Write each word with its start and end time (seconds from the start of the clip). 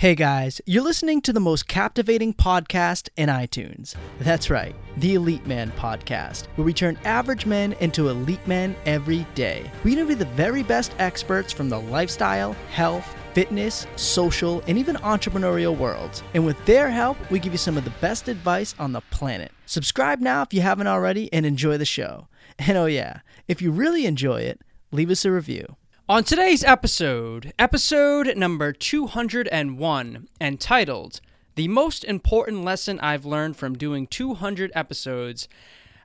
Hey 0.00 0.14
guys, 0.14 0.62
you're 0.64 0.82
listening 0.82 1.20
to 1.20 1.32
the 1.34 1.40
most 1.40 1.68
captivating 1.68 2.32
podcast 2.32 3.10
in 3.18 3.28
iTunes. 3.28 3.96
That's 4.18 4.48
right, 4.48 4.74
the 4.96 5.12
Elite 5.12 5.46
Man 5.46 5.70
Podcast, 5.72 6.46
where 6.54 6.64
we 6.64 6.72
turn 6.72 6.98
average 7.04 7.44
men 7.44 7.74
into 7.80 8.08
elite 8.08 8.46
men 8.46 8.74
every 8.86 9.26
day. 9.34 9.70
We 9.84 9.92
interview 9.92 10.14
the 10.14 10.24
very 10.24 10.62
best 10.62 10.94
experts 10.98 11.52
from 11.52 11.68
the 11.68 11.78
lifestyle, 11.78 12.54
health, 12.72 13.14
fitness, 13.34 13.86
social, 13.96 14.62
and 14.66 14.78
even 14.78 14.96
entrepreneurial 14.96 15.76
worlds. 15.76 16.22
And 16.32 16.46
with 16.46 16.64
their 16.64 16.88
help, 16.88 17.18
we 17.30 17.38
give 17.38 17.52
you 17.52 17.58
some 17.58 17.76
of 17.76 17.84
the 17.84 17.92
best 18.00 18.26
advice 18.26 18.74
on 18.78 18.92
the 18.92 19.02
planet. 19.02 19.52
Subscribe 19.66 20.20
now 20.20 20.40
if 20.40 20.54
you 20.54 20.62
haven't 20.62 20.86
already 20.86 21.30
and 21.30 21.44
enjoy 21.44 21.76
the 21.76 21.84
show. 21.84 22.26
And 22.58 22.78
oh, 22.78 22.86
yeah, 22.86 23.20
if 23.48 23.60
you 23.60 23.70
really 23.70 24.06
enjoy 24.06 24.40
it, 24.40 24.62
leave 24.92 25.10
us 25.10 25.26
a 25.26 25.30
review. 25.30 25.76
On 26.10 26.24
today's 26.24 26.64
episode, 26.64 27.52
episode 27.56 28.36
number 28.36 28.72
201, 28.72 30.28
entitled 30.40 31.20
The 31.54 31.68
Most 31.68 32.02
Important 32.02 32.64
Lesson 32.64 32.98
I've 32.98 33.24
Learned 33.24 33.56
from 33.56 33.78
Doing 33.78 34.08
200 34.08 34.72
Episodes, 34.74 35.46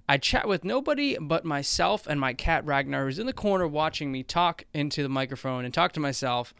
I 0.07 0.19
chat 0.19 0.47
with 0.47 0.63
nobody 0.63 1.17
but 1.19 1.43
myself 1.43 2.05
and 2.05 2.19
my 2.19 2.35
cat 2.35 2.63
Ragnar, 2.63 3.05
who's 3.05 3.17
in 3.17 3.25
the 3.25 3.33
corner 3.33 3.67
watching 3.67 4.11
me 4.11 4.21
talk 4.21 4.65
into 4.75 5.01
the 5.01 5.09
microphone 5.09 5.65
and 5.65 5.73
talk 5.73 5.91
to 5.93 5.99
myself, 5.99 6.53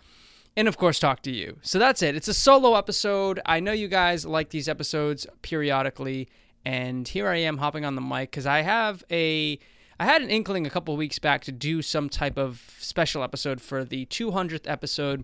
and 0.57 0.67
of 0.67 0.77
course, 0.77 0.97
talk 0.97 1.21
to 1.21 1.31
you. 1.31 1.59
So 1.61 1.77
that's 1.77 2.01
it. 2.01 2.15
It's 2.15 2.27
a 2.27 2.33
solo 2.33 2.75
episode. 2.75 3.39
I 3.45 3.59
know 3.59 3.73
you 3.73 3.87
guys 3.87 4.25
like 4.25 4.49
these 4.49 4.67
episodes 4.67 5.27
periodically, 5.43 6.29
and 6.65 7.07
here 7.07 7.27
I 7.27 7.37
am 7.37 7.59
hopping 7.59 7.85
on 7.85 7.93
the 7.93 8.01
mic 8.01 8.31
because 8.31 8.47
I 8.47 8.63
have 8.63 9.03
a 9.11 9.59
I 9.99 10.05
had 10.05 10.21
an 10.21 10.29
inkling 10.29 10.67
a 10.67 10.69
couple 10.69 10.95
weeks 10.97 11.19
back 11.19 11.43
to 11.45 11.51
do 11.51 11.81
some 11.81 12.09
type 12.09 12.37
of 12.37 12.73
special 12.79 13.23
episode 13.23 13.61
for 13.61 13.85
the 13.85 14.05
200th 14.07 14.69
episode, 14.69 15.23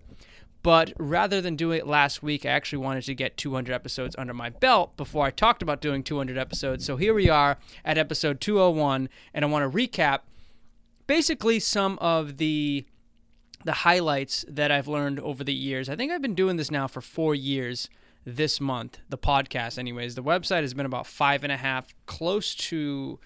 but 0.63 0.93
rather 0.97 1.41
than 1.41 1.57
do 1.57 1.71
it 1.71 1.85
last 1.85 2.23
week, 2.23 2.45
I 2.45 2.49
actually 2.49 2.77
wanted 2.79 3.03
to 3.05 3.15
get 3.15 3.35
200 3.35 3.73
episodes 3.73 4.15
under 4.17 4.33
my 4.33 4.49
belt 4.49 4.95
before 4.95 5.25
I 5.25 5.31
talked 5.31 5.61
about 5.61 5.81
doing 5.81 6.03
200 6.03 6.37
episodes. 6.37 6.85
So 6.85 6.95
here 6.95 7.13
we 7.13 7.29
are 7.29 7.57
at 7.83 7.97
episode 7.97 8.39
201, 8.39 9.09
and 9.33 9.43
I 9.43 9.47
want 9.49 9.69
to 9.69 9.77
recap 9.77 10.19
basically 11.05 11.59
some 11.59 11.97
of 11.99 12.37
the 12.37 12.85
the 13.63 13.73
highlights 13.73 14.43
that 14.47 14.71
I've 14.71 14.87
learned 14.87 15.19
over 15.19 15.43
the 15.43 15.53
years. 15.53 15.87
I 15.87 15.95
think 15.95 16.11
I've 16.11 16.21
been 16.21 16.33
doing 16.33 16.57
this 16.57 16.71
now 16.71 16.87
for 16.87 16.99
four 16.99 17.35
years 17.35 17.89
this 18.25 18.59
month, 18.59 18.97
the 19.09 19.19
podcast, 19.19 19.77
anyways. 19.77 20.15
The 20.15 20.23
website 20.23 20.61
has 20.61 20.73
been 20.73 20.87
about 20.87 21.05
five 21.05 21.43
and 21.43 21.51
a 21.51 21.57
half, 21.57 21.93
close 22.07 22.55
to 22.55 23.19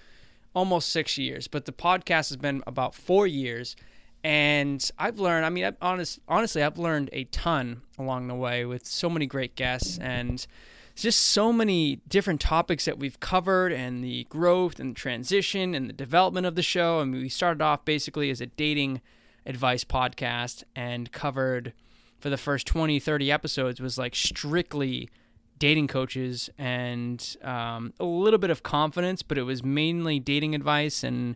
almost 0.56 0.90
six 0.90 1.18
years, 1.18 1.48
but 1.48 1.66
the 1.66 1.72
podcast 1.72 2.30
has 2.30 2.38
been 2.38 2.64
about 2.66 2.96
four 2.96 3.28
years. 3.28 3.76
And 4.24 4.90
I've 4.98 5.20
learned, 5.20 5.46
I 5.46 5.50
mean, 5.50 5.66
I've 5.66 5.78
honest, 5.82 6.20
honestly, 6.28 6.64
I've 6.64 6.80
learned 6.80 7.10
a 7.14 7.26
ton 7.26 7.82
along 8.00 8.28
the 8.28 8.34
way 8.34 8.66
with 8.66 8.88
so 8.88 9.08
many 9.08 9.28
great 9.28 9.56
guests 9.56 10.00
and 10.00 10.48
just 10.96 11.22
so 11.22 11.54
many 11.54 11.98
different 12.08 12.42
topics 12.42 12.86
that 12.86 12.98
we've 12.98 13.20
covered 13.20 13.72
and 13.72 14.04
the 14.04 14.24
growth 14.30 14.80
and 14.80 14.96
transition 14.96 15.76
and 15.76 15.90
the 15.90 15.94
development 15.94 16.48
of 16.48 16.56
the 16.56 16.64
show. 16.64 17.02
I 17.02 17.04
mean, 17.04 17.22
we 17.22 17.30
started 17.30 17.62
off 17.62 17.86
basically 17.86 18.32
as 18.32 18.42
a 18.42 18.48
dating 18.48 19.02
advice 19.46 19.84
podcast 19.84 20.64
and 20.76 21.12
covered 21.12 21.74
for 22.18 22.30
the 22.30 22.38
first 22.38 22.66
20, 22.66 23.00
30 23.00 23.32
episodes 23.32 23.80
was 23.80 23.98
like 23.98 24.16
strictly 24.16 25.10
dating 25.58 25.88
coaches 25.88 26.50
and 26.58 27.38
um, 27.44 27.94
a 28.00 28.06
little 28.06 28.40
bit 28.40 28.50
of 28.50 28.64
confidence, 28.64 29.22
but 29.22 29.38
it 29.38 29.44
was 29.44 29.64
mainly 29.64 30.20
dating 30.20 30.54
advice 30.54 31.04
and 31.04 31.36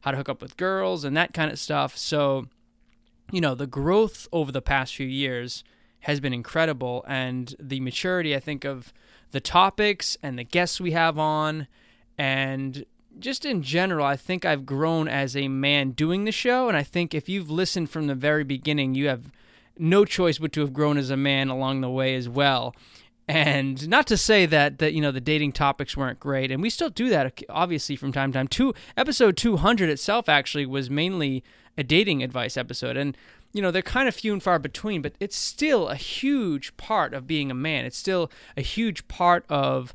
how 0.00 0.10
to 0.10 0.16
hook 0.16 0.28
up 0.28 0.42
with 0.42 0.56
girls 0.56 1.04
and 1.04 1.16
that 1.16 1.32
kind 1.32 1.50
of 1.52 1.58
stuff. 1.58 1.96
So, 1.96 2.46
you 3.30 3.40
know, 3.40 3.54
the 3.54 3.66
growth 3.66 4.26
over 4.32 4.50
the 4.50 4.62
past 4.62 4.96
few 4.96 5.06
years 5.06 5.62
has 6.00 6.20
been 6.20 6.32
incredible. 6.32 7.04
And 7.06 7.54
the 7.60 7.80
maturity, 7.80 8.34
I 8.34 8.40
think, 8.40 8.64
of 8.64 8.92
the 9.30 9.40
topics 9.40 10.16
and 10.22 10.38
the 10.38 10.44
guests 10.44 10.80
we 10.80 10.92
have 10.92 11.18
on, 11.18 11.68
and 12.18 12.84
just 13.18 13.44
in 13.44 13.62
general, 13.62 14.04
I 14.06 14.16
think 14.16 14.44
I've 14.44 14.66
grown 14.66 15.08
as 15.08 15.36
a 15.36 15.48
man 15.48 15.90
doing 15.90 16.24
the 16.24 16.32
show. 16.32 16.68
And 16.68 16.76
I 16.76 16.82
think 16.82 17.14
if 17.14 17.28
you've 17.28 17.50
listened 17.50 17.90
from 17.90 18.06
the 18.06 18.14
very 18.14 18.44
beginning, 18.44 18.94
you 18.94 19.08
have 19.08 19.30
no 19.78 20.04
choice 20.04 20.38
but 20.38 20.52
to 20.52 20.60
have 20.60 20.72
grown 20.72 20.96
as 20.98 21.10
a 21.10 21.16
man 21.16 21.48
along 21.48 21.80
the 21.80 21.90
way 21.90 22.14
as 22.14 22.28
well. 22.28 22.74
And 23.28 23.88
not 23.88 24.06
to 24.08 24.16
say 24.16 24.44
that 24.46 24.78
that 24.78 24.92
you 24.92 25.00
know 25.00 25.12
the 25.12 25.20
dating 25.20 25.52
topics 25.52 25.96
weren't 25.96 26.18
great, 26.18 26.50
and 26.50 26.60
we 26.60 26.70
still 26.70 26.90
do 26.90 27.08
that 27.10 27.42
obviously 27.48 27.96
from 27.96 28.12
time 28.12 28.32
to 28.32 28.38
time. 28.38 28.48
Two 28.48 28.74
episode 28.96 29.36
200 29.36 29.88
itself 29.88 30.28
actually 30.28 30.66
was 30.66 30.90
mainly 30.90 31.44
a 31.78 31.84
dating 31.84 32.22
advice 32.22 32.56
episode, 32.56 32.96
and 32.96 33.16
you 33.52 33.62
know 33.62 33.70
they're 33.70 33.82
kind 33.82 34.08
of 34.08 34.14
few 34.14 34.32
and 34.32 34.42
far 34.42 34.58
between, 34.58 35.00
but 35.00 35.14
it's 35.20 35.36
still 35.36 35.88
a 35.88 35.94
huge 35.94 36.76
part 36.76 37.14
of 37.14 37.28
being 37.28 37.50
a 37.50 37.54
man. 37.54 37.84
It's 37.84 37.96
still 37.96 38.32
a 38.56 38.62
huge 38.62 39.06
part 39.06 39.44
of 39.48 39.94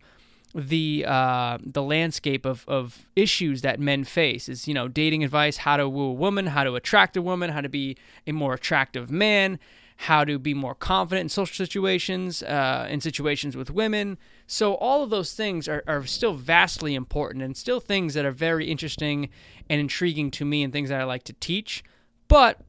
the 0.56 1.04
uh, 1.06 1.58
the 1.62 1.84
landscape 1.84 2.46
of, 2.46 2.64
of 2.68 3.06
issues 3.18 3.62
that 3.62 3.78
men 3.80 4.06
face 4.06 4.48
is 4.48 4.68
you 4.68 4.74
know 4.74 4.88
dating 4.88 5.24
advice 5.24 5.58
how 5.58 5.76
to 5.76 5.90
woo 5.90 6.06
a 6.06 6.14
woman 6.14 6.48
how 6.48 6.64
to 6.64 6.76
attract 6.76 7.18
a 7.18 7.22
woman 7.22 7.50
how 7.50 7.60
to 7.60 7.68
be 7.68 7.98
a 8.26 8.32
more 8.32 8.54
attractive 8.54 9.12
man 9.12 9.60
how 9.98 10.26
to 10.26 10.38
be 10.38 10.54
more 10.54 10.76
confident 10.76 11.24
in 11.24 11.30
social 11.30 11.56
situations, 11.56 12.44
uh, 12.44 12.88
in 12.90 13.00
situations 13.00 13.56
with 13.56 13.72
women. 13.72 14.18
So, 14.46 14.76
all 14.76 15.04
of 15.04 15.10
those 15.10 15.34
things 15.34 15.68
are, 15.68 15.84
are 15.88 16.06
still 16.06 16.34
vastly 16.34 16.96
important 16.96 17.44
and 17.44 17.56
still 17.56 17.80
things 17.80 18.14
that 18.14 18.26
are 18.26 18.32
very 18.32 18.70
interesting 18.70 19.30
and 19.70 19.80
intriguing 19.80 20.32
to 20.32 20.46
me 20.46 20.64
and 20.64 20.74
things 20.74 20.90
that 20.90 21.00
I 21.00 21.06
like 21.06 21.24
to 21.24 21.34
teach. 21.34 21.84
But, 22.28 22.60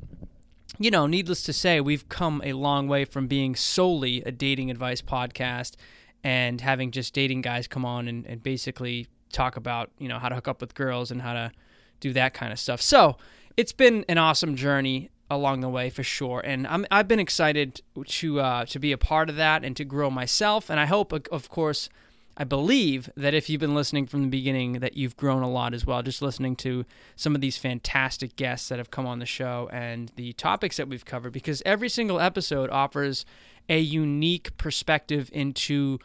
you 0.79 0.91
know, 0.91 1.07
needless 1.07 1.43
to 1.45 1.53
say, 1.53 1.81
we've 1.81 2.09
come 2.09 2.41
a 2.45 2.53
long 2.53 2.87
way 2.87 3.05
from 3.05 3.27
being 3.27 3.57
solely 3.57 4.23
a 4.23 4.31
dating 4.31 4.71
advice 4.71 5.03
podcast 5.03 5.75
and 6.23 6.61
having 6.61 6.91
just 6.93 7.13
dating 7.13 7.43
guys 7.43 7.67
come 7.67 7.85
on 7.85 8.07
and, 8.09 8.25
and 8.27 8.43
basically 8.43 9.09
talk 9.33 9.57
about, 9.57 9.91
you 9.99 10.09
know, 10.09 10.19
how 10.19 10.29
to 10.29 10.37
hook 10.37 10.49
up 10.49 10.61
with 10.61 10.75
girls 10.75 11.11
and 11.11 11.23
how 11.23 11.33
to 11.33 11.51
do 11.99 12.13
that 12.13 12.35
kind 12.35 12.53
of 12.53 12.59
stuff. 12.59 12.81
So, 12.81 13.17
it's 13.57 13.73
been 13.73 14.05
an 14.09 14.19
awesome 14.19 14.55
journey 14.55 15.11
along 15.29 15.61
the 15.61 15.69
way 15.69 15.91
for 15.91 16.03
sure. 16.03 16.41
And 16.45 16.67
I'm, 16.67 16.87
I've 16.91 17.09
been 17.09 17.21
excited 17.21 17.83
to 18.05 18.41
uh, 18.41 18.65
to 18.67 18.79
be 18.79 18.93
a 18.93 18.99
part 18.99 19.29
of 19.29 19.37
that 19.37 19.65
and 19.65 19.77
to 19.77 19.85
grow 19.85 20.11
myself. 20.11 20.71
And 20.71 20.79
I 20.79 20.87
hope, 20.87 21.13
of 21.13 21.49
course, 21.49 21.89
I 22.37 22.45
believe 22.45 23.11
that 23.17 23.33
if 23.33 23.49
you've 23.49 23.61
been 23.61 23.75
listening 23.75 24.07
from 24.07 24.23
the 24.23 24.29
beginning, 24.29 24.75
that 24.75 24.97
you've 24.97 25.17
grown 25.17 25.43
a 25.43 25.51
lot 25.51 25.73
as 25.73 25.87
well. 25.87 26.03
Just 26.03 26.21
listening 26.21 26.55
to 26.57 26.85
some 27.17 27.35
of 27.35 27.41
these 27.41 27.57
fantastic 27.57 28.37
guests 28.37 28.69
that 28.69 28.79
have 28.79 28.91
come 28.91 29.07
on 29.07 29.19
the 29.19 29.27
show 29.27 29.69
and 29.73 30.13
the 30.17 30.35
topics 30.35 30.77
that 30.77 30.87
we've 30.87 31.05
covered, 31.05 31.33
because 31.33 31.63
every 31.65 31.89
single 31.89 32.21
episode 32.21 32.69
offers 32.71 33.25
a 33.69 33.81
unique 33.81 34.57
perspective 34.59 35.31
into 35.33 35.99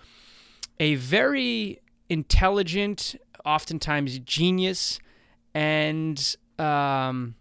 a 0.79 0.95
very 0.95 1.79
intelligent, 2.09 3.15
oftentimes 3.45 4.17
genius, 4.19 4.99
and 5.53 6.37
um, 6.57 7.35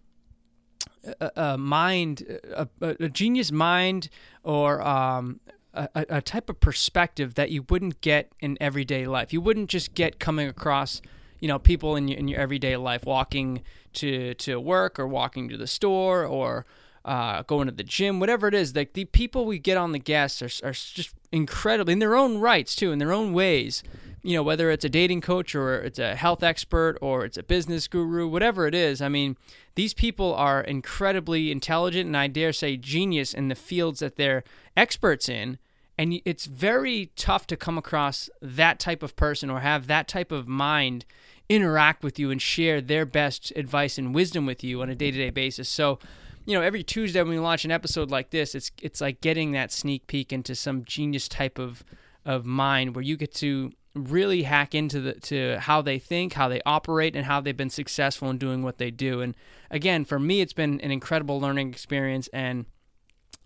a, 1.20 1.30
a 1.36 1.58
mind, 1.58 2.38
a, 2.54 2.68
a, 2.80 3.08
genius 3.08 3.52
mind, 3.52 4.08
or 4.42 4.82
um, 4.82 5.40
a, 5.74 5.88
a 5.94 6.22
type 6.22 6.50
of 6.50 6.60
perspective 6.60 7.34
that 7.34 7.50
you 7.50 7.64
wouldn't 7.68 8.00
get 8.00 8.32
in 8.40 8.56
everyday 8.60 9.06
life. 9.06 9.32
You 9.32 9.40
wouldn't 9.40 9.70
just 9.70 9.94
get 9.94 10.18
coming 10.18 10.48
across, 10.48 11.00
you 11.38 11.48
know, 11.48 11.58
people 11.58 11.96
in 11.96 12.08
your, 12.08 12.18
in 12.18 12.28
your 12.28 12.40
everyday 12.40 12.76
life 12.76 13.04
walking 13.04 13.62
to 13.94 14.34
to 14.34 14.60
work 14.60 14.98
or 14.98 15.06
walking 15.06 15.48
to 15.48 15.56
the 15.56 15.66
store 15.66 16.24
or 16.24 16.66
uh, 17.04 17.42
going 17.42 17.66
to 17.66 17.72
the 17.72 17.82
gym, 17.84 18.20
whatever 18.20 18.48
it 18.48 18.54
is. 18.54 18.74
Like 18.74 18.92
the 18.92 19.06
people 19.06 19.46
we 19.46 19.58
get 19.58 19.76
on 19.76 19.92
the 19.92 19.98
guests 19.98 20.42
are, 20.42 20.68
are 20.68 20.72
just 20.72 21.14
incredible 21.32 21.92
in 21.92 21.98
their 21.98 22.14
own 22.14 22.38
rights 22.38 22.74
too, 22.74 22.92
in 22.92 22.98
their 22.98 23.12
own 23.12 23.32
ways 23.32 23.82
you 24.22 24.34
know, 24.34 24.42
whether 24.42 24.70
it's 24.70 24.84
a 24.84 24.88
dating 24.88 25.22
coach 25.22 25.54
or 25.54 25.76
it's 25.80 25.98
a 25.98 26.14
health 26.14 26.42
expert 26.42 26.98
or 27.00 27.24
it's 27.24 27.38
a 27.38 27.42
business 27.42 27.88
guru, 27.88 28.28
whatever 28.28 28.66
it 28.66 28.74
is, 28.74 29.00
I 29.00 29.08
mean, 29.08 29.36
these 29.76 29.94
people 29.94 30.34
are 30.34 30.60
incredibly 30.60 31.50
intelligent 31.50 32.06
and 32.06 32.16
I 32.16 32.26
dare 32.26 32.52
say 32.52 32.76
genius 32.76 33.32
in 33.32 33.48
the 33.48 33.54
fields 33.54 34.00
that 34.00 34.16
they're 34.16 34.44
experts 34.76 35.28
in. 35.28 35.58
And 35.96 36.20
it's 36.24 36.46
very 36.46 37.10
tough 37.16 37.46
to 37.48 37.56
come 37.56 37.76
across 37.76 38.30
that 38.40 38.78
type 38.78 39.02
of 39.02 39.16
person 39.16 39.50
or 39.50 39.60
have 39.60 39.86
that 39.86 40.08
type 40.08 40.32
of 40.32 40.48
mind 40.48 41.04
interact 41.48 42.02
with 42.02 42.18
you 42.18 42.30
and 42.30 42.40
share 42.40 42.80
their 42.80 43.04
best 43.04 43.52
advice 43.56 43.98
and 43.98 44.14
wisdom 44.14 44.46
with 44.46 44.62
you 44.64 44.80
on 44.80 44.88
a 44.88 44.94
day 44.94 45.10
to 45.10 45.18
day 45.18 45.30
basis. 45.30 45.68
So, 45.68 45.98
you 46.46 46.54
know, 46.54 46.62
every 46.62 46.82
Tuesday 46.82 47.20
when 47.20 47.32
we 47.32 47.38
launch 47.38 47.64
an 47.64 47.70
episode 47.70 48.10
like 48.10 48.30
this, 48.30 48.54
it's 48.54 48.70
it's 48.80 49.00
like 49.00 49.20
getting 49.20 49.52
that 49.52 49.72
sneak 49.72 50.06
peek 50.06 50.32
into 50.32 50.54
some 50.54 50.84
genius 50.84 51.28
type 51.28 51.58
of 51.58 51.84
of 52.24 52.46
mind 52.46 52.94
where 52.94 53.02
you 53.02 53.16
get 53.16 53.34
to 53.34 53.72
really 54.08 54.42
hack 54.42 54.74
into 54.74 55.00
the 55.00 55.14
to 55.14 55.58
how 55.58 55.82
they 55.82 55.98
think, 55.98 56.34
how 56.34 56.48
they 56.48 56.60
operate, 56.64 57.16
and 57.16 57.26
how 57.26 57.40
they've 57.40 57.56
been 57.56 57.70
successful 57.70 58.30
in 58.30 58.38
doing 58.38 58.62
what 58.62 58.78
they 58.78 58.90
do. 58.90 59.20
And 59.20 59.36
again, 59.70 60.04
for 60.04 60.18
me, 60.18 60.40
it's 60.40 60.52
been 60.52 60.80
an 60.80 60.90
incredible 60.90 61.40
learning 61.40 61.70
experience, 61.70 62.28
and 62.32 62.66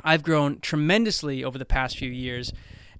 I've 0.02 0.22
grown 0.22 0.60
tremendously 0.60 1.44
over 1.44 1.58
the 1.58 1.64
past 1.64 1.98
few 1.98 2.10
years. 2.10 2.52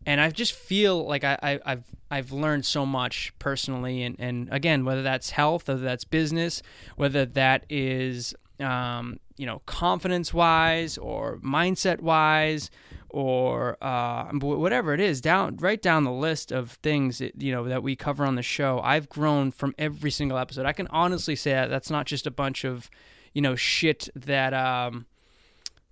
And 0.06 0.20
I 0.20 0.28
just 0.30 0.52
feel 0.52 1.06
like 1.06 1.24
I, 1.24 1.60
have 1.64 1.84
I've 2.10 2.30
learned 2.30 2.66
so 2.66 2.84
much 2.84 3.32
personally, 3.38 4.02
and, 4.02 4.16
and 4.18 4.48
again, 4.52 4.84
whether 4.84 5.02
that's 5.02 5.30
health, 5.30 5.66
whether 5.66 5.80
that's 5.80 6.04
business, 6.04 6.62
whether 6.96 7.24
that 7.24 7.64
is 7.70 8.34
um, 8.60 9.18
you 9.36 9.46
know, 9.46 9.62
confidence 9.66 10.32
wise 10.32 10.96
or 10.98 11.38
mindset 11.38 12.00
wise 12.00 12.70
or 13.14 13.76
uh, 13.80 14.24
whatever 14.32 14.92
it 14.92 14.98
is, 14.98 15.20
down 15.20 15.56
right 15.58 15.80
down 15.80 16.02
the 16.02 16.10
list 16.10 16.50
of 16.50 16.72
things 16.82 17.18
that, 17.18 17.40
you 17.40 17.52
know 17.52 17.62
that 17.68 17.80
we 17.80 17.94
cover 17.94 18.24
on 18.24 18.34
the 18.34 18.42
show. 18.42 18.80
I've 18.82 19.08
grown 19.08 19.52
from 19.52 19.72
every 19.78 20.10
single 20.10 20.36
episode. 20.36 20.66
I 20.66 20.72
can 20.72 20.88
honestly 20.88 21.36
say 21.36 21.52
that 21.52 21.70
that's 21.70 21.90
not 21.90 22.06
just 22.06 22.26
a 22.26 22.32
bunch 22.32 22.64
of 22.64 22.90
you 23.32 23.40
know 23.40 23.54
shit 23.54 24.08
that 24.16 24.52
um, 24.52 25.06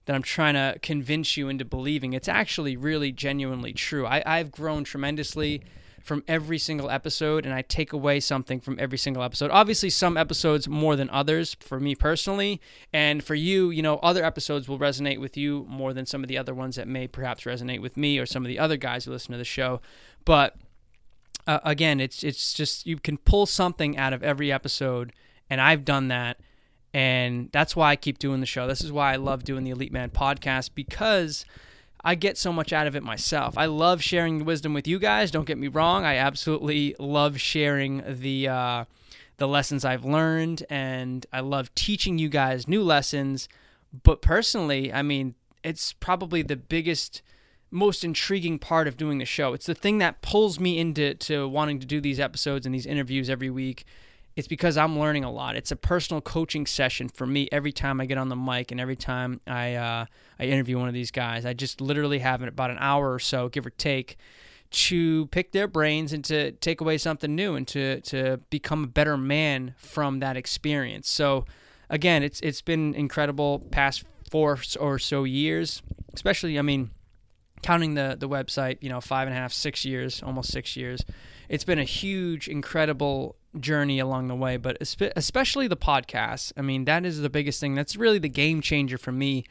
that 0.06 0.16
I'm 0.16 0.22
trying 0.24 0.54
to 0.54 0.80
convince 0.80 1.36
you 1.36 1.48
into 1.48 1.64
believing. 1.64 2.12
It's 2.12 2.26
actually 2.26 2.76
really 2.76 3.12
genuinely 3.12 3.72
true. 3.72 4.04
I, 4.04 4.24
I've 4.26 4.50
grown 4.50 4.82
tremendously 4.82 5.62
from 6.02 6.24
every 6.26 6.58
single 6.58 6.90
episode 6.90 7.46
and 7.46 7.54
I 7.54 7.62
take 7.62 7.92
away 7.92 8.20
something 8.20 8.60
from 8.60 8.76
every 8.78 8.98
single 8.98 9.22
episode. 9.22 9.50
Obviously, 9.50 9.90
some 9.90 10.16
episodes 10.16 10.68
more 10.68 10.96
than 10.96 11.08
others 11.10 11.56
for 11.60 11.78
me 11.78 11.94
personally. 11.94 12.60
And 12.92 13.22
for 13.22 13.34
you, 13.34 13.70
you 13.70 13.82
know, 13.82 13.96
other 13.98 14.24
episodes 14.24 14.68
will 14.68 14.78
resonate 14.78 15.18
with 15.18 15.36
you 15.36 15.64
more 15.68 15.92
than 15.92 16.06
some 16.06 16.22
of 16.22 16.28
the 16.28 16.38
other 16.38 16.54
ones 16.54 16.76
that 16.76 16.88
may 16.88 17.06
perhaps 17.06 17.44
resonate 17.44 17.80
with 17.80 17.96
me 17.96 18.18
or 18.18 18.26
some 18.26 18.44
of 18.44 18.48
the 18.48 18.58
other 18.58 18.76
guys 18.76 19.04
who 19.04 19.12
listen 19.12 19.32
to 19.32 19.38
the 19.38 19.44
show. 19.44 19.80
But 20.24 20.56
uh, 21.46 21.60
again, 21.64 22.00
it's 22.00 22.22
it's 22.22 22.52
just 22.52 22.86
you 22.86 22.96
can 22.96 23.18
pull 23.18 23.46
something 23.46 23.96
out 23.96 24.12
of 24.12 24.22
every 24.22 24.52
episode 24.52 25.12
and 25.50 25.60
I've 25.60 25.84
done 25.84 26.08
that 26.08 26.38
and 26.94 27.48
that's 27.52 27.74
why 27.74 27.90
I 27.90 27.96
keep 27.96 28.18
doing 28.18 28.40
the 28.40 28.46
show. 28.46 28.66
This 28.66 28.82
is 28.82 28.92
why 28.92 29.12
I 29.12 29.16
love 29.16 29.44
doing 29.44 29.64
the 29.64 29.70
Elite 29.70 29.92
Man 29.92 30.10
podcast 30.10 30.70
because 30.74 31.44
I 32.04 32.14
get 32.14 32.36
so 32.36 32.52
much 32.52 32.72
out 32.72 32.86
of 32.86 32.96
it 32.96 33.02
myself. 33.02 33.56
I 33.56 33.66
love 33.66 34.02
sharing 34.02 34.38
the 34.38 34.44
wisdom 34.44 34.74
with 34.74 34.88
you 34.88 34.98
guys. 34.98 35.30
Don't 35.30 35.46
get 35.46 35.58
me 35.58 35.68
wrong. 35.68 36.04
I 36.04 36.16
absolutely 36.16 36.96
love 36.98 37.40
sharing 37.40 38.02
the 38.06 38.48
uh, 38.48 38.84
the 39.36 39.48
lessons 39.48 39.84
I've 39.84 40.04
learned, 40.04 40.64
and 40.68 41.24
I 41.32 41.40
love 41.40 41.74
teaching 41.74 42.18
you 42.18 42.28
guys 42.28 42.66
new 42.66 42.82
lessons. 42.82 43.48
But 44.02 44.22
personally, 44.22 44.92
I 44.92 45.02
mean, 45.02 45.34
it's 45.62 45.92
probably 45.92 46.42
the 46.42 46.56
biggest, 46.56 47.22
most 47.70 48.04
intriguing 48.04 48.58
part 48.58 48.88
of 48.88 48.96
doing 48.96 49.18
the 49.18 49.24
show. 49.24 49.52
It's 49.52 49.66
the 49.66 49.74
thing 49.74 49.98
that 49.98 50.22
pulls 50.22 50.58
me 50.58 50.78
into 50.78 51.14
to 51.14 51.48
wanting 51.48 51.78
to 51.80 51.86
do 51.86 52.00
these 52.00 52.18
episodes 52.18 52.66
and 52.66 52.74
these 52.74 52.86
interviews 52.86 53.30
every 53.30 53.50
week 53.50 53.84
it's 54.34 54.48
because 54.48 54.76
I'm 54.76 54.98
learning 54.98 55.24
a 55.24 55.30
lot. 55.30 55.56
It's 55.56 55.70
a 55.70 55.76
personal 55.76 56.20
coaching 56.20 56.66
session 56.66 57.08
for 57.08 57.26
me 57.26 57.48
every 57.52 57.72
time 57.72 58.00
I 58.00 58.06
get 58.06 58.18
on 58.18 58.28
the 58.28 58.36
mic 58.36 58.70
and 58.70 58.80
every 58.80 58.96
time 58.96 59.40
I 59.46 59.74
uh, 59.74 60.06
I 60.38 60.44
interview 60.44 60.78
one 60.78 60.88
of 60.88 60.94
these 60.94 61.10
guys. 61.10 61.44
I 61.44 61.52
just 61.52 61.80
literally 61.80 62.20
have 62.20 62.42
about 62.42 62.70
an 62.70 62.78
hour 62.80 63.12
or 63.12 63.18
so, 63.18 63.48
give 63.48 63.66
or 63.66 63.70
take, 63.70 64.16
to 64.70 65.26
pick 65.26 65.52
their 65.52 65.68
brains 65.68 66.12
and 66.12 66.24
to 66.24 66.52
take 66.52 66.80
away 66.80 66.96
something 66.98 67.34
new 67.34 67.54
and 67.54 67.68
to 67.68 68.00
to 68.02 68.38
become 68.48 68.84
a 68.84 68.88
better 68.88 69.16
man 69.16 69.74
from 69.76 70.20
that 70.20 70.36
experience. 70.36 71.10
So 71.10 71.44
again, 71.90 72.22
it's 72.22 72.40
it's 72.40 72.62
been 72.62 72.94
incredible 72.94 73.60
past 73.70 74.04
four 74.30 74.58
or 74.80 74.98
so 74.98 75.24
years, 75.24 75.82
especially 76.14 76.58
I 76.58 76.62
mean, 76.62 76.90
counting 77.60 77.94
the 77.94 78.16
the 78.18 78.28
website, 78.28 78.78
you 78.80 78.88
know, 78.88 79.02
five 79.02 79.28
and 79.28 79.36
a 79.36 79.38
half, 79.38 79.52
six 79.52 79.84
years, 79.84 80.22
almost 80.22 80.50
six 80.50 80.74
years. 80.74 81.04
It's 81.50 81.64
been 81.64 81.78
a 81.78 81.84
huge, 81.84 82.48
incredible 82.48 83.36
journey 83.58 83.98
along 83.98 84.28
the 84.28 84.34
way, 84.34 84.56
but 84.56 84.78
especially 84.80 85.68
the 85.68 85.76
podcast. 85.76 86.52
I 86.56 86.62
mean, 86.62 86.84
that 86.86 87.04
is 87.04 87.20
the 87.20 87.30
biggest 87.30 87.60
thing. 87.60 87.74
That's 87.74 87.96
really 87.96 88.18
the 88.18 88.28
game 88.28 88.60
changer 88.60 88.98
for 88.98 89.12
me 89.12 89.44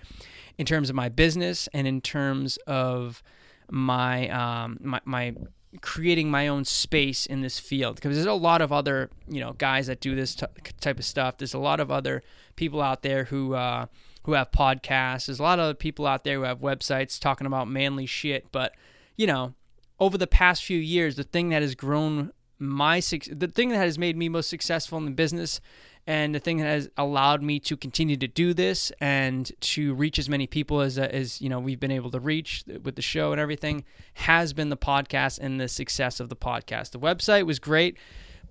in 0.57 0.65
terms 0.65 0.89
of 0.89 0.95
my 0.95 1.09
business 1.09 1.67
and 1.73 1.87
in 1.87 2.01
terms 2.01 2.57
of 2.67 3.23
my 3.69 4.29
um, 4.29 4.77
my, 4.81 4.99
my 5.05 5.33
creating 5.79 6.29
my 6.29 6.47
own 6.47 6.65
space 6.65 7.25
in 7.25 7.41
this 7.41 7.57
field 7.57 7.95
because 7.95 8.15
there's 8.15 8.25
a 8.25 8.33
lot 8.33 8.61
of 8.61 8.73
other 8.73 9.09
you 9.27 9.39
know 9.39 9.53
guys 9.53 9.87
that 9.87 10.01
do 10.01 10.13
this 10.15 10.35
t- 10.35 10.45
type 10.81 10.99
of 10.99 11.05
stuff 11.05 11.37
there's 11.37 11.53
a 11.53 11.59
lot 11.59 11.79
of 11.79 11.89
other 11.89 12.21
people 12.57 12.81
out 12.81 13.03
there 13.03 13.23
who 13.25 13.53
uh, 13.53 13.85
who 14.23 14.33
have 14.33 14.51
podcasts 14.51 15.27
there's 15.27 15.39
a 15.39 15.43
lot 15.43 15.59
of 15.59 15.63
other 15.63 15.73
people 15.73 16.05
out 16.05 16.25
there 16.25 16.35
who 16.35 16.43
have 16.43 16.59
websites 16.59 17.17
talking 17.17 17.47
about 17.47 17.69
manly 17.69 18.05
shit 18.05 18.45
but 18.51 18.73
you 19.15 19.25
know 19.25 19.53
over 19.97 20.17
the 20.17 20.27
past 20.27 20.63
few 20.63 20.77
years 20.77 21.15
the 21.15 21.23
thing 21.23 21.49
that 21.49 21.61
has 21.61 21.73
grown 21.73 22.33
my 22.61 22.99
the 22.99 23.51
thing 23.53 23.69
that 23.69 23.77
has 23.77 23.97
made 23.97 24.15
me 24.15 24.29
most 24.29 24.49
successful 24.49 24.97
in 24.99 25.05
the 25.05 25.11
business 25.11 25.59
and 26.05 26.33
the 26.33 26.39
thing 26.39 26.57
that 26.57 26.65
has 26.65 26.89
allowed 26.97 27.41
me 27.41 27.59
to 27.59 27.75
continue 27.75 28.15
to 28.17 28.27
do 28.27 28.53
this 28.53 28.91
and 29.01 29.51
to 29.61 29.93
reach 29.95 30.19
as 30.19 30.29
many 30.29 30.45
people 30.45 30.81
as 30.81 30.99
uh, 30.99 31.07
as 31.11 31.41
you 31.41 31.49
know 31.49 31.59
we've 31.59 31.79
been 31.79 31.91
able 31.91 32.11
to 32.11 32.19
reach 32.19 32.63
with 32.83 32.95
the 32.95 33.01
show 33.01 33.31
and 33.31 33.41
everything 33.41 33.83
has 34.13 34.53
been 34.53 34.69
the 34.69 34.77
podcast 34.77 35.39
and 35.39 35.59
the 35.59 35.67
success 35.67 36.19
of 36.19 36.29
the 36.29 36.35
podcast. 36.35 36.91
The 36.91 36.99
website 36.99 37.47
was 37.47 37.57
great, 37.57 37.97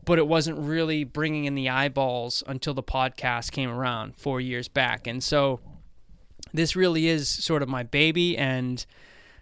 but 0.05 0.19
it 0.19 0.27
wasn't 0.27 0.59
really 0.59 1.05
bringing 1.05 1.45
in 1.45 1.55
the 1.55 1.69
eyeballs 1.69 2.43
until 2.49 2.75
the 2.75 2.83
podcast 2.83 3.53
came 3.53 3.71
around 3.71 4.17
4 4.17 4.41
years 4.41 4.67
back. 4.67 5.07
And 5.07 5.23
so 5.23 5.61
this 6.53 6.75
really 6.75 7.07
is 7.07 7.29
sort 7.29 7.63
of 7.63 7.69
my 7.69 7.85
baby 7.85 8.37
and 8.37 8.85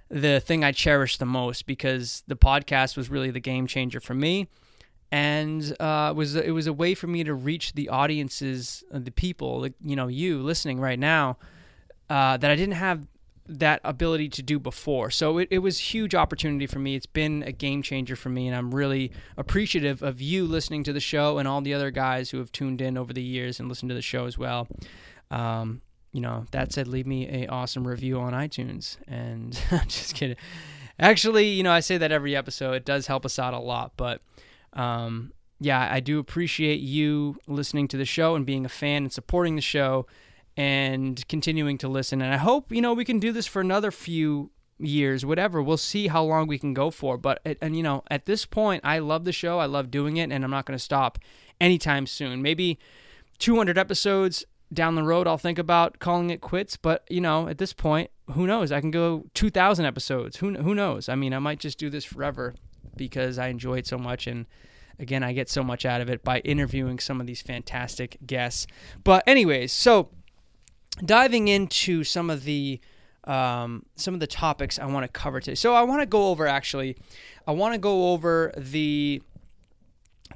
the 0.09 0.41
thing 0.41 0.65
I 0.65 0.73
cherish 0.73 1.19
the 1.19 1.27
most 1.27 1.67
because 1.67 2.23
the 2.27 2.37
podcast 2.37 2.97
was 2.97 3.11
really 3.11 3.31
the 3.31 3.41
game 3.41 3.67
changer 3.67 4.01
for 4.01 4.15
me, 4.15 4.49
and 5.11 5.75
uh, 5.81 6.13
was 6.17 6.35
it 6.35 6.51
was 6.53 6.67
a 6.67 6.73
way 6.73 6.95
for 6.95 7.07
me 7.07 7.25
to 7.25 7.35
reach 7.35 7.75
the 7.75 7.89
audiences, 7.89 8.85
uh, 8.93 8.99
the 8.99 9.11
people, 9.11 9.69
you 9.85 9.97
know, 9.97 10.09
you 10.09 10.43
listening 10.43 10.81
right 10.81 10.99
now, 10.99 11.37
uh, 12.11 12.37
that 12.37 12.51
I 12.51 12.57
didn't 12.57 12.75
have 12.75 13.07
that 13.49 13.81
ability 13.83 14.29
to 14.29 14.43
do 14.43 14.59
before. 14.59 15.11
So 15.11 15.39
it, 15.39 15.49
it 15.51 15.59
was 15.59 15.79
huge 15.79 16.15
opportunity 16.15 16.67
for 16.67 16.79
me. 16.79 16.95
It's 16.95 17.07
been 17.07 17.43
a 17.43 17.53
game 17.53 17.83
changer 17.83 18.15
for 18.15 18.29
me, 18.29 18.47
and 18.47 18.55
I'm 18.55 18.75
really 18.75 19.11
appreciative 19.37 20.03
of 20.03 20.21
you 20.21 20.47
listening 20.47 20.85
to 20.85 20.93
the 20.93 21.01
show 21.01 21.39
and 21.39 21.49
all 21.49 21.63
the 21.63 21.73
other 21.73 21.91
guys 21.91 22.31
who 22.31 22.39
have 22.39 22.53
tuned 22.53 22.81
in 22.81 22.99
over 22.99 23.13
the 23.13 23.23
years 23.23 23.59
and 23.59 23.69
listened 23.69 23.89
to 23.89 23.95
the 23.95 24.03
show 24.03 24.27
as 24.27 24.37
well. 24.37 24.69
Um, 25.31 25.81
you 26.13 26.21
know, 26.21 26.47
that 26.53 26.73
said, 26.73 26.89
leave 26.89 27.07
me 27.07 27.29
a 27.29 27.47
awesome 27.49 27.87
review 27.87 28.19
on 28.19 28.33
iTunes. 28.33 28.97
And 29.07 29.59
I'm 29.71 29.89
just 29.89 30.15
kidding. 30.15 30.37
Actually, 30.99 31.49
you 31.49 31.63
know, 31.63 31.73
I 31.73 31.81
say 31.81 31.99
that 31.99 32.13
every 32.13 32.35
episode. 32.35 32.73
It 32.73 32.85
does 32.85 33.07
help 33.07 33.25
us 33.25 33.39
out 33.39 33.55
a 33.55 33.59
lot. 33.59 33.93
But 33.97 34.21
um, 34.73 35.33
yeah, 35.61 35.89
I 35.91 36.01
do 36.01 36.19
appreciate 36.19 36.81
you 36.81 37.37
listening 37.47 37.89
to 37.89 37.97
the 37.97 38.05
show 38.05 38.35
and 38.35 38.47
being 38.47 38.65
a 38.65 38.71
fan 38.71 39.05
and 39.05 39.13
supporting 39.13 39.57
the 39.57 39.63
show 39.63 40.07
and 40.57 41.27
continuing 41.29 41.79
to 41.79 41.89
listen. 41.89 42.21
And 42.21 42.33
I 42.33 42.39
hope, 42.39 42.73
you 42.73 42.81
know, 42.81 42.95
we 42.95 43.05
can 43.05 43.21
do 43.21 43.33
this 43.33 43.47
for 43.47 43.61
another 43.61 43.91
few 43.91 44.51
years, 44.79 45.25
whatever. 45.25 45.63
We'll 45.63 45.77
see 45.77 46.09
how 46.09 46.25
long 46.25 46.47
we 46.47 46.59
can 46.59 46.75
go 46.75 46.91
for. 46.91 47.17
But, 47.17 47.41
and, 47.61 47.77
you 47.77 47.83
know, 47.83 48.03
at 48.11 48.27
this 48.27 48.45
point, 48.45 48.85
I 48.85 48.99
love 48.99 49.25
the 49.25 49.33
show. 49.33 49.59
I 49.59 49.67
love 49.67 49.91
doing 49.91 50.17
it. 50.17 50.33
And 50.33 50.45
I'm 50.45 50.51
not 50.51 50.67
going 50.67 50.77
to 50.79 50.83
stop 50.83 51.19
anytime 51.61 52.07
soon. 52.07 52.43
Maybe 52.43 52.79
200 53.39 53.79
episodes 53.79 54.45
down 54.73 54.95
the 54.95 55.03
road 55.03 55.27
I'll 55.27 55.39
think 55.39 55.59
about 55.59 55.99
calling 55.99 56.31
it 56.31 56.41
quits, 56.41 56.77
but 56.77 57.05
you 57.09 57.21
know, 57.21 57.49
at 57.49 57.59
this 57.59 57.73
point, 57.73 58.11
who 58.33 58.47
knows? 58.47 58.71
I 58.71 58.81
can 58.81 58.91
go 58.91 59.25
2000 59.35 59.85
episodes. 59.85 60.37
Who 60.39 60.55
who 60.55 60.75
knows? 60.75 61.09
I 61.09 61.15
mean, 61.15 61.33
I 61.33 61.39
might 61.39 61.61
just 61.61 61.79
do 61.79 61.91
this 61.91 62.05
forever 62.05 62.55
because 62.97 63.39
I 63.39 63.49
enjoy 63.49 63.79
it 63.79 63.87
so 63.87 63.99
much 63.99 64.27
and 64.27 64.47
again, 64.99 65.23
I 65.23 65.33
get 65.33 65.49
so 65.49 65.63
much 65.63 65.85
out 65.85 66.01
of 66.01 66.11
it 66.11 66.25
by 66.25 66.41
interviewing 66.41 66.99
some 66.99 67.21
of 67.21 67.27
these 67.27 67.41
fantastic 67.41 68.19
guests. 68.27 68.67
But 69.05 69.23
anyways, 69.27 69.73
so 69.73 70.11
diving 71.05 71.49
into 71.49 72.05
some 72.05 72.31
of 72.31 72.45
the 72.45 72.81
um, 73.25 73.85
some 73.95 74.15
of 74.15 74.21
the 74.21 74.27
topics 74.27 74.79
I 74.79 74.87
want 74.87 75.05
to 75.05 75.09
cover 75.09 75.41
today. 75.41 75.55
So 75.55 75.75
I 75.75 75.83
want 75.83 76.01
to 76.01 76.07
go 76.07 76.29
over 76.29 76.47
actually, 76.47 76.97
I 77.47 77.53
want 77.53 77.75
to 77.75 77.79
go 77.79 78.13
over 78.13 78.55
the 78.57 79.23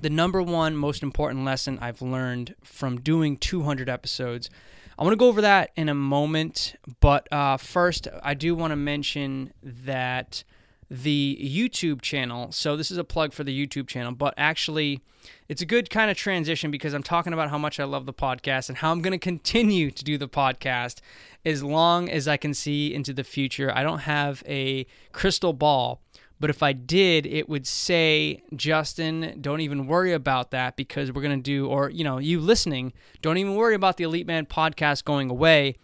the 0.02 0.11
number 0.11 0.42
one 0.42 0.76
most 0.76 1.02
important 1.02 1.44
lesson 1.44 1.78
I've 1.80 2.02
learned 2.02 2.56
from 2.62 3.00
doing 3.00 3.37
200 3.37 3.88
episodes. 3.88 4.50
I 4.99 5.04
want 5.04 5.12
to 5.12 5.16
go 5.16 5.28
over 5.28 5.40
that 5.40 5.71
in 5.76 5.88
a 5.88 5.94
moment, 5.94 6.75
but 7.00 7.32
uh, 7.32 7.56
first, 7.56 8.09
I 8.23 8.35
do 8.35 8.54
want 8.54 8.73
to 8.73 8.76
mention 8.76 9.52
that 9.62 10.44
the 10.90 11.38
YouTube 11.40 12.02
channel. 12.02 12.52
So, 12.52 12.76
this 12.76 12.90
is 12.90 12.99
a 12.99 13.04
plug 13.04 13.32
for 13.32 13.44
the 13.44 13.66
YouTube 13.66 13.87
channel, 13.87 14.12
but 14.12 14.35
actually, 14.37 15.00
it's 15.49 15.62
a 15.62 15.66
good 15.66 15.88
kind 15.88 16.11
of 16.11 16.16
transition 16.16 16.71
because 16.71 16.92
I'm 16.92 17.02
talking 17.02 17.32
about 17.32 17.49
how 17.49 17.56
much 17.56 17.80
I 17.80 17.85
love 17.85 18.04
the 18.04 18.12
podcast 18.12 18.68
and 18.68 18.78
how 18.78 18.90
I'm 18.90 19.00
going 19.00 19.12
to 19.12 19.18
continue 19.18 19.90
to 19.92 20.04
do 20.04 20.18
the 20.18 20.28
podcast 20.28 21.00
as 21.47 21.62
long 21.62 22.11
as 22.11 22.28
I 22.28 22.37
can 22.37 22.52
see 22.54 22.92
into 22.92 23.14
the 23.14 23.25
future. 23.25 23.73
I 23.75 23.82
don't 23.85 24.00
have 24.00 24.42
a 24.47 24.85
crystal 25.12 25.52
ball 25.52 26.02
but 26.43 26.51
if 26.51 26.61
I 26.61 26.73
did, 26.73 27.25
it 27.25 27.49
would 27.49 27.69
say, 27.69 28.43
Justin, 28.57 29.39
don't 29.41 29.61
even 29.61 29.87
worry 29.87 30.13
about 30.13 30.51
that 30.51 30.75
because 30.75 31.13
we're 31.13 31.23
going 31.23 31.39
to 31.39 31.41
do, 31.41 31.69
or, 31.69 31.89
you 31.89 32.03
know, 32.03 32.19
you 32.19 32.41
listening, 32.41 32.93
don't 33.21 33.39
even 33.39 33.55
worry 33.55 33.77
about 33.77 33.97
the 33.97 34.03
Elite 34.03 34.27
Man 34.27 34.47
podcast 34.47 35.05
going 35.05 35.31
away 35.31 35.77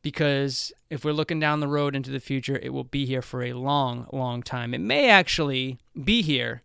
because 0.00 0.72
if 0.88 1.04
we're 1.04 1.12
looking 1.12 1.38
down 1.38 1.60
the 1.60 1.68
road 1.68 1.94
into 1.94 2.10
the 2.10 2.20
future, 2.20 2.58
it 2.62 2.72
will 2.72 2.84
be 2.84 3.04
here 3.04 3.20
for 3.20 3.42
a 3.42 3.52
long, 3.52 4.06
long 4.10 4.42
time. 4.42 4.72
It 4.72 4.80
may 4.80 5.10
actually 5.10 5.78
be 6.02 6.22
here 6.22 6.62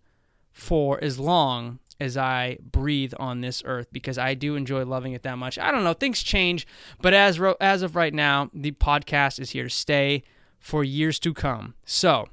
for 0.54 1.04
as 1.04 1.20
long 1.20 1.80
as 2.00 2.16
I 2.16 2.60
breathe 2.72 3.14
on 3.20 3.42
this 3.42 3.62
earth 3.66 3.88
because 3.92 4.18
I 4.18 4.36
do 4.36 4.56
enjoy 4.56 4.86
loving 4.86 5.12
it 5.12 5.24
that 5.24 5.38
much. 5.38 5.60
I 5.60 5.70
don't 5.70 5.84
know, 5.84 5.92
things 5.92 6.24
change, 6.24 6.66
but 7.02 7.14
as 7.14 7.42
as 7.60 7.82
of 7.82 7.98
right 7.98 8.14
now, 8.14 8.50
the 8.54 8.72
podcast 8.72 9.38
is 9.38 9.50
here 9.50 9.66
to 9.66 9.70
stay 9.70 10.24
for 10.62 10.86
years 10.86 11.20
to 11.20 11.34
come. 11.34 11.74
So, 11.84 12.30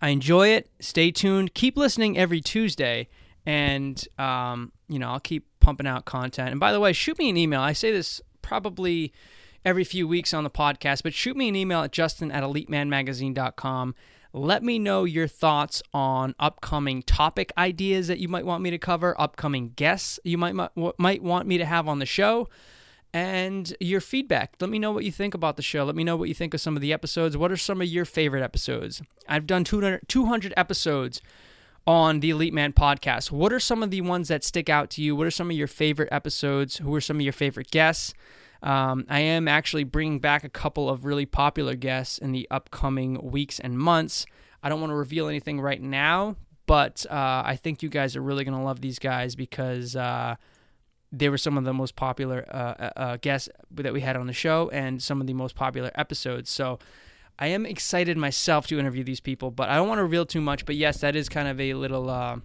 I 0.00 0.10
enjoy 0.10 0.48
it. 0.48 0.70
Stay 0.80 1.10
tuned. 1.10 1.54
Keep 1.54 1.76
listening 1.76 2.16
every 2.16 2.40
Tuesday, 2.40 3.08
and 3.44 4.02
um, 4.18 4.72
you 4.88 4.98
know 4.98 5.10
I'll 5.10 5.20
keep 5.20 5.46
pumping 5.60 5.86
out 5.86 6.04
content. 6.04 6.50
And 6.50 6.60
by 6.60 6.72
the 6.72 6.80
way, 6.80 6.92
shoot 6.92 7.18
me 7.18 7.28
an 7.30 7.36
email. 7.36 7.60
I 7.60 7.72
say 7.72 7.90
this 7.92 8.20
probably 8.42 9.12
every 9.64 9.84
few 9.84 10.08
weeks 10.08 10.32
on 10.32 10.44
the 10.44 10.50
podcast. 10.50 11.02
But 11.02 11.14
shoot 11.14 11.36
me 11.36 11.48
an 11.48 11.56
email 11.56 11.82
at 11.82 11.92
justin 11.92 12.30
at 12.30 12.42
elitemanmagazine.com. 12.42 13.94
Let 14.32 14.62
me 14.62 14.78
know 14.78 15.04
your 15.04 15.26
thoughts 15.26 15.82
on 15.94 16.34
upcoming 16.38 17.02
topic 17.02 17.50
ideas 17.56 18.08
that 18.08 18.18
you 18.18 18.28
might 18.28 18.44
want 18.44 18.62
me 18.62 18.70
to 18.70 18.78
cover, 18.78 19.18
upcoming 19.20 19.70
guests 19.70 20.20
you 20.22 20.36
might 20.36 20.54
might 20.98 21.22
want 21.22 21.48
me 21.48 21.58
to 21.58 21.64
have 21.64 21.88
on 21.88 21.98
the 21.98 22.06
show, 22.06 22.48
and 23.12 23.74
your 23.80 24.00
feedback. 24.00 24.54
Let 24.60 24.70
me 24.70 24.78
know 24.78 24.92
what 24.92 25.04
you 25.04 25.12
think 25.12 25.34
about 25.34 25.56
the 25.56 25.62
show. 25.62 25.84
Let 25.84 25.96
me 25.96 26.04
know 26.04 26.16
what 26.16 26.28
you 26.28 26.34
think 26.34 26.54
of 26.54 26.60
some 26.60 26.76
of 26.76 26.82
the 26.82 26.92
episodes. 26.92 27.36
What 27.36 27.50
are 27.50 27.56
some 27.56 27.80
of 27.80 27.88
your 27.88 28.04
favorite 28.04 28.42
episodes? 28.42 29.02
I've 29.28 29.46
done 29.46 29.64
200, 29.64 30.08
200 30.08 30.54
episodes 30.56 31.20
on 31.86 32.20
the 32.20 32.30
Elite 32.30 32.52
Man 32.52 32.72
podcast. 32.72 33.30
What 33.30 33.52
are 33.52 33.60
some 33.60 33.82
of 33.82 33.90
the 33.90 34.02
ones 34.02 34.28
that 34.28 34.44
stick 34.44 34.68
out 34.68 34.90
to 34.90 35.02
you? 35.02 35.16
What 35.16 35.26
are 35.26 35.30
some 35.30 35.50
of 35.50 35.56
your 35.56 35.66
favorite 35.66 36.10
episodes? 36.12 36.76
Who 36.76 36.94
are 36.94 37.00
some 37.00 37.16
of 37.16 37.22
your 37.22 37.32
favorite 37.32 37.70
guests? 37.70 38.12
Um, 38.62 39.06
I 39.08 39.20
am 39.20 39.48
actually 39.48 39.84
bringing 39.84 40.18
back 40.18 40.44
a 40.44 40.48
couple 40.48 40.90
of 40.90 41.04
really 41.04 41.26
popular 41.26 41.74
guests 41.76 42.18
in 42.18 42.32
the 42.32 42.46
upcoming 42.50 43.30
weeks 43.30 43.58
and 43.58 43.78
months. 43.78 44.26
I 44.62 44.68
don't 44.68 44.80
want 44.80 44.90
to 44.90 44.96
reveal 44.96 45.28
anything 45.28 45.60
right 45.60 45.80
now, 45.80 46.36
but 46.66 47.06
uh, 47.08 47.42
I 47.46 47.56
think 47.56 47.82
you 47.82 47.88
guys 47.88 48.16
are 48.16 48.22
really 48.22 48.44
going 48.44 48.58
to 48.58 48.64
love 48.64 48.80
these 48.80 48.98
guys 48.98 49.36
because 49.36 49.94
uh, 49.94 50.36
they 51.10 51.28
were 51.28 51.38
some 51.38 51.56
of 51.56 51.64
the 51.64 51.72
most 51.72 51.96
popular 51.96 52.44
uh, 52.50 52.56
uh, 52.56 52.90
uh, 52.96 53.16
guests 53.20 53.48
that 53.70 53.92
we 53.92 54.00
had 54.00 54.16
on 54.16 54.26
the 54.26 54.32
show 54.32 54.68
and 54.70 55.02
some 55.02 55.20
of 55.20 55.26
the 55.26 55.32
most 55.32 55.54
popular 55.54 55.90
episodes. 55.94 56.50
So 56.50 56.78
I 57.38 57.48
am 57.48 57.64
excited 57.64 58.16
myself 58.16 58.66
to 58.68 58.78
interview 58.78 59.04
these 59.04 59.20
people, 59.20 59.50
but 59.50 59.68
I 59.68 59.76
don't 59.76 59.88
want 59.88 59.98
to 59.98 60.02
reveal 60.02 60.26
too 60.26 60.40
much. 60.40 60.66
But 60.66 60.76
yes, 60.76 61.00
that 61.00 61.16
is 61.16 61.28
kind 61.28 61.48
of 61.48 61.60
a 61.60 61.74
little 61.74 62.10
uh, 62.10 62.38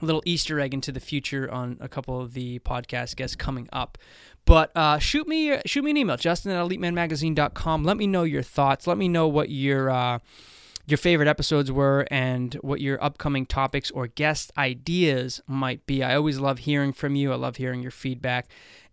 little 0.00 0.22
Easter 0.24 0.58
egg 0.60 0.74
into 0.74 0.90
the 0.90 1.00
future 1.00 1.50
on 1.50 1.76
a 1.80 1.88
couple 1.88 2.20
of 2.20 2.34
the 2.34 2.58
podcast 2.60 3.16
guests 3.16 3.36
coming 3.36 3.68
up. 3.72 3.98
But 4.46 4.70
uh, 4.76 4.98
shoot 4.98 5.28
me 5.28 5.58
shoot 5.66 5.84
me 5.84 5.90
an 5.90 5.96
email, 5.96 6.16
Justin 6.16 6.52
at 6.52 6.64
EliteManMagazine.com. 6.64 7.84
Let 7.84 7.96
me 7.96 8.06
know 8.06 8.22
your 8.22 8.42
thoughts. 8.42 8.86
Let 8.86 8.96
me 8.98 9.08
know 9.08 9.28
what 9.28 9.50
your 9.50 9.90
uh, 9.90 10.18
your 10.86 10.98
favorite 10.98 11.28
episodes 11.28 11.70
were 11.70 12.06
and 12.10 12.54
what 12.62 12.80
your 12.80 13.02
upcoming 13.02 13.44
topics 13.44 13.90
or 13.90 14.06
guest 14.06 14.52
ideas 14.56 15.40
might 15.46 15.84
be. 15.86 16.02
I 16.02 16.14
always 16.14 16.38
love 16.38 16.58
hearing 16.58 16.92
from 16.92 17.16
you. 17.16 17.32
I 17.32 17.36
love 17.36 17.56
hearing 17.56 17.82
your 17.82 17.90
feedback. 17.90 18.48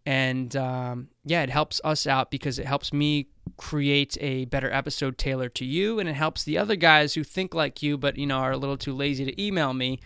And 0.06 0.56
um, 0.56 1.10
yeah, 1.24 1.44
it 1.44 1.50
helps 1.50 1.80
us 1.84 2.06
out 2.08 2.32
because 2.32 2.60
it 2.60 2.66
helps 2.66 2.92
me 2.92 3.28
create 3.58 4.18
a 4.20 4.46
better 4.46 4.72
episode 4.72 5.18
tailored 5.18 5.56
to 5.56 5.66
you, 5.66 6.00
and 6.00 6.10
it 6.10 6.16
helps 6.16 6.44
the 6.44 6.58
other 6.58 6.76
guys 6.76 7.14
who 7.14 7.24
think 7.24 7.54
like 7.54 7.82
you 7.82 7.98
but 7.98 8.18
you 8.18 8.26
know 8.26 8.40
are 8.40 8.52
a 8.52 8.58
little 8.58 8.78
too 8.78 8.94
lazy 8.94 9.24
to 9.24 9.42
email 9.42 9.74
me 9.74 10.00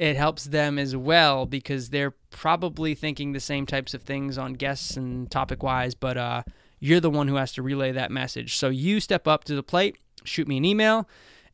it 0.00 0.16
helps 0.16 0.44
them 0.44 0.78
as 0.78 0.96
well 0.96 1.44
because 1.44 1.90
they're 1.90 2.14
probably 2.30 2.94
thinking 2.94 3.32
the 3.32 3.38
same 3.38 3.66
types 3.66 3.92
of 3.92 4.00
things 4.00 4.38
on 4.38 4.54
guests 4.54 4.96
and 4.96 5.30
topic 5.30 5.62
wise, 5.62 5.94
but 5.94 6.16
uh, 6.16 6.42
you're 6.78 7.00
the 7.00 7.10
one 7.10 7.28
who 7.28 7.34
has 7.34 7.52
to 7.52 7.62
relay 7.62 7.92
that 7.92 8.10
message. 8.10 8.56
So 8.56 8.70
you 8.70 8.98
step 9.00 9.28
up 9.28 9.44
to 9.44 9.54
the 9.54 9.62
plate, 9.62 9.98
shoot 10.24 10.48
me 10.48 10.56
an 10.56 10.64
email, 10.64 11.08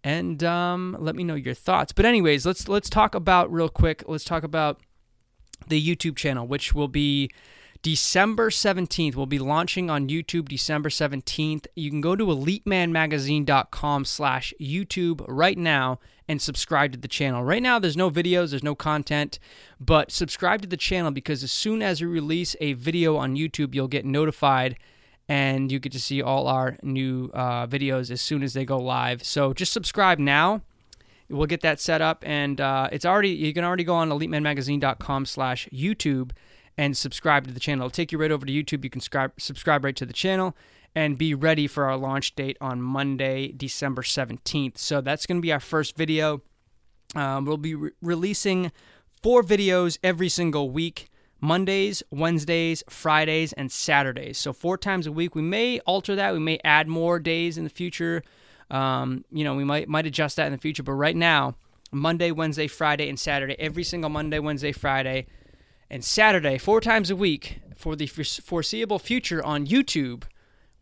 and 0.04 0.42
um, 0.44 0.96
let 0.98 1.14
me 1.16 1.24
know 1.24 1.34
your 1.34 1.54
thoughts. 1.54 1.92
But 1.92 2.04
anyways, 2.04 2.46
let's 2.46 2.68
let's 2.68 2.90
talk 2.90 3.14
about 3.14 3.52
real 3.52 3.68
quick. 3.68 4.04
Let's 4.06 4.24
talk 4.24 4.42
about 4.42 4.80
the 5.68 5.82
YouTube 5.82 6.16
channel, 6.16 6.46
which 6.46 6.74
will 6.74 6.88
be 6.88 7.30
December 7.82 8.50
17th. 8.50 9.14
We'll 9.14 9.26
be 9.26 9.38
launching 9.38 9.90
on 9.90 10.08
YouTube 10.08 10.48
December 10.48 10.88
17th. 10.88 11.66
You 11.74 11.90
can 11.90 12.00
go 12.00 12.16
to 12.16 12.26
elitemanmagazine.com 12.26 14.04
slash 14.04 14.52
YouTube 14.60 15.24
right 15.28 15.58
now 15.58 16.00
and 16.28 16.42
subscribe 16.42 16.92
to 16.92 16.98
the 16.98 17.08
channel. 17.08 17.44
Right 17.44 17.62
now, 17.62 17.78
there's 17.78 17.96
no 17.96 18.10
videos, 18.10 18.50
there's 18.50 18.64
no 18.64 18.74
content, 18.74 19.38
but 19.78 20.10
subscribe 20.10 20.62
to 20.62 20.68
the 20.68 20.76
channel 20.76 21.12
because 21.12 21.42
as 21.42 21.52
soon 21.52 21.82
as 21.82 22.00
we 22.00 22.08
release 22.08 22.56
a 22.60 22.72
video 22.72 23.16
on 23.16 23.36
YouTube, 23.36 23.74
you'll 23.74 23.88
get 23.88 24.04
notified 24.04 24.76
and 25.28 25.72
you 25.72 25.78
get 25.78 25.92
to 25.92 26.00
see 26.00 26.22
all 26.22 26.46
our 26.46 26.78
new 26.82 27.30
uh, 27.34 27.66
videos 27.66 28.10
as 28.10 28.20
soon 28.20 28.42
as 28.42 28.54
they 28.54 28.64
go 28.64 28.78
live. 28.78 29.22
So 29.24 29.52
just 29.52 29.72
subscribe 29.72 30.18
now. 30.18 30.62
We'll 31.28 31.46
get 31.46 31.60
that 31.62 31.80
set 31.80 32.00
up, 32.00 32.22
and 32.24 32.60
uh, 32.60 32.88
it's 32.92 33.04
already 33.04 33.30
you 33.30 33.52
can 33.52 33.64
already 33.64 33.82
go 33.82 33.96
on 33.96 34.10
elitemanmagazine.com/slash/YouTube 34.10 36.30
and 36.78 36.96
subscribe 36.96 37.48
to 37.48 37.52
the 37.52 37.58
channel. 37.58 37.86
It'll 37.86 37.90
take 37.90 38.12
you 38.12 38.18
right 38.18 38.30
over 38.30 38.46
to 38.46 38.52
YouTube. 38.52 38.84
You 38.84 38.90
can 38.90 39.00
subscribe 39.00 39.32
subscribe 39.38 39.84
right 39.84 39.96
to 39.96 40.06
the 40.06 40.12
channel, 40.12 40.56
and 40.94 41.18
be 41.18 41.34
ready 41.34 41.66
for 41.66 41.84
our 41.84 41.96
launch 41.96 42.36
date 42.36 42.56
on 42.60 42.80
Monday, 42.80 43.48
December 43.48 44.02
17th. 44.02 44.78
So 44.78 45.00
that's 45.00 45.26
going 45.26 45.38
to 45.38 45.42
be 45.42 45.52
our 45.52 45.60
first 45.60 45.96
video. 45.96 46.42
Um, 47.14 47.44
we'll 47.44 47.56
be 47.56 47.74
re- 47.74 47.90
releasing 48.00 48.72
four 49.22 49.42
videos 49.42 49.98
every 50.02 50.28
single 50.28 50.70
week. 50.70 51.08
Mondays, 51.40 52.02
Wednesdays, 52.10 52.82
Fridays, 52.88 53.52
and 53.52 53.70
Saturdays. 53.70 54.38
So 54.38 54.52
four 54.52 54.78
times 54.78 55.06
a 55.06 55.12
week. 55.12 55.34
We 55.34 55.42
may 55.42 55.80
alter 55.80 56.16
that. 56.16 56.32
We 56.32 56.38
may 56.38 56.58
add 56.64 56.88
more 56.88 57.18
days 57.18 57.58
in 57.58 57.64
the 57.64 57.70
future. 57.70 58.22
Um, 58.70 59.24
you 59.30 59.44
know, 59.44 59.54
we 59.54 59.64
might 59.64 59.88
might 59.88 60.06
adjust 60.06 60.36
that 60.36 60.46
in 60.46 60.52
the 60.52 60.58
future. 60.58 60.82
But 60.82 60.92
right 60.92 61.16
now, 61.16 61.56
Monday, 61.92 62.30
Wednesday, 62.30 62.66
Friday, 62.66 63.08
and 63.08 63.18
Saturday. 63.18 63.56
Every 63.58 63.84
single 63.84 64.10
Monday, 64.10 64.38
Wednesday, 64.38 64.72
Friday, 64.72 65.26
and 65.90 66.04
Saturday, 66.04 66.58
four 66.58 66.80
times 66.80 67.10
a 67.10 67.16
week 67.16 67.60
for 67.76 67.94
the 67.94 68.06
foreseeable 68.06 68.98
future 68.98 69.44
on 69.44 69.66
YouTube 69.66 70.24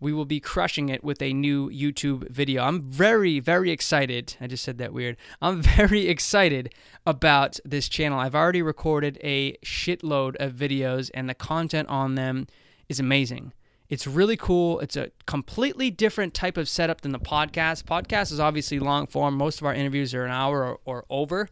we 0.04 0.12
will 0.12 0.26
be 0.26 0.38
crushing 0.38 0.90
it 0.90 1.02
with 1.02 1.22
a 1.22 1.32
new 1.32 1.70
YouTube 1.70 2.28
video. 2.28 2.62
I'm 2.62 2.82
very, 2.82 3.40
very 3.40 3.70
excited. 3.70 4.36
I 4.38 4.46
just 4.46 4.62
said 4.62 4.76
that 4.76 4.92
weird. 4.92 5.16
I'm 5.40 5.62
very 5.76 6.08
excited 6.08 6.74
about 7.06 7.58
this 7.64 7.88
channel. 7.88 8.18
I've 8.18 8.34
already 8.34 8.62
recorded 8.62 9.18
a 9.22 9.56
shitload 9.64 10.36
of 10.36 10.52
videos, 10.52 11.10
and 11.12 11.28
the 11.28 11.34
content 11.34 11.88
on 11.88 12.14
them 12.14 12.46
is 12.88 12.98
amazing. 12.98 13.52
It's 13.88 14.06
really 14.06 14.36
cool. 14.36 14.80
It's 14.80 14.96
a 14.96 15.10
completely 15.26 15.90
different 15.90 16.32
type 16.32 16.56
of 16.56 16.68
setup 16.68 17.02
than 17.02 17.12
the 17.12 17.18
podcast. 17.18 17.84
Podcast 17.84 18.32
is 18.32 18.40
obviously 18.40 18.78
long 18.78 19.06
form. 19.06 19.36
Most 19.36 19.60
of 19.60 19.66
our 19.66 19.74
interviews 19.74 20.14
are 20.14 20.24
an 20.24 20.30
hour 20.30 20.64
or, 20.64 20.80
or 20.84 21.04
over. 21.10 21.48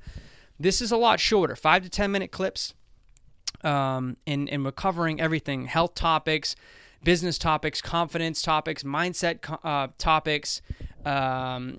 This 0.58 0.80
is 0.80 0.90
a 0.90 0.96
lot 0.96 1.20
shorter, 1.20 1.54
five 1.54 1.82
to 1.82 1.90
10 1.90 2.10
minute 2.10 2.30
clips. 2.30 2.74
Um, 3.62 4.16
and, 4.26 4.48
and 4.48 4.64
we're 4.64 4.72
covering 4.72 5.20
everything 5.20 5.66
health 5.66 5.94
topics, 5.94 6.56
business 7.04 7.38
topics, 7.38 7.80
confidence 7.80 8.42
topics, 8.42 8.82
mindset 8.82 9.58
uh, 9.62 9.88
topics, 9.98 10.62
um, 11.04 11.78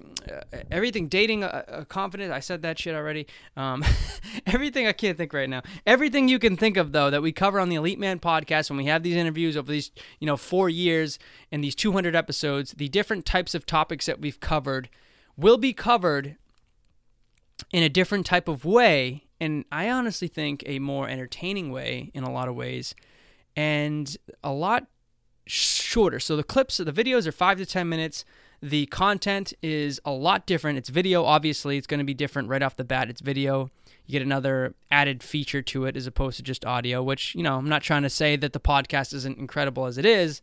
everything, 0.69 1.07
dating, 1.07 1.43
uh, 1.43 1.63
uh, 1.67 1.85
confidence. 1.85 2.31
I 2.31 2.39
said 2.39 2.61
that 2.63 2.79
shit 2.79 2.95
already. 2.95 3.27
Um, 3.55 3.83
everything 4.45 4.87
I 4.87 4.91
can't 4.91 5.17
think 5.17 5.33
right 5.33 5.49
now. 5.49 5.61
Everything 5.85 6.27
you 6.27 6.39
can 6.39 6.57
think 6.57 6.77
of 6.77 6.91
though 6.91 7.09
that 7.09 7.21
we 7.21 7.31
cover 7.31 7.59
on 7.59 7.69
the 7.69 7.75
Elite 7.75 7.99
Man 7.99 8.19
podcast 8.19 8.69
when 8.69 8.77
we 8.77 8.85
have 8.85 9.03
these 9.03 9.15
interviews 9.15 9.55
over 9.55 9.71
these 9.71 9.91
you 10.19 10.27
know 10.27 10.37
four 10.37 10.69
years 10.69 11.19
and 11.51 11.63
these 11.63 11.75
200 11.75 12.15
episodes, 12.15 12.73
the 12.73 12.89
different 12.89 13.25
types 13.25 13.55
of 13.55 13.65
topics 13.65 14.05
that 14.05 14.19
we've 14.19 14.39
covered 14.39 14.89
will 15.37 15.57
be 15.57 15.73
covered 15.73 16.35
in 17.71 17.83
a 17.83 17.89
different 17.89 18.25
type 18.25 18.47
of 18.47 18.65
way, 18.65 19.23
and 19.39 19.65
I 19.71 19.89
honestly 19.89 20.27
think 20.27 20.63
a 20.65 20.79
more 20.79 21.07
entertaining 21.07 21.71
way 21.71 22.11
in 22.13 22.23
a 22.23 22.31
lot 22.31 22.47
of 22.47 22.55
ways, 22.55 22.93
and 23.55 24.15
a 24.43 24.51
lot 24.51 24.87
shorter. 25.45 26.19
So 26.19 26.35
the 26.35 26.43
clips, 26.43 26.77
the 26.77 26.91
videos 26.91 27.27
are 27.27 27.31
five 27.31 27.57
to 27.57 27.65
10 27.65 27.87
minutes. 27.87 28.25
The 28.63 28.85
content 28.85 29.51
is 29.61 29.99
a 30.05 30.11
lot 30.11 30.45
different. 30.45 30.77
It's 30.77 30.87
video, 30.87 31.25
obviously. 31.25 31.75
It's 31.75 31.85
going 31.85 31.97
to 31.97 32.05
be 32.05 32.13
different 32.13 32.47
right 32.47 32.63
off 32.63 32.77
the 32.77 32.85
bat. 32.85 33.09
It's 33.09 33.19
video. 33.19 33.69
You 34.05 34.13
get 34.13 34.21
another 34.21 34.73
added 34.89 35.21
feature 35.21 35.61
to 35.63 35.83
it 35.83 35.97
as 35.97 36.07
opposed 36.07 36.37
to 36.37 36.43
just 36.43 36.63
audio, 36.63 37.03
which, 37.03 37.35
you 37.35 37.43
know, 37.43 37.57
I'm 37.57 37.67
not 37.67 37.81
trying 37.81 38.03
to 38.03 38.09
say 38.09 38.37
that 38.37 38.53
the 38.53 38.61
podcast 38.61 39.13
isn't 39.13 39.37
incredible 39.37 39.85
as 39.85 39.97
it 39.97 40.05
is, 40.05 40.41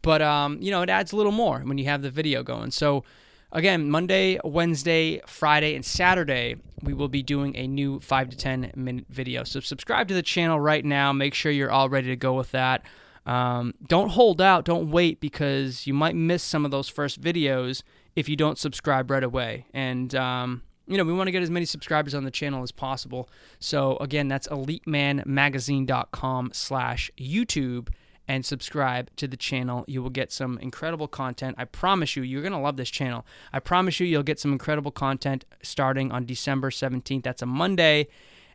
but, 0.00 0.22
um, 0.22 0.58
you 0.62 0.70
know, 0.70 0.82
it 0.82 0.88
adds 0.88 1.10
a 1.10 1.16
little 1.16 1.32
more 1.32 1.58
when 1.58 1.76
you 1.76 1.86
have 1.86 2.02
the 2.02 2.10
video 2.10 2.44
going. 2.44 2.70
So, 2.70 3.02
again, 3.50 3.90
Monday, 3.90 4.38
Wednesday, 4.44 5.20
Friday, 5.26 5.74
and 5.74 5.84
Saturday, 5.84 6.58
we 6.84 6.94
will 6.94 7.08
be 7.08 7.24
doing 7.24 7.56
a 7.56 7.66
new 7.66 7.98
5 7.98 8.30
to 8.30 8.36
10 8.36 8.74
minute 8.76 9.06
video. 9.08 9.42
So, 9.42 9.58
subscribe 9.58 10.06
to 10.06 10.14
the 10.14 10.22
channel 10.22 10.60
right 10.60 10.84
now. 10.84 11.12
Make 11.12 11.34
sure 11.34 11.50
you're 11.50 11.72
all 11.72 11.88
ready 11.88 12.06
to 12.10 12.16
go 12.16 12.34
with 12.34 12.52
that. 12.52 12.84
Um, 13.26 13.74
don't 13.86 14.10
hold 14.10 14.40
out, 14.40 14.64
don't 14.64 14.90
wait 14.90 15.20
because 15.20 15.86
you 15.86 15.92
might 15.92 16.14
miss 16.14 16.42
some 16.42 16.64
of 16.64 16.70
those 16.70 16.88
first 16.88 17.20
videos 17.20 17.82
if 18.14 18.28
you 18.28 18.36
don't 18.36 18.56
subscribe 18.56 19.10
right 19.10 19.24
away. 19.24 19.66
And 19.74 20.14
um, 20.14 20.62
you 20.86 20.96
know, 20.96 21.04
we 21.04 21.12
want 21.12 21.26
to 21.26 21.32
get 21.32 21.42
as 21.42 21.50
many 21.50 21.66
subscribers 21.66 22.14
on 22.14 22.24
the 22.24 22.30
channel 22.30 22.62
as 22.62 22.70
possible. 22.70 23.28
So 23.58 23.96
again, 23.98 24.28
that's 24.28 24.46
elitemanmagazine.com 24.48 26.50
slash 26.54 27.10
YouTube 27.18 27.88
and 28.28 28.44
subscribe 28.44 29.10
to 29.16 29.28
the 29.28 29.36
channel. 29.36 29.84
You 29.86 30.02
will 30.02 30.10
get 30.10 30.32
some 30.32 30.58
incredible 30.58 31.08
content. 31.08 31.56
I 31.58 31.64
promise 31.64 32.16
you, 32.16 32.22
you're 32.22 32.42
going 32.42 32.52
to 32.52 32.58
love 32.58 32.76
this 32.76 32.90
channel. 32.90 33.24
I 33.52 33.60
promise 33.60 34.00
you, 34.00 34.06
you'll 34.06 34.22
get 34.22 34.40
some 34.40 34.52
incredible 34.52 34.90
content 34.90 35.44
starting 35.62 36.12
on 36.12 36.24
December 36.24 36.70
17th. 36.70 37.22
That's 37.22 37.42
a 37.42 37.46
Monday. 37.46 38.08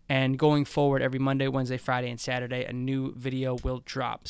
And 0.10 0.38
going 0.38 0.66
forward, 0.66 1.02
every 1.02 1.20
Monday, 1.20 1.48
Wednesday, 1.48 1.78
Friday, 1.78 2.10
and 2.10 2.20
Saturday, 2.20 2.66
a 2.66 2.74
new 2.74 3.14
video 3.16 3.58
will 3.64 3.82
drop. 3.86 4.28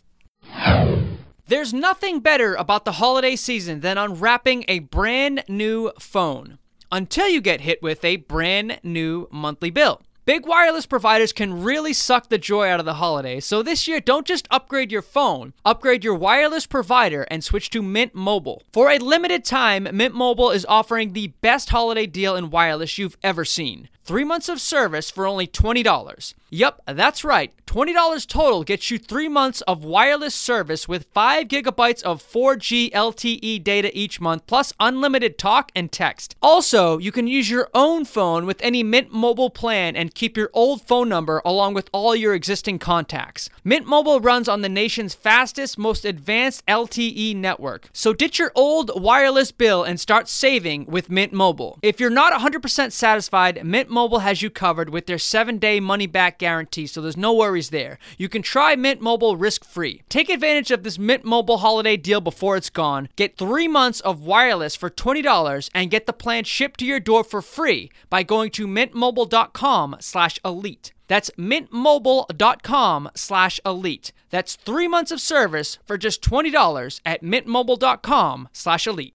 There's 1.52 1.74
nothing 1.74 2.22
better 2.22 2.56
about 2.56 2.86
the 2.86 2.94
holiday 2.94 3.36
season 3.36 3.82
than 3.82 3.98
unwrapping 3.98 4.64
a 4.70 4.80
brand 4.80 5.44
new 5.50 5.92
phone 6.00 6.60
until 6.90 7.28
you 7.28 7.42
get 7.42 7.60
hit 7.60 7.84
with 7.84 8.06
a 8.06 8.16
brand 8.16 8.80
new 8.84 9.28
monthly 9.34 9.70
bill. 9.70 10.02
Big 10.24 10.46
wireless 10.46 10.86
providers 10.86 11.34
can 11.34 11.62
really 11.62 11.92
suck 11.92 12.30
the 12.30 12.38
joy 12.38 12.70
out 12.70 12.80
of 12.80 12.86
the 12.86 12.94
holidays, 12.94 13.46
so 13.46 13.62
this 13.62 13.86
year 13.86 14.00
don't 14.00 14.26
just 14.26 14.48
upgrade 14.50 14.94
your 14.94 15.02
phone, 15.02 15.52
upgrade 15.66 16.06
your 16.06 16.16
wireless 16.16 16.66
provider 16.66 17.24
and 17.24 17.44
switch 17.44 17.70
to 17.72 17.82
Mint 17.82 18.16
Mobile. 18.16 18.64
For 18.72 18.90
a 18.90 18.98
limited 18.98 19.44
time, 19.44 19.90
Mint 19.92 20.16
Mobile 20.16 20.52
is 20.52 20.66
offering 20.70 21.12
the 21.12 21.34
best 21.42 21.72
holiday 21.72 22.06
deal 22.06 22.38
in 22.38 22.50
wireless 22.50 22.98
you've 22.98 23.18
ever 23.24 23.44
seen. 23.44 23.90
Three 24.12 24.26
months 24.26 24.50
of 24.50 24.60
service 24.60 25.10
for 25.10 25.26
only 25.26 25.48
$20. 25.48 26.34
Yup, 26.54 26.82
that's 26.86 27.24
right. 27.24 27.54
$20 27.66 28.28
total 28.28 28.66
gets 28.66 28.92
you 28.92 28.98
three 28.98 29.30
months 29.30 29.62
of 29.62 29.86
wireless 29.86 30.36
service 30.36 30.86
with 30.86 31.08
5 31.14 31.48
gigabytes 31.48 32.04
of 32.04 32.22
4G 32.22 32.92
LTE 32.92 33.64
data 33.64 33.90
each 33.98 34.20
month, 34.20 34.46
plus 34.48 34.74
unlimited 34.78 35.38
talk 35.38 35.72
and 35.74 35.90
text. 35.90 36.36
Also, 36.42 36.98
you 36.98 37.14
can 37.14 37.26
use 37.26 37.50
your 37.50 37.70
own 37.74 38.04
phone 38.04 38.46
with 38.46 38.62
any 38.62 38.84
Mint 38.84 39.14
Mobile 39.14 39.50
plan 39.50 39.96
and 39.96 40.14
keep 40.14 40.36
your 40.36 40.50
old 40.52 40.82
phone 40.82 41.08
number 41.08 41.42
along 41.46 41.74
with 41.74 41.90
all 41.94 42.14
your 42.14 42.34
existing 42.34 42.80
contacts. 42.80 43.50
Mint 43.64 43.88
Mobile 43.88 44.20
runs 44.20 44.50
on 44.50 44.62
the 44.62 44.68
nation's 44.68 45.14
fastest, 45.14 45.78
most 45.78 46.04
advanced 46.04 46.66
LTE 46.66 47.38
network. 47.38 47.90
So 47.94 48.12
ditch 48.12 48.40
your 48.40 48.52
old 48.56 48.92
wireless 49.02 49.54
bill 49.54 49.86
and 49.86 50.02
start 50.02 50.28
saving 50.28 50.88
with 50.88 51.10
Mint 51.10 51.32
Mobile. 51.32 51.80
If 51.82 52.02
you're 52.02 52.10
not 52.10 52.34
100% 52.34 52.92
satisfied, 52.92 53.64
Mint 53.64 53.90
Mobile 53.90 54.01
has 54.10 54.42
you 54.42 54.50
covered 54.50 54.90
with 54.90 55.06
their 55.06 55.18
7-day 55.18 55.80
money 55.80 56.08
back 56.08 56.40
guarantee, 56.40 56.88
so 56.88 57.02
there's 57.02 57.18
no 57.18 57.34
worries 57.34 57.70
there. 57.70 58.00
You 58.18 58.30
can 58.30 58.42
try 58.42 58.76
Mint 58.76 59.02
Mobile 59.02 59.38
risk-free. 59.38 60.02
Take 60.10 60.30
advantage 60.30 60.72
of 60.72 60.84
this 60.84 61.00
Mint 61.00 61.24
Mobile 61.24 61.60
holiday 61.60 61.98
deal 61.98 62.22
before 62.22 62.58
it's 62.58 62.70
gone. 62.70 63.10
Get 63.16 63.38
3 63.38 63.68
months 63.68 64.00
of 64.02 64.22
wireless 64.22 64.76
for 64.76 64.90
$20 64.90 65.70
and 65.74 65.92
get 65.92 66.06
the 66.06 66.14
plan 66.14 66.44
shipped 66.44 66.80
to 66.80 66.86
your 66.86 67.00
door 67.00 67.24
for 67.24 67.42
free 67.42 67.92
by 68.10 68.24
going 68.24 68.52
to 68.52 68.68
mintmobile.com/elite. 68.68 70.92
That's 71.08 71.30
mintmobile.com 71.32 73.10
slash 73.16 73.60
elite. 73.66 74.12
That's 74.30 74.56
three 74.56 74.88
months 74.88 75.12
of 75.12 75.20
service 75.20 75.78
for 75.86 75.98
just 75.98 76.22
$20 76.22 77.02
at 77.06 77.22
mintmobile.com 77.22 78.48
slash 78.54 78.88
elite. 78.88 79.14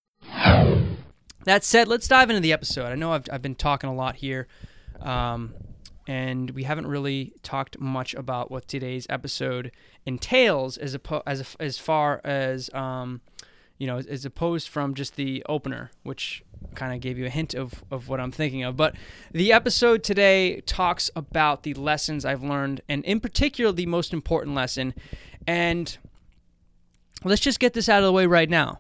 That 1.45 1.65
said, 1.65 1.89
let's 1.89 2.09
dive 2.09 2.29
into 2.29 2.41
the 2.41 2.53
episode. 2.53 2.93
I 2.93 2.97
know 2.97 3.13
I've, 3.13 3.25
I've 3.33 3.41
been 3.41 3.55
talking 3.55 3.89
a 3.89 3.95
lot 3.95 4.17
here, 4.17 4.47
um, 5.01 5.55
and 6.07 6.51
we 6.51 6.63
haven't 6.63 6.87
really 6.87 7.33
talked 7.43 7.81
much 7.81 8.15
about 8.15 8.51
what 8.51 8.69
today's 8.69 9.07
episode 9.11 9.73
entails 10.05 10.77
as, 10.77 10.97
as, 11.27 11.57
as 11.59 11.79
far 11.79 12.21
as, 12.25 12.71
um, 12.73 13.21
you 13.79 13.87
know, 13.87 13.99
as 13.99 14.25
opposed 14.25 14.69
from 14.69 14.95
just 14.95 15.17
the 15.17 15.45
opener, 15.49 15.91
which 16.05 16.45
kind 16.75 16.95
of 16.95 17.01
gave 17.01 17.19
you 17.19 17.27
a 17.27 17.31
hint 17.31 17.55
of, 17.55 17.83
of 17.91 18.09
what 18.09 18.21
I'm 18.21 18.31
thinking 18.31 18.63
of. 18.63 18.77
But 18.77 18.95
the 19.33 19.53
episode 19.53 20.05
today 20.05 20.61
talks 20.61 21.11
about 21.17 21.65
the 21.65 21.75
lessons 21.75 22.25
I've 22.25 22.43
learned, 22.43 22.83
and 22.89 23.05
in 23.05 23.19
particular, 23.19 23.73
the 23.73 23.87
most 23.87 24.13
important 24.13 24.55
lesson. 24.55 24.95
And 25.47 25.97
let's 27.25 27.41
just 27.41 27.59
get 27.59 27.73
this 27.73 27.89
out 27.89 27.99
of 27.99 28.05
the 28.05 28.13
way 28.13 28.27
right 28.27 28.49
now. 28.49 28.79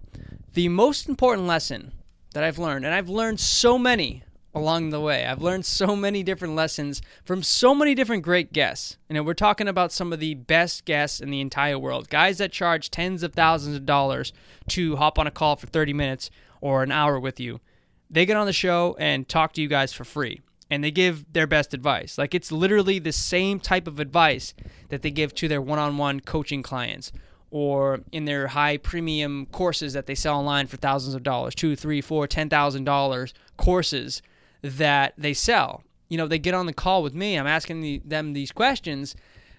The 0.54 0.68
most 0.68 1.08
important 1.08 1.46
lesson 1.49 1.92
that 2.35 2.44
I've 2.44 2.58
learned, 2.58 2.85
and 2.85 2.94
I've 2.94 3.08
learned 3.08 3.40
so 3.40 3.78
many 3.78 4.23
along 4.56 4.88
the 4.88 5.00
way. 5.00 5.26
I've 5.26 5.42
learned 5.42 5.66
so 5.66 5.94
many 5.94 6.22
different 6.22 6.54
lessons 6.54 7.02
from 7.26 7.42
so 7.42 7.75
many 7.75 7.94
different 7.94 8.22
great 8.22 8.54
guests. 8.54 8.96
You 9.10 9.14
know, 9.14 9.22
we're 9.22 9.34
talking 9.34 9.68
about 9.68 9.92
some 9.92 10.14
of 10.14 10.18
the 10.18 10.32
best 10.32 10.86
guests 10.86 11.20
in 11.20 11.30
the 11.30 11.42
entire 11.42 11.78
world, 11.78 12.08
guys 12.08 12.38
that 12.38 12.52
charge 12.52 12.90
tens 12.90 13.22
of 13.22 13.34
thousands 13.34 13.76
of 13.76 13.84
dollars 13.84 14.32
to 14.68 14.96
hop 14.96 15.18
on 15.18 15.26
a 15.26 15.30
call 15.30 15.56
for 15.56 15.66
30 15.66 15.92
minutes 15.92 16.30
or 16.62 16.82
an 16.82 16.90
hour 16.90 17.20
with 17.20 17.38
you. 17.38 17.60
They 18.08 18.25
get 18.25 18.38
on 18.38 18.46
the 18.46 18.52
show 18.54 18.96
and 18.98 19.28
talk 19.28 19.52
to 19.52 19.60
you 19.60 19.68
guys 19.68 19.92
for 19.92 20.04
free. 20.04 20.40
And 20.70 20.82
they 20.82 20.90
give 20.90 21.30
their 21.32 21.46
best 21.46 21.75
advice. 21.75 22.16
Like 22.16 22.34
it's 22.34 22.50
literally 22.50 22.98
the 22.98 23.12
same 23.12 23.60
type 23.60 23.86
of 23.86 24.00
advice 24.00 24.54
that 24.88 25.02
they 25.02 25.10
give 25.10 25.34
to 25.34 25.48
their 25.48 25.60
one 25.60 25.78
on 25.78 25.98
one 25.98 26.20
coaching 26.20 26.62
clients 26.62 27.12
or 27.50 28.00
in 28.10 28.25
their 28.25 28.48
high 28.48 28.78
premium 28.78 29.46
courses 29.52 29.92
that 29.92 30.06
they 30.06 30.14
sell 30.14 30.38
online 30.38 30.66
for 30.66 30.78
thousands 30.78 31.14
of 31.14 31.22
dollars 31.22 31.54
two, 31.54 31.76
three, 31.76 32.00
four, 32.00 32.26
ten 32.26 32.48
thousand 32.48 32.84
dollars 32.84 33.34
courses 33.58 34.22
that 34.62 35.14
they 35.16 35.34
sell. 35.34 35.82
You 36.08 36.18
know, 36.18 36.28
they 36.28 36.38
get 36.38 36.54
on 36.54 36.66
the 36.66 36.72
call 36.72 37.02
with 37.02 37.14
me. 37.14 37.36
I'm 37.36 37.47
asking 37.47 37.80
the, 37.80 38.00
them 38.04 38.32
these 38.32 38.52
questions. 38.52 39.16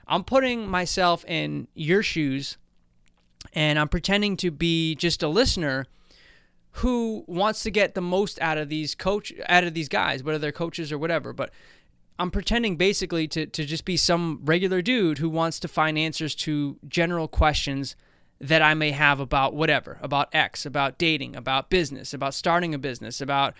I'm 0.07 0.23
putting 0.23 0.67
myself 0.67 1.25
in 1.25 1.67
your 1.73 2.01
shoes 2.01 2.57
and 3.53 3.77
I'm 3.77 3.89
pretending 3.89 4.38
to 4.38 4.51
be 4.51 4.95
just 4.95 5.23
a 5.23 5.27
listener 5.27 5.86
who 6.71 7.23
wants 7.27 7.63
to 7.63 7.71
get 7.71 7.95
the 7.95 8.01
most 8.01 8.39
out 8.41 8.57
of 8.57 8.69
these 8.69 8.93
coach 8.93 9.33
out 9.49 9.63
of 9.63 9.73
these 9.73 9.89
guys, 9.89 10.23
whether 10.23 10.38
they're 10.38 10.51
coaches 10.51 10.91
or 10.91 10.97
whatever. 10.97 11.33
But 11.33 11.51
I'm 12.19 12.31
pretending 12.31 12.77
basically 12.77 13.27
to, 13.29 13.45
to 13.45 13.65
just 13.65 13.86
be 13.86 13.97
some 13.97 14.41
regular 14.43 14.81
dude 14.81 15.17
who 15.17 15.29
wants 15.29 15.60
to 15.62 15.67
find 15.67 15.97
answers 15.97 16.36
to 16.36 16.77
general 16.88 17.27
questions 17.27 17.95
that 18.39 18.62
I 18.62 18.75
may 18.75 18.91
have 18.91 19.19
about 19.19 19.55
whatever, 19.55 19.97
about 20.01 20.33
X, 20.33 20.65
about 20.65 20.97
dating, 20.97 21.36
about 21.36 21.69
business, 21.69 22.13
about 22.13 22.33
starting 22.36 22.73
a 22.75 22.77
business, 22.77 23.21
about 23.21 23.55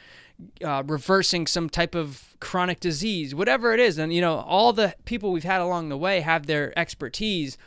uh, 0.64 0.84
reversing 0.86 1.48
some 1.48 1.70
type 1.70 1.96
of 1.96 2.36
chronic 2.40 2.80
disease, 2.80 3.34
whatever 3.34 3.74
it 3.74 3.80
is. 3.80 3.98
And, 3.98 4.14
you 4.14 4.22
know, 4.22 4.38
all 4.40 4.74
the 4.74 4.96
people 5.06 5.32
we've 5.32 5.44
had 5.44 5.62
along 5.62 5.90
the 5.90 5.98
way 5.98 6.22
have 6.22 6.46
their 6.46 6.78
expertise, 6.78 7.58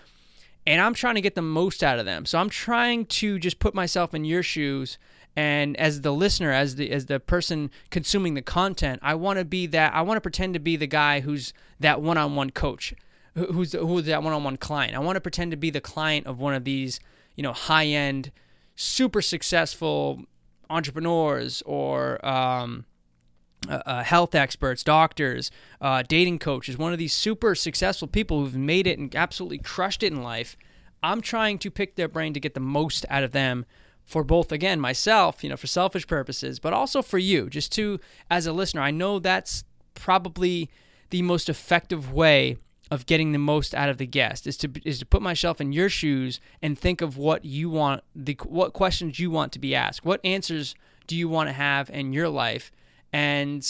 and 0.67 0.81
I'm 0.81 0.95
trying 0.95 1.17
to 1.17 1.21
get 1.21 1.35
the 1.35 1.43
most 1.43 1.83
out 1.83 1.99
of 1.99 2.05
them. 2.05 2.27
So 2.27 2.39
I'm 2.39 2.51
trying 2.51 3.07
to 3.07 3.39
just 3.39 3.59
put 3.59 3.75
myself 3.75 4.15
in 4.15 4.25
your 4.25 4.43
shoes 4.43 4.99
and 5.37 5.77
as 5.77 6.01
the 6.01 6.13
listener 6.13 6.51
as 6.53 6.77
the 6.77 6.91
as 6.91 7.07
the 7.07 7.21
person 7.21 7.71
consuming 7.91 8.35
the 8.35 8.43
content 8.43 8.99
i 9.03 9.15
want 9.15 9.39
to 9.39 9.45
be 9.45 9.67
that 9.67 9.95
i 9.95 10.03
want 10.03 10.17
to 10.17 10.21
pretend 10.21 10.55
to 10.55 10.61
be 10.61 10.77
the 10.77 10.87
guy 10.87 11.21
who's 11.21 11.53
that 11.79 12.03
one-on-one 12.03 12.51
coach 12.51 12.95
who's 13.35 13.73
who's 13.73 14.07
that 14.07 14.23
one-on-one 14.23 14.57
client 14.57 14.97
i 14.97 14.99
want 14.99 15.17
to 15.17 15.21
pretend 15.21 15.51
to 15.51 15.57
be 15.57 15.71
the 15.71 15.81
client 15.81 16.27
of 16.27 16.41
one 16.41 16.55
of 16.55 16.65
these 16.65 16.99
you 17.37 17.43
know 17.43 17.53
high-end 17.53 18.33
super 18.75 19.23
successful 19.23 20.25
entrepreneurs 20.71 21.63
or 21.67 22.25
um, 22.27 22.85
uh, 23.69 23.83
uh, 23.85 24.03
health 24.03 24.35
experts, 24.35 24.83
doctors, 24.83 25.51
uh, 25.81 26.03
dating 26.09 26.39
coaches, 26.39 26.79
one 26.79 26.93
of 26.93 26.99
these 26.99 27.13
super 27.13 27.55
successful 27.55 28.09
people 28.09 28.41
who've 28.41 28.57
made 28.57 28.87
it 28.87 28.99
and 28.99 29.15
absolutely 29.15 29.59
crushed 29.59 30.03
it 30.03 30.13
in 30.13 30.23
life. 30.23 30.57
I'm 31.03 31.21
trying 31.21 31.59
to 31.59 31.71
pick 31.71 31.97
their 31.97 32.09
brain 32.09 32.33
to 32.33 32.41
get 32.41 32.55
the 32.55 32.61
most 32.61 33.05
out 33.11 33.23
of 33.23 33.33
them 33.33 33.67
for 34.05 34.25
both 34.25 34.51
again 34.51 34.81
myself, 34.81 35.45
you 35.45 35.51
know, 35.51 35.57
for 35.57 35.67
selfish 35.67 36.07
purposes, 36.07 36.59
but 36.59 36.73
also 36.73 37.03
for 37.03 37.19
you, 37.19 37.51
just 37.51 37.71
to 37.73 38.01
as 38.31 38.47
a 38.47 38.53
listener. 38.53 38.81
I 38.81 38.91
know 38.91 39.19
that's 39.19 39.65
probably 39.95 40.71
the 41.11 41.23
most 41.23 41.49
effective 41.49 42.13
way 42.13 42.57
of 42.91 43.07
getting 43.07 43.33
the 43.33 43.39
most 43.39 43.75
out 43.75 43.89
of 43.89 43.99
the 43.99 44.07
guest 44.07 44.47
is 44.47 44.57
to 44.59 44.71
is 44.85 44.99
to 44.99 45.07
put 45.07 45.23
myself 45.23 45.61
in 45.61 45.73
your 45.73 45.89
shoes 45.89 46.41
and 46.61 46.79
think 46.79 47.01
of 47.01 47.17
what 47.17 47.45
you 47.45 47.71
want 47.71 48.03
the 48.15 48.37
what 48.45 48.73
questions 48.73 49.19
you 49.19 49.31
want 49.31 49.53
to 49.53 49.59
be 49.59 49.75
asked. 49.75 50.05
What 50.05 50.21
answers 50.25 50.75
do 51.07 51.17
you 51.17 51.29
want 51.29 51.49
to 51.49 51.53
have 51.53 51.89
in 51.91 52.13
your 52.13 52.29
life? 52.29 52.73
And 53.13 53.67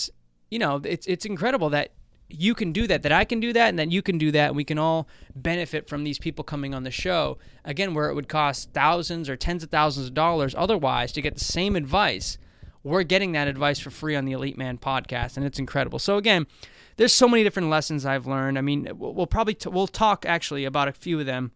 you 0.50 0.59
know, 0.59 0.80
it's 0.85 1.06
it's 1.06 1.24
incredible 1.24 1.70
that 1.70 1.92
you 2.33 2.54
can 2.54 2.72
do 2.72 2.87
that, 2.87 3.02
that 3.02 3.12
I 3.12 3.24
can 3.24 3.40
do 3.40 3.52
that, 3.52 3.68
and 3.68 3.78
that 3.78 3.90
you 3.90 4.02
can 4.02 4.16
do 4.16 4.30
that, 4.30 4.48
and 4.48 4.56
we 4.56 4.64
can 4.64 4.78
all 4.78 5.09
benefit 5.35 5.88
from 5.88 6.04
these 6.04 6.18
people 6.18 6.44
coming 6.44 6.74
on 6.74 6.85
the 6.85 6.90
show. 6.90 7.38
Again, 7.64 7.92
where 7.92 8.09
it 8.09 8.14
would 8.14 8.28
cost 8.28 8.70
thousands 8.72 9.28
or 9.28 9.37
tens 9.37 9.62
of 9.62 9.70
thousands 9.70 10.06
of 10.06 10.14
dollars 10.14 10.54
otherwise 10.56 11.12
to 11.12 11.22
get 11.22 11.35
the 11.35 11.44
same 11.44 11.76
advice, 11.76 12.38
we're 12.83 13.02
getting 13.02 13.33
that 13.33 13.48
advice 13.48 13.78
for 13.78 13.90
free 13.90 14.16
on 14.16 14.24
the 14.24 14.33
Elite 14.33 14.56
Man 14.56 14.78
podcast, 14.78 15.37
and 15.37 15.44
it's 15.44 15.59
incredible. 15.59 15.98
So 15.98 16.16
again, 16.16 16.46
there's 17.00 17.14
so 17.14 17.26
many 17.26 17.42
different 17.42 17.70
lessons 17.70 18.04
I've 18.04 18.26
learned. 18.26 18.58
I 18.58 18.60
mean, 18.60 18.86
we'll 18.94 19.26
probably 19.26 19.54
t- 19.54 19.70
we'll 19.70 19.86
talk 19.86 20.26
actually 20.26 20.66
about 20.66 20.86
a 20.86 20.92
few 20.92 21.18
of 21.18 21.24
them, 21.24 21.50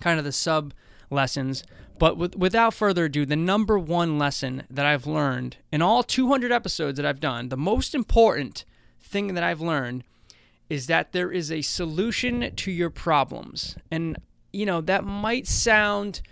kind 0.00 0.18
of 0.18 0.24
the 0.24 0.32
sub 0.32 0.72
lessons. 1.10 1.62
But 1.98 2.16
with, 2.16 2.36
without 2.36 2.72
further 2.72 3.04
ado, 3.04 3.26
the 3.26 3.36
number 3.36 3.78
one 3.78 4.18
lesson 4.18 4.62
that 4.70 4.86
I've 4.86 5.06
learned 5.06 5.58
in 5.70 5.82
all 5.82 6.02
200 6.02 6.50
episodes 6.50 6.96
that 6.96 7.04
I've 7.04 7.20
done, 7.20 7.50
the 7.50 7.56
most 7.58 7.94
important 7.94 8.64
thing 8.98 9.34
that 9.34 9.44
I've 9.44 9.60
learned 9.60 10.04
is 10.70 10.86
that 10.86 11.12
there 11.12 11.30
is 11.30 11.52
a 11.52 11.60
solution 11.60 12.56
to 12.56 12.70
your 12.70 12.88
problems. 12.88 13.76
And 13.90 14.16
you 14.54 14.64
know, 14.64 14.80
that 14.80 15.04
might 15.04 15.46
sound 15.46 16.22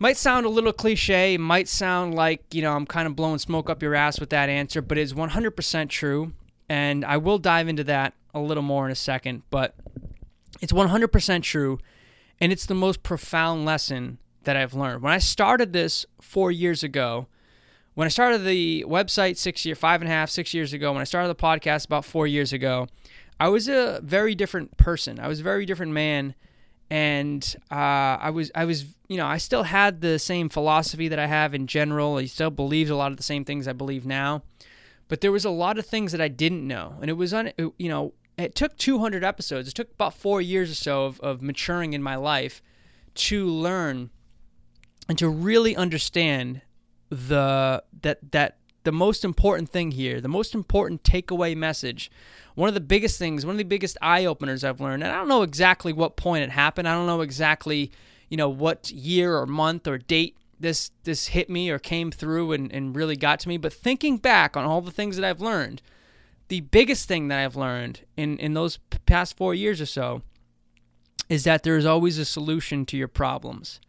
might 0.00 0.16
sound 0.16 0.46
a 0.46 0.48
little 0.48 0.72
cliche, 0.72 1.36
might 1.36 1.68
sound 1.68 2.14
like, 2.14 2.54
you 2.54 2.62
know, 2.62 2.74
I'm 2.74 2.86
kind 2.86 3.06
of 3.06 3.14
blowing 3.14 3.38
smoke 3.38 3.68
up 3.68 3.82
your 3.82 3.94
ass 3.94 4.18
with 4.18 4.30
that 4.30 4.48
answer, 4.48 4.80
but 4.80 4.96
it's 4.96 5.12
100% 5.12 5.88
true. 5.90 6.32
And 6.68 7.04
I 7.04 7.16
will 7.16 7.38
dive 7.38 7.68
into 7.68 7.84
that 7.84 8.14
a 8.34 8.40
little 8.40 8.62
more 8.62 8.84
in 8.86 8.92
a 8.92 8.96
second, 8.96 9.42
but 9.50 9.74
it's 10.60 10.72
100% 10.72 11.42
true. 11.42 11.78
And 12.40 12.52
it's 12.52 12.66
the 12.66 12.74
most 12.74 13.02
profound 13.02 13.64
lesson 13.64 14.18
that 14.44 14.56
I've 14.56 14.74
learned. 14.74 15.02
When 15.02 15.12
I 15.12 15.18
started 15.18 15.72
this 15.72 16.06
four 16.20 16.50
years 16.50 16.82
ago, 16.82 17.26
when 17.94 18.06
I 18.06 18.10
started 18.10 18.44
the 18.44 18.84
website 18.88 19.36
six 19.36 19.66
year, 19.66 19.74
five 19.74 20.00
and 20.00 20.08
a 20.08 20.12
half, 20.12 20.30
six 20.30 20.54
years 20.54 20.72
ago, 20.72 20.92
when 20.92 21.00
I 21.00 21.04
started 21.04 21.28
the 21.28 21.34
podcast 21.34 21.86
about 21.86 22.04
four 22.04 22.26
years 22.26 22.52
ago, 22.52 22.86
I 23.40 23.48
was 23.48 23.68
a 23.68 24.00
very 24.02 24.34
different 24.34 24.76
person. 24.76 25.18
I 25.18 25.28
was 25.28 25.40
a 25.40 25.42
very 25.42 25.66
different 25.66 25.92
man, 25.92 26.34
and 26.90 27.56
uh, 27.70 27.74
I 27.74 28.30
was, 28.30 28.50
I 28.54 28.64
was, 28.64 28.86
you 29.08 29.16
know, 29.16 29.26
I 29.26 29.38
still 29.38 29.64
had 29.64 30.00
the 30.00 30.18
same 30.18 30.48
philosophy 30.48 31.08
that 31.08 31.18
I 31.18 31.26
have 31.26 31.54
in 31.54 31.66
general. 31.66 32.16
I 32.16 32.26
still 32.26 32.50
believed 32.50 32.90
a 32.90 32.96
lot 32.96 33.10
of 33.10 33.16
the 33.16 33.24
same 33.24 33.44
things 33.44 33.68
I 33.68 33.72
believe 33.72 34.06
now, 34.06 34.42
but 35.08 35.20
there 35.20 35.32
was 35.32 35.44
a 35.44 35.50
lot 35.50 35.78
of 35.78 35.86
things 35.86 36.12
that 36.12 36.20
I 36.20 36.28
didn't 36.28 36.66
know, 36.66 36.96
and 37.00 37.10
it 37.10 37.14
was 37.14 37.34
on. 37.34 37.50
You 37.56 37.88
know, 37.88 38.14
it 38.36 38.54
took 38.54 38.76
200 38.76 39.24
episodes. 39.24 39.68
It 39.68 39.74
took 39.74 39.92
about 39.92 40.14
four 40.14 40.40
years 40.40 40.70
or 40.70 40.74
so 40.74 41.04
of, 41.04 41.20
of 41.20 41.42
maturing 41.42 41.92
in 41.92 42.02
my 42.02 42.14
life 42.14 42.62
to 43.14 43.46
learn 43.46 44.10
and 45.08 45.18
to 45.18 45.28
really 45.28 45.74
understand 45.74 46.60
the 47.10 47.82
that 48.02 48.32
that 48.32 48.58
the 48.84 48.92
most 48.92 49.24
important 49.24 49.68
thing 49.70 49.90
here, 49.90 50.20
the 50.20 50.28
most 50.28 50.54
important 50.54 51.02
takeaway 51.02 51.56
message, 51.56 52.10
one 52.54 52.68
of 52.68 52.74
the 52.74 52.80
biggest 52.80 53.18
things, 53.18 53.44
one 53.44 53.54
of 53.54 53.58
the 53.58 53.64
biggest 53.64 53.98
eye 54.00 54.24
openers 54.24 54.62
I've 54.62 54.80
learned, 54.80 55.02
and 55.02 55.12
I 55.12 55.16
don't 55.16 55.28
know 55.28 55.42
exactly 55.42 55.92
what 55.92 56.16
point 56.16 56.44
it 56.44 56.50
happened. 56.50 56.88
I 56.88 56.94
don't 56.94 57.06
know 57.06 57.22
exactly, 57.22 57.90
you 58.28 58.36
know, 58.36 58.48
what 58.48 58.90
year 58.90 59.36
or 59.36 59.46
month 59.46 59.86
or 59.86 59.98
date 59.98 60.36
this 60.60 60.90
this 61.04 61.28
hit 61.28 61.48
me 61.48 61.70
or 61.70 61.78
came 61.78 62.10
through 62.10 62.52
and, 62.52 62.72
and 62.72 62.96
really 62.96 63.16
got 63.16 63.40
to 63.40 63.48
me. 63.48 63.56
But 63.56 63.72
thinking 63.72 64.16
back 64.16 64.56
on 64.56 64.64
all 64.64 64.80
the 64.80 64.90
things 64.90 65.16
that 65.16 65.24
I've 65.24 65.40
learned, 65.40 65.82
the 66.48 66.60
biggest 66.60 67.06
thing 67.08 67.28
that 67.28 67.38
I've 67.38 67.56
learned 67.56 68.00
in, 68.16 68.38
in 68.38 68.54
those 68.54 68.78
past 69.06 69.36
four 69.36 69.54
years 69.54 69.80
or 69.80 69.86
so 69.86 70.22
is 71.28 71.44
that 71.44 71.62
there 71.62 71.76
is 71.76 71.86
always 71.86 72.18
a 72.18 72.24
solution 72.24 72.86
to 72.86 72.96
your 72.96 73.08
problems. 73.08 73.80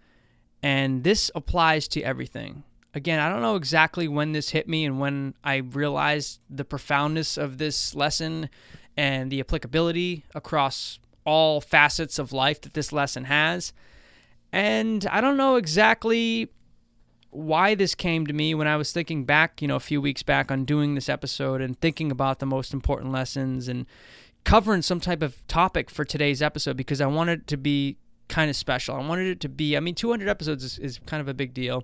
And 0.61 1.03
this 1.03 1.31
applies 1.33 1.87
to 1.89 2.01
everything. 2.01 2.63
Again, 2.93 3.19
I 3.19 3.29
don't 3.29 3.41
know 3.41 3.55
exactly 3.55 4.07
when 4.07 4.33
this 4.33 4.49
hit 4.49 4.67
me 4.67 4.83
and 4.83 4.99
when 4.99 5.35
I 5.43 5.57
realized 5.57 6.39
the 6.49 6.65
profoundness 6.65 7.37
of 7.37 7.57
this 7.57 7.95
lesson 7.95 8.49
and 8.97 9.31
the 9.31 9.39
applicability 9.39 10.25
across 10.35 10.99
all 11.23 11.61
facets 11.61 12.19
of 12.19 12.33
life 12.33 12.59
that 12.61 12.73
this 12.73 12.91
lesson 12.91 13.25
has. 13.25 13.71
And 14.51 15.05
I 15.09 15.21
don't 15.21 15.37
know 15.37 15.55
exactly 15.55 16.49
why 17.31 17.75
this 17.75 17.95
came 17.95 18.25
to 18.27 18.33
me 18.33 18.55
when 18.55 18.67
I 18.67 18.75
was 18.75 18.91
thinking 18.91 19.23
back, 19.25 19.61
you 19.61 19.67
know, 19.67 19.75
a 19.75 19.81
few 19.81 20.01
weeks 20.01 20.23
back 20.23 20.51
on 20.51 20.65
doing 20.65 20.95
this 20.95 21.09
episode 21.09 21.61
and 21.61 21.79
thinking 21.79 22.11
about 22.11 22.39
the 22.39 22.45
most 22.45 22.73
important 22.73 23.11
lessons 23.11 23.67
and 23.67 23.85
covering 24.43 24.81
some 24.81 24.99
type 24.99 25.21
of 25.21 25.45
topic 25.47 25.89
for 25.89 26.03
today's 26.03 26.41
episode 26.41 26.75
because 26.75 27.01
I 27.01 27.05
wanted 27.05 27.41
it 27.41 27.47
to 27.47 27.57
be 27.57 27.97
kind 28.29 28.49
of 28.49 28.55
special. 28.55 28.95
I 28.95 29.05
wanted 29.05 29.27
it 29.27 29.39
to 29.41 29.49
be, 29.49 29.77
I 29.77 29.79
mean, 29.79 29.95
200 29.95 30.27
episodes 30.27 30.63
is, 30.63 30.79
is 30.79 30.99
kind 31.05 31.21
of 31.21 31.27
a 31.27 31.33
big 31.33 31.53
deal. 31.53 31.83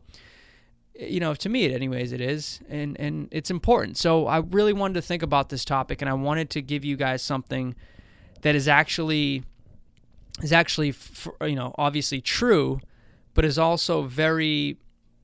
You 0.98 1.20
know, 1.20 1.36
to 1.36 1.50
me, 1.50 1.72
anyways, 1.74 2.14
it 2.14 2.22
is, 2.22 2.62
and 2.70 2.98
and 2.98 3.28
it's 3.30 3.52
important. 3.52 3.98
So 3.98 4.28
I 4.28 4.38
really 4.38 4.72
wanted 4.72 4.94
to 4.94 5.02
think 5.02 5.24
about 5.24 5.50
this 5.50 5.66
topic, 5.66 6.02
and 6.02 6.08
I 6.08 6.14
wanted 6.14 6.50
to 6.52 6.62
give 6.62 6.86
you 6.86 6.96
guys 6.96 7.22
something 7.22 7.76
that 8.44 8.56
is 8.56 8.70
actually 8.70 9.44
is 10.42 10.54
actually, 10.54 10.94
you 11.42 11.56
know, 11.56 11.76
obviously 11.78 12.22
true, 12.22 12.80
but 13.34 13.44
is 13.44 13.60
also 13.60 14.04
very 14.04 14.78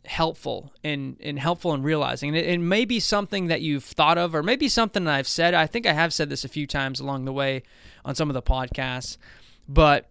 helpful 0.06 0.74
and, 0.84 1.20
in 1.20 1.38
helpful 1.38 1.74
in 1.74 1.84
realizing. 1.84 2.30
And 2.30 2.38
it, 2.38 2.48
it, 2.48 2.58
may 2.60 2.86
be 2.86 3.00
something 3.00 3.48
that 3.48 3.62
you've 3.62 3.84
thought 3.84 4.18
of 4.18 4.34
or 4.34 4.42
maybe 4.42 4.68
something 4.68 5.04
that 5.04 5.14
I've 5.14 5.28
said. 5.28 5.54
I 5.54 5.68
think 5.68 5.86
I 5.86 5.94
have 5.94 6.12
said 6.14 6.30
this 6.30 6.44
a 6.44 6.50
few 6.50 6.66
times 6.66 7.00
along 7.00 7.26
the 7.26 7.34
way 7.34 7.64
on 8.04 8.16
some 8.16 8.30
of 8.30 8.34
the 8.34 8.42
podcasts 8.42 9.18
but 9.68 10.10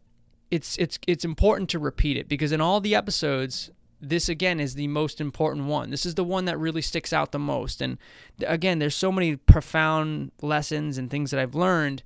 it's 0.51 0.77
it's 0.79 0.99
it's 1.07 1.25
important 1.25 1.71
to 1.71 1.79
repeat 1.79 2.17
it 2.17 2.29
because 2.29 2.53
in 2.53 2.61
all 2.61 2.81
the 2.81 2.95
episodes 2.95 3.71
this 4.01 4.31
again 4.31 4.61
is 4.61 4.75
the 4.75 4.89
most 4.89 5.21
important 5.21 5.67
one. 5.67 5.91
This 5.91 6.07
is 6.07 6.15
the 6.15 6.25
one 6.25 6.47
that 6.47 6.59
really 6.59 6.81
sticks 6.81 7.13
out 7.13 7.33
the 7.33 7.39
most. 7.39 7.83
And 7.83 7.99
again 8.47 8.79
there's 8.79 8.95
so 8.95 9.13
many 9.13 9.37
profound 9.37 10.33
lessons 10.41 10.97
and 10.97 11.11
things 11.11 11.31
that 11.31 11.41
I've 11.41 11.55
learned 11.55 12.03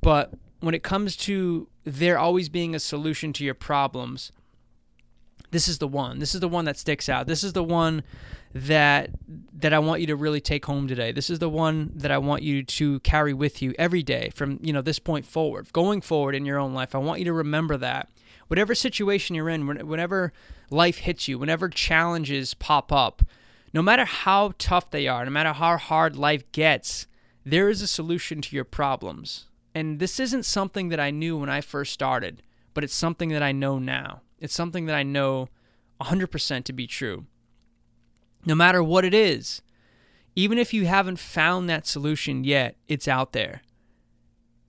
but 0.00 0.32
when 0.60 0.74
it 0.74 0.82
comes 0.82 1.16
to 1.16 1.68
there 1.84 2.18
always 2.18 2.48
being 2.48 2.74
a 2.74 2.80
solution 2.80 3.32
to 3.34 3.44
your 3.44 3.54
problems 3.54 4.32
this 5.50 5.68
is 5.68 5.78
the 5.78 5.88
one. 5.88 6.18
This 6.18 6.34
is 6.34 6.40
the 6.40 6.48
one 6.48 6.64
that 6.66 6.78
sticks 6.78 7.08
out. 7.08 7.26
This 7.26 7.42
is 7.42 7.52
the 7.52 7.64
one 7.64 8.02
that 8.54 9.10
that 9.58 9.72
I 9.72 9.78
want 9.78 10.00
you 10.00 10.06
to 10.08 10.16
really 10.16 10.40
take 10.40 10.66
home 10.66 10.88
today. 10.88 11.12
This 11.12 11.30
is 11.30 11.38
the 11.38 11.48
one 11.48 11.92
that 11.94 12.10
I 12.10 12.18
want 12.18 12.42
you 12.42 12.62
to 12.62 13.00
carry 13.00 13.34
with 13.34 13.60
you 13.62 13.74
every 13.78 14.02
day 14.02 14.30
from, 14.34 14.58
you 14.62 14.72
know, 14.72 14.82
this 14.82 14.98
point 14.98 15.26
forward. 15.26 15.72
Going 15.72 16.00
forward 16.00 16.34
in 16.34 16.44
your 16.44 16.58
own 16.58 16.74
life. 16.74 16.94
I 16.94 16.98
want 16.98 17.18
you 17.18 17.24
to 17.26 17.32
remember 17.32 17.76
that. 17.76 18.10
Whatever 18.48 18.74
situation 18.74 19.36
you're 19.36 19.48
in, 19.48 19.66
whenever 19.66 20.32
life 20.70 20.98
hits 20.98 21.28
you, 21.28 21.38
whenever 21.38 21.68
challenges 21.68 22.54
pop 22.54 22.90
up, 22.90 23.22
no 23.72 23.82
matter 23.82 24.04
how 24.04 24.54
tough 24.58 24.90
they 24.90 25.06
are, 25.06 25.24
no 25.24 25.30
matter 25.30 25.52
how 25.52 25.76
hard 25.76 26.16
life 26.16 26.50
gets, 26.50 27.06
there 27.44 27.68
is 27.68 27.80
a 27.80 27.86
solution 27.86 28.40
to 28.42 28.56
your 28.56 28.64
problems. 28.64 29.46
And 29.72 30.00
this 30.00 30.18
isn't 30.18 30.44
something 30.44 30.88
that 30.88 30.98
I 30.98 31.12
knew 31.12 31.38
when 31.38 31.48
I 31.48 31.60
first 31.60 31.92
started, 31.92 32.42
but 32.74 32.82
it's 32.82 32.94
something 32.94 33.28
that 33.28 33.42
I 33.42 33.52
know 33.52 33.78
now. 33.78 34.22
It's 34.40 34.54
something 34.54 34.86
that 34.86 34.96
I 34.96 35.02
know 35.02 35.48
100% 36.00 36.64
to 36.64 36.72
be 36.72 36.86
true. 36.86 37.26
No 38.46 38.54
matter 38.54 38.82
what 38.82 39.04
it 39.04 39.12
is, 39.12 39.60
even 40.34 40.58
if 40.58 40.72
you 40.72 40.86
haven't 40.86 41.18
found 41.18 41.68
that 41.68 41.86
solution 41.86 42.44
yet, 42.44 42.76
it's 42.88 43.06
out 43.06 43.32
there. 43.32 43.62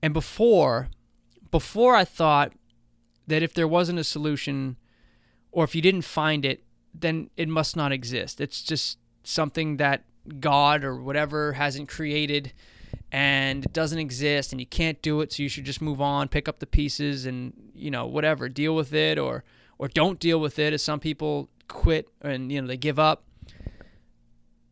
And 0.02 0.14
before, 0.14 0.90
before 1.52 1.96
I 1.96 2.04
thought 2.04 2.54
that 3.28 3.44
if 3.44 3.54
there 3.54 3.68
wasn't 3.68 4.00
a 4.00 4.04
solution 4.04 4.78
or 5.52 5.64
if 5.64 5.76
you 5.76 5.82
didn't 5.82 6.02
find 6.02 6.44
it, 6.44 6.64
then 6.94 7.30
it 7.38 7.48
must 7.48 7.76
not 7.76 7.92
exist. 7.92 8.42
It's 8.42 8.62
just 8.62 8.98
something 9.24 9.78
that 9.78 10.04
God 10.40 10.84
or 10.84 11.02
whatever 11.02 11.54
hasn't 11.54 11.88
created 11.88 12.52
and 13.12 13.66
it 13.66 13.74
doesn't 13.74 14.00
exist 14.00 14.52
and 14.52 14.60
you 14.60 14.68
can't 14.68 15.02
do 15.02 15.22
it 15.22 15.32
so 15.32 15.44
you 15.44 15.50
should 15.50 15.66
just 15.66 15.82
move 15.82 16.02
on, 16.02 16.28
pick 16.28 16.48
up 16.48 16.60
the 16.60 16.66
pieces 16.66 17.26
and, 17.26 17.54
you 17.74 17.92
know, 17.92 18.06
whatever, 18.06 18.50
deal 18.50 18.76
with 18.76 18.94
it 18.94 19.18
or 19.18 19.44
or 19.82 19.88
don't 19.88 20.20
deal 20.20 20.40
with 20.40 20.60
it 20.60 20.74
as 20.74 20.84
some 20.84 21.00
people 21.00 21.50
quit 21.68 22.08
and 22.22 22.52
you 22.52 22.62
know 22.62 22.68
they 22.68 22.78
give 22.78 23.00
up. 23.00 23.24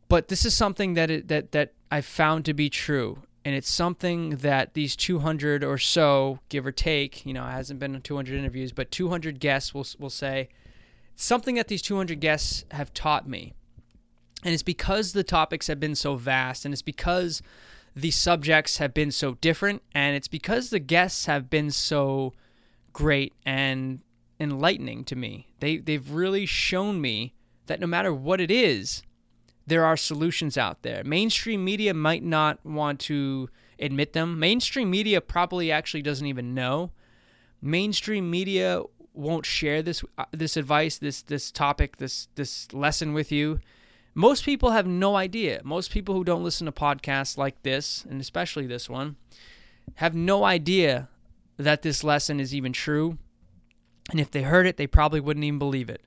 But 0.08 0.28
this 0.28 0.45
is 0.45 0.56
something 0.56 0.93
that 0.93 1.10
it, 1.10 1.28
that 1.28 1.52
that 1.52 1.74
I've 1.91 2.06
found 2.06 2.45
to 2.45 2.54
be 2.54 2.69
true 2.69 3.24
and 3.43 3.56
it's 3.56 3.69
something 3.69 4.38
that 4.38 4.76
these 4.76 4.95
200 4.95 5.63
or 5.63 5.80
so 5.80 6.39
give 6.50 6.65
or 6.65 6.72
take 6.72 7.26
you 7.26 7.34
know 7.34 7.45
it 7.45 7.52
hasn't 7.52 7.80
been 7.80 8.00
200 8.00 8.38
interviews 8.38 8.72
but 8.72 8.91
200 8.91 9.39
guests 9.39 9.74
will 9.74 9.88
will 9.98 10.12
say 10.12 10.48
something 11.15 11.56
that 11.56 11.67
these 11.67 11.82
200 11.82 12.19
guests 12.19 12.63
have 12.72 12.93
taught 12.93 13.28
me. 13.28 13.54
And 14.43 14.54
it's 14.54 14.63
because 14.63 15.12
the 15.12 15.24
topics 15.24 15.67
have 15.67 15.80
been 15.80 15.95
so 15.95 16.15
vast 16.15 16.65
and 16.65 16.74
it's 16.74 16.84
because 16.84 17.41
the 17.95 18.12
subjects 18.12 18.78
have 18.78 18.93
been 18.93 19.12
so 19.12 19.34
different 19.41 19.82
and 19.93 20.15
it's 20.15 20.28
because 20.28 20.69
the 20.69 20.80
guests 20.80 21.26
have 21.26 21.50
been 21.50 21.72
so 21.72 22.34
great 22.93 23.34
and 23.43 24.02
enlightening 24.39 25.04
to 25.06 25.15
me. 25.15 25.47
They 25.60 25.78
they've 25.78 26.10
really 26.10 26.45
shown 26.45 27.02
me 27.02 27.34
that 27.67 27.80
no 27.80 27.88
matter 27.88 28.13
what 28.13 28.41
it 28.41 28.49
is, 28.49 29.04
there 29.67 29.86
are 29.86 29.97
solutions 29.97 30.58
out 30.58 30.82
there. 30.82 31.04
Mainstream 31.04 31.63
media 31.63 31.93
might 31.93 32.23
not 32.23 32.65
want 32.65 32.99
to 33.02 33.49
admit 33.80 34.13
them. 34.13 34.39
Mainstream 34.39 34.89
media 34.89 35.21
probably 35.21 35.71
actually 35.71 36.02
doesn't 36.02 36.25
even 36.25 36.54
know. 36.54 36.91
Mainstream 37.62 38.30
media 38.30 38.82
won't 39.13 39.45
share 39.45 39.82
this 39.82 40.04
uh, 40.17 40.25
this 40.32 40.58
advice, 40.58 40.97
this 40.97 41.21
this 41.21 41.52
topic, 41.52 41.97
this 41.97 42.28
this 42.36 42.71
lesson 42.73 43.13
with 43.13 43.32
you. 43.32 43.60
Most 44.15 44.43
people 44.43 44.71
have 44.71 44.88
no 44.88 45.15
idea. 45.15 45.62
Most 45.63 45.91
people 45.91 46.15
who 46.15 46.23
don't 46.23 46.43
listen 46.43 46.65
to 46.65 46.71
podcasts 46.71 47.38
like 47.38 47.62
this, 47.63 48.06
and 48.10 48.19
especially 48.19 48.65
this 48.65 48.89
one, 48.89 49.17
have 49.95 50.15
no 50.15 50.43
idea 50.43 51.10
that 51.58 51.84
this 51.84 52.04
lesson 52.04 52.39
is 52.39 52.56
even 52.56 52.73
true 52.73 53.17
and 54.10 54.19
if 54.19 54.32
they 54.32 54.43
heard 54.43 54.67
it, 54.67 54.78
they 54.78 54.88
probably 54.88 55.19
wouldn't 55.19 55.43
even 55.43 55.60
believe 55.60 55.89
it. 55.89 56.02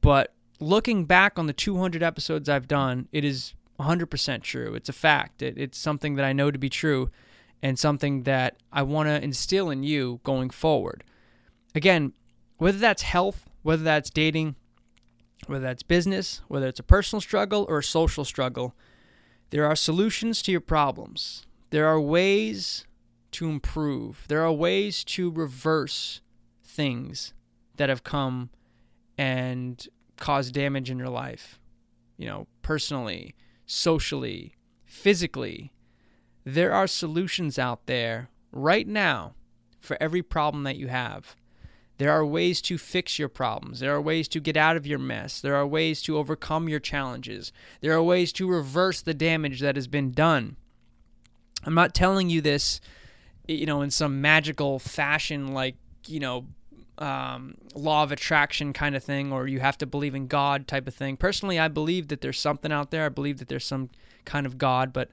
But 0.00 0.34
looking 0.60 1.04
back 1.04 1.38
on 1.38 1.46
the 1.46 1.52
200 1.52 2.02
episodes 2.02 2.48
I've 2.48 2.68
done, 2.68 3.08
it 3.12 3.24
is 3.24 3.54
100% 3.78 4.42
true. 4.42 4.74
It's 4.74 4.88
a 4.88 4.94
fact. 4.94 5.42
It, 5.42 5.58
it's 5.58 5.78
something 5.78 6.14
that 6.16 6.24
I 6.24 6.32
know 6.32 6.50
to 6.50 6.58
be 6.58 6.70
true 6.70 7.10
and 7.62 7.78
something 7.78 8.22
that 8.22 8.56
I 8.72 8.82
want 8.82 9.08
to 9.08 9.22
instill 9.22 9.70
in 9.70 9.82
you 9.82 10.20
going 10.24 10.50
forward. 10.50 11.04
Again, 11.74 12.12
whether 12.58 12.78
that's 12.78 13.02
health, 13.02 13.48
whether 13.62 13.82
that's 13.82 14.10
dating, 14.10 14.56
whether 15.46 15.64
that's 15.64 15.82
business, 15.82 16.40
whether 16.48 16.66
it's 16.66 16.80
a 16.80 16.84
personal 16.84 17.20
struggle 17.20 17.66
or 17.68 17.78
a 17.78 17.84
social 17.84 18.24
struggle, 18.24 18.74
there 19.50 19.66
are 19.66 19.76
solutions 19.76 20.42
to 20.42 20.52
your 20.52 20.60
problems. 20.60 21.46
There 21.70 21.86
are 21.86 22.00
ways 22.00 22.86
to 23.32 23.48
improve. 23.48 24.24
There 24.28 24.42
are 24.42 24.52
ways 24.52 25.04
to 25.04 25.30
reverse 25.30 26.20
things 26.76 27.32
that 27.76 27.88
have 27.88 28.04
come 28.04 28.50
and 29.18 29.88
caused 30.18 30.54
damage 30.54 30.90
in 30.90 30.98
your 30.98 31.08
life, 31.08 31.58
you 32.16 32.26
know, 32.26 32.46
personally, 32.62 33.34
socially, 33.66 34.54
physically. 34.84 35.72
There 36.44 36.72
are 36.72 36.86
solutions 36.86 37.58
out 37.58 37.86
there 37.86 38.28
right 38.52 38.86
now 38.86 39.34
for 39.80 39.96
every 40.00 40.22
problem 40.22 40.64
that 40.64 40.76
you 40.76 40.88
have. 40.88 41.34
There 41.98 42.12
are 42.12 42.26
ways 42.26 42.60
to 42.62 42.76
fix 42.76 43.18
your 43.18 43.28
problems. 43.28 43.80
There 43.80 43.94
are 43.94 44.00
ways 44.00 44.28
to 44.28 44.40
get 44.40 44.56
out 44.56 44.76
of 44.76 44.86
your 44.86 44.98
mess. 44.98 45.40
There 45.40 45.56
are 45.56 45.66
ways 45.66 46.02
to 46.02 46.18
overcome 46.18 46.68
your 46.68 46.80
challenges. 46.80 47.52
There 47.80 47.92
are 47.94 48.02
ways 48.02 48.32
to 48.34 48.48
reverse 48.48 49.00
the 49.00 49.14
damage 49.14 49.60
that 49.60 49.76
has 49.76 49.88
been 49.88 50.12
done. 50.12 50.56
I'm 51.64 51.74
not 51.74 51.94
telling 51.94 52.28
you 52.28 52.42
this, 52.42 52.80
you 53.48 53.64
know, 53.64 53.80
in 53.80 53.90
some 53.90 54.20
magical 54.20 54.78
fashion 54.78 55.48
like, 55.54 55.76
you 56.06 56.20
know, 56.20 56.44
um, 56.98 57.56
law 57.74 58.02
of 58.02 58.12
attraction 58.12 58.72
kind 58.72 58.96
of 58.96 59.04
thing, 59.04 59.32
or 59.32 59.46
you 59.46 59.60
have 59.60 59.78
to 59.78 59.86
believe 59.86 60.14
in 60.14 60.26
God 60.26 60.66
type 60.66 60.88
of 60.88 60.94
thing. 60.94 61.16
Personally, 61.16 61.58
I 61.58 61.68
believe 61.68 62.08
that 62.08 62.20
there's 62.20 62.40
something 62.40 62.72
out 62.72 62.90
there. 62.90 63.04
I 63.04 63.10
believe 63.10 63.38
that 63.38 63.48
there's 63.48 63.66
some 63.66 63.90
kind 64.24 64.46
of 64.46 64.58
God, 64.58 64.92
but 64.92 65.10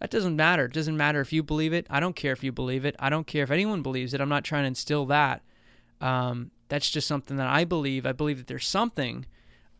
that 0.00 0.10
doesn't 0.10 0.36
matter. 0.36 0.66
It 0.66 0.72
doesn't 0.72 0.96
matter 0.96 1.20
if 1.20 1.32
you 1.32 1.42
believe 1.42 1.72
it. 1.72 1.86
I 1.88 2.00
don't 2.00 2.16
care 2.16 2.32
if 2.32 2.44
you 2.44 2.52
believe 2.52 2.84
it. 2.84 2.96
I 2.98 3.10
don't 3.10 3.26
care 3.26 3.44
if 3.44 3.50
anyone 3.50 3.82
believes 3.82 4.14
it. 4.14 4.20
I'm 4.20 4.28
not 4.28 4.44
trying 4.44 4.64
to 4.64 4.68
instill 4.68 5.06
that. 5.06 5.42
Um, 6.00 6.50
that's 6.68 6.90
just 6.90 7.06
something 7.06 7.36
that 7.36 7.46
I 7.46 7.64
believe. 7.64 8.06
I 8.06 8.12
believe 8.12 8.38
that 8.38 8.46
there's 8.46 8.66
something. 8.66 9.26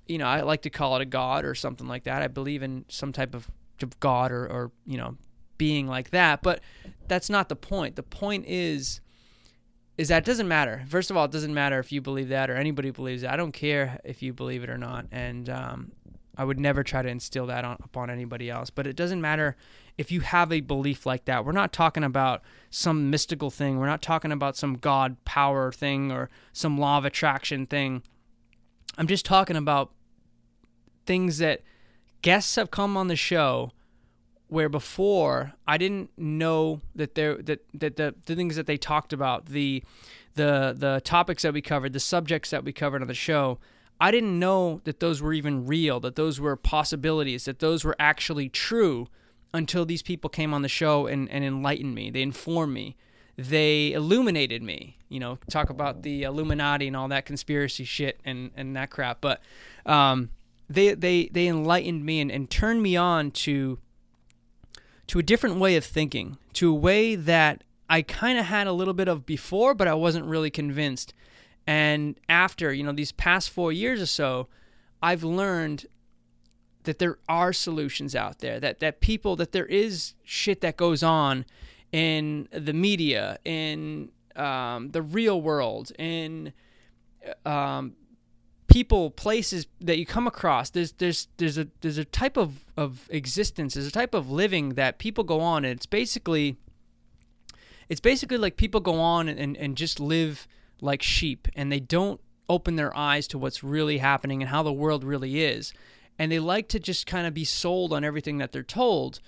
You 0.06 0.18
know, 0.18 0.26
I 0.26 0.42
like 0.42 0.62
to 0.62 0.70
call 0.70 0.96
it 0.96 1.02
a 1.02 1.06
God 1.06 1.44
or 1.44 1.54
something 1.54 1.86
like 1.86 2.04
that. 2.04 2.22
I 2.22 2.28
believe 2.28 2.62
in 2.62 2.84
some 2.88 3.12
type 3.12 3.34
of, 3.34 3.50
God 4.00 4.32
or, 4.32 4.46
or, 4.46 4.72
you 4.86 4.96
know, 4.96 5.16
being 5.58 5.86
like 5.86 6.10
that. 6.10 6.42
But 6.42 6.60
that's 7.08 7.28
not 7.28 7.50
the 7.50 7.56
point. 7.56 7.96
The 7.96 8.02
point 8.02 8.46
is 8.46 9.00
is 9.96 10.08
that 10.08 10.18
it 10.18 10.24
doesn't 10.26 10.48
matter. 10.48 10.84
First 10.88 11.10
of 11.10 11.16
all, 11.16 11.24
it 11.24 11.30
doesn't 11.30 11.54
matter 11.54 11.78
if 11.78 11.90
you 11.90 12.00
believe 12.00 12.28
that 12.28 12.50
or 12.50 12.56
anybody 12.56 12.90
believes 12.90 13.22
it. 13.22 13.30
I 13.30 13.36
don't 13.36 13.52
care 13.52 13.98
if 14.04 14.22
you 14.22 14.32
believe 14.32 14.62
it 14.62 14.70
or 14.70 14.78
not, 14.78 15.06
and 15.10 15.48
um, 15.48 15.92
I 16.36 16.44
would 16.44 16.60
never 16.60 16.82
try 16.82 17.02
to 17.02 17.08
instill 17.08 17.46
that 17.46 17.64
on, 17.64 17.78
upon 17.82 18.10
anybody 18.10 18.50
else. 18.50 18.68
But 18.68 18.86
it 18.86 18.96
doesn't 18.96 19.20
matter 19.20 19.56
if 19.96 20.12
you 20.12 20.20
have 20.20 20.52
a 20.52 20.60
belief 20.60 21.06
like 21.06 21.24
that. 21.24 21.44
We're 21.44 21.52
not 21.52 21.72
talking 21.72 22.04
about 22.04 22.42
some 22.70 23.08
mystical 23.10 23.50
thing. 23.50 23.78
We're 23.78 23.86
not 23.86 24.02
talking 24.02 24.32
about 24.32 24.56
some 24.56 24.74
God 24.74 25.16
power 25.24 25.72
thing 25.72 26.12
or 26.12 26.28
some 26.52 26.76
law 26.76 26.98
of 26.98 27.04
attraction 27.04 27.66
thing. 27.66 28.02
I'm 28.98 29.06
just 29.06 29.24
talking 29.24 29.56
about 29.56 29.92
things 31.06 31.38
that 31.38 31.62
guests 32.22 32.56
have 32.56 32.70
come 32.70 32.96
on 32.96 33.08
the 33.08 33.16
show 33.16 33.72
where 34.48 34.68
before 34.68 35.52
I 35.66 35.78
didn't 35.78 36.10
know 36.16 36.80
that 36.94 37.14
there 37.14 37.36
that 37.42 37.64
that 37.74 37.96
the, 37.96 38.14
the 38.24 38.36
things 38.36 38.56
that 38.56 38.66
they 38.66 38.76
talked 38.76 39.12
about 39.12 39.46
the 39.46 39.82
the 40.34 40.74
the 40.76 41.00
topics 41.04 41.42
that 41.42 41.52
we 41.52 41.62
covered 41.62 41.92
the 41.92 42.00
subjects 42.00 42.50
that 42.50 42.64
we 42.64 42.72
covered 42.72 43.02
on 43.02 43.08
the 43.08 43.14
show 43.14 43.58
I 44.00 44.10
didn't 44.10 44.38
know 44.38 44.82
that 44.84 45.00
those 45.00 45.22
were 45.22 45.32
even 45.32 45.66
real 45.66 46.00
that 46.00 46.16
those 46.16 46.40
were 46.40 46.56
possibilities 46.56 47.46
that 47.46 47.58
those 47.58 47.84
were 47.84 47.96
actually 47.98 48.48
true 48.48 49.08
until 49.52 49.84
these 49.86 50.02
people 50.02 50.28
came 50.28 50.52
on 50.52 50.62
the 50.62 50.68
show 50.68 51.06
and, 51.06 51.30
and 51.30 51.42
enlightened 51.42 51.94
me. 51.94 52.10
They 52.10 52.20
informed 52.20 52.74
me. 52.74 52.96
They 53.38 53.92
illuminated 53.92 54.62
me 54.62 54.96
you 55.08 55.20
know 55.20 55.38
talk 55.50 55.70
about 55.70 56.02
the 56.02 56.24
illuminati 56.24 56.86
and 56.86 56.96
all 56.96 57.08
that 57.08 57.26
conspiracy 57.26 57.84
shit 57.84 58.20
and 58.24 58.50
and 58.56 58.76
that 58.76 58.90
crap. 58.90 59.20
But 59.20 59.40
um 59.84 60.30
they 60.68 60.94
they 60.94 61.28
they 61.28 61.46
enlightened 61.46 62.04
me 62.04 62.20
and, 62.20 62.30
and 62.30 62.50
turned 62.50 62.82
me 62.82 62.96
on 62.96 63.30
to 63.32 63.78
to 65.08 65.18
a 65.18 65.22
different 65.22 65.56
way 65.56 65.76
of 65.76 65.84
thinking, 65.84 66.38
to 66.54 66.70
a 66.70 66.74
way 66.74 67.14
that 67.14 67.62
I 67.88 68.02
kind 68.02 68.38
of 68.38 68.46
had 68.46 68.66
a 68.66 68.72
little 68.72 68.94
bit 68.94 69.08
of 69.08 69.24
before, 69.24 69.74
but 69.74 69.86
I 69.86 69.94
wasn't 69.94 70.26
really 70.26 70.50
convinced. 70.50 71.14
And 71.66 72.18
after, 72.28 72.72
you 72.72 72.84
know, 72.84 72.92
these 72.92 73.12
past 73.12 73.50
four 73.50 73.72
years 73.72 74.00
or 74.00 74.06
so, 74.06 74.48
I've 75.02 75.22
learned 75.22 75.86
that 76.84 76.98
there 76.98 77.18
are 77.28 77.52
solutions 77.52 78.14
out 78.14 78.38
there, 78.38 78.58
that, 78.60 78.80
that 78.80 79.00
people, 79.00 79.36
that 79.36 79.52
there 79.52 79.66
is 79.66 80.14
shit 80.24 80.60
that 80.60 80.76
goes 80.76 81.02
on 81.02 81.44
in 81.92 82.48
the 82.52 82.72
media, 82.72 83.38
in 83.44 84.10
um, 84.36 84.90
the 84.90 85.02
real 85.02 85.40
world, 85.40 85.92
in 85.98 86.52
um, 87.44 87.94
people, 88.76 89.10
places 89.10 89.66
that 89.80 89.96
you 89.96 90.04
come 90.04 90.26
across. 90.26 90.68
There's 90.68 90.92
there's 90.92 91.28
there's 91.38 91.56
a 91.56 91.68
there's 91.80 91.96
a 91.96 92.04
type 92.04 92.36
of, 92.36 92.66
of 92.76 93.08
existence, 93.10 93.72
there's 93.72 93.86
a 93.86 93.90
type 93.90 94.12
of 94.12 94.30
living 94.30 94.74
that 94.74 94.98
people 94.98 95.24
go 95.24 95.40
on 95.40 95.64
and 95.64 95.72
it's 95.72 95.86
basically 95.86 96.58
it's 97.88 98.02
basically 98.02 98.36
like 98.36 98.58
people 98.58 98.80
go 98.80 99.00
on 99.00 99.30
and, 99.30 99.56
and 99.56 99.78
just 99.78 99.98
live 99.98 100.46
like 100.82 101.02
sheep 101.02 101.48
and 101.56 101.72
they 101.72 101.80
don't 101.80 102.20
open 102.50 102.76
their 102.76 102.94
eyes 102.94 103.26
to 103.28 103.38
what's 103.38 103.64
really 103.64 103.96
happening 103.96 104.42
and 104.42 104.50
how 104.50 104.62
the 104.62 104.74
world 104.74 105.04
really 105.04 105.42
is. 105.42 105.72
And 106.18 106.30
they 106.30 106.38
like 106.38 106.68
to 106.68 106.78
just 106.78 107.06
kind 107.06 107.26
of 107.26 107.32
be 107.32 107.46
sold 107.46 107.94
on 107.94 108.04
everything 108.04 108.36
that 108.38 108.52
they're 108.52 108.62
told. 108.62 109.20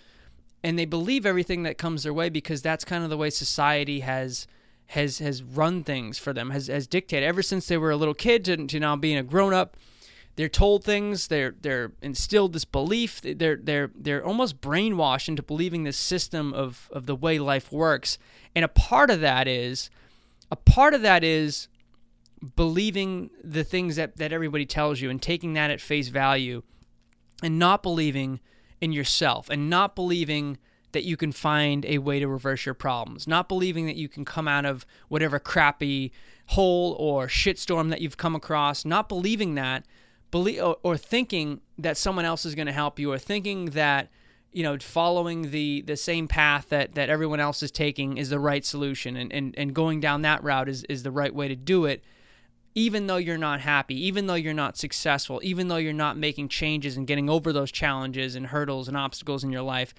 And 0.63 0.79
they 0.79 0.85
believe 0.85 1.25
everything 1.25 1.63
that 1.63 1.79
comes 1.79 2.03
their 2.03 2.13
way 2.13 2.29
because 2.29 2.61
that's 2.61 2.85
kind 2.85 3.03
of 3.03 3.09
the 3.09 3.17
way 3.17 3.31
society 3.31 4.01
has 4.01 4.47
has 4.89 5.19
has 5.19 5.43
run 5.43 5.85
things 5.85 6.19
for 6.19 6.33
them, 6.33 6.51
has 6.51 6.67
has 6.69 6.87
dictated 6.87 7.27
ever 7.27 7.43
since 7.43 7.67
they 7.67 7.77
were 7.77 7.91
a 7.91 7.97
little 7.97 8.15
kid 8.15 8.45
to, 8.47 8.57
to 8.67 8.81
now 8.81 8.97
being 8.97 9.17
a 9.17 9.23
grown 9.23 9.53
up. 9.53 9.77
They're 10.37 10.49
told 10.49 10.85
things. 10.85 11.29
They're 11.29 11.55
they're 11.61 11.93
instilled 12.01 12.53
this 12.53 12.65
belief. 12.65 13.21
They're 13.23 13.57
they're 13.57 13.91
they're 13.95 14.25
almost 14.25 14.61
brainwashed 14.61 15.29
into 15.29 15.43
believing 15.43 15.85
this 15.85 15.97
system 15.97 16.55
of 16.55 16.89
of 16.93 17.07
the 17.07 17.17
way 17.17 17.39
life 17.39 17.73
works. 17.73 18.19
And 18.55 18.65
a 18.65 18.69
part 18.69 19.11
of 19.11 19.21
that 19.21 19.49
is, 19.49 19.91
a 20.51 20.57
part 20.57 20.95
of 20.95 21.03
that 21.03 21.25
is 21.25 21.69
believing 22.57 23.31
the 23.43 23.65
things 23.65 23.97
that 23.97 24.17
that 24.17 24.33
everybody 24.33 24.65
tells 24.65 25.01
you 25.01 25.11
and 25.11 25.21
taking 25.21 25.55
that 25.55 25.71
at 25.71 25.81
face 25.81 26.09
value, 26.09 26.63
and 27.43 27.59
not 27.59 27.83
believing 27.83 28.41
in 28.81 28.93
yourself 28.93 29.51
and 29.51 29.69
not 29.69 29.95
believing 29.95 30.59
that 30.93 31.05
you 31.05 31.17
can 31.17 31.33
find 31.33 31.85
a 31.87 31.99
way 31.99 32.19
to 32.19 32.27
reverse 32.27 32.65
your 32.65 32.75
problems, 32.75 33.27
not 33.27 33.49
believing 33.49 33.87
that 33.87 33.97
you 33.97 34.09
can 34.09 34.25
come 34.25 34.49
out 34.49 34.65
of 34.65 34.87
whatever 35.09 35.39
crappy 35.39 36.13
hole 36.47 36.97
or 36.99 37.27
shitstorm 37.27 37.91
that 37.91 38.01
you've 38.01 38.17
come 38.17 38.35
across, 38.35 38.85
not 38.85 39.09
believing 39.09 39.55
that, 39.55 39.85
believe 40.31 40.63
or, 40.63 40.77
or 40.83 40.97
thinking 40.97 41.61
that 41.77 41.97
someone 41.97 42.25
else 42.25 42.47
is 42.47 42.55
going 42.55 42.67
to 42.67 42.73
help 42.73 42.99
you, 42.99 43.13
or 43.13 43.19
thinking 43.19 43.67
that 43.67 44.09
you 44.53 44.63
know 44.63 44.79
following 44.79 45.51
the 45.51 45.83
the 45.83 45.97
same 45.97 46.27
path 46.27 46.71
that 46.71 46.95
that 46.95 47.11
everyone 47.11 47.41
else 47.41 47.63
is 47.63 47.71
taking 47.71 48.17
is 48.17 48.31
the 48.31 48.41
right 48.41 48.65
solution, 48.65 49.17
and 49.17 49.33
and, 49.33 49.55
and 49.59 49.75
going 49.75 50.01
down 50.01 50.23
that 50.23 50.43
route 50.43 50.69
is 50.69 50.85
is 50.85 51.03
the 51.03 51.11
right 51.11 51.35
way 51.35 51.49
to 51.49 51.57
do 51.57 51.85
it. 51.85 52.03
Even 52.75 53.09
though 53.09 53.17
you're 53.17 53.37
not 53.37 53.61
happy, 53.61 54.07
even 54.07 54.27
though 54.27 54.35
you're 54.35 54.55
not 54.55 54.77
successful, 54.77 55.41
even 55.43 55.67
though 55.67 55.79
you're 55.79 55.93
not 55.93 56.17
making 56.17 56.49
changes 56.49 56.97
and 56.97 57.09
getting 57.09 57.29
over 57.29 57.53
those 57.53 57.73
challenges 57.73 58.37
and 58.37 58.47
hurdles 58.47 58.87
and 58.87 58.97
obstacles 58.97 59.43
in 59.43 59.51
your 59.51 59.63
life, 59.63 59.93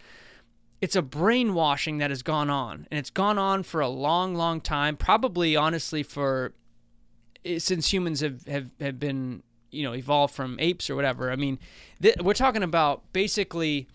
it's 0.81 0.95
a 0.95 1.01
brainwashing 1.01 1.97
that 1.97 2.09
has 2.09 2.23
gone 2.23 2.49
on 2.49 2.87
and 2.89 2.97
it's 2.97 3.09
gone 3.09 3.37
on 3.37 3.63
for 3.63 3.81
a 3.81 3.87
long 3.87 4.35
long 4.35 4.61
time 4.61 4.95
probably 4.95 5.55
honestly 5.55 6.03
for 6.03 6.53
eh, 7.45 7.59
since 7.59 7.91
humans 7.91 8.21
have 8.21 8.45
have, 8.47 8.71
have 8.79 8.99
been 8.99 9.43
you 9.71 9.83
know 9.83 9.93
evolved 9.93 10.33
from 10.33 10.59
apes 10.59 10.89
or 10.89 10.95
whatever. 10.95 11.31
I 11.31 11.35
mean 11.35 11.59
th- 12.01 12.17
we're 12.21 12.33
talking 12.33 12.63
about 12.63 13.11
basically 13.13 13.87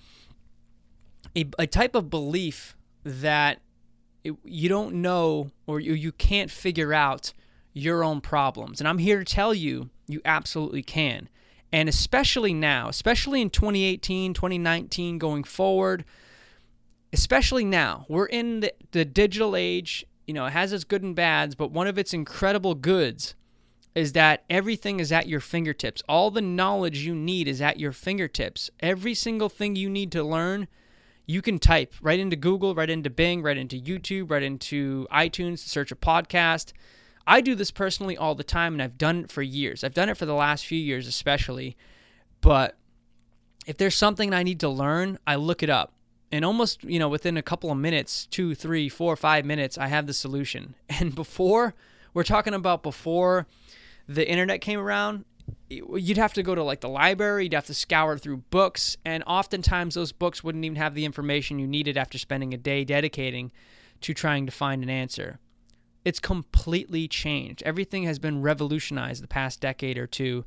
a, 1.36 1.46
a 1.58 1.66
type 1.66 1.94
of 1.94 2.10
belief 2.10 2.76
that 3.04 3.60
it, 4.22 4.34
you 4.44 4.68
don't 4.68 4.96
know 4.96 5.50
or 5.66 5.80
you, 5.80 5.94
you 5.94 6.12
can't 6.12 6.50
figure 6.50 6.94
out 6.94 7.32
your 7.72 8.04
own 8.04 8.20
problems. 8.20 8.80
And 8.80 8.88
i'm 8.88 8.98
here 8.98 9.18
to 9.18 9.24
tell 9.24 9.54
you 9.54 9.90
you 10.06 10.20
absolutely 10.24 10.82
can. 10.82 11.28
And 11.72 11.88
especially 11.88 12.54
now 12.54 12.88
especially 12.88 13.40
in 13.40 13.50
2018 13.50 14.34
2019 14.34 15.18
going 15.18 15.44
forward 15.44 16.04
especially 17.14 17.64
now. 17.64 18.04
We're 18.08 18.26
in 18.26 18.60
the, 18.60 18.74
the 18.90 19.04
digital 19.04 19.54
age. 19.54 20.04
You 20.26 20.34
know, 20.34 20.46
it 20.46 20.50
has 20.50 20.72
its 20.72 20.84
good 20.84 21.02
and 21.02 21.14
bads, 21.14 21.54
but 21.54 21.70
one 21.70 21.86
of 21.86 21.96
its 21.96 22.12
incredible 22.12 22.74
goods 22.74 23.36
is 23.94 24.12
that 24.12 24.42
everything 24.50 24.98
is 24.98 25.12
at 25.12 25.28
your 25.28 25.38
fingertips. 25.38 26.02
All 26.08 26.32
the 26.32 26.42
knowledge 26.42 26.98
you 26.98 27.14
need 27.14 27.46
is 27.46 27.62
at 27.62 27.78
your 27.78 27.92
fingertips. 27.92 28.68
Every 28.80 29.14
single 29.14 29.48
thing 29.48 29.76
you 29.76 29.88
need 29.88 30.10
to 30.12 30.24
learn, 30.24 30.66
you 31.24 31.40
can 31.40 31.60
type 31.60 31.94
right 32.02 32.18
into 32.18 32.34
Google, 32.34 32.74
right 32.74 32.90
into 32.90 33.10
Bing, 33.10 33.42
right 33.42 33.56
into 33.56 33.80
YouTube, 33.80 34.30
right 34.30 34.42
into 34.42 35.06
iTunes 35.12 35.62
to 35.62 35.68
search 35.68 35.92
a 35.92 35.96
podcast. 35.96 36.72
I 37.28 37.40
do 37.40 37.54
this 37.54 37.70
personally 37.70 38.16
all 38.16 38.34
the 38.34 38.42
time, 38.42 38.72
and 38.72 38.82
I've 38.82 38.98
done 38.98 39.24
it 39.24 39.30
for 39.30 39.42
years. 39.42 39.84
I've 39.84 39.94
done 39.94 40.08
it 40.08 40.16
for 40.16 40.26
the 40.26 40.34
last 40.34 40.66
few 40.66 40.78
years, 40.80 41.06
especially. 41.06 41.76
But 42.40 42.76
if 43.66 43.76
there's 43.76 43.94
something 43.94 44.34
I 44.34 44.42
need 44.42 44.58
to 44.60 44.68
learn, 44.68 45.18
I 45.26 45.36
look 45.36 45.62
it 45.62 45.70
up 45.70 45.92
and 46.34 46.44
almost 46.44 46.82
you 46.84 46.98
know 46.98 47.08
within 47.08 47.36
a 47.36 47.42
couple 47.42 47.70
of 47.70 47.78
minutes 47.78 48.26
two 48.26 48.54
three 48.54 48.88
four 48.88 49.16
five 49.16 49.44
minutes 49.44 49.78
i 49.78 49.86
have 49.86 50.06
the 50.06 50.14
solution. 50.14 50.74
And 51.00 51.14
before 51.14 51.74
we're 52.12 52.22
talking 52.24 52.54
about 52.54 52.82
before 52.82 53.46
the 54.08 54.28
internet 54.28 54.60
came 54.60 54.78
around 54.78 55.24
you'd 55.68 56.16
have 56.16 56.32
to 56.34 56.42
go 56.42 56.54
to 56.54 56.62
like 56.62 56.80
the 56.80 56.88
library 56.88 57.44
you'd 57.44 57.54
have 57.54 57.66
to 57.66 57.74
scour 57.74 58.16
through 58.16 58.38
books 58.50 58.96
and 59.04 59.22
oftentimes 59.26 59.94
those 59.94 60.12
books 60.12 60.42
wouldn't 60.42 60.64
even 60.64 60.76
have 60.76 60.94
the 60.94 61.04
information 61.04 61.58
you 61.58 61.66
needed 61.66 61.96
after 61.96 62.18
spending 62.18 62.54
a 62.54 62.56
day 62.56 62.84
dedicating 62.84 63.50
to 64.00 64.12
trying 64.12 64.44
to 64.44 64.52
find 64.52 64.82
an 64.82 64.90
answer. 64.90 65.38
It's 66.04 66.20
completely 66.20 67.08
changed. 67.08 67.62
Everything 67.62 68.04
has 68.04 68.18
been 68.18 68.42
revolutionized 68.42 69.22
the 69.22 69.28
past 69.28 69.60
decade 69.60 69.96
or 69.96 70.06
two 70.06 70.44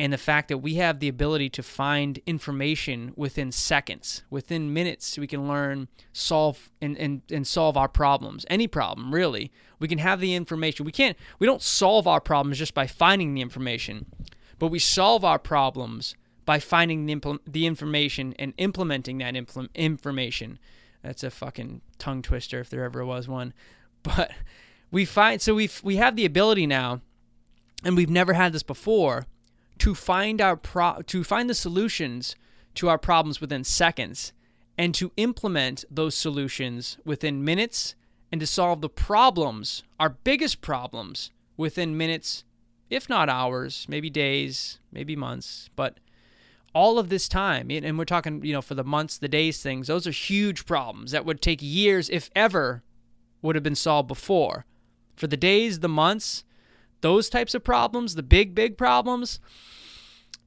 and 0.00 0.14
the 0.14 0.18
fact 0.18 0.48
that 0.48 0.58
we 0.58 0.76
have 0.76 0.98
the 0.98 1.08
ability 1.08 1.50
to 1.50 1.62
find 1.62 2.20
information 2.24 3.12
within 3.16 3.52
seconds, 3.52 4.22
within 4.30 4.72
minutes, 4.72 5.18
we 5.18 5.26
can 5.26 5.46
learn, 5.46 5.88
solve, 6.14 6.70
and, 6.80 6.96
and, 6.96 7.20
and 7.30 7.46
solve 7.46 7.76
our 7.76 7.86
problems. 7.86 8.46
Any 8.48 8.66
problem, 8.66 9.14
really. 9.14 9.52
We 9.78 9.88
can 9.88 9.98
have 9.98 10.18
the 10.18 10.34
information. 10.34 10.86
We 10.86 10.92
can't, 10.92 11.18
we 11.38 11.46
don't 11.46 11.60
solve 11.60 12.06
our 12.06 12.18
problems 12.18 12.56
just 12.56 12.72
by 12.72 12.86
finding 12.86 13.34
the 13.34 13.42
information, 13.42 14.06
but 14.58 14.68
we 14.68 14.78
solve 14.78 15.22
our 15.22 15.38
problems 15.38 16.14
by 16.46 16.60
finding 16.60 17.04
the, 17.04 17.14
impl- 17.14 17.40
the 17.46 17.66
information 17.66 18.32
and 18.38 18.54
implementing 18.56 19.18
that 19.18 19.34
impl- 19.34 19.68
information. 19.74 20.58
That's 21.02 21.22
a 21.22 21.30
fucking 21.30 21.82
tongue 21.98 22.22
twister 22.22 22.58
if 22.60 22.70
there 22.70 22.84
ever 22.84 23.04
was 23.04 23.28
one. 23.28 23.52
But 24.02 24.30
we 24.90 25.04
find, 25.04 25.42
so 25.42 25.54
we 25.54 25.68
we 25.82 25.96
have 25.96 26.16
the 26.16 26.24
ability 26.24 26.66
now 26.66 27.02
and 27.84 27.98
we've 27.98 28.08
never 28.08 28.32
had 28.32 28.54
this 28.54 28.62
before, 28.62 29.26
to 29.80 29.94
find 29.94 30.40
our 30.40 30.56
pro- 30.56 31.02
to 31.02 31.24
find 31.24 31.50
the 31.50 31.54
solutions 31.54 32.36
to 32.74 32.88
our 32.88 32.98
problems 32.98 33.40
within 33.40 33.64
seconds 33.64 34.32
and 34.78 34.94
to 34.94 35.12
implement 35.16 35.84
those 35.90 36.14
solutions 36.14 36.98
within 37.04 37.44
minutes 37.44 37.94
and 38.30 38.40
to 38.40 38.46
solve 38.46 38.80
the 38.80 38.88
problems, 38.88 39.82
our 39.98 40.10
biggest 40.10 40.60
problems, 40.60 41.30
within 41.56 41.96
minutes, 41.96 42.44
if 42.88 43.08
not 43.08 43.28
hours, 43.28 43.86
maybe 43.88 44.08
days, 44.08 44.78
maybe 44.92 45.16
months, 45.16 45.68
but 45.76 45.98
all 46.72 46.98
of 46.98 47.08
this 47.08 47.28
time, 47.28 47.68
and 47.70 47.98
we're 47.98 48.04
talking, 48.04 48.44
you 48.44 48.52
know, 48.52 48.62
for 48.62 48.74
the 48.74 48.84
months, 48.84 49.18
the 49.18 49.28
days 49.28 49.60
things, 49.60 49.88
those 49.88 50.06
are 50.06 50.12
huge 50.12 50.66
problems 50.66 51.10
that 51.10 51.24
would 51.24 51.42
take 51.42 51.58
years, 51.60 52.08
if 52.08 52.30
ever, 52.36 52.82
would 53.42 53.56
have 53.56 53.64
been 53.64 53.74
solved 53.74 54.08
before. 54.08 54.64
For 55.16 55.26
the 55.26 55.36
days, 55.36 55.80
the 55.80 55.88
months, 55.88 56.44
those 57.00 57.28
types 57.28 57.54
of 57.54 57.64
problems, 57.64 58.14
the 58.14 58.22
big, 58.22 58.54
big 58.54 58.76
problems, 58.76 59.40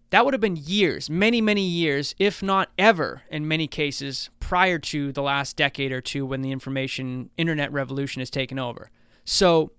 that 0.09 0.25
would 0.25 0.33
have 0.35 0.41
been 0.41 0.57
years, 0.57 1.09
many, 1.09 1.41
many 1.41 1.63
years, 1.63 2.13
if 2.19 2.43
not 2.43 2.69
ever, 2.77 3.23
in 3.31 3.47
many 3.47 3.67
cases, 3.67 4.29
prior 4.39 4.77
to 4.77 5.11
the 5.11 5.23
last 5.23 5.57
decade 5.57 5.91
or 5.91 6.01
two 6.01 6.25
when 6.25 6.41
the 6.41 6.51
information 6.51 7.31
internet 7.35 7.71
revolution 7.71 8.19
has 8.19 8.29
taken 8.29 8.59
over. 8.59 8.91
So, 9.25 9.71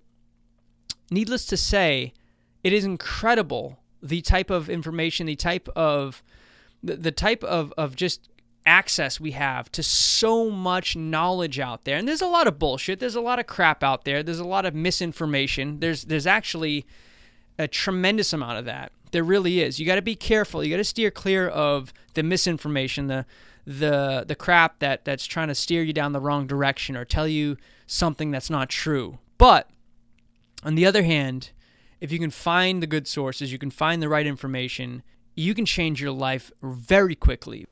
needless 1.09 1.45
to 1.45 1.57
say, 1.57 2.13
it 2.63 2.73
is 2.73 2.83
incredible 2.83 3.79
the 4.03 4.21
type 4.21 4.49
of 4.49 4.69
information, 4.69 5.25
the 5.25 5.35
type 5.35 5.69
of 5.75 6.21
the, 6.83 6.97
the 6.97 7.11
type 7.11 7.43
of, 7.43 7.73
of 7.77 7.95
just 7.95 8.29
access 8.65 9.19
we 9.19 9.31
have 9.31 9.71
to 9.71 9.83
so 9.83 10.49
much 10.49 10.95
knowledge 10.95 11.59
out 11.59 11.85
there. 11.85 11.97
And 11.97 12.07
there's 12.07 12.21
a 12.21 12.27
lot 12.27 12.47
of 12.47 12.57
bullshit. 12.57 12.99
There's 12.99 13.15
a 13.15 13.21
lot 13.21 13.39
of 13.39 13.47
crap 13.47 13.83
out 13.83 14.05
there. 14.05 14.23
There's 14.23 14.39
a 14.39 14.45
lot 14.45 14.65
of 14.65 14.73
misinformation. 14.73 15.79
There's 15.79 16.05
there's 16.05 16.27
actually 16.27 16.85
a 17.57 17.67
tremendous 17.67 18.33
amount 18.33 18.57
of 18.59 18.65
that. 18.65 18.91
There 19.11 19.23
really 19.23 19.61
is. 19.61 19.79
You 19.79 19.85
got 19.85 19.95
to 19.95 20.01
be 20.01 20.15
careful. 20.15 20.63
You 20.63 20.71
got 20.71 20.77
to 20.77 20.83
steer 20.83 21.11
clear 21.11 21.47
of 21.47 21.93
the 22.15 22.23
misinformation, 22.23 23.07
the 23.07 23.25
the 23.65 24.25
the 24.27 24.35
crap 24.35 24.79
that 24.79 25.05
that's 25.05 25.25
trying 25.25 25.47
to 25.47 25.55
steer 25.55 25.83
you 25.83 25.93
down 25.93 26.11
the 26.11 26.19
wrong 26.19 26.47
direction 26.47 26.95
or 26.95 27.05
tell 27.05 27.27
you 27.27 27.57
something 27.87 28.31
that's 28.31 28.49
not 28.49 28.69
true. 28.69 29.19
But 29.37 29.69
on 30.63 30.75
the 30.75 30.85
other 30.85 31.03
hand, 31.03 31.51
if 32.01 32.11
you 32.11 32.19
can 32.19 32.31
find 32.31 32.81
the 32.81 32.87
good 32.87 33.07
sources, 33.07 33.51
you 33.51 33.57
can 33.57 33.71
find 33.71 34.01
the 34.01 34.09
right 34.09 34.25
information, 34.25 35.03
you 35.35 35.53
can 35.53 35.65
change 35.65 36.01
your 36.01 36.11
life 36.11 36.51
very 36.61 37.15
quickly. 37.15 37.65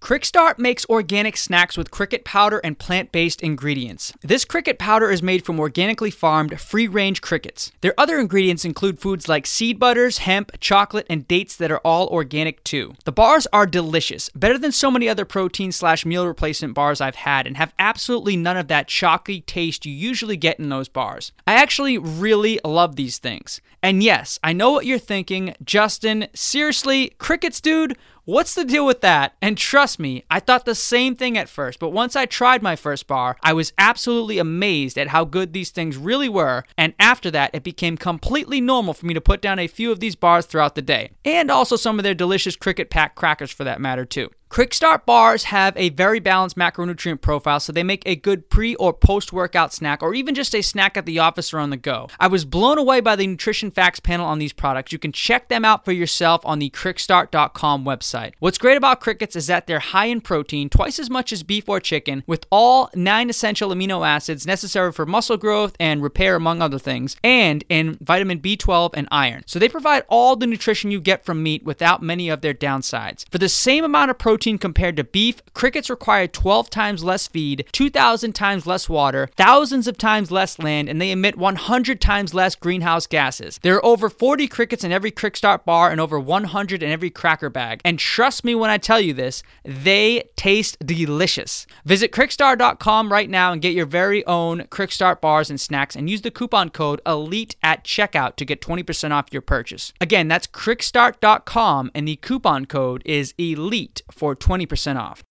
Crickstart 0.00 0.58
makes 0.58 0.86
organic 0.86 1.36
snacks 1.36 1.76
with 1.76 1.90
cricket 1.90 2.24
powder 2.24 2.58
and 2.58 2.78
plant 2.78 3.10
based 3.10 3.42
ingredients. 3.42 4.12
This 4.22 4.44
cricket 4.44 4.78
powder 4.78 5.10
is 5.10 5.22
made 5.22 5.44
from 5.44 5.58
organically 5.58 6.10
farmed, 6.10 6.60
free 6.60 6.86
range 6.86 7.20
crickets. 7.20 7.72
Their 7.80 7.94
other 7.98 8.18
ingredients 8.18 8.64
include 8.64 9.00
foods 9.00 9.28
like 9.28 9.46
seed 9.46 9.78
butters, 9.78 10.18
hemp, 10.18 10.52
chocolate, 10.60 11.06
and 11.10 11.26
dates 11.26 11.56
that 11.56 11.70
are 11.70 11.80
all 11.84 12.06
organic 12.08 12.62
too. 12.64 12.94
The 13.04 13.12
bars 13.12 13.46
are 13.52 13.66
delicious, 13.66 14.28
better 14.30 14.56
than 14.56 14.72
so 14.72 14.90
many 14.90 15.08
other 15.08 15.24
protein 15.24 15.72
slash 15.72 16.06
meal 16.06 16.26
replacement 16.26 16.74
bars 16.74 17.00
I've 17.00 17.16
had, 17.16 17.46
and 17.46 17.56
have 17.56 17.74
absolutely 17.78 18.36
none 18.36 18.56
of 18.56 18.68
that 18.68 18.88
chalky 18.88 19.40
taste 19.40 19.84
you 19.84 19.92
usually 19.92 20.36
get 20.36 20.58
in 20.58 20.68
those 20.68 20.88
bars. 20.88 21.32
I 21.46 21.54
actually 21.54 21.98
really 21.98 22.60
love 22.64 22.96
these 22.96 23.18
things. 23.18 23.60
And 23.82 24.02
yes, 24.02 24.38
I 24.42 24.52
know 24.52 24.72
what 24.72 24.86
you're 24.86 24.98
thinking, 24.98 25.54
Justin, 25.64 26.28
seriously, 26.34 27.10
crickets, 27.18 27.60
dude? 27.60 27.96
What's 28.28 28.54
the 28.54 28.66
deal 28.66 28.84
with 28.84 29.00
that? 29.00 29.36
And 29.40 29.56
trust 29.56 29.98
me, 29.98 30.22
I 30.30 30.38
thought 30.38 30.66
the 30.66 30.74
same 30.74 31.16
thing 31.16 31.38
at 31.38 31.48
first, 31.48 31.78
but 31.78 31.94
once 31.94 32.14
I 32.14 32.26
tried 32.26 32.62
my 32.62 32.76
first 32.76 33.06
bar, 33.06 33.38
I 33.42 33.54
was 33.54 33.72
absolutely 33.78 34.36
amazed 34.36 34.98
at 34.98 35.08
how 35.08 35.24
good 35.24 35.54
these 35.54 35.70
things 35.70 35.96
really 35.96 36.28
were, 36.28 36.64
and 36.76 36.92
after 36.98 37.30
that, 37.30 37.54
it 37.54 37.64
became 37.64 37.96
completely 37.96 38.60
normal 38.60 38.92
for 38.92 39.06
me 39.06 39.14
to 39.14 39.20
put 39.22 39.40
down 39.40 39.58
a 39.58 39.66
few 39.66 39.90
of 39.90 40.00
these 40.00 40.14
bars 40.14 40.44
throughout 40.44 40.74
the 40.74 40.82
day. 40.82 41.12
And 41.24 41.50
also 41.50 41.76
some 41.76 41.98
of 41.98 42.02
their 42.02 42.12
delicious 42.12 42.54
Cricket 42.54 42.90
Pack 42.90 43.14
crackers 43.14 43.50
for 43.50 43.64
that 43.64 43.80
matter, 43.80 44.04
too. 44.04 44.28
Crickstart 44.50 45.04
bars 45.04 45.44
have 45.44 45.76
a 45.76 45.90
very 45.90 46.20
balanced 46.20 46.56
macronutrient 46.56 47.20
profile, 47.20 47.60
so 47.60 47.70
they 47.70 47.82
make 47.82 48.02
a 48.06 48.16
good 48.16 48.48
pre 48.48 48.74
or 48.76 48.94
post 48.94 49.30
workout 49.30 49.74
snack, 49.74 50.02
or 50.02 50.14
even 50.14 50.34
just 50.34 50.54
a 50.54 50.62
snack 50.62 50.96
at 50.96 51.04
the 51.04 51.18
office 51.18 51.52
or 51.52 51.58
on 51.58 51.68
the 51.68 51.76
go. 51.76 52.08
I 52.18 52.28
was 52.28 52.46
blown 52.46 52.78
away 52.78 53.00
by 53.00 53.14
the 53.14 53.26
nutrition 53.26 53.70
facts 53.70 54.00
panel 54.00 54.26
on 54.26 54.38
these 54.38 54.54
products. 54.54 54.90
You 54.90 54.98
can 54.98 55.12
check 55.12 55.48
them 55.48 55.66
out 55.66 55.84
for 55.84 55.92
yourself 55.92 56.40
on 56.46 56.60
the 56.60 56.70
crickstart.com 56.70 57.84
website. 57.84 58.32
What's 58.38 58.56
great 58.58 58.78
about 58.78 59.00
crickets 59.00 59.36
is 59.36 59.48
that 59.48 59.66
they're 59.66 59.80
high 59.80 60.06
in 60.06 60.22
protein, 60.22 60.70
twice 60.70 60.98
as 60.98 61.10
much 61.10 61.30
as 61.30 61.42
beef 61.42 61.68
or 61.68 61.78
chicken, 61.78 62.24
with 62.26 62.46
all 62.50 62.90
nine 62.94 63.28
essential 63.28 63.70
amino 63.70 64.06
acids 64.06 64.46
necessary 64.46 64.92
for 64.92 65.04
muscle 65.04 65.36
growth 65.36 65.76
and 65.78 66.02
repair, 66.02 66.36
among 66.36 66.62
other 66.62 66.78
things, 66.78 67.16
and 67.22 67.64
in 67.68 67.98
vitamin 68.00 68.40
B12 68.40 68.90
and 68.94 69.08
iron. 69.10 69.42
So 69.46 69.58
they 69.58 69.68
provide 69.68 70.04
all 70.08 70.36
the 70.36 70.46
nutrition 70.46 70.90
you 70.90 71.00
get 71.00 71.26
from 71.26 71.42
meat 71.42 71.64
without 71.64 72.02
many 72.02 72.30
of 72.30 72.40
their 72.40 72.54
downsides. 72.54 73.28
For 73.30 73.36
the 73.36 73.48
same 73.48 73.84
amount 73.84 74.10
of 74.10 74.18
protein, 74.18 74.37
protein 74.38 74.56
compared 74.56 74.96
to 74.96 75.02
beef, 75.02 75.42
crickets 75.52 75.90
require 75.90 76.28
12 76.28 76.70
times 76.70 77.02
less 77.02 77.26
feed, 77.26 77.66
2,000 77.72 78.32
times 78.34 78.68
less 78.68 78.88
water, 78.88 79.28
thousands 79.36 79.88
of 79.88 79.98
times 79.98 80.30
less 80.30 80.60
land, 80.60 80.88
and 80.88 81.02
they 81.02 81.10
emit 81.10 81.36
100 81.36 82.00
times 82.00 82.34
less 82.34 82.54
greenhouse 82.54 83.08
gases. 83.08 83.58
There 83.62 83.74
are 83.74 83.84
over 83.84 84.08
40 84.08 84.46
crickets 84.46 84.84
in 84.84 84.92
every 84.92 85.10
Crickstart 85.10 85.64
bar 85.64 85.90
and 85.90 86.00
over 86.00 86.20
100 86.20 86.84
in 86.84 86.92
every 86.92 87.10
cracker 87.10 87.50
bag. 87.50 87.80
And 87.84 87.98
trust 87.98 88.44
me 88.44 88.54
when 88.54 88.70
I 88.70 88.78
tell 88.78 89.00
you 89.00 89.12
this, 89.12 89.42
they 89.64 90.22
taste 90.36 90.78
delicious. 90.86 91.66
Visit 91.84 92.12
crickstart.com 92.12 93.10
right 93.10 93.28
now 93.28 93.50
and 93.50 93.60
get 93.60 93.74
your 93.74 93.86
very 93.86 94.24
own 94.26 94.60
Crickstart 94.70 95.20
bars 95.20 95.50
and 95.50 95.60
snacks 95.60 95.96
and 95.96 96.08
use 96.08 96.22
the 96.22 96.30
coupon 96.30 96.70
code 96.70 97.00
ELITE 97.04 97.56
at 97.60 97.82
checkout 97.82 98.36
to 98.36 98.44
get 98.44 98.60
20% 98.60 99.10
off 99.10 99.32
your 99.32 99.42
purchase. 99.42 99.92
Again, 100.00 100.28
that's 100.28 100.46
crickstart.com 100.46 101.90
and 101.92 102.06
the 102.06 102.14
coupon 102.14 102.66
code 102.66 103.02
is 103.04 103.34
ELITE 103.36 104.02
for 104.12 104.27
for 104.28 104.36
20% 104.36 104.96
off. 104.98 105.24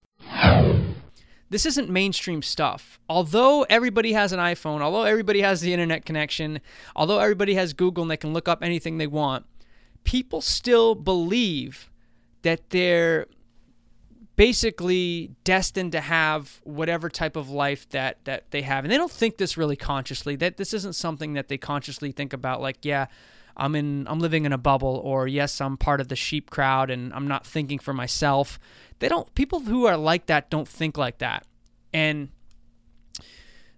This 1.49 1.65
isn't 1.65 1.89
mainstream 1.89 2.41
stuff. 2.41 2.99
Although 3.07 3.63
everybody 3.69 4.13
has 4.13 4.33
an 4.33 4.39
iPhone, 4.39 4.81
although 4.81 5.03
everybody 5.03 5.41
has 5.41 5.61
the 5.61 5.71
internet 5.71 6.03
connection, 6.03 6.59
although 6.95 7.19
everybody 7.19 7.53
has 7.53 7.73
Google 7.73 8.03
and 8.03 8.11
they 8.11 8.17
can 8.17 8.33
look 8.33 8.47
up 8.47 8.63
anything 8.63 8.97
they 8.97 9.07
want, 9.07 9.45
people 10.03 10.41
still 10.41 10.95
believe 10.95 11.91
that 12.41 12.71
they're 12.71 13.27
basically 14.35 15.31
destined 15.43 15.91
to 15.91 16.01
have 16.01 16.59
whatever 16.63 17.07
type 17.09 17.35
of 17.35 17.49
life 17.49 17.87
that 17.89 18.23
that 18.25 18.51
they 18.51 18.61
have 18.61 18.85
and 18.85 18.91
they 18.91 18.97
don't 18.97 19.11
think 19.11 19.37
this 19.37 19.57
really 19.57 19.75
consciously 19.75 20.35
that 20.35 20.57
this 20.57 20.75
isn't 20.75 20.93
something 20.93 21.33
that 21.33 21.47
they 21.47 21.57
consciously 21.57 22.11
think 22.11 22.33
about 22.33 22.61
like 22.61 22.77
yeah 22.85 23.07
I'm 23.57 23.75
in 23.75 24.07
I'm 24.07 24.19
living 24.19 24.45
in 24.45 24.53
a 24.53 24.57
bubble 24.57 25.01
or 25.03 25.27
yes, 25.27 25.59
I'm 25.59 25.77
part 25.77 25.99
of 25.99 26.07
the 26.07 26.15
sheep 26.15 26.49
crowd 26.49 26.89
and 26.89 27.11
I'm 27.13 27.27
not 27.27 27.45
thinking 27.45 27.79
for 27.79 27.93
myself. 27.93 28.59
They 28.99 29.09
don't 29.09 29.33
people 29.35 29.61
who 29.61 29.85
are 29.85 29.97
like 29.97 30.27
that 30.27 30.49
don't 30.49 30.67
think 30.67 30.97
like 30.97 31.17
that. 31.17 31.45
And 31.91 32.29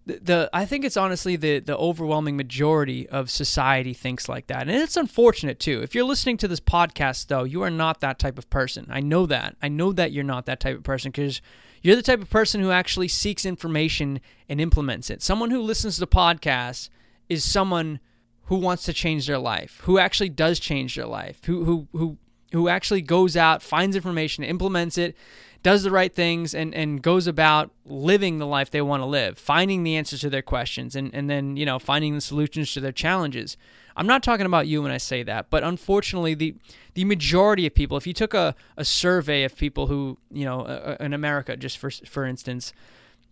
the, 0.05 0.19
the 0.19 0.49
I 0.51 0.65
think 0.65 0.83
it's 0.83 0.97
honestly 0.97 1.37
the 1.37 1.59
the 1.59 1.77
overwhelming 1.77 2.35
majority 2.35 3.07
of 3.07 3.29
society 3.29 3.93
thinks 3.93 4.27
like 4.27 4.47
that. 4.47 4.63
And 4.63 4.71
it's 4.71 4.97
unfortunate 4.97 5.59
too. 5.59 5.81
If 5.81 5.95
you're 5.95 6.03
listening 6.03 6.37
to 6.37 6.47
this 6.47 6.59
podcast 6.59 7.27
though, 7.27 7.45
you 7.45 7.61
are 7.63 7.71
not 7.71 8.01
that 8.01 8.19
type 8.19 8.37
of 8.37 8.49
person. 8.49 8.85
I 8.89 8.99
know 8.99 9.25
that. 9.27 9.55
I 9.61 9.69
know 9.69 9.93
that 9.93 10.11
you're 10.11 10.23
not 10.25 10.45
that 10.47 10.59
type 10.59 10.77
of 10.77 10.83
person 10.83 11.13
cuz 11.13 11.41
you're 11.81 11.95
the 11.95 12.01
type 12.01 12.21
of 12.21 12.29
person 12.29 12.59
who 12.59 12.71
actually 12.71 13.07
seeks 13.07 13.45
information 13.45 14.19
and 14.49 14.59
implements 14.59 15.09
it. 15.09 15.21
Someone 15.21 15.51
who 15.51 15.61
listens 15.61 15.97
to 15.97 16.05
podcasts 16.05 16.89
is 17.29 17.45
someone 17.45 18.01
who 18.49 18.55
wants 18.55 18.81
to 18.83 18.91
change 18.91 19.27
their 19.27 19.37
life, 19.37 19.79
who 19.83 19.99
actually 19.99 20.29
does 20.29 20.59
change 20.59 20.95
their 20.95 21.05
life, 21.05 21.39
who 21.45 21.63
who 21.65 21.87
who 21.93 22.17
who 22.51 22.67
actually 22.67 23.01
goes 23.01 23.37
out, 23.37 23.61
finds 23.61 23.95
information, 23.95 24.43
implements 24.43 24.97
it, 24.97 25.15
does 25.61 25.83
the 25.83 25.91
right 25.91 26.15
things, 26.15 26.55
and, 26.55 26.73
and 26.73 27.03
goes 27.03 27.27
about 27.27 27.69
living 27.85 28.39
the 28.39 28.47
life 28.47 28.71
they 28.71 28.81
want 28.81 29.01
to 29.01 29.05
live, 29.05 29.37
finding 29.37 29.83
the 29.83 29.95
answers 29.95 30.21
to 30.21 30.31
their 30.31 30.41
questions, 30.41 30.95
and, 30.95 31.13
and 31.13 31.29
then, 31.29 31.57
you 31.57 31.65
know, 31.65 31.77
finding 31.77 32.15
the 32.15 32.21
solutions 32.21 32.73
to 32.73 32.79
their 32.79 32.91
challenges. 32.91 33.55
I'm 33.95 34.07
not 34.07 34.23
talking 34.23 34.47
about 34.47 34.65
you 34.65 34.81
when 34.81 34.91
I 34.91 34.97
say 34.97 35.21
that, 35.21 35.51
but 35.51 35.63
unfortunately, 35.63 36.33
the 36.33 36.55
the 36.95 37.05
majority 37.05 37.67
of 37.67 37.75
people, 37.75 37.97
if 37.97 38.07
you 38.07 38.13
took 38.13 38.33
a, 38.33 38.55
a 38.75 38.83
survey 38.83 39.43
of 39.43 39.55
people 39.55 39.85
who, 39.85 40.17
you 40.31 40.43
know, 40.43 40.61
uh, 40.61 40.97
in 40.99 41.13
America, 41.13 41.55
just 41.55 41.77
for 41.77 41.91
for 41.91 42.25
instance, 42.25 42.73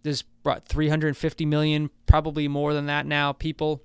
there's 0.04 0.22
brought 0.22 0.68
350 0.68 1.44
million, 1.48 1.90
probably 2.06 2.48
more 2.48 2.76
than 2.76 2.86
that 2.86 3.08
now, 3.08 3.34
people 3.34 3.82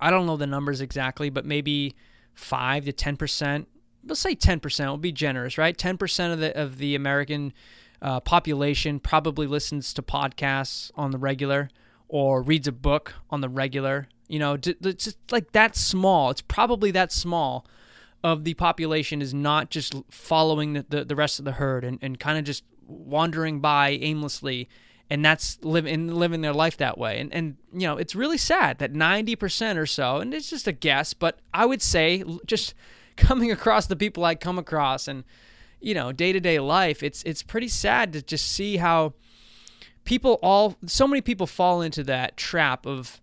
I 0.00 0.10
don't 0.10 0.26
know 0.26 0.36
the 0.36 0.46
numbers 0.46 0.80
exactly, 0.80 1.30
but 1.30 1.44
maybe 1.44 1.94
five 2.34 2.84
to 2.86 2.92
ten 2.92 3.16
percent. 3.16 3.68
Let's 4.04 4.20
say 4.20 4.34
ten 4.34 4.60
percent. 4.60 4.90
We'll 4.90 4.98
be 4.98 5.12
generous, 5.12 5.58
right? 5.58 5.76
Ten 5.76 5.98
percent 5.98 6.32
of 6.32 6.40
the 6.40 6.58
of 6.60 6.78
the 6.78 6.94
American 6.94 7.52
uh, 8.02 8.20
population 8.20 8.98
probably 8.98 9.46
listens 9.46 9.92
to 9.94 10.02
podcasts 10.02 10.90
on 10.94 11.10
the 11.10 11.18
regular 11.18 11.68
or 12.08 12.42
reads 12.42 12.66
a 12.66 12.72
book 12.72 13.14
on 13.30 13.40
the 13.40 13.48
regular. 13.48 14.08
You 14.26 14.38
know, 14.38 14.54
it's 14.54 15.04
just 15.04 15.18
like 15.30 15.52
that 15.52 15.76
small. 15.76 16.30
It's 16.30 16.40
probably 16.40 16.90
that 16.92 17.12
small 17.12 17.66
of 18.22 18.44
the 18.44 18.54
population 18.54 19.22
is 19.22 19.34
not 19.34 19.70
just 19.70 19.94
following 20.10 20.74
the, 20.74 20.86
the, 20.88 21.04
the 21.04 21.16
rest 21.16 21.38
of 21.38 21.44
the 21.44 21.52
herd 21.52 21.84
and, 21.84 21.98
and 22.02 22.18
kind 22.18 22.38
of 22.38 22.44
just 22.44 22.64
wandering 22.86 23.60
by 23.60 23.90
aimlessly 23.90 24.68
and 25.10 25.24
that's 25.24 25.58
living 25.62 26.08
living 26.08 26.40
their 26.40 26.54
life 26.54 26.76
that 26.78 26.96
way. 26.96 27.20
And 27.20 27.34
and 27.34 27.56
you 27.72 27.86
know, 27.86 27.96
it's 27.96 28.14
really 28.14 28.38
sad 28.38 28.78
that 28.78 28.92
90% 28.92 29.76
or 29.76 29.86
so, 29.86 30.18
and 30.18 30.32
it's 30.32 30.48
just 30.48 30.68
a 30.68 30.72
guess, 30.72 31.12
but 31.12 31.40
I 31.52 31.66
would 31.66 31.82
say 31.82 32.24
just 32.46 32.74
coming 33.16 33.50
across 33.50 33.86
the 33.86 33.96
people 33.96 34.24
I 34.24 34.34
come 34.34 34.58
across 34.58 35.08
and 35.08 35.24
you 35.80 35.94
know, 35.94 36.12
day-to-day 36.12 36.60
life, 36.60 37.02
it's 37.02 37.22
it's 37.24 37.42
pretty 37.42 37.68
sad 37.68 38.12
to 38.12 38.22
just 38.22 38.50
see 38.50 38.76
how 38.76 39.14
people 40.04 40.38
all 40.42 40.76
so 40.86 41.06
many 41.08 41.20
people 41.20 41.46
fall 41.46 41.80
into 41.80 42.04
that 42.04 42.36
trap 42.36 42.86
of 42.86 43.20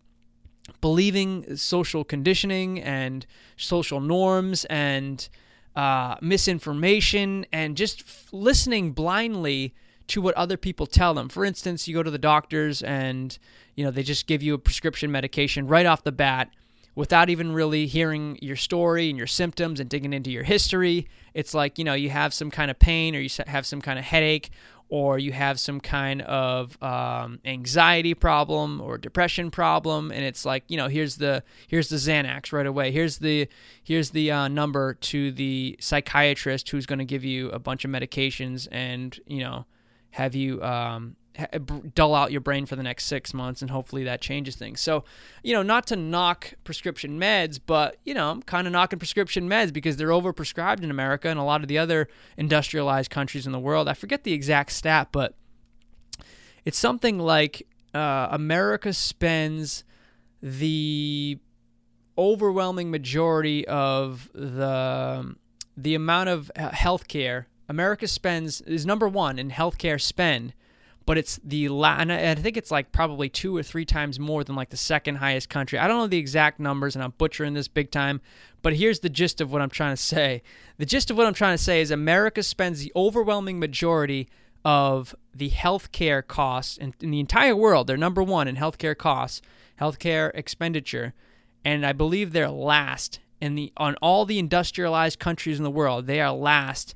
believing 0.81 1.55
social 1.55 2.03
conditioning 2.03 2.81
and 2.81 3.25
social 3.55 4.01
norms 4.01 4.65
and 4.65 5.29
uh, 5.75 6.15
misinformation 6.21 7.45
and 7.51 7.77
just 7.77 8.01
f- 8.01 8.27
listening 8.31 8.91
blindly 8.91 9.73
to 10.07 10.21
what 10.21 10.35
other 10.35 10.57
people 10.57 10.85
tell 10.85 11.13
them. 11.13 11.29
For 11.29 11.45
instance, 11.45 11.87
you 11.87 11.95
go 11.95 12.03
to 12.03 12.11
the 12.11 12.17
doctors 12.17 12.81
and 12.81 13.37
you 13.75 13.83
know 13.83 13.91
they 13.91 14.03
just 14.03 14.27
give 14.27 14.41
you 14.41 14.53
a 14.53 14.57
prescription 14.57 15.11
medication 15.11 15.67
right 15.67 15.85
off 15.85 16.03
the 16.03 16.11
bat 16.11 16.49
without 16.95 17.29
even 17.29 17.51
really 17.51 17.85
hearing 17.85 18.39
your 18.41 18.55
story 18.55 19.07
and 19.09 19.19
your 19.19 19.27
symptoms 19.27 19.79
and 19.79 19.87
digging 19.87 20.13
into 20.13 20.31
your 20.31 20.41
history. 20.41 21.07
It's 21.35 21.53
like, 21.53 21.77
you 21.77 21.85
know, 21.85 21.93
you 21.93 22.09
have 22.09 22.33
some 22.33 22.49
kind 22.49 22.71
of 22.71 22.79
pain 22.79 23.15
or 23.15 23.19
you 23.19 23.29
have 23.45 23.67
some 23.67 23.81
kind 23.81 23.99
of 23.99 24.05
headache 24.05 24.49
or 24.89 25.19
you 25.19 25.31
have 25.31 25.59
some 25.59 25.79
kind 25.79 26.21
of 26.23 26.81
um, 26.81 27.39
anxiety 27.45 28.13
problem 28.13 28.81
or 28.81 28.97
depression 28.97 29.51
problem 29.51 30.11
and 30.11 30.23
it's 30.23 30.45
like 30.45 30.63
you 30.67 30.77
know 30.77 30.87
here's 30.87 31.17
the 31.17 31.43
here's 31.67 31.89
the 31.89 31.97
xanax 31.97 32.53
right 32.53 32.65
away 32.65 32.91
here's 32.91 33.17
the 33.17 33.47
here's 33.83 34.11
the 34.11 34.31
uh, 34.31 34.47
number 34.47 34.93
to 34.95 35.31
the 35.31 35.75
psychiatrist 35.79 36.69
who's 36.69 36.85
going 36.85 36.99
to 36.99 37.05
give 37.05 37.23
you 37.23 37.49
a 37.49 37.59
bunch 37.59 37.83
of 37.83 37.91
medications 37.91 38.67
and 38.71 39.19
you 39.27 39.41
know 39.41 39.65
have 40.11 40.35
you 40.35 40.61
um, 40.63 41.15
dull 41.93 42.15
out 42.15 42.31
your 42.31 42.41
brain 42.41 42.65
for 42.65 42.75
the 42.75 42.83
next 42.83 43.05
six 43.05 43.33
months, 43.33 43.61
and 43.61 43.69
hopefully 43.69 44.03
that 44.05 44.21
changes 44.21 44.55
things. 44.55 44.81
So, 44.81 45.03
you 45.43 45.53
know, 45.53 45.61
not 45.63 45.87
to 45.87 45.95
knock 45.95 46.53
prescription 46.63 47.19
meds, 47.19 47.59
but 47.63 47.97
you 48.03 48.13
know, 48.13 48.31
I'm 48.31 48.41
kind 48.41 48.67
of 48.67 48.73
knocking 48.73 48.99
prescription 48.99 49.47
meds 49.49 49.71
because 49.71 49.97
they're 49.97 50.09
overprescribed 50.09 50.83
in 50.83 50.91
America 50.91 51.29
and 51.29 51.39
a 51.39 51.43
lot 51.43 51.61
of 51.61 51.67
the 51.67 51.77
other 51.77 52.07
industrialized 52.37 53.11
countries 53.11 53.45
in 53.45 53.51
the 53.51 53.59
world. 53.59 53.87
I 53.87 53.93
forget 53.93 54.23
the 54.23 54.33
exact 54.33 54.71
stat, 54.71 55.09
but 55.11 55.35
it's 56.65 56.77
something 56.77 57.19
like 57.19 57.67
uh, 57.93 58.27
America 58.31 58.93
spends 58.93 59.83
the 60.41 61.39
overwhelming 62.17 62.89
majority 62.89 63.67
of 63.67 64.29
the 64.33 65.35
the 65.75 65.93
amount 65.93 66.29
of 66.29 66.51
healthcare 66.55 67.45
America 67.69 68.07
spends 68.07 68.61
is 68.61 68.85
number 68.85 69.07
one 69.07 69.37
in 69.39 69.51
healthcare 69.51 69.99
spend, 69.99 70.53
but 71.05 71.17
it's 71.17 71.39
the 71.43 71.67
and 71.67 72.11
I 72.11 72.35
think 72.35 72.57
it's 72.57 72.71
like 72.71 72.91
probably 72.91 73.29
two 73.29 73.55
or 73.55 73.63
three 73.63 73.85
times 73.85 74.19
more 74.19 74.43
than 74.43 74.55
like 74.55 74.69
the 74.69 74.77
second 74.77 75.15
highest 75.15 75.49
country. 75.49 75.79
I 75.79 75.87
don't 75.87 75.97
know 75.97 76.07
the 76.07 76.17
exact 76.17 76.59
numbers, 76.59 76.95
and 76.95 77.03
I'm 77.03 77.13
butchering 77.17 77.53
this 77.53 77.67
big 77.67 77.91
time. 77.91 78.21
But 78.61 78.75
here's 78.75 78.99
the 78.99 79.09
gist 79.09 79.39
of 79.39 79.51
what 79.51 79.61
I'm 79.61 79.69
trying 79.69 79.95
to 79.95 80.01
say. 80.01 80.41
The 80.77 80.85
gist 80.85 81.09
of 81.09 81.17
what 81.17 81.27
I'm 81.27 81.33
trying 81.33 81.57
to 81.57 81.63
say 81.63 81.79
is 81.81 81.91
America 81.91 82.43
spends 82.43 82.81
the 82.81 82.91
overwhelming 82.95 83.59
majority 83.59 84.27
of 84.65 85.15
the 85.33 85.49
healthcare 85.49 86.25
costs 86.25 86.77
in, 86.77 86.93
in 86.99 87.11
the 87.11 87.21
entire 87.21 87.55
world. 87.55 87.87
They're 87.87 87.95
number 87.95 88.23
one 88.23 88.47
in 88.47 88.57
healthcare 88.57 88.97
costs, 88.97 89.41
healthcare 89.79 90.31
expenditure, 90.33 91.13
and 91.63 91.85
I 91.85 91.93
believe 91.93 92.33
they're 92.33 92.49
last 92.49 93.19
in 93.39 93.55
the 93.55 93.71
on 93.77 93.95
all 94.01 94.25
the 94.25 94.39
industrialized 94.39 95.19
countries 95.19 95.57
in 95.57 95.63
the 95.63 95.71
world. 95.71 96.07
They 96.07 96.19
are 96.19 96.33
last 96.33 96.95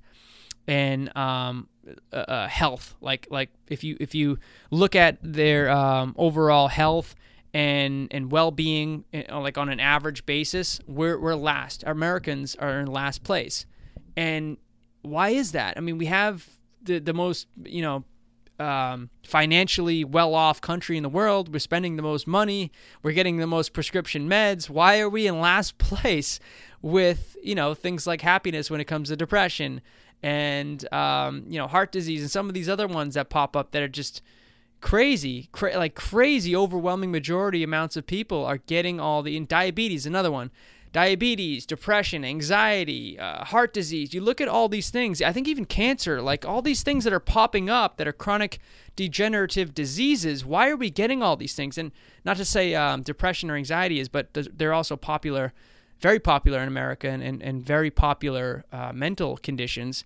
and 0.67 1.15
um, 1.17 1.67
uh, 2.13 2.15
uh, 2.15 2.47
health. 2.47 2.95
Like 3.01 3.27
like 3.29 3.49
if 3.67 3.83
you 3.83 3.97
if 3.99 4.13
you 4.15 4.37
look 4.69 4.95
at 4.95 5.17
their 5.21 5.69
um, 5.69 6.15
overall 6.17 6.67
health 6.67 7.15
and 7.53 8.07
and 8.11 8.31
well 8.31 8.51
being, 8.51 9.05
uh, 9.13 9.39
like 9.39 9.57
on 9.57 9.69
an 9.69 9.79
average 9.79 10.25
basis, 10.25 10.79
we're 10.87 11.19
we're 11.19 11.35
last. 11.35 11.83
Our 11.85 11.91
Americans 11.91 12.55
are 12.55 12.79
in 12.79 12.87
last 12.87 13.23
place, 13.23 13.65
and 14.15 14.57
why 15.01 15.29
is 15.29 15.51
that? 15.53 15.77
I 15.77 15.79
mean, 15.79 15.97
we 15.97 16.05
have 16.05 16.47
the 16.83 16.99
the 16.99 17.13
most 17.13 17.47
you 17.65 17.81
know 17.81 18.03
um, 18.59 19.09
financially 19.23 20.03
well 20.03 20.35
off 20.35 20.61
country 20.61 20.97
in 20.97 21.03
the 21.03 21.09
world. 21.09 21.51
We're 21.51 21.59
spending 21.59 21.95
the 21.95 22.03
most 22.03 22.27
money. 22.27 22.71
We're 23.01 23.13
getting 23.13 23.37
the 23.37 23.47
most 23.47 23.73
prescription 23.73 24.29
meds. 24.29 24.69
Why 24.69 24.99
are 24.99 25.09
we 25.09 25.25
in 25.27 25.41
last 25.41 25.77
place 25.79 26.39
with 26.81 27.35
you 27.43 27.55
know 27.55 27.73
things 27.73 28.05
like 28.07 28.21
happiness 28.21 28.69
when 28.69 28.79
it 28.79 28.85
comes 28.85 29.09
to 29.09 29.15
depression 29.15 29.81
and 30.23 30.91
um, 30.93 31.45
you 31.47 31.57
know 31.57 31.67
heart 31.67 31.91
disease 31.91 32.21
and 32.21 32.31
some 32.31 32.47
of 32.47 32.53
these 32.53 32.69
other 32.69 32.87
ones 32.87 33.15
that 33.15 33.29
pop 33.29 33.55
up 33.55 33.71
that 33.71 33.81
are 33.81 33.87
just 33.87 34.21
crazy 34.79 35.47
cra- 35.51 35.77
like 35.77 35.95
crazy 35.95 36.55
overwhelming 36.55 37.11
majority 37.11 37.63
amounts 37.63 37.95
of 37.95 38.05
people 38.05 38.45
are 38.45 38.57
getting 38.57 38.99
all 38.99 39.21
the 39.21 39.37
in 39.37 39.45
diabetes 39.45 40.05
another 40.05 40.31
one. 40.31 40.51
Diabetes 40.93 41.65
depression 41.65 42.25
anxiety 42.25 43.17
uh, 43.17 43.45
heart 43.45 43.73
disease. 43.73 44.13
You 44.13 44.19
look 44.19 44.41
at 44.41 44.49
all 44.49 44.67
these 44.67 44.89
things 44.89 45.21
i 45.21 45.31
think 45.31 45.47
even 45.47 45.63
cancer 45.63 46.21
like 46.21 46.45
all 46.45 46.61
these 46.61 46.83
things 46.83 47.05
that 47.05 47.13
are 47.13 47.19
popping 47.19 47.69
up 47.69 47.95
that 47.95 48.09
are 48.09 48.13
chronic 48.13 48.59
degenerative 48.97 49.73
diseases 49.73 50.43
why 50.43 50.69
are 50.69 50.75
we 50.75 50.89
getting 50.89 51.23
all 51.23 51.37
these 51.37 51.55
things? 51.55 51.77
And 51.77 51.91
not 52.25 52.35
to 52.37 52.45
say 52.45 52.75
um, 52.75 53.03
depression 53.03 53.49
or 53.49 53.55
anxiety 53.55 53.99
is 54.01 54.09
but 54.09 54.33
they're 54.33 54.73
also 54.73 54.97
popular 54.97 55.53
very 56.01 56.19
popular 56.19 56.59
in 56.59 56.67
America 56.67 57.07
and, 57.09 57.21
and, 57.21 57.41
and 57.41 57.65
very 57.65 57.91
popular 57.91 58.65
uh, 58.71 58.91
mental 58.93 59.37
conditions. 59.37 60.03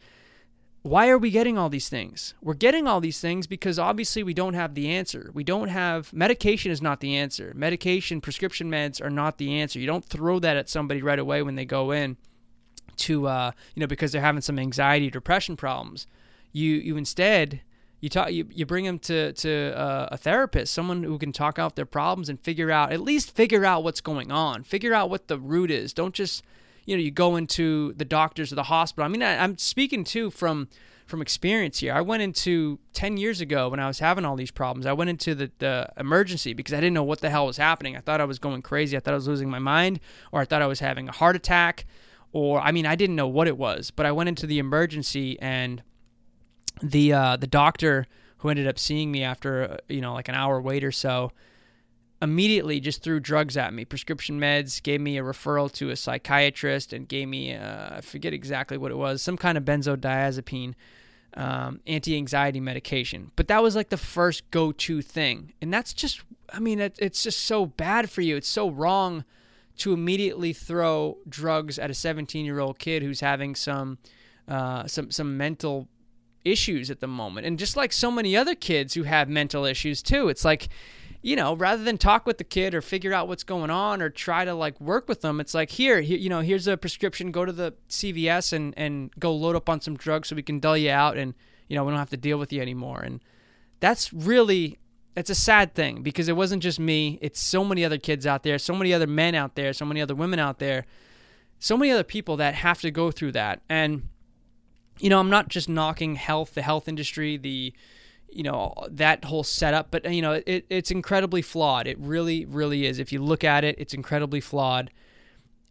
Why 0.82 1.10
are 1.10 1.18
we 1.18 1.32
getting 1.32 1.58
all 1.58 1.70
these 1.70 1.90
things? 1.90 2.36
We're 2.42 2.54
getting 2.54 2.86
all 2.86 3.02
these 3.02 3.20
things 3.20 3.48
because 3.48 3.80
obviously 3.80 4.22
we 4.22 4.36
don't 4.36 4.54
have 4.54 4.76
the 4.76 4.90
answer. 4.90 5.32
We 5.34 5.44
don't 5.44 5.70
have 5.70 6.14
medication 6.14 6.72
is 6.72 6.82
not 6.82 7.00
the 7.00 7.16
answer. 7.16 7.54
Medication, 7.56 8.22
prescription 8.22 8.70
meds 8.70 9.04
are 9.04 9.10
not 9.10 9.40
the 9.40 9.60
answer. 9.60 9.80
You 9.80 9.88
don't 9.88 10.06
throw 10.06 10.38
that 10.40 10.58
at 10.58 10.70
somebody 10.70 11.02
right 11.02 11.18
away 11.18 11.42
when 11.42 11.56
they 11.56 11.66
go 11.66 11.92
in 11.92 12.18
to 12.98 13.28
uh, 13.28 13.52
you 13.74 13.80
know 13.80 13.88
because 13.88 14.12
they're 14.12 14.22
having 14.22 14.42
some 14.42 14.60
anxiety, 14.60 15.10
depression 15.10 15.58
problems. 15.58 16.06
You 16.52 16.76
you 16.76 16.98
instead 16.98 17.62
you 18.02 18.10
talk 18.10 18.32
you, 18.32 18.48
you 18.52 18.66
bring 18.66 18.86
them 18.86 19.00
to 19.00 19.34
to 19.34 19.78
uh, 19.78 20.10
a 20.12 20.18
therapist 20.18 20.74
someone 20.74 21.04
who 21.04 21.18
can 21.18 21.32
talk 21.32 21.58
out 21.58 21.76
their 21.76 21.86
problems 21.86 22.30
and 22.30 22.40
figure 22.40 22.72
out 22.72 22.92
at 22.92 23.02
least 23.02 23.36
figure 23.36 23.66
out 23.66 23.84
what's 23.84 24.02
going 24.02 24.32
on. 24.32 24.64
Figure 24.64 24.94
out 24.94 25.10
what 25.10 25.28
the 25.28 25.40
root 25.40 25.72
is. 25.72 25.94
Don't 25.94 26.14
just 26.14 26.44
you 26.86 26.96
know 26.96 27.02
you 27.02 27.12
go 27.12 27.36
into 27.36 27.94
the 27.94 28.06
doctors 28.06 28.52
or 28.52 28.56
the 28.56 28.64
hospital. 28.64 29.06
I 29.06 29.08
mean 29.08 29.24
I, 29.24 29.44
i'm 29.44 29.58
speaking 29.58 30.04
too 30.04 30.30
from 30.30 30.68
from 31.06 31.22
experience 31.22 31.80
here. 31.80 31.94
I 31.94 32.02
went 32.02 32.24
into 32.24 32.80
10 32.94 33.18
years 33.18 33.40
ago 33.40 33.70
when 33.70 33.80
i 33.80 33.88
was 33.88 34.00
having 34.00 34.26
all 34.26 34.36
these 34.36 34.52
problems. 34.52 34.86
I 34.86 34.94
went 34.94 35.10
into 35.10 35.36
the, 35.36 35.52
the 35.60 35.90
emergency 35.98 36.54
because 36.54 36.74
i 36.74 36.78
didn't 36.78 36.94
know 36.94 37.04
what 37.04 37.22
the 37.22 37.30
hell 37.30 37.46
was 37.48 37.58
happening. 37.58 37.96
I 37.96 38.02
thought 38.02 38.22
i 38.22 38.26
was 38.26 38.40
going 38.40 38.62
crazy. 38.62 38.98
I 38.98 39.00
thought 39.00 39.14
i 39.14 39.16
was 39.16 39.28
losing 39.28 39.50
my 39.50 39.60
mind 39.60 40.00
or 40.32 40.42
i 40.42 40.46
thought 40.46 40.62
i 40.62 40.68
was 40.68 40.80
having 40.80 41.08
a 41.08 41.14
heart 41.14 41.36
attack 41.36 41.86
or 42.34 42.60
i 42.62 42.72
mean 42.72 42.86
i 42.86 42.96
didn't 42.96 43.16
know 43.16 43.28
what 43.28 43.48
it 43.48 43.58
was. 43.58 43.90
But 43.90 44.06
i 44.06 44.12
went 44.12 44.30
into 44.30 44.46
the 44.46 44.60
emergency 44.60 45.40
and 45.40 45.82
the 46.82 47.14
uh, 47.14 47.36
the 47.38 47.48
doctor 47.48 48.08
who 48.38 48.50
ended 48.50 48.68
up 48.68 48.78
seeing 48.78 49.12
me 49.12 49.24
after 49.24 49.64
uh, 49.64 49.78
you 49.88 50.02
know 50.02 50.14
like 50.14 50.28
an 50.28 50.36
hour 50.36 50.62
wait 50.62 50.84
or 50.84 50.92
so 50.92 51.32
immediately 52.22 52.80
just 52.80 53.04
threw 53.04 53.20
drugs 53.20 53.58
at 53.58 53.74
me 53.74 53.86
prescription 53.86 54.40
meds 54.40 54.82
gave 54.82 55.02
me 55.02 55.18
a 55.18 55.24
referral 55.24 55.72
to 55.72 55.90
a 55.90 55.96
psychiatrist 55.96 56.94
and 56.94 57.08
gave 57.08 57.28
me 57.28 57.54
uh, 57.54 57.98
i 57.98 58.02
forget 58.02 58.34
exactly 58.34 58.78
what 58.78 58.92
it 58.92 58.98
was 58.98 59.22
some 59.22 59.38
kind 59.38 59.58
of 59.58 59.66
benzodiazepine 59.66 60.74
um, 61.36 61.82
anti-anxiety 61.86 62.60
medication. 62.60 63.32
But 63.36 63.48
that 63.48 63.62
was 63.62 63.76
like 63.76 63.90
the 63.90 63.98
first 63.98 64.50
go-to 64.52 65.02
thing. 65.02 65.54
And 65.62 65.74
that's 65.74 65.94
just 65.94 66.22
i 66.54 66.60
mean 66.60 66.80
it, 66.80 66.96
it's 67.00 67.24
just 67.24 67.42
so 67.42 67.66
bad 67.66 68.10
for 68.10 68.22
you. 68.22 68.38
It's 68.38 68.48
so 68.48 68.70
wrong 68.70 69.26
to 69.78 69.94
immediately 69.94 70.54
throw 70.54 71.18
drugs 71.28 71.78
at 71.78 71.90
a 71.90 71.94
17 71.94 72.46
year 72.46 72.60
old 72.60 72.80
kid 72.80 73.04
who's 73.04 73.20
having 73.20 73.56
some 73.56 73.98
uh, 74.48 74.88
some 74.88 75.12
some 75.12 75.38
mental 75.38 75.88
issues 76.46 76.90
at 76.90 77.02
the 77.02 77.08
moment. 77.08 77.46
And 77.46 77.60
just 77.60 77.76
like 77.76 77.92
so 77.92 78.10
many 78.10 78.38
other 78.38 78.56
kids 78.56 78.94
who 78.94 79.04
have 79.04 79.28
mental 79.28 79.66
issues 79.66 80.02
too, 80.02 80.30
it's 80.30 80.46
like, 80.46 80.70
you 81.22 81.36
know, 81.36 81.56
rather 81.56 81.84
than 81.84 81.98
talk 81.98 82.28
with 82.28 82.38
the 82.38 82.44
kid 82.44 82.76
or 82.76 82.82
figure 82.82 83.12
out 83.12 83.28
what's 83.28 83.44
going 83.44 83.72
on 83.72 84.02
or 84.02 84.10
try 84.10 84.46
to 84.46 84.54
like 84.54 84.80
work 84.80 85.10
with 85.10 85.22
them, 85.22 85.40
it's 85.40 85.56
like, 85.56 85.72
here, 85.72 86.00
here 86.02 86.20
you 86.20 86.30
know, 86.30 86.42
here's 86.42 86.68
a 86.68 86.78
prescription, 86.78 87.32
go 87.32 87.44
to 87.44 87.52
the 87.52 87.74
CVS 87.90 88.54
and, 88.54 88.74
and 88.78 89.12
go 89.18 89.34
load 89.34 89.56
up 89.56 89.68
on 89.68 89.82
some 89.82 89.98
drugs 89.98 90.30
so 90.30 90.36
we 90.36 90.44
can 90.44 90.60
dull 90.60 90.78
you 90.78 90.92
out 90.92 91.18
and, 91.18 91.34
you 91.68 91.76
know, 91.76 91.84
we 91.84 91.90
don't 91.90 92.00
have 92.00 92.12
to 92.12 92.18
deal 92.18 92.38
with 92.38 92.54
you 92.54 92.62
anymore. 92.62 93.02
And 93.02 93.22
that's 93.80 94.14
really, 94.14 94.78
it's 95.18 95.32
a 95.32 95.36
sad 95.36 95.74
thing 95.74 96.04
because 96.04 96.28
it 96.30 96.36
wasn't 96.36 96.62
just 96.62 96.80
me. 96.80 97.18
It's 97.22 97.40
so 97.40 97.66
many 97.66 97.84
other 97.84 97.98
kids 97.98 98.28
out 98.28 98.44
there, 98.44 98.60
so 98.60 98.76
many 98.76 98.94
other 98.94 99.08
men 99.08 99.34
out 99.34 99.56
there, 99.56 99.74
so 99.74 99.86
many 99.86 100.02
other 100.02 100.14
women 100.14 100.38
out 100.38 100.60
there, 100.60 100.86
so 101.58 101.76
many 101.76 101.92
other 101.92 102.04
people 102.04 102.38
that 102.38 102.54
have 102.54 102.82
to 102.82 102.92
go 102.92 103.10
through 103.10 103.32
that. 103.32 103.62
And, 103.68 104.10
you 105.00 105.10
know, 105.10 105.20
I'm 105.20 105.30
not 105.30 105.50
just 105.50 105.68
knocking 105.68 106.16
health, 106.16 106.54
the 106.54 106.62
health 106.62 106.88
industry, 106.88 107.38
the 107.38 107.74
you 108.30 108.44
know 108.44 108.74
that 108.90 109.24
whole 109.26 109.44
setup, 109.44 109.92
but 109.92 110.12
you 110.12 110.22
know 110.22 110.42
it, 110.46 110.66
it's 110.70 110.92
incredibly 110.92 111.42
flawed. 111.42 111.88
It 111.88 111.98
really, 112.00 112.46
really 112.46 112.86
is. 112.86 113.00
If 113.00 113.12
you 113.12 113.22
look 113.22 113.44
at 113.44 113.64
it, 113.64 113.76
it's 113.78 113.94
incredibly 113.94 114.42
flawed. 114.42 114.92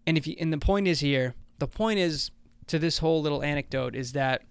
And 0.06 0.16
if 0.18 0.26
you, 0.26 0.36
and 0.38 0.52
the 0.52 0.58
point 0.58 0.86
is 0.86 1.00
here, 1.00 1.34
the 1.58 1.66
point 1.66 1.98
is 1.98 2.30
to 2.66 2.78
this 2.78 2.98
whole 2.98 3.20
little 3.22 3.42
anecdote 3.42 3.94
is 3.94 4.12
that 4.12 4.42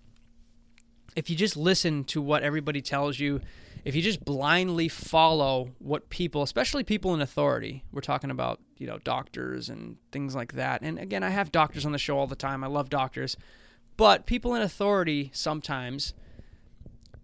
if 1.15 1.29
you 1.29 1.35
just 1.35 1.57
listen 1.57 2.03
to 2.05 2.21
what 2.21 2.43
everybody 2.43 2.81
tells 2.81 3.19
you, 3.19 3.41
if 3.85 3.95
you 3.95 4.01
just 4.01 4.23
blindly 4.23 4.87
follow 4.87 5.71
what 5.79 6.09
people, 6.09 6.41
especially 6.41 6.83
people 6.83 7.13
in 7.13 7.21
authority, 7.21 7.83
we're 7.91 8.01
talking 8.01 8.31
about, 8.31 8.59
you 8.77 8.87
know, 8.87 8.97
doctors 8.99 9.69
and 9.69 9.97
things 10.11 10.35
like 10.35 10.53
that. 10.53 10.81
And 10.81 10.97
again, 10.97 11.23
I 11.23 11.29
have 11.29 11.51
doctors 11.51 11.85
on 11.85 11.91
the 11.91 11.97
show 11.97 12.17
all 12.17 12.27
the 12.27 12.35
time. 12.35 12.63
I 12.63 12.67
love 12.67 12.89
doctors. 12.89 13.35
But 13.97 14.25
people 14.25 14.55
in 14.55 14.61
authority 14.61 15.29
sometimes, 15.33 16.13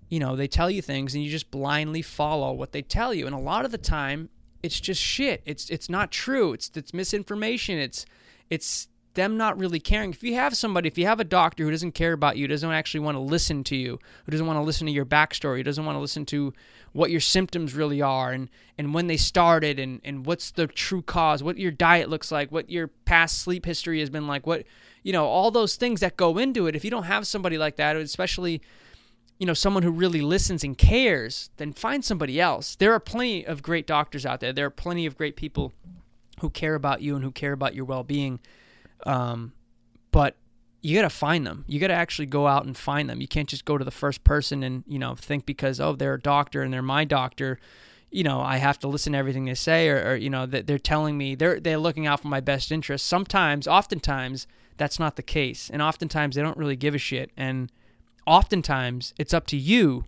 you 0.09 0.20
know, 0.20 0.36
they 0.36 0.47
tell 0.47 0.70
you 0.70 0.82
things 0.82 1.15
and 1.15 1.24
you 1.24 1.30
just 1.30 1.51
blindly 1.51 2.01
follow 2.01 2.51
what 2.53 2.72
they 2.72 2.82
tell 2.82 3.13
you. 3.13 3.26
And 3.26 3.36
a 3.36 3.39
lot 3.39 3.65
of 3.65 3.72
the 3.72 3.78
time, 3.78 4.30
it's 4.61 4.80
just 4.80 5.01
shit. 5.01 5.41
It's 5.45 5.70
it's 5.70 5.89
not 5.89 6.11
true. 6.11 6.53
It's 6.53 6.72
it's 6.76 6.93
misinformation. 6.93 7.78
It's 7.78 8.05
it's 8.49 8.88
them 9.15 9.38
not 9.38 9.57
really 9.57 9.80
caring. 9.80 10.11
If 10.11 10.24
you 10.24 10.36
have 10.36 10.55
somebody, 10.55 10.88
if 10.88 10.97
you 10.97 11.05
have 11.05 11.20
a 11.20 11.26
doctor 11.26 11.63
who 11.63 11.72
doesn't 11.72 11.93
care 11.93 12.13
about 12.13 12.38
you, 12.38 12.47
doesn't 12.47 12.70
actually 12.70 13.01
want 13.01 13.15
to 13.15 13.20
listen 13.20 13.63
to 13.65 13.76
you, 13.76 13.99
who 14.26 14.32
doesn't 14.32 14.45
want 14.45 14.57
to 14.57 14.63
listen 14.63 14.88
to 14.88 14.93
your 14.93 15.05
backstory, 15.05 15.57
who 15.57 15.63
doesn't 15.63 15.86
want 15.86 15.95
to 15.95 15.99
listen 15.99 16.26
to 16.28 16.53
what 16.93 17.11
your 17.11 17.20
symptoms 17.20 17.74
really 17.74 18.01
are 18.01 18.32
and, 18.32 18.49
and 18.78 18.93
when 18.93 19.07
they 19.07 19.17
started 19.17 19.80
and, 19.80 20.01
and 20.03 20.26
what's 20.26 20.51
the 20.51 20.67
true 20.67 21.01
cause, 21.01 21.43
what 21.43 21.57
your 21.57 21.72
diet 21.72 22.09
looks 22.09 22.32
like, 22.32 22.51
what 22.51 22.70
your 22.70 22.88
past 22.88 23.39
sleep 23.39 23.65
history 23.65 23.99
has 23.99 24.09
been 24.09 24.28
like, 24.28 24.47
what, 24.47 24.63
you 25.03 25.13
know, 25.13 25.25
all 25.25 25.51
those 25.51 25.75
things 25.75 25.99
that 26.01 26.17
go 26.17 26.37
into 26.37 26.67
it. 26.67 26.75
If 26.75 26.83
you 26.83 26.91
don't 26.91 27.03
have 27.03 27.25
somebody 27.27 27.57
like 27.57 27.77
that, 27.77 27.95
especially, 27.95 28.61
you 29.37 29.45
know, 29.45 29.53
someone 29.53 29.83
who 29.83 29.91
really 29.91 30.21
listens 30.21 30.63
and 30.63 30.77
cares, 30.77 31.49
then 31.57 31.73
find 31.73 32.03
somebody 32.03 32.39
else. 32.39 32.75
There 32.75 32.93
are 32.93 32.99
plenty 32.99 33.45
of 33.45 33.61
great 33.61 33.87
doctors 33.87 34.25
out 34.25 34.39
there. 34.39 34.53
There 34.53 34.65
are 34.65 34.71
plenty 34.71 35.05
of 35.05 35.17
great 35.17 35.35
people 35.35 35.73
who 36.41 36.49
care 36.49 36.75
about 36.75 37.01
you 37.01 37.15
and 37.15 37.23
who 37.23 37.31
care 37.31 37.53
about 37.53 37.75
your 37.75 37.85
well 37.85 38.03
being 38.03 38.39
um, 39.05 39.53
but 40.11 40.35
you 40.81 40.95
got 40.95 41.03
to 41.03 41.09
find 41.09 41.45
them. 41.45 41.65
You 41.67 41.79
got 41.79 41.87
to 41.87 41.93
actually 41.93 42.27
go 42.27 42.47
out 42.47 42.65
and 42.65 42.75
find 42.75 43.09
them. 43.09 43.21
You 43.21 43.27
can't 43.27 43.49
just 43.49 43.65
go 43.65 43.77
to 43.77 43.85
the 43.85 43.91
first 43.91 44.23
person 44.23 44.63
and, 44.63 44.83
you 44.87 44.99
know, 44.99 45.15
think 45.15 45.45
because, 45.45 45.79
oh, 45.79 45.93
they're 45.93 46.15
a 46.15 46.21
doctor 46.21 46.61
and 46.61 46.73
they're 46.73 46.81
my 46.81 47.03
doctor, 47.05 47.59
you 48.11 48.23
know, 48.23 48.41
I 48.41 48.57
have 48.57 48.79
to 48.79 48.87
listen 48.87 49.13
to 49.13 49.19
everything 49.19 49.45
they 49.45 49.55
say 49.55 49.89
or, 49.89 50.11
or 50.11 50.15
you 50.15 50.29
know, 50.29 50.45
that 50.45 50.67
they're 50.67 50.79
telling 50.79 51.17
me 51.17 51.35
they're, 51.35 51.59
they're 51.59 51.77
looking 51.77 52.07
out 52.07 52.21
for 52.21 52.27
my 52.27 52.39
best 52.39 52.71
interest. 52.71 53.05
Sometimes, 53.05 53.67
oftentimes, 53.67 54.47
that's 54.80 54.97
not 54.97 55.15
the 55.15 55.21
case. 55.21 55.69
And 55.71 55.82
oftentimes 55.82 56.36
they 56.36 56.41
don't 56.41 56.57
really 56.57 56.75
give 56.75 56.95
a 56.95 56.97
shit. 56.97 57.30
And 57.38 57.71
oftentimes 58.25 59.13
it's 59.19 59.34
up 59.34 59.45
to 59.47 59.57
you 59.57 60.05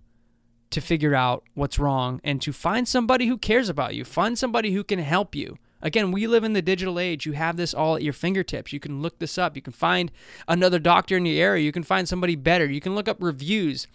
to 0.71 0.81
figure 0.81 1.13
out 1.13 1.43
what's 1.53 1.77
wrong 1.77 2.21
and 2.23 2.41
to 2.41 2.53
find 2.53 2.87
somebody 2.87 3.27
who 3.27 3.37
cares 3.37 3.69
about 3.69 3.93
you, 3.93 4.03
find 4.03 4.39
somebody 4.39 4.71
who 4.71 4.83
can 4.83 4.99
help 4.99 5.35
you. 5.35 5.57
Again, 5.83 6.11
we 6.11 6.27
live 6.27 6.43
in 6.43 6.53
the 6.53 6.61
digital 6.61 6.99
age. 6.99 7.25
You 7.25 7.33
have 7.33 7.57
this 7.57 7.73
all 7.73 7.95
at 7.95 8.03
your 8.03 8.13
fingertips. 8.13 8.71
You 8.71 8.79
can 8.79 9.01
look 9.01 9.19
this 9.19 9.37
up. 9.37 9.55
You 9.55 9.61
can 9.61 9.73
find 9.73 10.11
another 10.47 10.79
doctor 10.79 11.17
in 11.17 11.23
the 11.23 11.41
area. 11.41 11.63
You 11.63 11.71
can 11.71 11.83
find 11.83 12.07
somebody 12.07 12.35
better. 12.35 12.65
You 12.65 12.79
can 12.79 12.95
look 12.95 13.07
up 13.07 13.17
reviews 13.19 13.87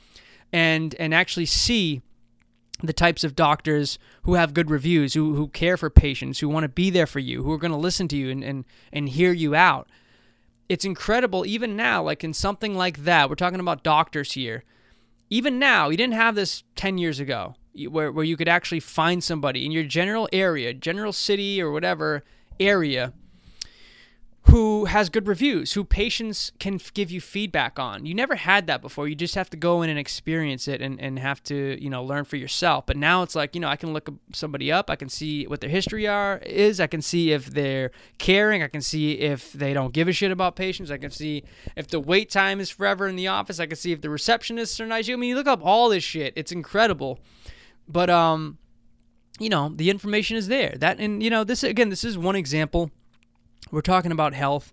and 0.52 0.94
and 0.96 1.14
actually 1.14 1.46
see 1.46 2.02
the 2.82 2.92
types 2.92 3.24
of 3.24 3.34
doctors 3.34 3.98
who 4.22 4.34
have 4.34 4.52
good 4.52 4.70
reviews, 4.70 5.14
who, 5.14 5.34
who 5.34 5.48
care 5.48 5.76
for 5.76 5.88
patients, 5.88 6.40
who 6.40 6.48
want 6.48 6.64
to 6.64 6.68
be 6.68 6.90
there 6.90 7.06
for 7.06 7.20
you, 7.20 7.42
who 7.42 7.52
are 7.52 7.58
going 7.58 7.72
to 7.72 7.76
listen 7.76 8.06
to 8.08 8.16
you 8.16 8.30
and, 8.30 8.44
and, 8.44 8.64
and 8.92 9.08
hear 9.08 9.32
you 9.32 9.54
out. 9.54 9.88
It's 10.68 10.84
incredible, 10.84 11.46
even 11.46 11.76
now, 11.76 12.02
like 12.02 12.24
in 12.24 12.32
something 12.32 12.74
like 12.74 13.04
that, 13.04 13.28
we're 13.28 13.36
talking 13.36 13.60
about 13.60 13.84
doctors 13.84 14.32
here. 14.32 14.64
Even 15.30 15.58
now, 15.58 15.88
you 15.88 15.96
didn't 15.96 16.14
have 16.14 16.34
this 16.34 16.64
10 16.74 16.98
years 16.98 17.20
ago 17.20 17.54
where, 17.88 18.10
where 18.10 18.24
you 18.24 18.36
could 18.36 18.48
actually 18.48 18.80
find 18.80 19.22
somebody 19.22 19.64
in 19.64 19.72
your 19.72 19.84
general 19.84 20.28
area, 20.32 20.72
general 20.72 21.12
city 21.12 21.60
or 21.60 21.70
whatever 21.70 22.24
area 22.58 23.12
who 24.48 24.84
has 24.84 25.08
good 25.08 25.26
reviews, 25.26 25.72
who 25.72 25.82
patients 25.82 26.52
can 26.60 26.78
give 26.94 27.10
you 27.10 27.20
feedback 27.20 27.80
on. 27.80 28.06
You 28.06 28.14
never 28.14 28.36
had 28.36 28.68
that 28.68 28.80
before. 28.80 29.08
You 29.08 29.16
just 29.16 29.34
have 29.34 29.50
to 29.50 29.56
go 29.56 29.82
in 29.82 29.90
and 29.90 29.98
experience 29.98 30.68
it 30.68 30.80
and, 30.80 31.00
and 31.00 31.18
have 31.18 31.42
to, 31.44 31.82
you 31.82 31.90
know, 31.90 32.04
learn 32.04 32.24
for 32.24 32.36
yourself. 32.36 32.86
But 32.86 32.96
now 32.96 33.22
it's 33.22 33.34
like, 33.34 33.56
you 33.56 33.60
know, 33.60 33.68
I 33.68 33.74
can 33.74 33.92
look 33.92 34.08
somebody 34.32 34.70
up. 34.70 34.88
I 34.88 34.94
can 34.94 35.08
see 35.08 35.48
what 35.48 35.60
their 35.60 35.70
history 35.70 36.06
are 36.06 36.38
is. 36.38 36.78
I 36.78 36.86
can 36.86 37.02
see 37.02 37.32
if 37.32 37.46
they're 37.46 37.90
caring. 38.18 38.62
I 38.62 38.68
can 38.68 38.82
see 38.82 39.14
if 39.14 39.52
they 39.52 39.74
don't 39.74 39.92
give 39.92 40.06
a 40.06 40.12
shit 40.12 40.30
about 40.30 40.54
patients. 40.54 40.92
I 40.92 40.98
can 40.98 41.10
see 41.10 41.42
if 41.74 41.88
the 41.88 41.98
wait 41.98 42.30
time 42.30 42.60
is 42.60 42.70
forever 42.70 43.08
in 43.08 43.16
the 43.16 43.26
office. 43.26 43.58
I 43.58 43.66
can 43.66 43.76
see 43.76 43.90
if 43.90 44.00
the 44.00 44.08
receptionists 44.08 44.78
are 44.78 44.86
nice. 44.86 45.10
I 45.10 45.16
mean, 45.16 45.30
you 45.30 45.34
look 45.34 45.48
up 45.48 45.60
all 45.64 45.88
this 45.88 46.04
shit. 46.04 46.32
It's 46.36 46.52
incredible. 46.52 47.18
But 47.88 48.10
um, 48.10 48.58
you 49.40 49.48
know, 49.48 49.70
the 49.70 49.90
information 49.90 50.36
is 50.36 50.46
there. 50.46 50.74
That 50.78 51.00
and 51.00 51.20
you 51.20 51.30
know, 51.30 51.42
this 51.42 51.64
again, 51.64 51.88
this 51.88 52.04
is 52.04 52.16
one 52.16 52.36
example. 52.36 52.92
We're 53.70 53.80
talking 53.80 54.12
about 54.12 54.34
health, 54.34 54.72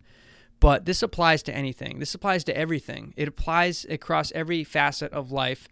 but 0.59 0.85
this 0.85 1.01
applies 1.03 1.43
to 1.43 1.55
anything. 1.55 1.99
This 1.99 2.15
applies 2.15 2.43
to 2.45 2.57
everything. 2.57 3.13
It 3.17 3.27
applies 3.27 3.85
across 3.89 4.31
every 4.33 4.63
facet 4.63 5.11
of 5.11 5.31
life. 5.31 5.67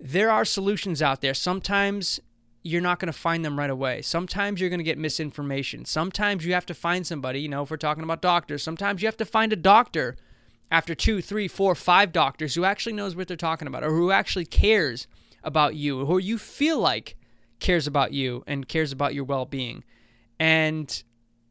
There 0.00 0.30
are 0.30 0.44
solutions 0.44 1.02
out 1.02 1.20
there. 1.20 1.34
Sometimes 1.34 2.20
you're 2.62 2.80
not 2.80 2.98
going 2.98 3.12
to 3.12 3.18
find 3.18 3.44
them 3.44 3.58
right 3.58 3.70
away. 3.70 4.00
Sometimes 4.00 4.60
you're 4.60 4.70
going 4.70 4.78
to 4.78 4.84
get 4.84 4.96
misinformation. 4.98 5.84
Sometimes 5.84 6.46
you 6.46 6.54
have 6.54 6.66
to 6.66 6.74
find 6.74 7.06
somebody, 7.06 7.40
you 7.40 7.48
know, 7.48 7.62
if 7.62 7.70
we're 7.70 7.76
talking 7.76 8.02
about 8.02 8.22
doctors, 8.22 8.62
sometimes 8.62 9.02
you 9.02 9.06
have 9.06 9.18
to 9.18 9.26
find 9.26 9.52
a 9.52 9.56
doctor 9.56 10.16
after 10.70 10.94
two, 10.94 11.20
three, 11.20 11.46
four, 11.46 11.74
five 11.74 12.10
doctors 12.10 12.54
who 12.54 12.64
actually 12.64 12.94
knows 12.94 13.14
what 13.14 13.28
they're 13.28 13.36
talking 13.36 13.68
about 13.68 13.84
or 13.84 13.90
who 13.90 14.10
actually 14.10 14.46
cares 14.46 15.06
about 15.42 15.74
you, 15.76 16.00
or 16.00 16.06
who 16.06 16.18
you 16.18 16.38
feel 16.38 16.78
like 16.78 17.16
cares 17.60 17.86
about 17.86 18.12
you 18.12 18.42
and 18.46 18.66
cares 18.66 18.92
about 18.92 19.14
your 19.14 19.24
well 19.24 19.44
being. 19.44 19.84
And 20.40 21.04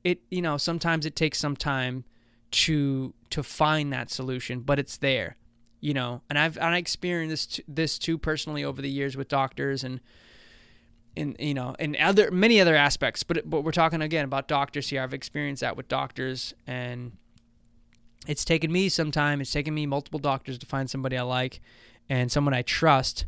it, 0.03 0.21
you 0.29 0.41
know, 0.41 0.57
sometimes 0.57 1.05
it 1.05 1.15
takes 1.15 1.39
some 1.39 1.55
time 1.55 2.03
to 2.51 3.13
to 3.31 3.41
find 3.43 3.91
that 3.93 4.11
solution, 4.11 4.61
but 4.61 4.79
it's 4.79 4.97
there, 4.97 5.37
you 5.79 5.93
know. 5.93 6.21
And 6.29 6.37
I've 6.37 6.57
and 6.57 6.67
I 6.67 6.77
experienced 6.77 7.57
this 7.57 7.65
this 7.67 7.99
too 7.99 8.17
personally 8.17 8.63
over 8.63 8.81
the 8.81 8.89
years 8.89 9.17
with 9.17 9.27
doctors 9.27 9.83
and 9.83 9.99
and 11.15 11.35
you 11.39 11.53
know 11.53 11.75
and 11.79 11.95
other 11.97 12.31
many 12.31 12.59
other 12.59 12.75
aspects. 12.75 13.23
But 13.23 13.49
but 13.49 13.61
we're 13.63 13.71
talking 13.71 14.01
again 14.01 14.25
about 14.25 14.47
doctors 14.47 14.89
here. 14.89 15.01
I've 15.01 15.13
experienced 15.13 15.61
that 15.61 15.77
with 15.77 15.87
doctors, 15.87 16.53
and 16.67 17.13
it's 18.27 18.45
taken 18.45 18.71
me 18.71 18.89
some 18.89 19.11
time. 19.11 19.41
It's 19.41 19.51
taken 19.51 19.73
me 19.73 19.85
multiple 19.85 20.19
doctors 20.19 20.57
to 20.59 20.65
find 20.65 20.89
somebody 20.89 21.17
I 21.17 21.23
like 21.23 21.61
and 22.09 22.31
someone 22.31 22.53
I 22.53 22.61
trust 22.61 23.25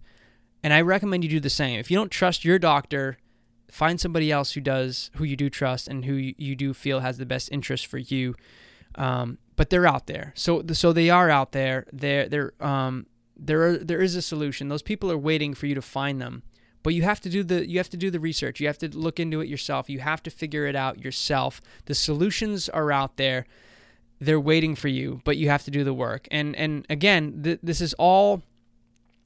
and 0.65 0.73
I 0.73 0.82
recommend 0.82 1.23
you 1.23 1.30
do 1.30 1.39
the 1.39 1.47
same. 1.47 1.80
If 1.80 1.91
you 1.91 1.97
don't 1.97 2.09
trust 2.09 2.43
your 2.43 2.57
doctor, 2.57 3.19
find 3.76 3.99
somebody 3.99 4.32
else 4.32 4.53
who 4.53 4.61
does, 4.61 5.11
who 5.15 5.26
you 5.26 5.36
do 5.36 5.49
trust, 5.49 5.89
and 5.89 6.05
who 6.05 6.13
you 6.13 6.55
do 6.55 6.73
feel 6.73 7.01
has 7.01 7.17
the 7.17 7.26
best 7.26 7.51
interest 7.51 7.88
for 7.88 7.97
you. 7.97 8.34
Um, 8.95 9.38
but 9.57 9.69
they're 9.69 9.86
out 9.86 10.07
there, 10.07 10.32
so 10.36 10.63
so 10.71 10.93
they 10.93 11.09
are 11.09 11.30
out 11.30 11.51
there. 11.51 11.86
There 11.91 12.30
there 12.30 12.53
um 12.61 13.05
there 13.38 13.61
are, 13.67 13.78
there 13.78 14.01
is 14.01 14.15
a 14.15 14.21
solution. 14.21 14.69
Those 14.69 14.82
people 14.82 15.11
are 15.11 15.17
waiting 15.17 15.53
for 15.53 15.65
you 15.65 15.76
to 15.76 15.82
find 15.82 16.21
them. 16.21 16.43
But 16.84 16.93
you 16.93 17.03
have 17.03 17.19
to 17.21 17.30
do 17.30 17.43
the 17.43 17.69
you 17.69 17.78
have 17.78 17.89
to 17.89 17.97
do 17.97 18.09
the 18.09 18.19
research. 18.19 18.61
You 18.61 18.67
have 18.67 18.78
to 18.78 18.97
look 18.97 19.19
into 19.19 19.41
it 19.41 19.49
yourself. 19.49 19.89
You 19.89 19.99
have 19.99 20.23
to 20.23 20.30
figure 20.30 20.65
it 20.65 20.76
out 20.76 21.03
yourself. 21.03 21.59
The 21.86 21.95
solutions 21.95 22.69
are 22.69 22.91
out 22.93 23.17
there. 23.17 23.45
They're 24.21 24.39
waiting 24.39 24.76
for 24.76 24.88
you, 24.88 25.19
but 25.26 25.36
you 25.36 25.49
have 25.49 25.63
to 25.65 25.71
do 25.71 25.84
the 25.84 25.93
work. 25.93 26.28
And 26.32 26.55
and 26.55 26.86
again, 26.89 27.41
th- 27.43 27.59
this 27.61 27.82
is 27.82 27.93
all 27.95 28.41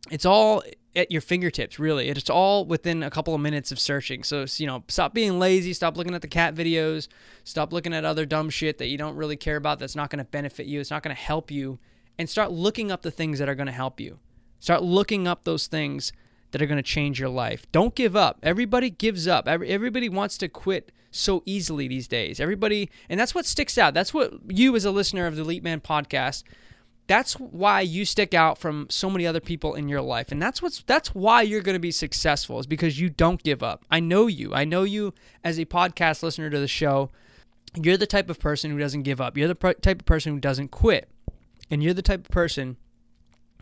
it's 0.10 0.26
all 0.26 0.64
at 0.96 1.12
your 1.12 1.22
fingertips 1.22 1.80
really. 1.80 2.10
It's 2.10 2.30
all 2.30 2.66
within 2.66 3.04
a 3.04 3.10
couple 3.10 3.36
of 3.36 3.42
minutes 3.42 3.72
of 3.72 3.80
searching. 3.80 4.24
So 4.24 4.46
you 4.58 4.68
know 4.68 4.84
stop 4.88 5.14
being 5.14 5.40
lazy. 5.40 5.74
Stop 5.74 5.98
looking 5.98 6.16
at 6.16 6.22
the 6.22 6.28
cat 6.28 6.56
videos. 6.56 7.08
Stop 7.44 7.72
looking 7.72 7.94
at 7.94 8.06
other 8.06 8.26
dumb 8.26 8.50
shit 8.50 8.78
that 8.80 8.88
you 8.88 8.98
don't 8.98 9.16
really 9.16 9.38
care 9.38 9.56
about 9.56 9.80
that's 9.80 9.96
not 9.96 10.10
going 10.10 10.24
to 10.24 10.30
benefit 10.30 10.66
you. 10.66 10.80
It's 10.80 10.92
not 10.92 11.04
going 11.04 11.16
to 11.16 11.22
help 11.22 11.52
you. 11.52 11.80
And 12.18 12.30
start 12.30 12.52
looking 12.52 12.92
up 12.92 13.02
the 13.02 13.12
things 13.12 13.40
that 13.40 13.48
are 13.48 13.56
going 13.56 13.68
to 13.68 13.72
help 13.72 14.00
you. 14.00 14.20
Start 14.60 14.84
looking 14.84 15.26
up 15.28 15.46
those 15.46 15.68
things 15.68 16.12
that 16.52 16.62
are 16.62 16.66
going 16.66 16.78
to 16.78 16.84
change 16.84 17.20
your 17.20 17.30
life. 17.30 17.66
Don't 17.72 17.96
give 17.96 18.16
up. 18.16 18.40
Everybody 18.44 18.90
gives 18.90 19.28
up. 19.28 19.48
Everybody 19.48 20.10
wants 20.10 20.38
to 20.40 20.50
quit 20.50 20.92
so 21.12 21.44
easily 21.46 21.88
these 21.88 22.08
days. 22.08 22.40
Everybody 22.40 22.90
and 23.08 23.20
that's 23.20 23.34
what 23.34 23.46
sticks 23.46 23.78
out. 23.78 23.94
That's 23.94 24.14
what 24.14 24.34
you 24.48 24.76
as 24.76 24.86
a 24.86 24.92
listener 24.92 25.28
of 25.28 25.36
the 25.36 25.42
elite 25.44 25.64
man 25.64 25.82
podcast 25.82 26.44
that's 27.10 27.34
why 27.34 27.82
you 27.82 28.06
stick 28.06 28.36
out 28.36 28.60
from 28.60 28.86
so 28.88 29.10
many 29.10 29.26
other 29.26 29.40
people 29.40 29.74
in 29.74 29.90
your 29.90 30.00
life. 30.00 30.32
And 30.32 30.40
that's 30.40 30.62
what's 30.62 30.84
that's 30.84 31.16
why 31.16 31.42
you're 31.42 31.64
going 31.64 31.74
to 31.74 31.80
be 31.80 31.92
successful 31.92 32.60
is 32.60 32.68
because 32.68 33.00
you 33.00 33.10
don't 33.10 33.42
give 33.42 33.64
up. 33.64 33.84
I 33.90 34.00
know 34.00 34.28
you. 34.28 34.54
I 34.54 34.64
know 34.64 34.84
you 34.84 35.16
as 35.44 35.60
a 35.60 35.66
podcast 35.66 36.22
listener 36.22 36.52
to 36.52 36.60
the 36.60 36.68
show. 36.68 37.10
You're 37.76 37.98
the 37.98 38.06
type 38.06 38.30
of 38.30 38.40
person 38.40 38.70
who 38.70 38.78
doesn't 38.78 39.04
give 39.04 39.20
up. 39.20 39.38
You're 39.38 39.48
the 39.48 39.74
type 39.82 40.02
of 40.02 40.06
person 40.06 40.34
who 40.34 40.40
doesn't 40.40 40.70
quit. 40.70 41.10
And 41.72 41.82
you're 41.82 41.96
the 41.96 42.04
type 42.04 42.26
of 42.26 42.30
person 42.30 42.78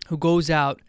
who 0.09 0.17
goes 0.17 0.49
out 0.49 0.81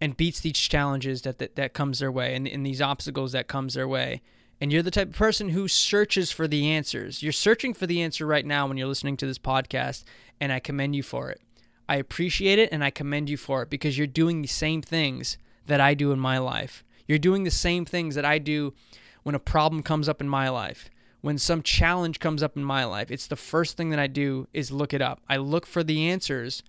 and 0.00 0.16
beats 0.16 0.40
these 0.40 0.58
challenges 0.58 1.22
that 1.22 1.38
that, 1.38 1.54
that 1.54 1.74
comes 1.74 2.00
their 2.00 2.10
way 2.10 2.34
and, 2.34 2.48
and 2.48 2.66
these 2.66 2.82
obstacles 2.82 3.30
that 3.32 3.46
comes 3.46 3.74
their 3.74 3.86
way. 3.86 4.20
And 4.60 4.72
you're 4.72 4.82
the 4.82 4.90
type 4.90 5.10
of 5.10 5.14
person 5.14 5.50
who 5.50 5.68
searches 5.68 6.32
for 6.32 6.48
the 6.48 6.72
answers. 6.72 7.22
You're 7.22 7.30
searching 7.30 7.72
for 7.72 7.86
the 7.86 8.02
answer 8.02 8.26
right 8.26 8.44
now 8.44 8.66
when 8.66 8.76
you're 8.76 8.88
listening 8.88 9.16
to 9.18 9.26
this 9.26 9.38
podcast 9.38 10.02
and 10.40 10.52
i 10.52 10.58
commend 10.58 10.96
you 10.96 11.02
for 11.02 11.30
it 11.30 11.40
I 11.88 11.96
appreciate 11.96 12.58
it 12.58 12.70
and 12.72 12.82
I 12.82 12.90
commend 12.90 13.28
you 13.28 13.36
for 13.36 13.62
it 13.62 13.70
because 13.70 13.98
you're 13.98 14.06
doing 14.06 14.42
the 14.42 14.48
same 14.48 14.82
things 14.82 15.38
that 15.66 15.80
I 15.80 15.94
do 15.94 16.12
in 16.12 16.18
my 16.18 16.38
life. 16.38 16.84
You're 17.06 17.18
doing 17.18 17.44
the 17.44 17.50
same 17.50 17.84
things 17.84 18.14
that 18.14 18.24
I 18.24 18.38
do 18.38 18.72
when 19.22 19.34
a 19.34 19.40
problem 19.40 19.82
comes 19.82 20.08
up 20.08 20.20
in 20.20 20.28
my 20.28 20.48
life. 20.48 20.90
When 21.20 21.38
some 21.38 21.62
challenge 21.62 22.20
comes 22.20 22.42
up 22.42 22.56
in 22.56 22.64
my 22.64 22.84
life, 22.84 23.10
it's 23.10 23.26
the 23.26 23.36
first 23.36 23.76
thing 23.76 23.90
that 23.90 23.98
I 23.98 24.06
do 24.06 24.46
is 24.52 24.70
look 24.70 24.92
it 24.92 25.02
up. 25.02 25.20
I 25.28 25.36
look 25.36 25.66
for 25.66 25.82
the 25.82 26.08
answers 26.08 26.62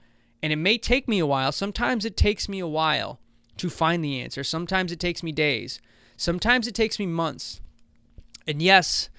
And 0.44 0.54
it 0.54 0.58
may 0.58 0.78
take 0.78 1.08
me 1.08 1.20
a 1.20 1.26
while. 1.26 1.52
Sometimes 1.52 2.06
it 2.06 2.16
takes 2.16 2.48
me 2.48 2.60
a 2.60 2.68
while 2.68 3.20
to 3.58 3.70
find 3.70 4.04
the 4.04 4.22
answer. 4.22 4.44
Sometimes 4.44 4.92
it 4.92 5.00
takes 5.00 5.24
me 5.24 5.32
days. 5.32 5.82
Sometimes 6.18 6.68
it 6.68 6.76
takes 6.76 7.00
me 7.00 7.06
months. 7.08 7.62
And 8.46 8.62
yes, 8.62 9.10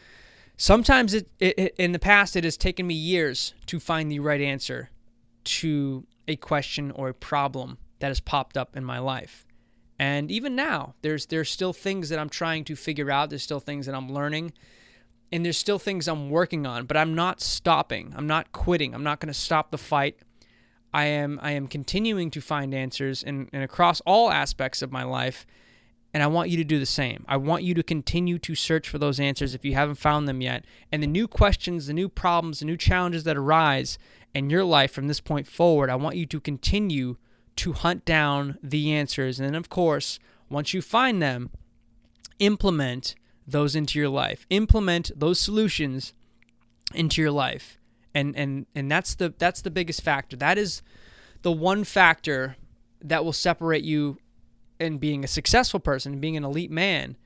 sometimes 0.56 1.14
it, 1.14 1.28
it, 1.40 1.74
in 1.78 1.92
the 1.92 1.98
past 1.98 2.36
it 2.36 2.44
has 2.44 2.56
taken 2.56 2.86
me 2.86 2.94
years 2.94 3.54
to 3.66 3.80
find 3.80 4.10
the 4.10 4.20
right 4.20 4.40
answer 4.40 4.90
to 5.46 6.06
a 6.28 6.36
question 6.36 6.90
or 6.90 7.08
a 7.08 7.14
problem 7.14 7.78
that 8.00 8.08
has 8.08 8.20
popped 8.20 8.56
up 8.56 8.76
in 8.76 8.84
my 8.84 8.98
life. 8.98 9.46
And 9.98 10.30
even 10.30 10.54
now, 10.54 10.94
there's 11.02 11.26
there's 11.26 11.50
still 11.50 11.72
things 11.72 12.10
that 12.10 12.18
I'm 12.18 12.28
trying 12.28 12.64
to 12.64 12.76
figure 12.76 13.10
out. 13.10 13.30
There's 13.30 13.42
still 13.42 13.60
things 13.60 13.86
that 13.86 13.94
I'm 13.94 14.12
learning. 14.12 14.52
And 15.32 15.44
there's 15.44 15.58
still 15.58 15.78
things 15.78 16.06
I'm 16.06 16.30
working 16.30 16.66
on, 16.66 16.86
but 16.86 16.96
I'm 16.96 17.14
not 17.14 17.40
stopping. 17.40 18.12
I'm 18.16 18.28
not 18.28 18.52
quitting. 18.52 18.94
I'm 18.94 19.02
not 19.02 19.18
going 19.18 19.32
to 19.32 19.38
stop 19.38 19.70
the 19.70 19.78
fight. 19.78 20.18
I 20.92 21.06
am 21.06 21.40
I 21.42 21.52
am 21.52 21.66
continuing 21.66 22.30
to 22.32 22.40
find 22.40 22.74
answers 22.74 23.22
and, 23.22 23.48
and 23.52 23.62
across 23.62 24.00
all 24.02 24.30
aspects 24.30 24.82
of 24.82 24.92
my 24.92 25.02
life. 25.02 25.46
And 26.16 26.22
I 26.22 26.28
want 26.28 26.48
you 26.48 26.56
to 26.56 26.64
do 26.64 26.78
the 26.78 26.86
same. 26.86 27.26
I 27.28 27.36
want 27.36 27.62
you 27.62 27.74
to 27.74 27.82
continue 27.82 28.38
to 28.38 28.54
search 28.54 28.88
for 28.88 28.96
those 28.96 29.20
answers 29.20 29.54
if 29.54 29.66
you 29.66 29.74
haven't 29.74 29.96
found 29.96 30.26
them 30.26 30.40
yet. 30.40 30.64
And 30.90 31.02
the 31.02 31.06
new 31.06 31.28
questions, 31.28 31.88
the 31.88 31.92
new 31.92 32.08
problems, 32.08 32.60
the 32.60 32.64
new 32.64 32.78
challenges 32.78 33.24
that 33.24 33.36
arise 33.36 33.98
in 34.34 34.48
your 34.48 34.64
life 34.64 34.90
from 34.90 35.08
this 35.08 35.20
point 35.20 35.46
forward, 35.46 35.90
I 35.90 35.94
want 35.96 36.16
you 36.16 36.24
to 36.24 36.40
continue 36.40 37.16
to 37.56 37.74
hunt 37.74 38.06
down 38.06 38.56
the 38.62 38.94
answers. 38.94 39.38
And 39.38 39.54
of 39.54 39.68
course, 39.68 40.18
once 40.48 40.72
you 40.72 40.80
find 40.80 41.20
them, 41.20 41.50
implement 42.38 43.14
those 43.46 43.76
into 43.76 43.98
your 43.98 44.08
life. 44.08 44.46
Implement 44.48 45.10
those 45.14 45.38
solutions 45.38 46.14
into 46.94 47.20
your 47.20 47.30
life. 47.30 47.76
And 48.14 48.34
and 48.34 48.64
and 48.74 48.90
that's 48.90 49.14
the 49.14 49.34
that's 49.36 49.60
the 49.60 49.70
biggest 49.70 50.00
factor. 50.00 50.34
That 50.34 50.56
is 50.56 50.80
the 51.42 51.52
one 51.52 51.84
factor 51.84 52.56
that 53.02 53.22
will 53.22 53.34
separate 53.34 53.84
you 53.84 54.16
in 54.78 54.98
being 54.98 55.24
a 55.24 55.28
successful 55.28 55.80
person, 55.80 56.20
being 56.20 56.36
an 56.36 56.44
elite 56.44 56.70
man 56.70 57.16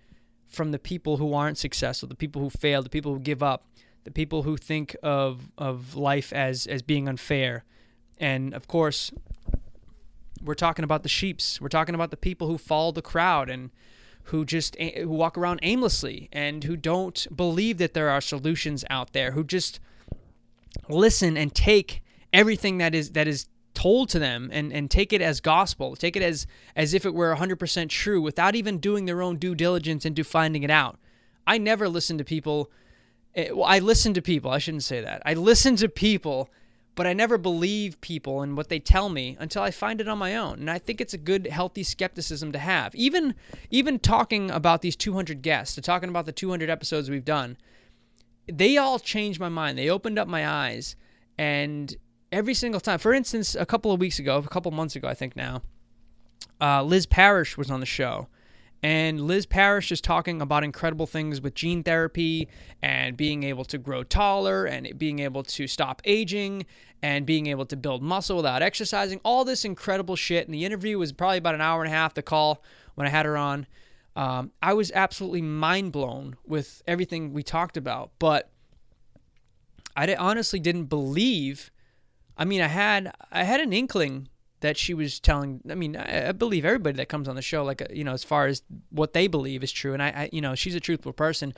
from 0.49 0.73
the 0.73 0.79
people 0.79 1.17
who 1.17 1.33
aren't 1.33 1.59
successful, 1.59 2.09
the 2.09 2.15
people 2.15 2.43
who 2.43 2.51
fail, 2.51 2.83
the 2.83 2.91
people 2.91 3.15
who 3.15 3.21
give 3.21 3.43
up, 3.43 3.67
the 4.05 4.11
people 4.11 4.43
who 4.43 4.57
think 4.57 4.97
of 5.03 5.51
of 5.59 5.95
life 5.95 6.33
as 6.33 6.67
as 6.67 6.83
being 6.83 7.09
unfair. 7.09 7.65
And 8.19 8.55
of 8.55 8.67
course, 8.67 9.13
we're 10.43 10.55
talking 10.55 10.85
about 10.85 11.03
the 11.03 11.09
sheeps. 11.09 11.61
We're 11.61 11.69
talking 11.69 11.95
about 11.95 12.11
the 12.11 12.17
people 12.17 12.47
who 12.47 12.59
follow 12.59 12.93
the 12.93 13.03
crowd 13.03 13.49
and 13.49 13.71
who 14.25 14.45
just 14.45 14.77
who 14.77 15.09
walk 15.09 15.37
around 15.37 15.61
aimlessly 15.63 16.29
and 16.33 16.65
who 16.65 16.77
don't 16.77 17.27
believe 17.35 17.79
that 17.79 17.95
there 17.95 18.09
are 18.09 18.21
solutions 18.21 18.85
out 18.91 19.13
there. 19.13 19.33
Who 19.33 19.45
just 19.45 19.81
listen 20.89 21.37
and 21.37 21.55
take 21.55 22.03
everything 22.33 22.79
that 22.79 22.95
is 22.95 23.11
that 23.13 23.29
is 23.29 23.47
told 23.81 24.11
to 24.11 24.19
them 24.19 24.51
and, 24.53 24.73
and 24.73 24.91
take 24.91 25.11
it 25.13 25.23
as 25.23 25.41
gospel 25.41 25.97
take 25.97 26.17
it 26.17 26.23
as 26.23 26.47
as 26.77 26.93
if 26.93 27.07
it 27.07 27.15
were 27.15 27.35
100% 27.35 27.89
true 27.89 28.21
without 28.21 28.55
even 28.55 28.79
doing 28.79 29.07
their 29.07 29.23
own 29.23 29.37
due 29.37 29.55
diligence 29.55 30.05
into 30.05 30.23
finding 30.23 30.63
it 30.63 30.71
out 30.71 30.99
i 31.47 31.57
never 31.57 31.89
listen 31.89 32.19
to 32.19 32.25
people 32.25 32.71
eh, 33.35 33.51
well, 33.51 33.65
i 33.65 33.79
listen 33.79 34.13
to 34.13 34.21
people 34.21 34.51
i 34.51 34.59
shouldn't 34.59 34.85
say 34.85 35.01
that 35.01 35.23
i 35.25 35.33
listen 35.33 35.77
to 35.77 35.89
people 35.89 36.51
but 36.97 37.07
I 37.07 37.15
never 37.15 37.39
believe 37.39 37.99
people 38.03 38.43
and 38.43 38.59
what 38.59 38.69
they 38.69 38.79
tell 38.79 39.09
me 39.09 39.37
until 39.41 39.63
I 39.63 39.71
find 39.71 40.03
it 40.03 40.09
on 40.09 40.19
my 40.19 40.37
own. 40.37 40.59
And 40.59 40.71
I 40.71 40.79
think 40.79 41.01
it's 41.01 41.15
a 41.15 41.19
good, 41.19 41.47
healthy 41.47 41.83
skepticism 41.83 42.53
to 42.53 42.59
have. 42.59 42.95
Even 42.95 43.35
even 43.71 43.99
talking 43.99 44.51
about 44.51 44.83
these 44.83 44.97
200 44.97 45.41
guests, 45.41 45.77
to 45.77 45.81
talking 45.81 46.11
about 46.11 46.27
the 46.27 46.33
200 46.33 46.69
episodes 46.69 47.09
we've 47.09 47.25
done, 47.25 47.57
they 48.47 48.77
all 48.77 48.99
changed 48.99 49.41
my 49.41 49.49
mind. 49.49 49.79
They 49.79 49.89
opened 49.89 50.19
up 50.19 50.29
my 50.29 50.47
eyes, 50.47 50.97
and 51.39 51.97
every 52.33 52.55
single 52.55 52.81
time. 52.81 52.99
For 52.99 53.13
instance, 53.13 53.55
a 53.55 53.67
couple 53.67 53.93
of 53.93 54.01
weeks 54.01 54.19
ago, 54.19 54.37
a 54.39 54.43
couple 54.49 54.71
months 54.71 54.97
ago, 54.97 55.09
I 55.09 55.15
think 55.15 55.37
now, 55.37 55.63
uh, 56.61 56.83
Liz 56.83 57.07
Parrish 57.07 57.57
was 57.57 57.71
on 57.71 57.81
the 57.81 57.87
show, 57.87 58.29
and 58.83 59.21
Liz 59.21 59.45
Parrish 59.45 59.93
is 59.93 60.01
talking 60.01 60.41
about 60.41 60.65
incredible 60.65 61.07
things 61.07 61.41
with 61.41 61.55
gene 61.55 61.83
therapy 61.83 62.49
and 62.81 63.17
being 63.17 63.43
able 63.43 63.65
to 63.67 63.77
grow 63.77 64.03
taller 64.03 64.65
and 64.65 64.99
being 64.99 65.19
able 65.19 65.43
to 65.43 65.67
stop 65.67 66.01
aging 66.05 66.65
and 67.03 67.27
being 67.27 67.47
able 67.47 67.67
to 67.67 67.77
build 67.77 68.03
muscle 68.03 68.37
without 68.37 68.63
exercising. 68.63 69.21
All 69.23 69.45
this 69.45 69.65
incredible 69.65 70.17
shit. 70.17 70.47
And 70.47 70.55
the 70.55 70.65
interview 70.65 70.99
was 70.99 71.13
probably 71.13 71.39
about 71.39 71.55
an 71.55 71.61
hour 71.61 71.83
and 71.83 71.93
a 71.93 71.95
half, 71.95 72.15
the 72.15 72.23
call 72.23 72.63
when 72.95 73.07
I 73.07 73.11
had 73.11 73.27
her 73.27 73.37
on. 73.37 73.67
Um, 74.17 74.51
I 74.63 74.73
was 74.73 74.91
absolutely 74.93 75.43
mind 75.43 75.93
blown 75.93 76.37
with 76.47 76.83
everything 76.87 77.33
we 77.35 77.43
talked 77.43 77.77
about. 77.77 78.13
But 78.19 78.51
I 79.95 80.15
honestly 80.15 80.59
didn't 80.59 80.87
believe. 80.87 81.71
I 82.41 82.47
mean, 82.47 82.63
I 82.63 82.69
had 82.69 83.13
I 83.31 83.45
had 83.45 83.61
an 83.61 83.73
inkling 83.75 84.29
that 84.61 84.79
she 84.79 84.95
was 84.95 85.21
telling. 85.21 85.61
I 85.71 85.75
mean, 85.75 85.95
I, 85.95 86.31
I 86.31 86.33
believe 86.33 86.65
everybody 86.65 86.97
that 86.97 87.11
comes 87.11 87.29
on 87.29 87.37
the 87.37 87.43
show, 87.43 87.63
like 87.63 87.83
uh, 87.83 87.87
you 87.93 88.03
know, 88.03 88.15
as 88.15 88.25
far 88.25 88.47
as 88.47 88.63
what 88.89 89.13
they 89.13 89.27
believe 89.27 89.63
is 89.63 89.71
true, 89.71 89.93
and 89.93 90.03
I, 90.03 90.09
I 90.09 90.31
you 90.33 90.41
know, 90.41 90.55
she's 90.55 90.75
a 90.75 90.81
truthful 90.81 91.13
person. 91.13 91.53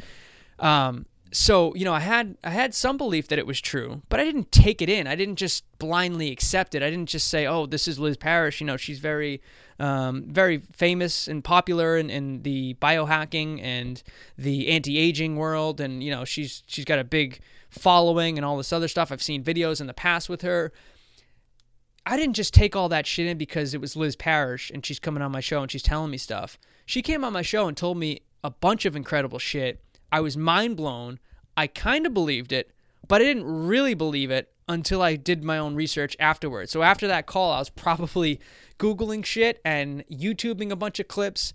Um, 0.58 1.06
so 1.30 1.72
you 1.76 1.84
know, 1.84 1.94
I 1.94 2.00
had 2.00 2.36
I 2.42 2.50
had 2.50 2.74
some 2.74 2.96
belief 2.96 3.28
that 3.28 3.38
it 3.38 3.46
was 3.46 3.60
true, 3.60 4.02
but 4.08 4.18
I 4.18 4.24
didn't 4.24 4.50
take 4.50 4.82
it 4.82 4.88
in. 4.88 5.06
I 5.06 5.14
didn't 5.14 5.36
just 5.36 5.64
blindly 5.78 6.32
accept 6.32 6.74
it. 6.74 6.82
I 6.82 6.90
didn't 6.90 7.08
just 7.08 7.28
say, 7.28 7.46
"Oh, 7.46 7.66
this 7.66 7.86
is 7.86 8.00
Liz 8.00 8.16
Parrish." 8.16 8.60
You 8.60 8.66
know, 8.66 8.76
she's 8.76 8.98
very, 8.98 9.40
um, 9.78 10.24
very 10.28 10.58
famous 10.72 11.28
and 11.28 11.44
popular 11.44 11.96
in, 11.96 12.10
in 12.10 12.42
the 12.42 12.74
biohacking 12.74 13.62
and 13.62 14.02
the 14.36 14.68
anti-aging 14.68 15.36
world, 15.36 15.80
and 15.80 16.02
you 16.02 16.10
know, 16.10 16.24
she's 16.24 16.64
she's 16.66 16.84
got 16.84 16.98
a 16.98 17.04
big 17.04 17.40
following 17.72 18.38
and 18.38 18.44
all 18.44 18.56
this 18.56 18.72
other 18.72 18.88
stuff. 18.88 19.10
I've 19.10 19.22
seen 19.22 19.42
videos 19.42 19.80
in 19.80 19.86
the 19.86 19.94
past 19.94 20.28
with 20.28 20.42
her. 20.42 20.72
I 22.04 22.16
didn't 22.16 22.36
just 22.36 22.52
take 22.52 22.76
all 22.76 22.88
that 22.90 23.06
shit 23.06 23.26
in 23.26 23.38
because 23.38 23.74
it 23.74 23.80
was 23.80 23.96
Liz 23.96 24.14
Parrish 24.14 24.70
and 24.70 24.84
she's 24.84 24.98
coming 24.98 25.22
on 25.22 25.32
my 25.32 25.40
show 25.40 25.62
and 25.62 25.70
she's 25.70 25.82
telling 25.82 26.10
me 26.10 26.18
stuff. 26.18 26.58
She 26.84 27.00
came 27.00 27.24
on 27.24 27.32
my 27.32 27.42
show 27.42 27.68
and 27.68 27.76
told 27.76 27.96
me 27.96 28.20
a 28.44 28.50
bunch 28.50 28.84
of 28.84 28.94
incredible 28.94 29.38
shit. 29.38 29.82
I 30.10 30.20
was 30.20 30.36
mind 30.36 30.76
blown. 30.76 31.18
I 31.56 31.66
kind 31.66 32.06
of 32.06 32.12
believed 32.12 32.52
it, 32.52 32.72
but 33.06 33.20
I 33.20 33.24
didn't 33.24 33.46
really 33.46 33.94
believe 33.94 34.30
it 34.30 34.52
until 34.68 35.00
I 35.00 35.16
did 35.16 35.42
my 35.42 35.58
own 35.58 35.74
research 35.74 36.16
afterwards. 36.20 36.72
So 36.72 36.82
after 36.82 37.06
that 37.08 37.26
call, 37.26 37.52
I 37.52 37.58
was 37.60 37.70
probably 37.70 38.40
Googling 38.78 39.24
shit 39.24 39.60
and 39.64 40.04
YouTubing 40.08 40.70
a 40.70 40.76
bunch 40.76 40.98
of 40.98 41.08
clips 41.08 41.52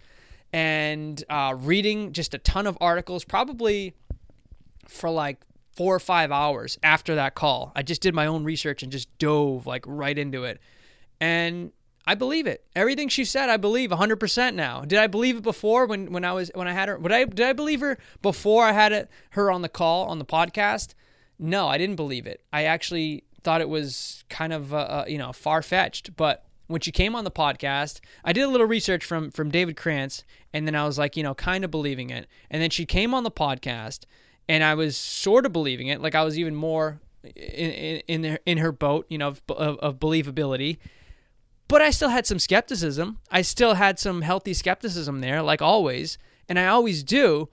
and 0.54 1.24
uh, 1.30 1.54
reading 1.58 2.14
just 2.14 2.34
a 2.34 2.38
ton 2.38 2.66
of 2.66 2.78
articles, 2.80 3.26
probably 3.26 3.94
for 4.88 5.10
like 5.10 5.42
four 5.78 5.96
or 5.96 6.00
five 6.00 6.32
hours 6.32 6.80
after 6.82 7.14
that 7.16 7.36
call. 7.36 7.72
I 7.76 7.84
just 7.84 8.02
did 8.02 8.16
my 8.16 8.26
own 8.26 8.44
research 8.44 8.82
and 8.82 8.92
just 8.92 9.16
dove 9.20 9.68
like 9.68 9.86
right 9.88 10.18
into 10.18 10.44
it. 10.44 10.60
And 11.22 11.72
I 12.08 12.16
believe 12.16 12.48
it. 12.48 12.66
Everything 12.76 13.10
she 13.10 13.24
said, 13.24 13.50
I 13.50 13.58
believe 13.58 13.92
100% 13.92 14.56
now. 14.56 14.82
Did 14.82 14.98
I 14.98 15.06
believe 15.06 15.38
it 15.38 15.44
before 15.44 15.86
when, 15.86 16.12
when 16.12 16.26
I 16.26 16.34
was 16.34 16.50
when 16.56 16.68
I 16.68 16.74
had 16.74 16.90
her? 16.90 16.98
Would 16.98 17.12
I 17.12 17.26
did 17.26 17.46
I 17.46 17.54
believe 17.54 17.82
her 17.82 18.00
before 18.24 18.66
I 18.66 18.72
had 18.72 18.92
it, 18.92 19.10
her 19.32 19.52
on 19.52 19.62
the 19.62 19.70
call 19.70 20.06
on 20.06 20.18
the 20.18 20.26
podcast? 20.26 20.96
No, 21.38 21.68
I 21.68 21.78
didn't 21.78 21.96
believe 21.96 22.26
it. 22.26 22.42
I 22.52 22.64
actually 22.64 23.24
thought 23.44 23.62
it 23.62 23.70
was 23.70 24.24
kind 24.30 24.54
of 24.54 24.74
uh, 24.74 24.78
uh, 24.78 25.06
you 25.08 25.20
know 25.20 25.32
far 25.32 25.62
fetched. 25.62 26.16
But 26.16 26.46
when 26.66 26.82
she 26.82 26.92
came 26.92 27.16
on 27.16 27.24
the 27.24 27.32
podcast, 27.32 28.00
I 28.24 28.34
did 28.34 28.42
a 28.42 28.50
little 28.50 28.68
research 28.68 29.06
from 29.06 29.30
from 29.30 29.52
David 29.52 29.78
Krantz, 29.78 30.24
and 30.54 30.66
then 30.66 30.76
I 30.76 30.86
was 30.86 30.98
like 30.98 31.18
you 31.18 31.24
know 31.24 31.36
kind 31.36 31.64
of 31.64 31.70
believing 31.70 32.10
it. 32.10 32.26
And 32.50 32.64
then 32.64 32.72
she 32.72 32.86
came 32.86 33.14
on 33.14 33.24
the 33.24 33.32
podcast 33.32 34.06
and 34.50 34.64
I 34.64 34.76
was 34.76 34.98
sort 34.98 35.46
of 35.46 35.54
believing 35.54 35.88
it. 35.88 36.02
Like 36.02 36.16
I 36.16 36.24
was 36.24 36.38
even 36.38 36.56
more 36.56 37.00
in 37.24 38.02
in, 38.08 38.26
in, 38.26 38.40
in 38.46 38.58
her 38.60 38.72
boat, 38.72 39.06
you 39.10 39.18
know, 39.18 39.30
of, 39.30 39.42
of, 39.50 39.78
of 39.80 40.00
believability. 40.00 40.78
But 41.68 41.82
I 41.82 41.90
still 41.90 42.10
had 42.10 42.26
some 42.26 42.40
skepticism. 42.40 43.20
I 43.30 43.42
still 43.42 43.74
had 43.74 44.00
some 44.00 44.22
healthy 44.22 44.54
skepticism 44.54 45.20
there, 45.20 45.42
like 45.42 45.62
always, 45.62 46.18
and 46.48 46.58
I 46.58 46.68
always 46.68 47.04
do. 47.04 47.50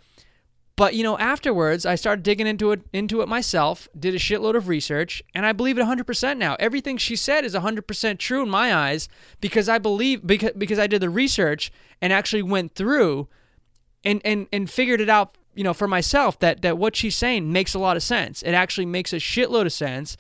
But 0.77 0.95
you 0.95 1.05
know, 1.05 1.17
afterwards, 1.19 1.87
I 1.87 1.95
started 1.95 2.25
digging 2.25 2.47
into 2.47 2.73
it 2.73 2.83
into 2.93 3.21
it 3.23 3.29
myself, 3.29 3.89
did 3.99 4.15
a 4.15 4.19
shitload 4.19 4.57
of 4.57 4.69
research, 4.69 5.23
and 5.35 5.47
I 5.47 5.53
believe 5.53 5.79
it 5.79 5.85
100% 5.85 6.37
now. 6.37 6.57
Everything 6.59 6.97
she 6.97 7.15
said 7.15 7.45
is 7.45 7.55
100% 7.55 8.19
true 8.19 8.43
in 8.43 8.51
my 8.51 8.75
eyes 8.75 9.09
because 9.41 9.69
I 9.69 9.79
believe 9.79 10.27
because 10.27 10.53
because 10.59 10.79
I 10.79 10.89
did 10.89 11.01
the 11.01 11.11
research 11.11 11.73
and 12.01 12.13
actually 12.13 12.43
went 12.43 12.75
through 12.75 13.29
and 14.05 14.21
and 14.25 14.49
and 14.53 14.69
figured 14.69 15.01
it 15.01 15.09
out 15.09 15.37
you 15.55 15.65
know, 15.65 15.75
for 15.75 15.89
myself 15.89 16.39
that 16.41 16.63
that 16.63 16.79
what 16.79 16.97
she's 16.97 17.17
saying 17.17 17.53
makes 17.53 17.75
a 17.75 17.79
lot 17.79 17.97
of 17.97 18.03
sense. 18.03 18.43
It 18.43 18.53
actually 18.53 18.87
makes 18.87 19.13
a 19.13 19.17
shitload 19.17 19.67
of 19.67 19.73
sense, 19.73 20.17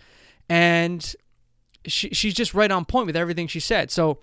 and 0.48 1.14
she, 1.86 2.10
she's 2.10 2.34
just 2.34 2.54
right 2.54 2.70
on 2.70 2.84
point 2.84 3.06
with 3.06 3.16
everything 3.16 3.46
she 3.46 3.60
said. 3.60 3.90
So 3.90 4.18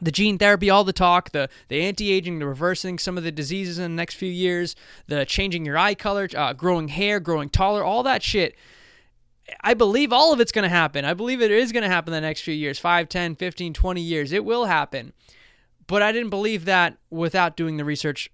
the 0.00 0.10
gene 0.10 0.38
therapy, 0.38 0.70
all 0.70 0.84
the 0.84 0.92
talk, 0.92 1.30
the 1.30 1.48
the 1.68 1.82
anti-aging, 1.82 2.38
the 2.38 2.46
reversing 2.46 2.98
some 2.98 3.18
of 3.18 3.24
the 3.24 3.32
diseases 3.32 3.78
in 3.78 3.84
the 3.84 3.96
next 3.96 4.14
few 4.14 4.30
years, 4.30 4.74
the 5.06 5.24
changing 5.24 5.64
your 5.64 5.78
eye 5.78 5.94
color, 5.94 6.28
uh, 6.36 6.52
growing 6.52 6.88
hair, 6.88 7.20
growing 7.20 7.48
taller, 7.48 7.84
all 7.84 8.02
that 8.02 8.22
shit. 8.22 8.56
I 9.60 9.74
believe 9.74 10.12
all 10.12 10.32
of 10.32 10.40
it's 10.40 10.52
going 10.52 10.62
to 10.62 10.68
happen. 10.68 11.04
I 11.04 11.14
believe 11.14 11.42
it 11.42 11.50
is 11.50 11.72
going 11.72 11.82
to 11.82 11.88
happen 11.88 12.14
in 12.14 12.22
the 12.22 12.26
next 12.26 12.40
few 12.42 12.54
years 12.54 12.78
5, 12.78 13.08
10, 13.08 13.34
15, 13.34 13.74
20 13.74 14.00
years. 14.00 14.32
It 14.32 14.44
will 14.44 14.64
happen. 14.64 15.12
But 15.86 16.00
I 16.00 16.12
didn't 16.12 16.30
believe 16.30 16.64
that 16.64 16.96
without 17.10 17.56
doing 17.56 17.76
the 17.76 17.84
research 17.84 18.30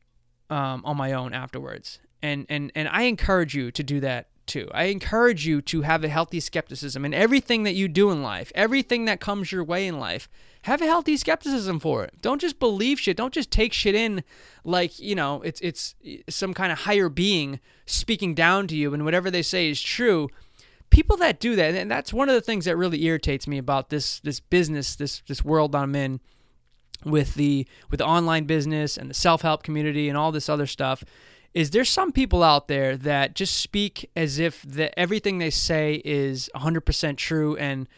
um, 0.50 0.82
on 0.84 0.96
my 0.96 1.12
own 1.12 1.32
afterwards. 1.32 1.98
And 2.22 2.46
and 2.48 2.72
and 2.74 2.88
I 2.88 3.02
encourage 3.02 3.54
you 3.54 3.70
to 3.70 3.82
do 3.82 4.00
that 4.00 4.28
too. 4.48 4.68
I 4.72 4.84
encourage 4.84 5.46
you 5.46 5.62
to 5.62 5.82
have 5.82 6.02
a 6.02 6.08
healthy 6.08 6.40
skepticism 6.40 7.04
in 7.04 7.14
everything 7.14 7.62
that 7.62 7.74
you 7.74 7.86
do 7.86 8.10
in 8.10 8.22
life, 8.22 8.50
everything 8.54 9.04
that 9.04 9.20
comes 9.20 9.52
your 9.52 9.62
way 9.62 9.86
in 9.86 10.00
life. 10.00 10.28
Have 10.62 10.82
a 10.82 10.86
healthy 10.86 11.16
skepticism 11.16 11.78
for 11.78 12.02
it. 12.02 12.14
Don't 12.20 12.40
just 12.40 12.58
believe 12.58 12.98
shit. 12.98 13.16
Don't 13.16 13.32
just 13.32 13.50
take 13.50 13.72
shit 13.72 13.94
in 13.94 14.24
like, 14.64 14.98
you 14.98 15.14
know, 15.14 15.40
it's 15.42 15.60
it's 15.60 15.94
some 16.28 16.54
kind 16.54 16.72
of 16.72 16.80
higher 16.80 17.08
being 17.08 17.60
speaking 17.86 18.34
down 18.34 18.66
to 18.66 18.76
you 18.76 18.92
and 18.92 19.04
whatever 19.04 19.30
they 19.30 19.42
say 19.42 19.70
is 19.70 19.80
true. 19.80 20.28
People 20.90 21.18
that 21.18 21.38
do 21.38 21.54
that, 21.54 21.74
and 21.74 21.90
that's 21.90 22.12
one 22.14 22.30
of 22.30 22.34
the 22.34 22.40
things 22.40 22.64
that 22.64 22.76
really 22.76 23.04
irritates 23.04 23.46
me 23.46 23.58
about 23.58 23.90
this 23.90 24.18
this 24.20 24.40
business, 24.40 24.96
this 24.96 25.22
this 25.28 25.44
world 25.44 25.76
I'm 25.76 25.94
in 25.94 26.20
with 27.04 27.34
the 27.34 27.66
with 27.90 27.98
the 27.98 28.06
online 28.06 28.44
business 28.44 28.96
and 28.96 29.08
the 29.08 29.14
self-help 29.14 29.62
community 29.62 30.08
and 30.08 30.18
all 30.18 30.32
this 30.32 30.48
other 30.48 30.66
stuff 30.66 31.04
is 31.54 31.70
there's 31.70 31.88
some 31.88 32.12
people 32.12 32.42
out 32.42 32.68
there 32.68 32.96
that 32.96 33.34
just 33.34 33.56
speak 33.56 34.10
as 34.14 34.38
if 34.38 34.62
that 34.62 34.98
everything 34.98 35.38
they 35.38 35.50
say 35.50 36.02
is 36.04 36.50
100% 36.54 37.16
true 37.16 37.56
and 37.56 37.88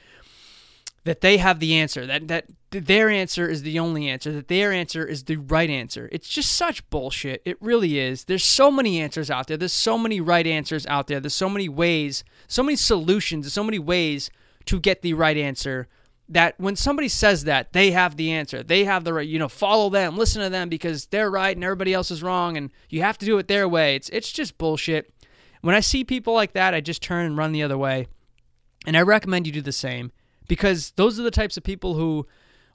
that 1.04 1.20
they 1.20 1.38
have 1.38 1.60
the 1.60 1.74
answer 1.74 2.06
that 2.06 2.28
that 2.28 2.46
their 2.70 3.10
answer 3.10 3.48
is 3.48 3.62
the 3.62 3.80
only 3.80 4.08
answer 4.08 4.30
that 4.30 4.46
their 4.46 4.70
answer 4.70 5.04
is 5.04 5.24
the 5.24 5.36
right 5.36 5.70
answer? 5.70 6.08
It's 6.12 6.28
just 6.28 6.52
such 6.52 6.88
bullshit. 6.88 7.42
It 7.44 7.60
really 7.60 7.98
is. 7.98 8.24
There's 8.24 8.44
so 8.44 8.70
many 8.70 9.00
answers 9.00 9.28
out 9.28 9.48
there. 9.48 9.56
There's 9.56 9.72
so 9.72 9.98
many 9.98 10.20
right 10.20 10.46
answers 10.46 10.86
out 10.86 11.08
there. 11.08 11.18
There's 11.18 11.34
so 11.34 11.48
many 11.48 11.68
ways 11.68 12.22
so 12.46 12.62
many 12.62 12.76
solutions 12.76 13.52
so 13.52 13.64
many 13.64 13.78
ways 13.78 14.30
to 14.66 14.78
get 14.78 15.02
the 15.02 15.14
right 15.14 15.36
answer 15.36 15.88
that 16.30 16.54
when 16.58 16.76
somebody 16.76 17.08
says 17.08 17.44
that 17.44 17.72
they 17.72 17.90
have 17.90 18.16
the 18.16 18.30
answer. 18.30 18.62
They 18.62 18.84
have 18.84 19.04
the 19.04 19.12
right 19.12 19.28
you 19.28 19.38
know 19.38 19.48
follow 19.48 19.90
them 19.90 20.16
listen 20.16 20.42
to 20.42 20.48
them 20.48 20.68
because 20.68 21.06
they're 21.06 21.30
right 21.30 21.56
and 21.56 21.64
everybody 21.64 21.92
else 21.92 22.10
is 22.10 22.22
wrong 22.22 22.56
and 22.56 22.70
you 22.88 23.02
have 23.02 23.18
to 23.18 23.26
do 23.26 23.36
it 23.38 23.48
their 23.48 23.68
way. 23.68 23.96
It's 23.96 24.08
it's 24.10 24.32
just 24.32 24.56
bullshit. 24.56 25.12
When 25.60 25.74
i 25.74 25.80
see 25.80 26.04
people 26.04 26.32
like 26.32 26.52
that 26.54 26.72
i 26.72 26.80
just 26.80 27.02
turn 27.02 27.26
and 27.26 27.36
run 27.36 27.52
the 27.52 27.62
other 27.62 27.76
way. 27.76 28.06
And 28.86 28.96
i 28.96 29.02
recommend 29.02 29.46
you 29.46 29.52
do 29.52 29.60
the 29.60 29.72
same 29.72 30.12
because 30.48 30.92
those 30.92 31.20
are 31.20 31.22
the 31.22 31.30
types 31.30 31.56
of 31.56 31.64
people 31.64 31.94
who 31.94 32.26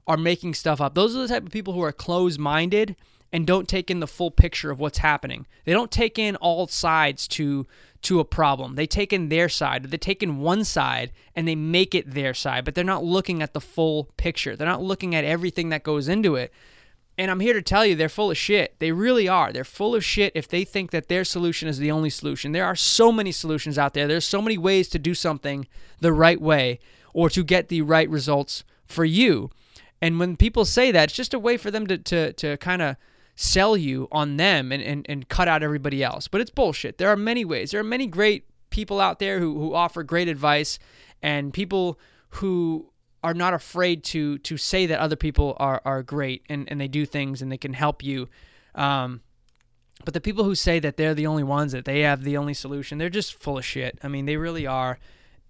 are 0.08 0.18
making 0.18 0.54
stuff 0.54 0.80
up. 0.80 0.94
Those 0.94 1.16
are 1.16 1.20
the 1.20 1.28
type 1.28 1.46
of 1.46 1.52
people 1.52 1.74
who 1.74 1.82
are 1.82 1.92
closed-minded 1.92 2.96
and 3.36 3.46
don't 3.46 3.68
take 3.68 3.92
in 3.92 4.00
the 4.00 4.08
full 4.08 4.32
picture 4.32 4.72
of 4.72 4.80
what's 4.80 5.00
happening 5.00 5.46
they 5.66 5.74
don't 5.74 5.92
take 5.92 6.18
in 6.18 6.36
all 6.38 6.68
sides 6.68 7.28
to 7.28 7.68
to 8.06 8.20
a 8.20 8.26
problem. 8.26 8.76
They 8.76 8.86
take 8.86 9.12
in 9.12 9.30
their 9.30 9.50
side, 9.50 9.84
they 9.84 9.98
take 9.98 10.22
in 10.22 10.38
one 10.38 10.64
side 10.64 11.12
and 11.36 11.48
they 11.48 11.56
make 11.56 11.96
it 11.96 12.14
their 12.14 12.34
side, 12.34 12.64
but 12.64 12.76
they're 12.76 12.84
not 12.84 13.04
looking 13.04 13.42
at 13.42 13.54
the 13.54 13.62
full 13.62 14.10
picture. 14.16 14.56
They're 14.56 14.68
not 14.68 14.84
looking 14.84 15.16
at 15.16 15.26
everything 15.26 15.70
that 15.70 15.84
goes 15.84 16.08
into 16.08 16.36
it. 16.36 16.54
And 17.18 17.32
I'm 17.32 17.40
here 17.40 17.54
to 17.54 17.62
tell 17.62 17.86
you, 17.86 17.96
they're 17.96 18.10
full 18.10 18.30
of 18.30 18.38
shit. 18.38 18.76
They 18.80 18.92
really 18.92 19.28
are. 19.28 19.52
They're 19.52 19.64
full 19.64 19.96
of 19.96 20.06
shit 20.06 20.34
if 20.36 20.48
they 20.48 20.64
think 20.64 20.92
that 20.92 21.08
their 21.08 21.24
solution 21.24 21.68
is 21.68 21.80
the 21.80 21.92
only 21.92 22.10
solution. 22.10 22.52
There 22.52 22.66
are 22.66 22.76
so 22.76 23.12
many 23.12 23.32
solutions 23.32 23.78
out 23.78 23.94
there. 23.94 24.08
There's 24.08 24.26
so 24.26 24.42
many 24.42 24.58
ways 24.58 24.88
to 24.90 25.00
do 25.00 25.16
something 25.16 25.68
the 26.00 26.14
right 26.14 26.40
way 26.40 26.80
or 27.14 27.30
to 27.32 27.44
get 27.44 27.70
the 27.70 27.82
right 27.82 28.10
results 28.10 28.64
for 28.86 29.06
you. 29.06 29.50
And 30.02 30.20
when 30.20 30.38
people 30.38 30.66
say 30.66 30.92
that, 30.92 31.06
it's 31.06 31.14
just 31.14 31.34
a 31.34 31.40
way 31.40 31.58
for 31.58 31.72
them 31.72 31.88
to, 31.88 31.98
to, 31.98 32.34
to 32.34 32.58
kind 32.58 32.82
of 32.82 32.98
sell 33.36 33.76
you 33.76 34.08
on 34.12 34.38
them 34.38 34.72
and, 34.72 34.82
and, 34.82 35.06
and 35.10 35.28
cut 35.28 35.48
out 35.48 35.62
everybody 35.62 36.04
else. 36.04 36.28
But 36.28 36.42
it's 36.42 36.50
bullshit. 36.50 36.98
There 36.98 37.10
are 37.10 37.18
many 37.18 37.46
ways. 37.46 37.72
There 37.72 37.80
are 37.80 37.84
many 37.84 38.08
great 38.08 38.46
people 38.70 39.00
out 39.00 39.20
there 39.20 39.40
who, 39.40 39.60
who 39.60 39.74
offer 39.74 40.04
great 40.04 40.28
advice 40.28 40.80
and 41.22 41.54
people 41.54 42.00
who 42.30 42.92
are 43.24 43.34
not 43.34 43.54
afraid 43.54 44.04
to 44.04 44.38
to 44.40 44.56
say 44.56 44.86
that 44.86 45.00
other 45.00 45.16
people 45.16 45.58
are, 45.58 45.82
are 45.84 46.04
great 46.04 46.44
and, 46.48 46.70
and 46.70 46.80
they 46.80 46.88
do 46.88 47.06
things 47.06 47.42
and 47.42 47.52
they 47.52 47.58
can 47.58 47.74
help 47.74 48.04
you. 48.04 48.30
Um, 48.76 49.22
but 50.04 50.14
the 50.14 50.22
people 50.22 50.44
who 50.44 50.56
say 50.56 50.80
that 50.80 50.98
they're 50.98 51.16
the 51.16 51.26
only 51.26 51.44
ones, 51.44 51.72
that 51.72 51.86
they 51.86 52.02
have 52.02 52.24
the 52.24 52.38
only 52.38 52.54
solution, 52.54 52.98
they're 52.98 53.10
just 53.10 53.34
full 53.34 53.58
of 53.58 53.66
shit. 53.66 53.98
I 54.04 54.10
mean, 54.10 54.26
they 54.26 54.38
really 54.38 54.68
are. 54.68 55.00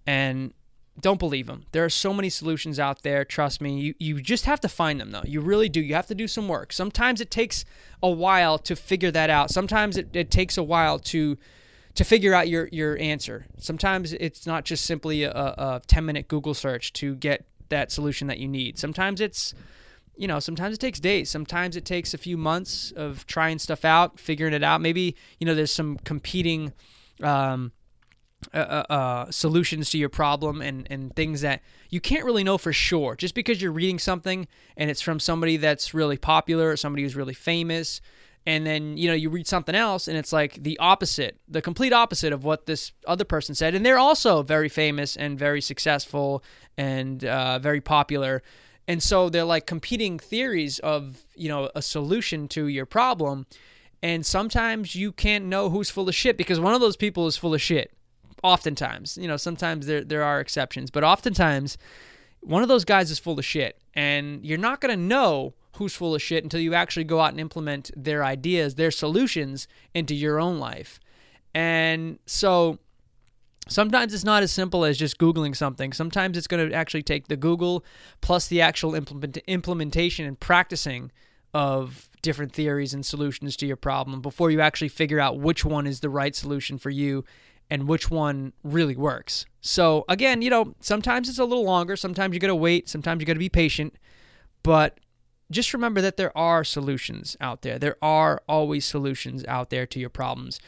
And 0.06 0.54
don't 1.00 1.18
believe 1.18 1.46
them. 1.46 1.64
There 1.72 1.84
are 1.84 1.90
so 1.90 2.14
many 2.14 2.30
solutions 2.30 2.80
out 2.80 3.02
there. 3.02 3.24
Trust 3.24 3.60
me. 3.60 3.78
You, 3.78 3.94
you 3.98 4.20
just 4.20 4.46
have 4.46 4.60
to 4.60 4.68
find 4.68 4.98
them, 4.98 5.10
though. 5.10 5.22
You 5.24 5.40
really 5.40 5.68
do. 5.68 5.80
You 5.80 5.94
have 5.94 6.06
to 6.06 6.14
do 6.14 6.26
some 6.26 6.48
work. 6.48 6.72
Sometimes 6.72 7.20
it 7.20 7.30
takes 7.30 7.64
a 8.02 8.10
while 8.10 8.58
to 8.60 8.74
figure 8.74 9.10
that 9.10 9.28
out. 9.28 9.50
Sometimes 9.50 9.96
it, 9.96 10.14
it 10.14 10.30
takes 10.30 10.56
a 10.56 10.62
while 10.62 10.98
to 11.00 11.36
to 11.96 12.04
figure 12.04 12.34
out 12.34 12.46
your, 12.46 12.68
your 12.72 12.98
answer. 12.98 13.46
Sometimes 13.58 14.12
it's 14.12 14.46
not 14.46 14.64
just 14.64 14.84
simply 14.84 15.22
a, 15.22 15.30
a 15.32 15.82
10 15.86 16.04
minute 16.04 16.28
Google 16.28 16.52
search 16.52 16.92
to 16.94 17.14
get 17.16 17.46
that 17.70 17.90
solution 17.90 18.28
that 18.28 18.38
you 18.38 18.46
need. 18.46 18.78
Sometimes 18.78 19.20
it's, 19.20 19.54
you 20.14 20.28
know, 20.28 20.38
sometimes 20.38 20.74
it 20.74 20.78
takes 20.78 21.00
days. 21.00 21.30
Sometimes 21.30 21.74
it 21.74 21.86
takes 21.86 22.12
a 22.12 22.18
few 22.18 22.36
months 22.36 22.92
of 22.92 23.26
trying 23.26 23.58
stuff 23.58 23.84
out, 23.84 24.20
figuring 24.20 24.52
it 24.52 24.62
out. 24.62 24.82
Maybe, 24.82 25.16
you 25.40 25.46
know, 25.46 25.54
there's 25.54 25.72
some 25.72 25.96
competing. 26.04 26.72
Um, 27.22 27.72
uh, 28.52 28.58
uh, 28.58 28.92
uh, 28.92 29.30
solutions 29.30 29.90
to 29.90 29.98
your 29.98 30.10
problem 30.10 30.60
and, 30.60 30.86
and 30.90 31.16
things 31.16 31.40
that 31.40 31.62
you 31.88 32.00
can't 32.00 32.24
really 32.24 32.44
know 32.44 32.58
for 32.58 32.72
sure. 32.72 33.16
Just 33.16 33.34
because 33.34 33.60
you're 33.60 33.72
reading 33.72 33.98
something 33.98 34.46
and 34.76 34.90
it's 34.90 35.00
from 35.00 35.18
somebody 35.18 35.56
that's 35.56 35.94
really 35.94 36.18
popular 36.18 36.70
or 36.70 36.76
somebody 36.76 37.02
who's 37.02 37.16
really 37.16 37.34
famous, 37.34 38.00
and 38.44 38.66
then 38.66 38.96
you 38.98 39.08
know 39.08 39.14
you 39.14 39.30
read 39.30 39.46
something 39.46 39.74
else 39.74 40.06
and 40.06 40.18
it's 40.18 40.34
like 40.34 40.62
the 40.62 40.78
opposite, 40.78 41.38
the 41.48 41.62
complete 41.62 41.94
opposite 41.94 42.32
of 42.32 42.44
what 42.44 42.66
this 42.66 42.92
other 43.06 43.24
person 43.24 43.54
said, 43.54 43.74
and 43.74 43.84
they're 43.84 43.98
also 43.98 44.42
very 44.42 44.68
famous 44.68 45.16
and 45.16 45.38
very 45.38 45.62
successful 45.62 46.44
and 46.76 47.24
uh, 47.24 47.58
very 47.58 47.80
popular. 47.80 48.42
And 48.86 49.02
so 49.02 49.30
they're 49.30 49.44
like 49.44 49.66
competing 49.66 50.18
theories 50.18 50.78
of 50.80 51.24
you 51.34 51.48
know 51.48 51.70
a 51.74 51.80
solution 51.80 52.48
to 52.48 52.68
your 52.68 52.86
problem. 52.86 53.46
And 54.02 54.26
sometimes 54.26 54.94
you 54.94 55.10
can't 55.10 55.46
know 55.46 55.70
who's 55.70 55.88
full 55.88 56.06
of 56.06 56.14
shit 56.14 56.36
because 56.36 56.60
one 56.60 56.74
of 56.74 56.82
those 56.82 56.98
people 56.98 57.26
is 57.26 57.36
full 57.38 57.54
of 57.54 57.62
shit 57.62 57.95
oftentimes. 58.42 59.18
You 59.18 59.28
know, 59.28 59.36
sometimes 59.36 59.86
there 59.86 60.04
there 60.04 60.22
are 60.22 60.40
exceptions, 60.40 60.90
but 60.90 61.04
oftentimes 61.04 61.78
one 62.40 62.62
of 62.62 62.68
those 62.68 62.84
guys 62.84 63.10
is 63.10 63.18
full 63.18 63.38
of 63.38 63.44
shit, 63.44 63.78
and 63.94 64.44
you're 64.44 64.58
not 64.58 64.80
gonna 64.80 64.96
know 64.96 65.54
who's 65.76 65.94
full 65.94 66.14
of 66.14 66.22
shit 66.22 66.42
until 66.42 66.60
you 66.60 66.74
actually 66.74 67.04
go 67.04 67.20
out 67.20 67.30
and 67.30 67.40
implement 67.40 67.90
their 67.96 68.24
ideas, 68.24 68.76
their 68.76 68.90
solutions 68.90 69.68
into 69.94 70.14
your 70.14 70.40
own 70.40 70.58
life. 70.58 70.98
And 71.54 72.18
so 72.26 72.78
sometimes 73.68 74.14
it's 74.14 74.24
not 74.24 74.42
as 74.42 74.52
simple 74.52 74.84
as 74.84 74.96
just 74.96 75.18
googling 75.18 75.54
something 75.54 75.92
sometimes 75.92 76.36
it's 76.36 76.46
going 76.46 76.68
to 76.68 76.74
actually 76.74 77.02
take 77.02 77.28
the 77.28 77.36
google 77.36 77.84
plus 78.20 78.46
the 78.48 78.60
actual 78.60 78.94
implement- 78.94 79.38
implementation 79.46 80.24
and 80.24 80.38
practicing 80.38 81.10
of 81.52 82.08
different 82.22 82.52
theories 82.52 82.94
and 82.94 83.04
solutions 83.04 83.56
to 83.56 83.66
your 83.66 83.76
problem 83.76 84.20
before 84.20 84.50
you 84.50 84.60
actually 84.60 84.88
figure 84.88 85.20
out 85.20 85.38
which 85.38 85.64
one 85.64 85.86
is 85.86 86.00
the 86.00 86.08
right 86.08 86.34
solution 86.36 86.78
for 86.78 86.90
you 86.90 87.24
and 87.70 87.88
which 87.88 88.10
one 88.10 88.52
really 88.62 88.96
works. 88.96 89.46
So 89.60 90.04
again, 90.08 90.42
you 90.42 90.50
know, 90.50 90.74
sometimes 90.80 91.28
it's 91.28 91.38
a 91.38 91.44
little 91.44 91.64
longer, 91.64 91.96
sometimes 91.96 92.34
you 92.34 92.40
got 92.40 92.48
to 92.48 92.54
wait, 92.54 92.88
sometimes 92.88 93.20
you 93.20 93.26
got 93.26 93.34
to 93.34 93.38
be 93.38 93.48
patient, 93.48 93.94
but 94.62 95.00
just 95.50 95.72
remember 95.72 96.00
that 96.00 96.16
there 96.16 96.36
are 96.36 96.64
solutions 96.64 97.36
out 97.40 97.62
there. 97.62 97.78
There 97.78 97.96
are 98.02 98.42
always 98.48 98.84
solutions 98.84 99.44
out 99.46 99.70
there 99.70 99.86
to 99.86 100.00
your 100.00 100.10
problems. 100.10 100.60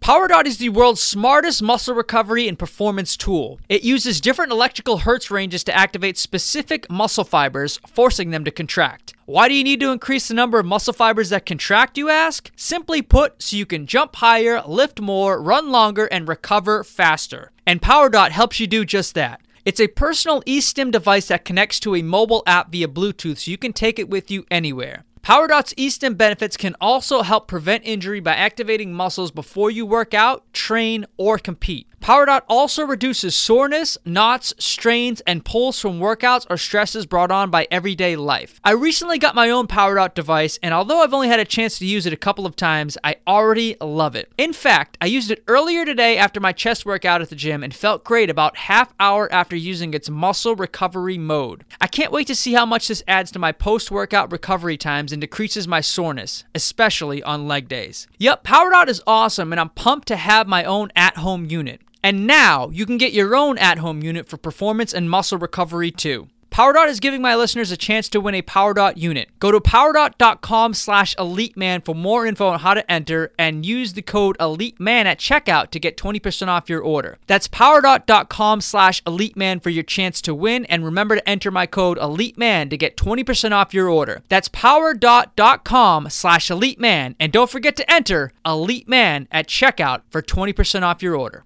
PowerDot 0.00 0.44
is 0.44 0.58
the 0.58 0.68
world's 0.68 1.00
smartest 1.00 1.62
muscle 1.62 1.94
recovery 1.94 2.46
and 2.46 2.58
performance 2.58 3.16
tool. 3.16 3.58
It 3.68 3.84
uses 3.84 4.20
different 4.20 4.52
electrical 4.52 4.98
hertz 4.98 5.30
ranges 5.30 5.64
to 5.64 5.74
activate 5.74 6.18
specific 6.18 6.90
muscle 6.90 7.24
fibers, 7.24 7.78
forcing 7.86 8.30
them 8.30 8.44
to 8.44 8.50
contract. 8.50 9.14
Why 9.24 9.48
do 9.48 9.54
you 9.54 9.64
need 9.64 9.80
to 9.80 9.92
increase 9.92 10.28
the 10.28 10.34
number 10.34 10.58
of 10.58 10.66
muscle 10.66 10.92
fibers 10.92 11.30
that 11.30 11.46
contract, 11.46 11.96
you 11.96 12.10
ask? 12.10 12.50
Simply 12.54 13.00
put, 13.00 13.40
so 13.42 13.56
you 13.56 13.64
can 13.64 13.86
jump 13.86 14.16
higher, 14.16 14.62
lift 14.66 15.00
more, 15.00 15.40
run 15.40 15.70
longer, 15.70 16.04
and 16.06 16.28
recover 16.28 16.84
faster. 16.84 17.50
And 17.66 17.80
PowerDot 17.80 18.30
helps 18.30 18.60
you 18.60 18.66
do 18.66 18.84
just 18.84 19.14
that. 19.14 19.40
It's 19.64 19.80
a 19.80 19.88
personal 19.88 20.42
eStim 20.42 20.90
device 20.90 21.28
that 21.28 21.46
connects 21.46 21.80
to 21.80 21.94
a 21.94 22.02
mobile 22.02 22.42
app 22.46 22.70
via 22.70 22.88
Bluetooth 22.88 23.38
so 23.38 23.50
you 23.50 23.56
can 23.56 23.72
take 23.72 23.98
it 23.98 24.10
with 24.10 24.30
you 24.30 24.44
anywhere. 24.50 25.04
PowerDot's 25.24 25.72
eStim 25.76 26.18
benefits 26.18 26.54
can 26.54 26.76
also 26.82 27.22
help 27.22 27.48
prevent 27.48 27.86
injury 27.86 28.20
by 28.20 28.34
activating 28.34 28.92
muscles 28.92 29.30
before 29.30 29.70
you 29.70 29.86
work 29.86 30.12
out, 30.12 30.44
train, 30.52 31.06
or 31.16 31.38
compete. 31.38 31.88
PowerDot 32.04 32.42
also 32.50 32.84
reduces 32.84 33.34
soreness, 33.34 33.96
knots, 34.04 34.52
strains, 34.58 35.22
and 35.22 35.42
pulls 35.42 35.80
from 35.80 36.00
workouts 36.00 36.44
or 36.50 36.58
stresses 36.58 37.06
brought 37.06 37.30
on 37.30 37.48
by 37.48 37.66
everyday 37.70 38.14
life. 38.14 38.60
I 38.62 38.72
recently 38.72 39.18
got 39.18 39.34
my 39.34 39.48
own 39.48 39.66
PowerDot 39.68 40.12
device, 40.12 40.58
and 40.62 40.74
although 40.74 41.00
I've 41.00 41.14
only 41.14 41.28
had 41.28 41.40
a 41.40 41.46
chance 41.46 41.78
to 41.78 41.86
use 41.86 42.04
it 42.04 42.12
a 42.12 42.18
couple 42.18 42.44
of 42.44 42.56
times, 42.56 42.98
I 43.02 43.16
already 43.26 43.78
love 43.80 44.16
it. 44.16 44.30
In 44.36 44.52
fact, 44.52 44.98
I 45.00 45.06
used 45.06 45.30
it 45.30 45.44
earlier 45.48 45.86
today 45.86 46.18
after 46.18 46.40
my 46.40 46.52
chest 46.52 46.84
workout 46.84 47.22
at 47.22 47.30
the 47.30 47.36
gym 47.36 47.64
and 47.64 47.74
felt 47.74 48.04
great 48.04 48.28
about 48.28 48.58
half 48.58 48.92
hour 49.00 49.32
after 49.32 49.56
using 49.56 49.94
its 49.94 50.10
muscle 50.10 50.54
recovery 50.54 51.16
mode. 51.16 51.64
I 51.80 51.86
can't 51.86 52.12
wait 52.12 52.26
to 52.26 52.34
see 52.34 52.52
how 52.52 52.66
much 52.66 52.88
this 52.88 53.02
adds 53.08 53.30
to 53.30 53.38
my 53.38 53.52
post-workout 53.52 54.30
recovery 54.30 54.76
times 54.76 55.10
and 55.10 55.22
decreases 55.22 55.66
my 55.66 55.80
soreness, 55.80 56.44
especially 56.54 57.22
on 57.22 57.48
leg 57.48 57.66
days. 57.66 58.08
Yep, 58.18 58.44
PowerDot 58.44 58.88
is 58.88 59.00
awesome, 59.06 59.54
and 59.54 59.58
I'm 59.58 59.70
pumped 59.70 60.06
to 60.08 60.16
have 60.16 60.46
my 60.46 60.64
own 60.64 60.92
at-home 60.94 61.46
unit. 61.46 61.80
And 62.04 62.26
now 62.26 62.68
you 62.68 62.84
can 62.84 62.98
get 62.98 63.14
your 63.14 63.34
own 63.34 63.56
at 63.56 63.78
home 63.78 64.02
unit 64.02 64.28
for 64.28 64.36
performance 64.36 64.92
and 64.92 65.08
muscle 65.08 65.38
recovery 65.38 65.90
too. 65.90 66.28
PowerDot 66.50 66.86
is 66.86 67.00
giving 67.00 67.22
my 67.22 67.34
listeners 67.34 67.72
a 67.72 67.78
chance 67.78 68.10
to 68.10 68.20
win 68.20 68.34
a 68.34 68.42
PowerDot 68.42 68.98
unit. 68.98 69.30
Go 69.40 69.50
to 69.50 69.58
powerdot.com 69.58 70.74
slash 70.74 71.16
EliteMan 71.16 71.82
for 71.82 71.94
more 71.94 72.26
info 72.26 72.48
on 72.48 72.60
how 72.60 72.74
to 72.74 72.92
enter 72.92 73.32
and 73.38 73.64
use 73.64 73.94
the 73.94 74.02
code 74.02 74.36
EliteMan 74.38 75.06
at 75.06 75.18
checkout 75.18 75.70
to 75.70 75.80
get 75.80 75.96
20% 75.96 76.48
off 76.48 76.68
your 76.68 76.82
order. 76.82 77.16
That's 77.26 77.48
powerdot.com 77.48 78.60
slash 78.60 79.02
EliteMan 79.02 79.62
for 79.62 79.70
your 79.70 79.82
chance 79.82 80.20
to 80.22 80.34
win 80.34 80.66
and 80.66 80.84
remember 80.84 81.16
to 81.16 81.28
enter 81.28 81.50
my 81.50 81.64
code 81.64 81.96
EliteMan 81.98 82.68
to 82.68 82.76
get 82.76 82.98
20% 82.98 83.52
off 83.52 83.72
your 83.72 83.88
order. 83.88 84.22
That's 84.28 84.50
powerdot.com 84.50 86.10
slash 86.10 86.48
EliteMan 86.48 87.16
and 87.18 87.32
don't 87.32 87.50
forget 87.50 87.74
to 87.76 87.90
enter 87.90 88.30
EliteMan 88.44 89.26
at 89.32 89.48
checkout 89.48 90.02
for 90.10 90.20
20% 90.20 90.82
off 90.82 91.02
your 91.02 91.16
order. 91.16 91.44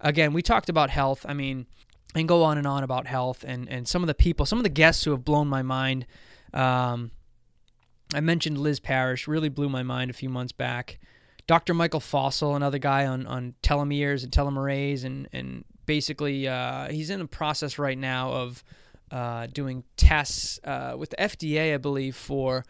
Again, 0.00 0.32
we 0.32 0.42
talked 0.42 0.68
about 0.68 0.90
health. 0.90 1.26
I 1.28 1.34
mean, 1.34 1.66
and 2.14 2.28
go 2.28 2.42
on 2.42 2.58
and 2.58 2.66
on 2.66 2.82
about 2.82 3.06
health 3.06 3.44
and, 3.46 3.68
and 3.68 3.86
some 3.86 4.02
of 4.02 4.06
the 4.06 4.14
people, 4.14 4.46
some 4.46 4.58
of 4.58 4.62
the 4.62 4.70
guests 4.70 5.04
who 5.04 5.10
have 5.10 5.24
blown 5.24 5.48
my 5.48 5.62
mind. 5.62 6.06
Um, 6.54 7.10
I 8.14 8.20
mentioned 8.20 8.58
Liz 8.58 8.80
Parrish, 8.80 9.28
really 9.28 9.50
blew 9.50 9.68
my 9.68 9.82
mind 9.82 10.10
a 10.10 10.14
few 10.14 10.30
months 10.30 10.52
back. 10.52 10.98
Dr. 11.46 11.74
Michael 11.74 12.00
Fossel, 12.00 12.56
another 12.56 12.78
guy 12.78 13.06
on, 13.06 13.26
on 13.26 13.54
telomeres 13.62 14.22
and 14.22 14.32
telomerase, 14.32 15.04
and, 15.04 15.28
and 15.32 15.64
basically 15.86 16.46
uh, 16.46 16.90
he's 16.90 17.10
in 17.10 17.20
a 17.20 17.26
process 17.26 17.78
right 17.78 17.96
now 17.98 18.32
of 18.32 18.64
uh, 19.10 19.46
doing 19.46 19.84
tests 19.96 20.60
uh, 20.64 20.94
with 20.98 21.10
the 21.10 21.16
FDA, 21.16 21.74
I 21.74 21.78
believe, 21.78 22.16
for 22.16 22.64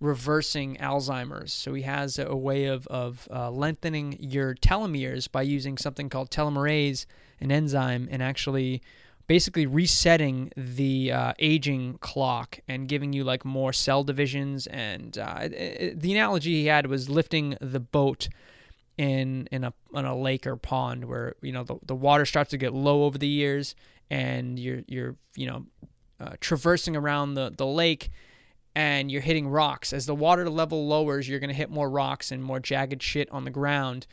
reversing 0.00 0.76
Alzheimer's. 0.76 1.52
So 1.52 1.74
he 1.74 1.82
has 1.82 2.18
a, 2.18 2.34
way 2.34 2.64
of, 2.64 2.86
of 2.86 3.28
uh, 3.30 3.50
lengthening 3.50 4.16
your 4.18 4.54
telomeres 4.54 5.30
by 5.30 5.42
using 5.42 5.76
something 5.76 6.08
called 6.08 6.30
telomerase 6.30 7.04
an 7.40 7.52
enzyme 7.52 8.08
and 8.10 8.22
actually 8.22 8.82
basically 9.26 9.66
resetting 9.66 10.50
the 10.56 11.12
uh, 11.12 11.32
aging 11.38 11.98
clock 11.98 12.58
and 12.66 12.88
giving 12.88 13.12
you 13.12 13.22
like 13.22 13.44
more 13.44 13.72
cell 13.72 14.02
divisions. 14.02 14.66
And 14.66 15.16
uh, 15.16 15.38
it, 15.42 15.52
it, 15.52 16.00
the 16.00 16.12
analogy 16.12 16.54
he 16.54 16.66
had 16.66 16.86
was 16.86 17.08
lifting 17.08 17.56
the 17.60 17.80
boat 17.80 18.28
in 18.98 19.48
in 19.50 19.64
a 19.64 19.72
in 19.94 20.04
a 20.04 20.14
lake 20.16 20.46
or 20.46 20.56
pond 20.56 21.04
where 21.04 21.34
you 21.40 21.52
know 21.52 21.64
the, 21.64 21.76
the 21.86 21.94
water 21.94 22.26
starts 22.26 22.50
to 22.50 22.58
get 22.58 22.74
low 22.74 23.04
over 23.04 23.16
the 23.16 23.26
years 23.26 23.74
and 24.10 24.58
you're 24.58 24.82
you're 24.88 25.16
you 25.36 25.46
know 25.46 25.64
uh, 26.20 26.32
traversing 26.40 26.94
around 26.96 27.32
the 27.32 27.50
the 27.56 27.66
lake 27.66 28.10
and 28.74 29.10
you're 29.10 29.20
hitting 29.20 29.48
rocks 29.48 29.92
as 29.92 30.06
the 30.06 30.14
water 30.14 30.48
level 30.48 30.86
lowers 30.86 31.28
you're 31.28 31.40
going 31.40 31.50
to 31.50 31.56
hit 31.56 31.70
more 31.70 31.90
rocks 31.90 32.30
and 32.30 32.42
more 32.42 32.60
jagged 32.60 33.02
shit 33.02 33.30
on 33.30 33.44
the 33.44 33.50
ground 33.50 34.06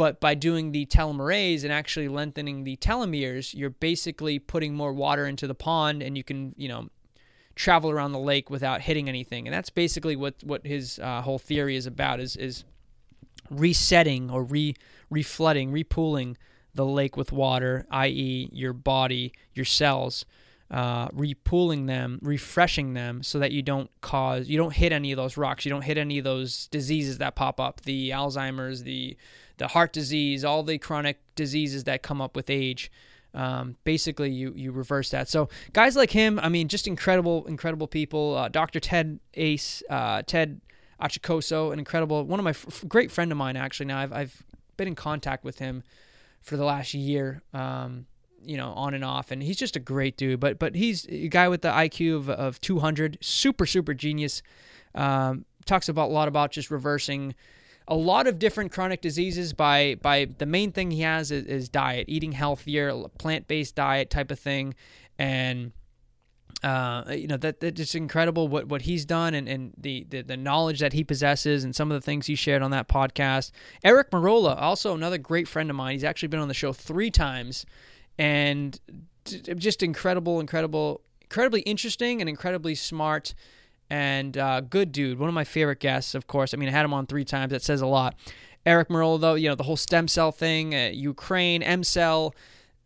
but 0.00 0.18
by 0.18 0.34
doing 0.34 0.72
the 0.72 0.86
telomerase 0.86 1.62
and 1.62 1.70
actually 1.70 2.08
lengthening 2.08 2.64
the 2.64 2.76
telomeres, 2.78 3.54
you're 3.54 3.68
basically 3.68 4.38
putting 4.38 4.74
more 4.74 4.94
water 4.94 5.26
into 5.26 5.46
the 5.46 5.54
pond 5.54 6.02
and 6.02 6.16
you 6.16 6.24
can, 6.24 6.54
you 6.56 6.68
know, 6.68 6.88
travel 7.54 7.90
around 7.90 8.12
the 8.12 8.18
lake 8.18 8.48
without 8.48 8.80
hitting 8.80 9.10
anything. 9.10 9.46
And 9.46 9.52
that's 9.52 9.68
basically 9.68 10.16
what, 10.16 10.36
what 10.42 10.66
his 10.66 10.98
uh, 11.00 11.20
whole 11.20 11.38
theory 11.38 11.76
is 11.76 11.84
about 11.84 12.18
is, 12.18 12.34
is 12.34 12.64
resetting 13.50 14.30
or 14.30 14.42
re 14.42 14.74
reflooding, 15.12 15.70
repooling 15.70 16.36
the 16.74 16.86
lake 16.86 17.18
with 17.18 17.30
water, 17.30 17.84
i.e., 17.90 18.48
your 18.52 18.72
body, 18.72 19.34
your 19.52 19.66
cells, 19.66 20.24
uh, 20.70 21.08
repooling 21.08 21.86
them, 21.86 22.18
refreshing 22.22 22.94
them, 22.94 23.22
so 23.22 23.38
that 23.38 23.52
you 23.52 23.62
don't 23.62 23.90
cause, 24.00 24.48
you 24.48 24.56
don't 24.56 24.74
hit 24.74 24.92
any 24.92 25.10
of 25.12 25.16
those 25.16 25.36
rocks, 25.36 25.64
you 25.64 25.70
don't 25.70 25.82
hit 25.82 25.98
any 25.98 26.18
of 26.18 26.24
those 26.24 26.68
diseases 26.68 27.18
that 27.18 27.34
pop 27.34 27.58
up, 27.58 27.80
the 27.82 28.10
Alzheimer's, 28.10 28.84
the 28.84 29.16
the 29.58 29.68
heart 29.68 29.92
disease, 29.92 30.42
all 30.42 30.62
the 30.62 30.78
chronic 30.78 31.18
diseases 31.34 31.84
that 31.84 32.02
come 32.02 32.22
up 32.22 32.34
with 32.34 32.48
age. 32.48 32.90
Um, 33.34 33.76
basically, 33.84 34.30
you 34.30 34.52
you 34.56 34.72
reverse 34.72 35.10
that. 35.10 35.28
So 35.28 35.48
guys 35.72 35.96
like 35.96 36.10
him, 36.10 36.40
I 36.40 36.48
mean, 36.48 36.68
just 36.68 36.86
incredible, 36.86 37.46
incredible 37.46 37.86
people. 37.86 38.36
Uh, 38.36 38.48
Dr. 38.48 38.80
Ted 38.80 39.20
Ace, 39.34 39.82
uh, 39.90 40.22
Ted 40.26 40.60
Achacoso, 41.00 41.72
an 41.72 41.78
incredible 41.78 42.24
one 42.24 42.40
of 42.40 42.44
my 42.44 42.50
f- 42.50 42.84
great 42.88 43.10
friend 43.10 43.30
of 43.30 43.38
mine 43.38 43.56
actually. 43.56 43.86
Now 43.86 43.98
I've 43.98 44.12
I've 44.12 44.42
been 44.76 44.88
in 44.88 44.94
contact 44.94 45.44
with 45.44 45.58
him 45.58 45.82
for 46.40 46.56
the 46.56 46.64
last 46.64 46.94
year. 46.94 47.42
Um, 47.52 48.06
you 48.44 48.56
know, 48.56 48.72
on 48.72 48.94
and 48.94 49.04
off, 49.04 49.30
and 49.30 49.42
he's 49.42 49.56
just 49.56 49.76
a 49.76 49.80
great 49.80 50.16
dude. 50.16 50.40
But 50.40 50.58
but 50.58 50.74
he's 50.74 51.06
a 51.08 51.28
guy 51.28 51.48
with 51.48 51.62
the 51.62 51.70
IQ 51.70 52.16
of, 52.16 52.30
of 52.30 52.60
200, 52.60 53.18
super 53.20 53.66
super 53.66 53.94
genius. 53.94 54.42
Um, 54.94 55.44
talks 55.66 55.88
about 55.88 56.10
a 56.10 56.12
lot 56.12 56.28
about 56.28 56.50
just 56.50 56.70
reversing 56.70 57.34
a 57.86 57.94
lot 57.94 58.26
of 58.26 58.38
different 58.38 58.72
chronic 58.72 59.00
diseases 59.00 59.52
by 59.52 59.96
by 60.00 60.26
the 60.38 60.46
main 60.46 60.72
thing 60.72 60.90
he 60.90 61.02
has 61.02 61.30
is, 61.30 61.44
is 61.44 61.68
diet, 61.68 62.06
eating 62.08 62.32
healthier, 62.32 62.92
plant-based 63.18 63.74
diet 63.74 64.10
type 64.10 64.30
of 64.30 64.38
thing, 64.38 64.74
and 65.18 65.72
uh, 66.62 67.04
you 67.10 67.26
know 67.26 67.36
that 67.36 67.60
that's 67.60 67.76
just 67.76 67.94
incredible 67.94 68.46
what 68.46 68.68
what 68.68 68.82
he's 68.82 69.04
done 69.04 69.34
and, 69.34 69.48
and 69.48 69.72
the, 69.76 70.06
the 70.08 70.22
the 70.22 70.36
knowledge 70.36 70.80
that 70.80 70.92
he 70.92 71.02
possesses 71.02 71.64
and 71.64 71.74
some 71.74 71.90
of 71.90 72.00
the 72.00 72.04
things 72.04 72.26
he 72.26 72.34
shared 72.34 72.62
on 72.62 72.70
that 72.70 72.88
podcast. 72.88 73.50
Eric 73.82 74.10
Merola, 74.10 74.60
also 74.60 74.94
another 74.94 75.18
great 75.18 75.48
friend 75.48 75.70
of 75.70 75.76
mine. 75.76 75.94
He's 75.94 76.04
actually 76.04 76.28
been 76.28 76.40
on 76.40 76.48
the 76.48 76.54
show 76.54 76.72
three 76.72 77.10
times, 77.10 77.66
and 78.20 78.78
just 79.56 79.82
incredible, 79.82 80.40
incredible, 80.40 81.00
incredibly 81.22 81.62
interesting 81.62 82.20
and 82.20 82.28
incredibly 82.28 82.74
smart 82.74 83.34
and 83.88 84.36
uh, 84.36 84.60
good 84.60 84.92
dude. 84.92 85.18
One 85.18 85.28
of 85.28 85.34
my 85.34 85.44
favorite 85.44 85.80
guests, 85.80 86.14
of 86.14 86.26
course. 86.26 86.52
I 86.52 86.58
mean, 86.58 86.68
I 86.68 86.72
had 86.72 86.84
him 86.84 86.92
on 86.92 87.06
three 87.06 87.24
times. 87.24 87.50
That 87.50 87.62
says 87.62 87.80
a 87.80 87.86
lot. 87.86 88.14
Eric 88.66 88.90
Merola, 88.90 89.20
though, 89.22 89.34
you 89.34 89.48
know, 89.48 89.54
the 89.54 89.62
whole 89.62 89.78
stem 89.78 90.06
cell 90.06 90.32
thing, 90.32 90.74
uh, 90.74 90.90
Ukraine, 90.92 91.62
EmCell, 91.62 92.32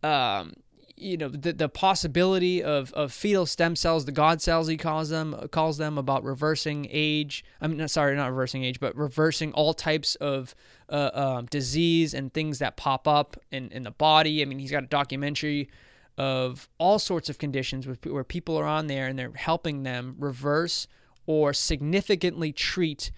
um, 0.03 0.53
you 0.95 1.17
know, 1.17 1.27
the, 1.27 1.51
the 1.51 1.67
possibility 1.67 2.63
of, 2.63 2.93
of 2.93 3.11
fetal 3.11 3.45
stem 3.45 3.75
cells, 3.75 4.05
the 4.05 4.13
God 4.13 4.41
cells 4.41 4.69
he 4.69 4.77
calls 4.77 5.09
them, 5.09 5.35
calls 5.51 5.77
them 5.77 5.97
about 5.97 6.23
reversing 6.23 6.87
age. 6.89 7.43
I'm 7.59 7.75
mean, 7.75 7.85
sorry, 7.89 8.15
not 8.15 8.29
reversing 8.29 8.63
age, 8.63 8.79
but 8.79 8.95
reversing 8.95 9.51
all 9.51 9.73
types 9.73 10.15
of 10.15 10.55
uh, 10.89 11.11
um, 11.13 11.45
disease 11.45 12.13
and 12.13 12.33
things 12.33 12.59
that 12.59 12.77
pop 12.77 13.07
up 13.07 13.37
in, 13.51 13.69
in 13.69 13.83
the 13.83 13.91
body. 13.91 14.41
I 14.41 14.45
mean, 14.45 14.59
he's 14.59 14.71
got 14.71 14.83
a 14.83 14.87
documentary 14.87 15.69
of 16.17 16.69
all 16.77 16.99
sorts 16.99 17.29
of 17.29 17.37
conditions 17.37 17.87
where 17.87 18.23
people 18.23 18.57
are 18.57 18.65
on 18.65 18.87
there 18.87 19.07
and 19.07 19.19
they're 19.19 19.33
helping 19.35 19.83
them 19.83 20.15
reverse 20.17 20.87
or 21.25 21.53
significantly 21.53 22.51
treat 22.51 23.11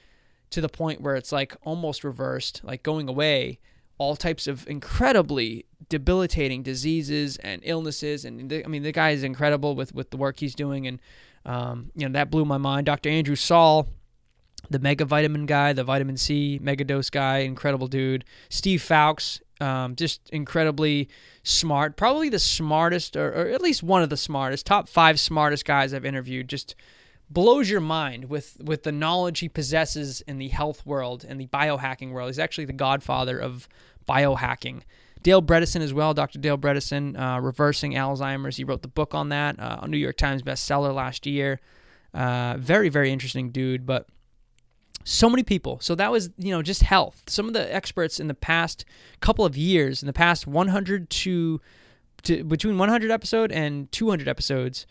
to 0.49 0.61
the 0.61 0.69
point 0.69 1.01
where 1.01 1.15
it's 1.15 1.31
like 1.31 1.55
almost 1.63 2.03
reversed, 2.03 2.61
like 2.63 2.81
going 2.83 3.07
away, 3.07 3.59
all 3.97 4.15
types 4.15 4.47
of 4.47 4.67
incredibly 4.67 5.65
debilitating 5.89 6.63
diseases 6.63 7.37
and 7.37 7.61
illnesses. 7.65 8.25
And 8.25 8.49
the, 8.49 8.63
I 8.63 8.67
mean, 8.67 8.83
the 8.83 8.91
guy 8.91 9.11
is 9.11 9.23
incredible 9.23 9.75
with, 9.75 9.93
with 9.93 10.09
the 10.09 10.17
work 10.17 10.39
he's 10.39 10.55
doing. 10.55 10.87
And, 10.87 10.99
um, 11.45 11.91
you 11.95 12.07
know, 12.07 12.13
that 12.13 12.31
blew 12.31 12.45
my 12.45 12.57
mind. 12.57 12.85
Dr. 12.85 13.09
Andrew 13.09 13.35
Saul, 13.35 13.87
the 14.69 14.79
mega 14.79 15.05
vitamin 15.05 15.45
guy, 15.45 15.73
the 15.73 15.83
vitamin 15.83 16.17
C 16.17 16.59
mega 16.61 16.83
dose 16.83 17.09
guy, 17.09 17.39
incredible 17.39 17.87
dude. 17.87 18.25
Steve 18.49 18.81
Fowkes, 18.81 19.41
um, 19.61 19.95
just 19.95 20.29
incredibly 20.29 21.09
smart, 21.43 21.95
probably 21.95 22.29
the 22.29 22.39
smartest, 22.39 23.15
or, 23.15 23.29
or, 23.29 23.47
at 23.49 23.61
least 23.61 23.81
one 23.81 24.03
of 24.03 24.09
the 24.09 24.17
smartest, 24.17 24.65
top 24.65 24.87
five 24.87 25.19
smartest 25.19 25.65
guys 25.65 25.93
I've 25.93 26.05
interviewed. 26.05 26.47
Just 26.47 26.75
blows 27.29 27.69
your 27.69 27.81
mind 27.81 28.25
with 28.25 28.57
with 28.63 28.83
the 28.83 28.91
knowledge 28.91 29.39
he 29.39 29.49
possesses 29.49 30.21
in 30.21 30.37
the 30.37 30.47
health 30.49 30.85
world 30.85 31.25
and 31.27 31.39
the 31.39 31.47
biohacking 31.47 32.11
world. 32.11 32.29
He's 32.29 32.39
actually 32.39 32.65
the 32.65 32.73
godfather 32.73 33.39
of 33.39 33.67
biohacking. 34.07 34.81
Dale 35.23 35.41
Bredesen 35.41 35.81
as 35.81 35.93
well, 35.93 36.13
Dr. 36.13 36.39
Dale 36.39 36.57
Bredesen, 36.57 37.19
uh, 37.19 37.41
reversing 37.41 37.93
Alzheimer's. 37.93 38.57
He 38.57 38.63
wrote 38.63 38.81
the 38.81 38.87
book 38.87 39.15
on 39.15 39.29
that, 39.29 39.59
uh, 39.59 39.79
a 39.81 39.87
New 39.87 39.97
York 39.97 40.15
Times 40.15 40.43
bestseller 40.43 40.93
last 40.93 41.25
year. 41.25 41.59
Uh, 42.13 42.55
very, 42.59 42.87
very 42.87 43.11
interesting 43.11 43.51
dude, 43.51 43.85
but 43.85 44.07
so 45.07 45.29
many 45.29 45.41
people. 45.41 45.79
So 45.79 45.95
that 45.95 46.11
was, 46.11 46.31
you 46.37 46.51
know, 46.51 46.61
just 46.61 46.83
health. 46.83 47.23
Some 47.27 47.47
of 47.47 47.53
the 47.53 47.73
experts 47.73 48.19
in 48.19 48.27
the 48.27 48.33
past 48.33 48.83
couple 49.21 49.45
of 49.45 49.55
years, 49.55 50.03
in 50.03 50.07
the 50.07 50.13
past 50.13 50.45
100 50.45 51.09
to, 51.09 51.61
to 52.23 52.43
between 52.43 52.77
100 52.77 53.09
episode 53.09 53.53
and 53.53 53.89
200 53.93 54.27
episodes, 54.27 54.85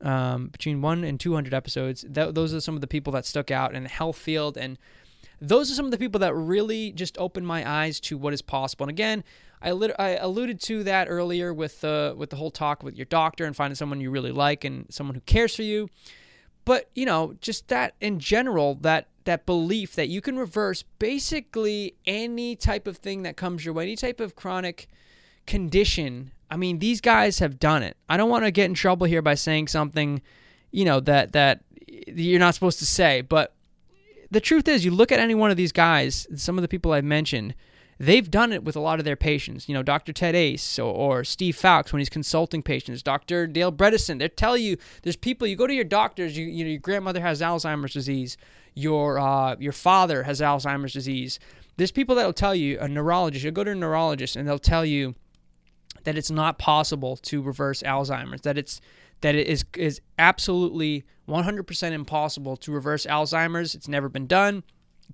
um, 0.00 0.48
between 0.48 0.82
one 0.82 1.04
and 1.04 1.20
200 1.20 1.54
episodes, 1.54 2.04
th- 2.12 2.34
those 2.34 2.52
are 2.52 2.60
some 2.60 2.74
of 2.74 2.80
the 2.80 2.88
people 2.88 3.12
that 3.12 3.24
stuck 3.24 3.52
out 3.52 3.72
in 3.72 3.84
the 3.84 3.88
health 3.88 4.16
field. 4.16 4.58
And 4.58 4.78
those 5.40 5.70
are 5.70 5.74
some 5.74 5.84
of 5.84 5.92
the 5.92 5.98
people 5.98 6.18
that 6.20 6.34
really 6.34 6.90
just 6.90 7.16
opened 7.18 7.46
my 7.46 7.68
eyes 7.68 8.00
to 8.00 8.18
what 8.18 8.32
is 8.32 8.42
possible. 8.42 8.82
And 8.82 8.90
again, 8.90 9.22
I, 9.62 9.70
lit- 9.70 9.94
I 9.96 10.16
alluded 10.16 10.60
to 10.62 10.82
that 10.82 11.06
earlier 11.08 11.54
with, 11.54 11.84
uh, 11.84 12.14
with 12.16 12.30
the 12.30 12.36
whole 12.36 12.50
talk 12.50 12.82
with 12.82 12.96
your 12.96 13.06
doctor 13.06 13.44
and 13.44 13.54
finding 13.54 13.76
someone 13.76 14.00
you 14.00 14.10
really 14.10 14.32
like 14.32 14.64
and 14.64 14.86
someone 14.90 15.14
who 15.14 15.20
cares 15.20 15.54
for 15.54 15.62
you. 15.62 15.88
But, 16.64 16.90
you 16.94 17.04
know, 17.06 17.34
just 17.40 17.68
that 17.68 17.94
in 18.00 18.18
general, 18.18 18.76
that 18.76 19.08
that 19.24 19.46
belief 19.46 19.94
that 19.94 20.08
you 20.08 20.20
can 20.20 20.36
reverse 20.36 20.82
basically 20.98 21.94
any 22.06 22.56
type 22.56 22.86
of 22.86 22.96
thing 22.96 23.22
that 23.22 23.36
comes 23.36 23.64
your 23.64 23.72
way, 23.74 23.84
any 23.84 23.96
type 23.96 24.20
of 24.20 24.34
chronic 24.34 24.88
condition. 25.46 26.32
I 26.50 26.56
mean, 26.56 26.80
these 26.80 27.00
guys 27.00 27.38
have 27.38 27.58
done 27.58 27.82
it. 27.82 27.96
I 28.08 28.16
don't 28.16 28.30
want 28.30 28.44
to 28.44 28.50
get 28.50 28.66
in 28.66 28.74
trouble 28.74 29.06
here 29.06 29.22
by 29.22 29.34
saying 29.34 29.68
something, 29.68 30.22
you 30.70 30.84
know, 30.84 31.00
that 31.00 31.32
that 31.32 31.60
you're 32.06 32.40
not 32.40 32.54
supposed 32.54 32.78
to 32.80 32.86
say, 32.86 33.20
but 33.20 33.54
the 34.30 34.40
truth 34.40 34.66
is 34.66 34.84
you 34.84 34.90
look 34.90 35.12
at 35.12 35.20
any 35.20 35.34
one 35.34 35.50
of 35.50 35.56
these 35.56 35.72
guys, 35.72 36.26
some 36.36 36.58
of 36.58 36.62
the 36.62 36.68
people 36.68 36.92
I've 36.92 37.04
mentioned, 37.04 37.54
they've 38.02 38.32
done 38.32 38.52
it 38.52 38.64
with 38.64 38.74
a 38.74 38.80
lot 38.80 38.98
of 38.98 39.04
their 39.04 39.14
patients. 39.14 39.68
You 39.68 39.74
know, 39.74 39.82
Dr. 39.84 40.12
Ted 40.12 40.34
Ace 40.34 40.76
or, 40.76 40.92
or 40.92 41.24
Steve 41.24 41.56
Fowkes 41.56 41.92
when 41.92 42.00
he's 42.00 42.08
consulting 42.08 42.60
patients, 42.60 43.00
Dr. 43.00 43.46
Dale 43.46 43.70
Bredesen. 43.70 44.18
They 44.18 44.28
tell 44.28 44.56
you 44.56 44.76
there's 45.02 45.14
people. 45.14 45.46
You 45.46 45.54
go 45.54 45.68
to 45.68 45.74
your 45.74 45.84
doctors. 45.84 46.36
You, 46.36 46.46
you 46.46 46.64
know, 46.64 46.70
your 46.70 46.80
grandmother 46.80 47.20
has 47.20 47.40
Alzheimer's 47.40 47.92
disease. 47.92 48.36
Your 48.74 49.20
uh, 49.20 49.54
your 49.60 49.72
father 49.72 50.24
has 50.24 50.40
Alzheimer's 50.40 50.92
disease. 50.92 51.38
There's 51.76 51.92
people 51.92 52.16
that 52.16 52.26
will 52.26 52.32
tell 52.32 52.56
you 52.56 52.78
a 52.80 52.88
neurologist. 52.88 53.44
You'll 53.44 53.54
go 53.54 53.64
to 53.64 53.70
a 53.70 53.74
neurologist 53.74 54.34
and 54.34 54.48
they'll 54.48 54.58
tell 54.58 54.84
you 54.84 55.14
that 56.02 56.18
it's 56.18 56.30
not 56.30 56.58
possible 56.58 57.16
to 57.18 57.40
reverse 57.40 57.84
Alzheimer's. 57.84 58.40
That 58.40 58.58
it's 58.58 58.80
that 59.20 59.36
it 59.36 59.46
is 59.46 59.64
is 59.76 60.00
absolutely 60.18 61.04
100% 61.28 61.92
impossible 61.92 62.56
to 62.56 62.72
reverse 62.72 63.06
Alzheimer's. 63.06 63.76
It's 63.76 63.86
never 63.86 64.08
been 64.08 64.26
done. 64.26 64.64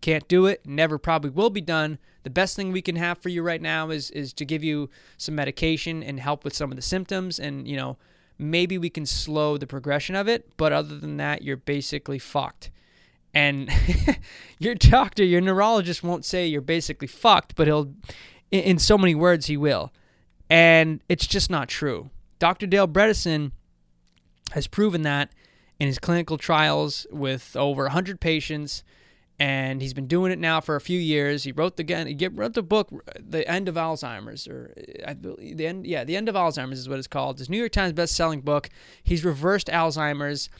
Can't 0.00 0.26
do 0.28 0.46
it. 0.46 0.66
Never 0.66 0.98
probably 0.98 1.30
will 1.30 1.50
be 1.50 1.60
done. 1.60 1.98
The 2.22 2.30
best 2.30 2.56
thing 2.56 2.72
we 2.72 2.82
can 2.82 2.96
have 2.96 3.18
for 3.18 3.28
you 3.28 3.42
right 3.42 3.60
now 3.60 3.90
is 3.90 4.10
is 4.10 4.32
to 4.34 4.44
give 4.44 4.62
you 4.62 4.90
some 5.16 5.34
medication 5.34 6.02
and 6.02 6.20
help 6.20 6.44
with 6.44 6.54
some 6.54 6.70
of 6.70 6.76
the 6.76 6.82
symptoms 6.82 7.38
and 7.38 7.66
you 7.66 7.76
know 7.76 7.96
maybe 8.38 8.78
we 8.78 8.90
can 8.90 9.04
slow 9.04 9.56
the 9.56 9.66
progression 9.66 10.14
of 10.14 10.28
it, 10.28 10.56
but 10.56 10.72
other 10.72 10.98
than 10.98 11.16
that 11.16 11.42
you're 11.42 11.56
basically 11.56 12.18
fucked. 12.18 12.70
And 13.34 13.70
your 14.58 14.74
doctor, 14.74 15.24
your 15.24 15.40
neurologist 15.40 16.02
won't 16.02 16.24
say 16.24 16.46
you're 16.46 16.60
basically 16.60 17.08
fucked, 17.08 17.56
but 17.56 17.66
he'll 17.66 17.92
in 18.50 18.78
so 18.78 18.96
many 18.96 19.14
words 19.14 19.46
he 19.46 19.56
will. 19.56 19.92
And 20.48 21.02
it's 21.08 21.26
just 21.26 21.50
not 21.50 21.68
true. 21.68 22.10
Dr. 22.38 22.66
Dale 22.66 22.88
Bredesen 22.88 23.52
has 24.52 24.66
proven 24.66 25.02
that 25.02 25.30
in 25.78 25.86
his 25.86 25.98
clinical 25.98 26.38
trials 26.38 27.06
with 27.10 27.54
over 27.56 27.84
100 27.84 28.20
patients 28.20 28.82
and 29.38 29.80
he's 29.80 29.94
been 29.94 30.08
doing 30.08 30.32
it 30.32 30.38
now 30.38 30.60
for 30.60 30.74
a 30.74 30.80
few 30.80 30.98
years. 30.98 31.44
He 31.44 31.52
wrote 31.52 31.76
the 31.76 31.84
he 31.84 32.28
wrote 32.28 32.54
the 32.54 32.62
book 32.62 32.90
The 33.18 33.48
End 33.48 33.68
of 33.68 33.76
Alzheimer's 33.76 34.48
or 34.48 34.74
I 35.06 35.14
believe 35.14 35.56
the 35.56 35.66
end 35.66 35.86
yeah, 35.86 36.04
The 36.04 36.16
End 36.16 36.28
of 36.28 36.34
Alzheimer's 36.34 36.78
is 36.78 36.88
what 36.88 36.98
it's 36.98 37.06
called. 37.06 37.40
It's 37.40 37.48
New 37.48 37.58
York 37.58 37.72
Times 37.72 37.92
best-selling 37.92 38.40
book. 38.40 38.68
He's 39.02 39.24
reversed 39.24 39.68
Alzheimer's 39.68 40.50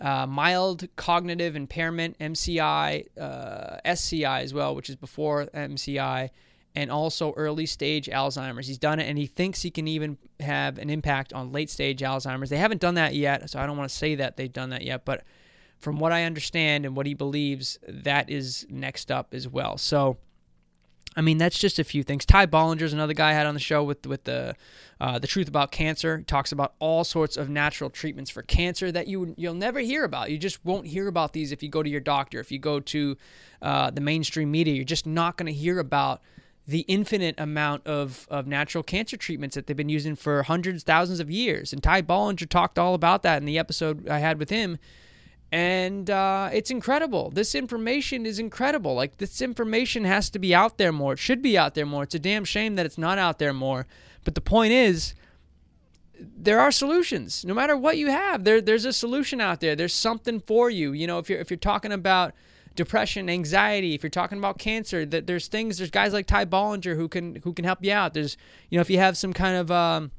uh, 0.00 0.26
mild 0.26 0.88
cognitive 0.96 1.54
impairment, 1.54 2.18
MCI, 2.18 3.06
uh, 3.20 3.78
SCI 3.84 4.42
as 4.42 4.52
well, 4.52 4.74
which 4.74 4.88
is 4.88 4.96
before 4.96 5.46
MCI, 5.46 6.30
and 6.74 6.90
also 6.90 7.32
early 7.36 7.66
stage 7.66 8.08
Alzheimer's. 8.08 8.66
He's 8.66 8.78
done 8.78 8.98
it 8.98 9.08
and 9.08 9.16
he 9.16 9.26
thinks 9.26 9.62
he 9.62 9.70
can 9.70 9.86
even 9.86 10.18
have 10.40 10.78
an 10.78 10.90
impact 10.90 11.32
on 11.32 11.52
late 11.52 11.70
stage 11.70 12.00
Alzheimer's. 12.00 12.50
They 12.50 12.58
haven't 12.58 12.80
done 12.80 12.94
that 12.94 13.14
yet, 13.14 13.48
so 13.48 13.60
I 13.60 13.66
don't 13.66 13.76
want 13.76 13.90
to 13.90 13.96
say 13.96 14.16
that 14.16 14.36
they've 14.36 14.52
done 14.52 14.70
that 14.70 14.82
yet, 14.82 15.04
but 15.04 15.22
from 15.78 15.98
what 15.98 16.12
I 16.12 16.24
understand 16.24 16.84
and 16.84 16.96
what 16.96 17.06
he 17.06 17.14
believes, 17.14 17.78
that 17.86 18.30
is 18.30 18.66
next 18.68 19.10
up 19.10 19.32
as 19.32 19.48
well. 19.48 19.78
So, 19.78 20.18
I 21.16 21.20
mean, 21.20 21.38
that's 21.38 21.58
just 21.58 21.78
a 21.78 21.84
few 21.84 22.02
things. 22.02 22.24
Ty 22.24 22.46
Bollinger's 22.46 22.92
another 22.92 23.14
guy 23.14 23.30
I 23.30 23.32
had 23.32 23.46
on 23.46 23.54
the 23.54 23.60
show 23.60 23.82
with 23.82 24.06
with 24.06 24.24
the 24.24 24.54
uh, 25.00 25.18
the 25.18 25.26
truth 25.26 25.48
about 25.48 25.72
cancer. 25.72 26.18
He 26.18 26.24
talks 26.24 26.52
about 26.52 26.74
all 26.78 27.04
sorts 27.04 27.36
of 27.36 27.48
natural 27.48 27.90
treatments 27.90 28.30
for 28.30 28.42
cancer 28.42 28.92
that 28.92 29.06
you 29.08 29.34
you'll 29.36 29.54
never 29.54 29.80
hear 29.80 30.04
about. 30.04 30.30
You 30.30 30.38
just 30.38 30.64
won't 30.64 30.86
hear 30.86 31.08
about 31.08 31.32
these 31.32 31.52
if 31.52 31.62
you 31.62 31.68
go 31.68 31.82
to 31.82 31.90
your 31.90 32.00
doctor. 32.00 32.40
If 32.40 32.52
you 32.52 32.58
go 32.58 32.80
to 32.80 33.16
uh, 33.62 33.90
the 33.90 34.00
mainstream 34.00 34.50
media, 34.50 34.74
you're 34.74 34.84
just 34.84 35.06
not 35.06 35.36
going 35.36 35.46
to 35.46 35.52
hear 35.52 35.78
about 35.78 36.20
the 36.68 36.80
infinite 36.80 37.34
amount 37.38 37.86
of, 37.86 38.28
of 38.30 38.46
natural 38.46 38.84
cancer 38.84 39.16
treatments 39.16 39.54
that 39.54 39.66
they've 39.66 39.76
been 39.76 39.88
using 39.88 40.14
for 40.14 40.42
hundreds, 40.42 40.82
thousands 40.82 41.18
of 41.18 41.30
years. 41.30 41.72
And 41.72 41.82
Ty 41.82 42.02
Bollinger 42.02 42.46
talked 42.46 42.78
all 42.78 42.92
about 42.92 43.22
that 43.22 43.38
in 43.38 43.46
the 43.46 43.58
episode 43.58 44.06
I 44.06 44.18
had 44.18 44.38
with 44.38 44.50
him. 44.50 44.78
And 45.50 46.10
uh, 46.10 46.50
it's 46.52 46.70
incredible. 46.70 47.30
This 47.30 47.54
information 47.54 48.26
is 48.26 48.38
incredible. 48.38 48.94
Like, 48.94 49.16
this 49.16 49.40
information 49.40 50.04
has 50.04 50.28
to 50.30 50.38
be 50.38 50.54
out 50.54 50.76
there 50.76 50.92
more. 50.92 51.14
It 51.14 51.18
should 51.18 51.40
be 51.40 51.56
out 51.56 51.74
there 51.74 51.86
more. 51.86 52.02
It's 52.02 52.14
a 52.14 52.18
damn 52.18 52.44
shame 52.44 52.76
that 52.76 52.84
it's 52.84 52.98
not 52.98 53.18
out 53.18 53.38
there 53.38 53.54
more. 53.54 53.86
But 54.24 54.34
the 54.34 54.42
point 54.42 54.72
is, 54.72 55.14
there 56.18 56.60
are 56.60 56.70
solutions. 56.70 57.44
No 57.44 57.54
matter 57.54 57.76
what 57.76 57.96
you 57.96 58.08
have, 58.08 58.44
there, 58.44 58.60
there's 58.60 58.84
a 58.84 58.92
solution 58.92 59.40
out 59.40 59.60
there. 59.60 59.76
There's 59.76 59.94
something 59.94 60.40
for 60.40 60.68
you. 60.68 60.92
You 60.92 61.06
know, 61.06 61.18
if 61.18 61.30
you're 61.30 61.40
if 61.40 61.50
you're 61.50 61.56
talking 61.56 61.92
about 61.92 62.34
depression, 62.74 63.30
anxiety, 63.30 63.94
if 63.94 64.02
you're 64.02 64.10
talking 64.10 64.38
about 64.38 64.58
cancer, 64.58 65.06
that 65.06 65.26
there's 65.26 65.48
things, 65.48 65.78
there's 65.78 65.90
guys 65.90 66.12
like 66.12 66.26
Ty 66.26 66.46
Bollinger 66.46 66.96
who 66.96 67.08
can 67.08 67.36
who 67.44 67.52
can 67.52 67.64
help 67.64 67.84
you 67.84 67.92
out. 67.92 68.14
There's 68.14 68.36
you 68.68 68.78
know 68.78 68.82
if 68.82 68.90
you 68.90 68.98
have 68.98 69.16
some 69.16 69.32
kind 69.32 69.56
of 69.56 69.70
um, 69.70 70.10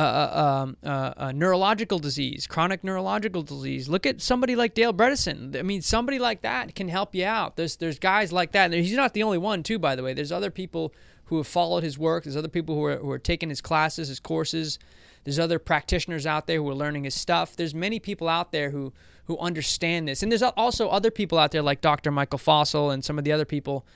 um, 0.00 0.76
uh, 0.82 1.32
neurological 1.34 1.98
disease, 1.98 2.46
chronic 2.46 2.82
neurological 2.82 3.42
disease. 3.42 3.88
Look 3.88 4.06
at 4.06 4.20
somebody 4.20 4.56
like 4.56 4.74
Dale 4.74 4.92
Bredesen. 4.92 5.58
I 5.58 5.62
mean, 5.62 5.82
somebody 5.82 6.18
like 6.18 6.42
that 6.42 6.74
can 6.74 6.88
help 6.88 7.14
you 7.14 7.26
out. 7.26 7.56
There's 7.56 7.76
there's 7.76 7.98
guys 7.98 8.32
like 8.32 8.52
that, 8.52 8.72
and 8.72 8.74
he's 8.74 8.96
not 8.96 9.14
the 9.14 9.22
only 9.22 9.38
one, 9.38 9.62
too. 9.62 9.78
By 9.78 9.96
the 9.96 10.02
way, 10.02 10.14
there's 10.14 10.32
other 10.32 10.50
people 10.50 10.94
who 11.26 11.36
have 11.38 11.46
followed 11.46 11.82
his 11.82 11.98
work. 11.98 12.24
There's 12.24 12.36
other 12.36 12.48
people 12.48 12.74
who 12.74 12.84
are 12.84 12.96
who 12.96 13.10
are 13.10 13.18
taking 13.18 13.48
his 13.48 13.60
classes, 13.60 14.08
his 14.08 14.20
courses. 14.20 14.78
There's 15.24 15.38
other 15.38 15.58
practitioners 15.58 16.26
out 16.26 16.46
there 16.46 16.58
who 16.58 16.68
are 16.68 16.74
learning 16.74 17.04
his 17.04 17.14
stuff. 17.14 17.54
There's 17.56 17.74
many 17.74 18.00
people 18.00 18.28
out 18.28 18.52
there 18.52 18.70
who 18.70 18.92
who 19.26 19.38
understand 19.38 20.08
this, 20.08 20.22
and 20.22 20.32
there's 20.32 20.42
also 20.42 20.88
other 20.88 21.10
people 21.10 21.38
out 21.38 21.52
there 21.52 21.62
like 21.62 21.80
Dr. 21.80 22.10
Michael 22.10 22.38
Fossel 22.38 22.92
and 22.92 23.04
some 23.04 23.18
of 23.18 23.24
the 23.24 23.32
other 23.32 23.44
people 23.44 23.86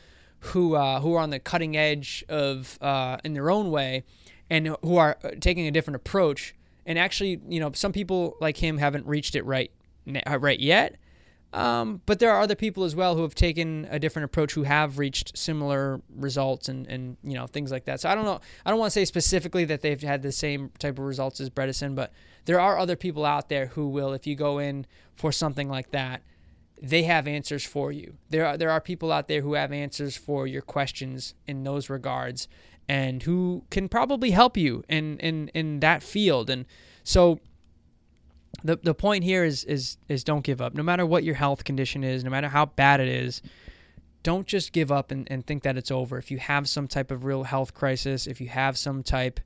who 0.40 0.74
uh, 0.74 1.01
who 1.01 1.14
are 1.14 1.20
on 1.20 1.30
the 1.30 1.38
cutting 1.38 1.76
edge 1.76 2.24
of 2.28 2.78
uh, 2.80 3.18
in 3.24 3.32
their 3.32 3.51
own 3.51 3.70
way, 3.70 4.05
and 4.51 4.76
who 4.82 4.97
are 4.97 5.18
uh, 5.24 5.30
taking 5.40 5.66
a 5.66 5.70
different 5.70 5.97
approach. 5.97 6.55
And 6.84 6.99
actually, 6.99 7.40
you 7.49 7.61
know, 7.61 7.72
some 7.72 7.92
people 7.92 8.36
like 8.40 8.57
him 8.57 8.78
haven't 8.78 9.07
reached 9.07 9.34
it 9.34 9.44
right 9.44 9.70
right 10.07 10.61
yet 10.61 10.97
um, 11.57 12.03
but 12.05 12.18
there 12.18 12.30
are 12.30 12.42
other 12.42 12.55
people 12.55 12.84
as 12.84 12.94
well 12.94 13.14
who 13.16 13.22
have 13.22 13.34
taken 13.34 13.88
a 13.90 13.99
different 13.99 14.24
approach 14.24 14.53
who 14.53 14.64
have 14.64 14.99
reached 14.99 15.38
similar 15.38 16.03
results 16.14 16.68
and, 16.68 16.86
and 16.86 17.16
you 17.22 17.34
know 17.34 17.47
things 17.47 17.70
like 17.70 17.84
that. 17.86 18.01
So 18.01 18.11
I 18.11 18.14
don't 18.14 18.26
know. 18.26 18.40
I 18.64 18.70
don't 18.70 18.78
want 18.78 18.92
to 18.92 19.01
say 19.01 19.07
specifically 19.07 19.64
that 19.64 19.80
they've 19.80 20.01
had 20.01 20.22
the 20.22 20.32
same 20.32 20.70
type 20.78 20.99
of 20.99 21.05
results 21.05 21.40
as 21.40 21.49
Bredesen, 21.49 21.94
but 21.94 22.12
there 22.44 22.61
are 22.61 22.78
other 22.78 22.94
people 22.94 23.24
out 23.24 23.49
there 23.49 23.66
who 23.66 23.88
will, 23.88 24.12
if 24.12 24.26
you 24.26 24.34
go 24.36 24.59
in 24.59 24.86
for 25.14 25.32
something 25.32 25.68
like 25.68 25.92
that, 25.92 26.22
they 26.80 27.05
have 27.05 27.26
answers 27.26 27.64
for 27.64 27.90
you. 27.90 28.18
There 28.28 28.44
are 28.44 28.59
there 28.59 28.70
are 28.70 28.80
people 28.80 29.11
out 29.11 29.28
there 29.28 29.40
who 29.40 29.55
have 29.55 29.72
answers 29.72 30.14
for 30.14 30.47
your 30.47 30.62
questions 30.62 31.34
in 31.47 31.64
those 31.64 31.88
regards, 31.88 32.49
and 32.89 33.22
who 33.22 33.64
can 33.70 33.89
probably 33.89 34.30
help 34.30 34.57
you 34.57 34.84
in 34.89 35.18
in 35.18 35.49
in 35.49 35.80
that 35.80 36.03
field. 36.03 36.51
And 36.51 36.66
so 37.05 37.41
the 38.62 38.76
the 38.76 38.95
point 38.95 39.24
here 39.24 39.45
is 39.45 39.64
is 39.64 39.97
is 40.09 40.24
don't 40.24 40.45
give 40.45 40.61
up. 40.61 40.74
No 40.74 40.82
matter 40.82 41.05
what 41.05 41.24
your 41.24 41.34
health 41.34 41.64
condition 41.64 42.05
is, 42.05 42.24
no 42.24 42.30
matter 42.30 42.49
how 42.49 42.66
bad 42.66 43.01
it 43.01 43.09
is, 43.09 43.43
don't 44.22 44.47
just 44.47 44.72
give 44.72 44.91
up 44.91 45.11
and, 45.11 45.30
and 45.30 45.47
think 45.47 45.62
that 45.62 45.76
it's 45.76 45.91
over. 45.91 46.18
If 46.18 46.30
you 46.30 46.39
have 46.39 46.68
some 46.68 46.89
type 46.89 47.11
of 47.11 47.24
real 47.24 47.45
health 47.45 47.74
crisis, 47.74 48.26
if 48.26 48.41
you 48.41 48.49
have 48.49 48.76
some 48.76 49.03
type 49.03 49.41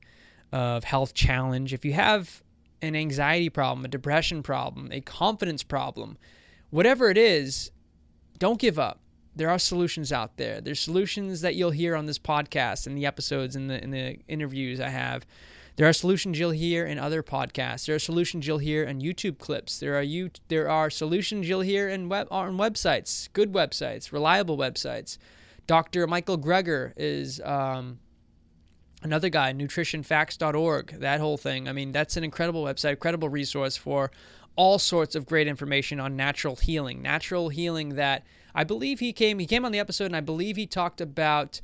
of 0.53 0.85
health 0.85 1.15
challenge, 1.15 1.73
if 1.73 1.85
you 1.85 1.93
have 1.93 2.43
an 2.83 2.97
anxiety 2.97 3.51
problem, 3.51 3.85
a 3.85 3.89
depression 3.89 4.43
problem, 4.43 4.91
a 4.91 5.01
confidence 5.01 5.63
problem, 5.63 6.17
whatever 6.71 7.11
it 7.11 7.19
is, 7.19 7.71
don't 8.39 8.59
give 8.59 8.79
up. 8.79 9.01
There 9.41 9.49
are 9.49 9.59
solutions 9.59 10.13
out 10.13 10.37
there. 10.37 10.61
There's 10.61 10.81
solutions 10.81 11.41
that 11.41 11.55
you'll 11.55 11.71
hear 11.71 11.97
on 11.97 12.05
this 12.05 12.19
podcast 12.19 12.87
and 12.87 12.95
the 12.95 13.07
episodes 13.07 13.57
and 13.57 13.71
the 13.71 13.83
in 13.83 13.91
the 13.91 14.19
interviews 14.29 14.81
I 14.81 14.91
have. 14.91 15.25
There 15.77 15.89
are 15.89 15.95
solutions 15.95 16.39
you'll 16.39 16.51
hear 16.51 16.85
in 16.85 16.99
other 16.99 17.23
podcasts. 17.23 17.87
There 17.87 17.97
are 17.97 17.99
solutions 17.99 18.47
you'll 18.47 18.59
hear 18.59 18.85
in 18.85 19.01
YouTube 19.01 19.39
clips. 19.39 19.81
There 19.81 19.97
are 19.97 20.03
you 20.03 20.31
there 20.49 20.69
are 20.69 20.91
solutions 20.91 21.49
you'll 21.49 21.63
hear 21.63 21.89
in 21.89 22.11
web 22.11 22.29
on 22.31 22.59
websites, 22.59 23.33
good 23.33 23.51
websites, 23.55 24.13
reliable 24.13 24.59
websites. 24.59 25.17
Dr. 25.67 26.07
Michael 26.07 26.37
Greger 26.37 26.93
is 26.99 27.41
um, 27.41 27.99
another 29.03 29.31
guy, 29.31 29.55
nutritionfacts.org, 29.55 31.01
that 31.01 31.19
whole 31.19 31.39
thing. 31.39 31.67
I 31.67 31.73
mean, 31.73 31.93
that's 31.93 32.19
an 32.19 32.25
incredible 32.25 32.63
website, 32.63 32.91
incredible 32.91 33.31
resource 33.31 33.75
for 33.75 34.11
all 34.55 34.79
sorts 34.79 35.15
of 35.15 35.25
great 35.25 35.47
information 35.47 35.99
on 35.99 36.15
natural 36.15 36.57
healing. 36.57 37.01
Natural 37.01 37.49
healing 37.49 37.95
that 37.95 38.23
I 38.55 38.65
believe 38.65 39.01
he 39.01 39.13
came 39.13 39.39
he 39.39 39.47
came 39.47 39.65
on 39.65 39.73
the 39.73 39.79
episode 39.79 40.07
and 40.07 40.17
I 40.17 40.21
believe 40.21 40.57
he 40.57 40.67
talked 40.67 41.01
about 41.01 41.61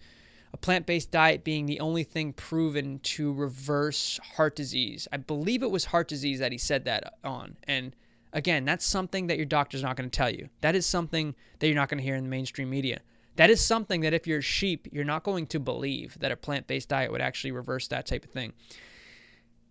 a 0.52 0.56
plant 0.56 0.86
based 0.86 1.10
diet 1.10 1.44
being 1.44 1.66
the 1.66 1.80
only 1.80 2.04
thing 2.04 2.32
proven 2.32 2.98
to 3.00 3.32
reverse 3.32 4.18
heart 4.36 4.56
disease. 4.56 5.06
I 5.12 5.18
believe 5.18 5.62
it 5.62 5.70
was 5.70 5.86
heart 5.86 6.08
disease 6.08 6.38
that 6.38 6.52
he 6.52 6.58
said 6.58 6.84
that 6.84 7.14
on. 7.24 7.56
And 7.64 7.94
again, 8.32 8.64
that's 8.64 8.84
something 8.84 9.26
that 9.26 9.36
your 9.36 9.46
doctor's 9.46 9.82
not 9.82 9.96
going 9.96 10.08
to 10.08 10.16
tell 10.16 10.30
you. 10.30 10.48
That 10.60 10.74
is 10.74 10.86
something 10.86 11.34
that 11.58 11.66
you're 11.66 11.76
not 11.76 11.88
going 11.88 11.98
to 11.98 12.04
hear 12.04 12.14
in 12.14 12.24
the 12.24 12.30
mainstream 12.30 12.70
media. 12.70 13.00
That 13.36 13.50
is 13.50 13.60
something 13.60 14.00
that 14.00 14.14
if 14.14 14.26
you're 14.26 14.38
a 14.38 14.42
sheep, 14.42 14.88
you're 14.92 15.04
not 15.04 15.22
going 15.22 15.46
to 15.48 15.60
believe 15.60 16.18
that 16.20 16.32
a 16.32 16.36
plant 16.36 16.66
based 16.66 16.88
diet 16.88 17.12
would 17.12 17.20
actually 17.20 17.52
reverse 17.52 17.88
that 17.88 18.06
type 18.06 18.24
of 18.24 18.30
thing. 18.30 18.54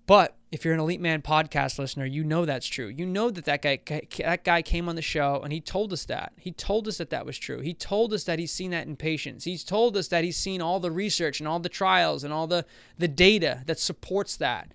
But 0.08 0.36
if 0.52 0.64
you're 0.64 0.74
an 0.74 0.80
Elite 0.80 1.02
Man 1.02 1.22
podcast 1.22 1.80
listener, 1.80 2.06
you 2.06 2.24
know 2.24 2.46
that's 2.46 2.68
true. 2.68 2.88
You 2.88 3.06
know 3.06 3.32
that 3.32 3.46
that 3.46 3.62
guy 3.62 3.80
that 4.20 4.44
guy 4.44 4.62
came 4.62 4.88
on 4.88 4.96
the 4.96 5.02
show 5.02 5.42
and 5.44 5.52
he 5.52 5.60
told 5.60 5.92
us 5.92 6.06
that. 6.06 6.34
He 6.38 6.52
told 6.52 6.88
us 6.88 6.98
that 7.00 7.10
that 7.10 7.26
was 7.26 7.38
true. 7.38 7.60
He 7.60 7.74
told 7.74 8.14
us 8.14 8.24
that 8.26 8.40
he's 8.40 8.52
seen 8.52 8.72
that 8.72 8.88
in 8.88 8.96
patients. 8.96 9.44
He's 9.44 9.64
told 9.64 9.98
us 9.98 10.08
that 10.10 10.24
he's 10.24 10.38
seen 10.38 10.62
all 10.62 10.80
the 10.80 10.92
research 10.92 11.40
and 11.40 11.48
all 11.48 11.60
the 11.60 11.70
trials 11.70 12.24
and 12.24 12.32
all 12.32 12.48
the 12.48 12.66
the 12.98 13.08
data 13.08 13.64
that 13.66 13.80
supports 13.80 14.38
that. 14.38 14.72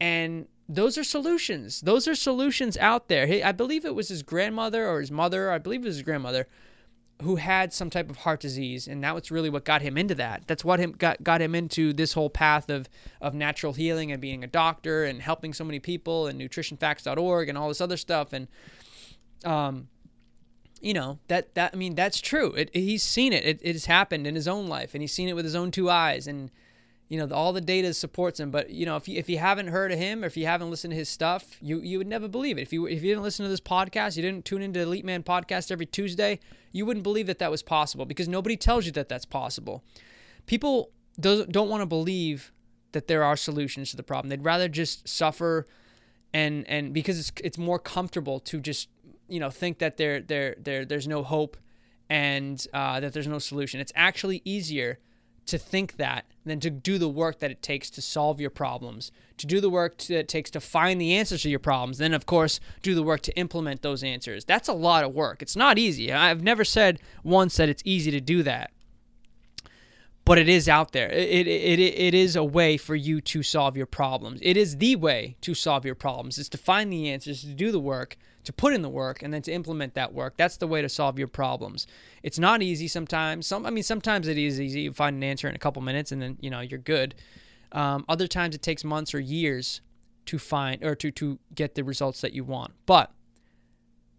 And 0.00 0.46
those 0.68 0.96
are 0.96 1.04
solutions. 1.04 1.80
Those 1.82 2.08
are 2.08 2.14
solutions 2.14 2.76
out 2.78 3.08
there. 3.08 3.42
I 3.44 3.52
believe 3.52 3.84
it 3.84 3.94
was 3.94 4.08
his 4.08 4.22
grandmother 4.22 4.86
or 4.88 5.00
his 5.00 5.10
mother. 5.10 5.50
I 5.50 5.58
believe 5.58 5.82
it 5.82 5.86
was 5.88 5.96
his 5.96 6.02
grandmother 6.02 6.46
who 7.22 7.36
had 7.36 7.72
some 7.72 7.90
type 7.90 8.08
of 8.10 8.18
heart 8.18 8.40
disease, 8.40 8.86
and 8.86 9.02
that 9.02 9.14
was 9.14 9.30
really 9.30 9.50
what 9.50 9.64
got 9.64 9.82
him 9.82 9.98
into 9.98 10.14
that. 10.14 10.44
That's 10.46 10.64
what 10.64 10.78
him 10.78 10.92
got 10.92 11.22
got 11.22 11.40
him 11.40 11.54
into 11.54 11.92
this 11.92 12.12
whole 12.12 12.30
path 12.30 12.70
of 12.70 12.88
of 13.20 13.34
natural 13.34 13.72
healing 13.72 14.12
and 14.12 14.20
being 14.20 14.44
a 14.44 14.46
doctor 14.46 15.04
and 15.04 15.20
helping 15.20 15.52
so 15.52 15.64
many 15.64 15.80
people 15.80 16.26
and 16.26 16.40
nutritionfacts.org 16.40 17.48
and 17.48 17.58
all 17.58 17.68
this 17.68 17.80
other 17.80 17.96
stuff 17.96 18.32
and 18.32 18.48
um 19.44 19.88
you 20.80 20.94
know 20.94 21.18
that 21.28 21.54
that 21.54 21.72
I 21.74 21.76
mean 21.76 21.94
that's 21.94 22.20
true. 22.20 22.52
It, 22.52 22.70
he's 22.72 23.02
seen 23.02 23.32
it. 23.32 23.44
it. 23.44 23.60
It 23.62 23.72
has 23.72 23.86
happened 23.86 24.26
in 24.26 24.34
his 24.34 24.48
own 24.48 24.68
life, 24.68 24.94
and 24.94 25.02
he's 25.02 25.12
seen 25.12 25.28
it 25.28 25.34
with 25.34 25.44
his 25.44 25.54
own 25.54 25.70
two 25.70 25.90
eyes, 25.90 26.26
and 26.26 26.50
you 27.08 27.18
know 27.18 27.34
all 27.34 27.52
the 27.52 27.60
data 27.60 27.92
supports 27.94 28.38
him. 28.38 28.50
But 28.50 28.70
you 28.70 28.86
know 28.86 28.96
if 28.96 29.08
you, 29.08 29.18
if 29.18 29.28
you 29.28 29.38
haven't 29.38 29.68
heard 29.68 29.92
of 29.92 29.98
him, 29.98 30.22
or 30.22 30.26
if 30.26 30.36
you 30.36 30.46
haven't 30.46 30.70
listened 30.70 30.92
to 30.92 30.96
his 30.96 31.08
stuff, 31.08 31.56
you 31.60 31.80
you 31.80 31.98
would 31.98 32.06
never 32.06 32.28
believe 32.28 32.58
it. 32.58 32.62
If 32.62 32.72
you 32.72 32.86
if 32.86 33.02
you 33.02 33.10
didn't 33.10 33.22
listen 33.22 33.44
to 33.44 33.50
this 33.50 33.60
podcast, 33.60 34.16
you 34.16 34.22
didn't 34.22 34.44
tune 34.44 34.62
into 34.62 34.80
Elite 34.80 35.04
Man 35.04 35.22
podcast 35.22 35.70
every 35.70 35.86
Tuesday, 35.86 36.38
you 36.72 36.84
wouldn't 36.86 37.04
believe 37.04 37.26
that 37.26 37.38
that 37.38 37.50
was 37.50 37.62
possible 37.62 38.04
because 38.04 38.28
nobody 38.28 38.56
tells 38.56 38.86
you 38.86 38.92
that 38.92 39.08
that's 39.08 39.24
possible. 39.24 39.82
People 40.46 40.90
don't 41.18 41.50
don't 41.50 41.68
want 41.68 41.82
to 41.82 41.86
believe 41.86 42.52
that 42.92 43.08
there 43.08 43.22
are 43.22 43.36
solutions 43.36 43.90
to 43.90 43.96
the 43.96 44.02
problem. 44.02 44.28
They'd 44.28 44.44
rather 44.44 44.68
just 44.68 45.08
suffer 45.08 45.66
and 46.32 46.66
and 46.68 46.92
because 46.92 47.18
it's 47.18 47.32
it's 47.42 47.58
more 47.58 47.78
comfortable 47.78 48.40
to 48.40 48.60
just 48.60 48.88
you 49.28 49.40
know 49.40 49.50
think 49.50 49.78
that 49.78 49.96
there 49.96 50.20
there 50.20 50.56
there 50.58 50.84
there's 50.84 51.08
no 51.08 51.22
hope 51.22 51.56
and 52.10 52.66
uh, 52.72 53.00
that 53.00 53.12
there's 53.12 53.26
no 53.26 53.38
solution. 53.38 53.80
It's 53.80 53.92
actually 53.94 54.42
easier 54.44 54.98
to 55.48 55.58
think 55.58 55.96
that 55.96 56.24
than 56.44 56.60
to 56.60 56.70
do 56.70 56.98
the 56.98 57.08
work 57.08 57.40
that 57.40 57.50
it 57.50 57.62
takes 57.62 57.90
to 57.90 58.02
solve 58.02 58.40
your 58.40 58.50
problems, 58.50 59.10
to 59.36 59.46
do 59.46 59.60
the 59.60 59.70
work 59.70 59.98
that 59.98 60.18
it 60.18 60.28
takes 60.28 60.50
to 60.50 60.60
find 60.60 61.00
the 61.00 61.14
answers 61.14 61.42
to 61.42 61.50
your 61.50 61.58
problems, 61.58 61.98
then 61.98 62.14
of 62.14 62.26
course 62.26 62.60
do 62.82 62.94
the 62.94 63.02
work 63.02 63.20
to 63.22 63.36
implement 63.36 63.82
those 63.82 64.02
answers. 64.02 64.44
That's 64.44 64.68
a 64.68 64.72
lot 64.72 65.04
of 65.04 65.14
work. 65.14 65.42
It's 65.42 65.56
not 65.56 65.78
easy. 65.78 66.12
I've 66.12 66.42
never 66.42 66.64
said 66.64 67.00
once 67.22 67.56
that 67.56 67.68
it's 67.68 67.82
easy 67.84 68.10
to 68.10 68.20
do 68.20 68.42
that. 68.44 68.70
But 70.24 70.38
it 70.38 70.48
is 70.48 70.68
out 70.68 70.92
there. 70.92 71.08
It, 71.08 71.46
it, 71.46 71.48
it, 71.48 71.80
it 71.80 72.14
is 72.14 72.36
a 72.36 72.44
way 72.44 72.76
for 72.76 72.94
you 72.94 73.22
to 73.22 73.42
solve 73.42 73.76
your 73.76 73.86
problems. 73.86 74.40
It 74.42 74.58
is 74.58 74.76
the 74.76 74.96
way 74.96 75.36
to 75.40 75.54
solve 75.54 75.86
your 75.86 75.94
problems, 75.94 76.36
is 76.36 76.50
to 76.50 76.58
find 76.58 76.92
the 76.92 77.08
answers, 77.08 77.40
to 77.40 77.54
do 77.54 77.72
the 77.72 77.80
work, 77.80 78.18
to 78.48 78.52
put 78.54 78.72
in 78.72 78.80
the 78.80 78.88
work 78.88 79.22
and 79.22 79.32
then 79.34 79.42
to 79.42 79.52
implement 79.52 79.92
that 79.92 80.14
work. 80.14 80.38
That's 80.38 80.56
the 80.56 80.66
way 80.66 80.80
to 80.80 80.88
solve 80.88 81.18
your 81.18 81.28
problems. 81.28 81.86
It's 82.22 82.38
not 82.38 82.62
easy 82.62 82.88
sometimes. 82.88 83.46
Some, 83.46 83.66
I 83.66 83.70
mean, 83.70 83.82
sometimes 83.82 84.26
it 84.26 84.38
is 84.38 84.58
easy. 84.58 84.80
You 84.80 84.92
find 84.94 85.16
an 85.16 85.22
answer 85.22 85.50
in 85.50 85.54
a 85.54 85.58
couple 85.58 85.82
minutes 85.82 86.12
and 86.12 86.22
then 86.22 86.38
you 86.40 86.48
know 86.48 86.60
you're 86.60 86.78
good. 86.78 87.14
Um, 87.72 88.06
other 88.08 88.26
times 88.26 88.54
it 88.54 88.62
takes 88.62 88.84
months 88.84 89.12
or 89.12 89.20
years 89.20 89.82
to 90.24 90.38
find 90.38 90.82
or 90.82 90.94
to 90.94 91.10
to 91.10 91.38
get 91.54 91.74
the 91.74 91.84
results 91.84 92.22
that 92.22 92.32
you 92.32 92.42
want. 92.42 92.72
But 92.86 93.12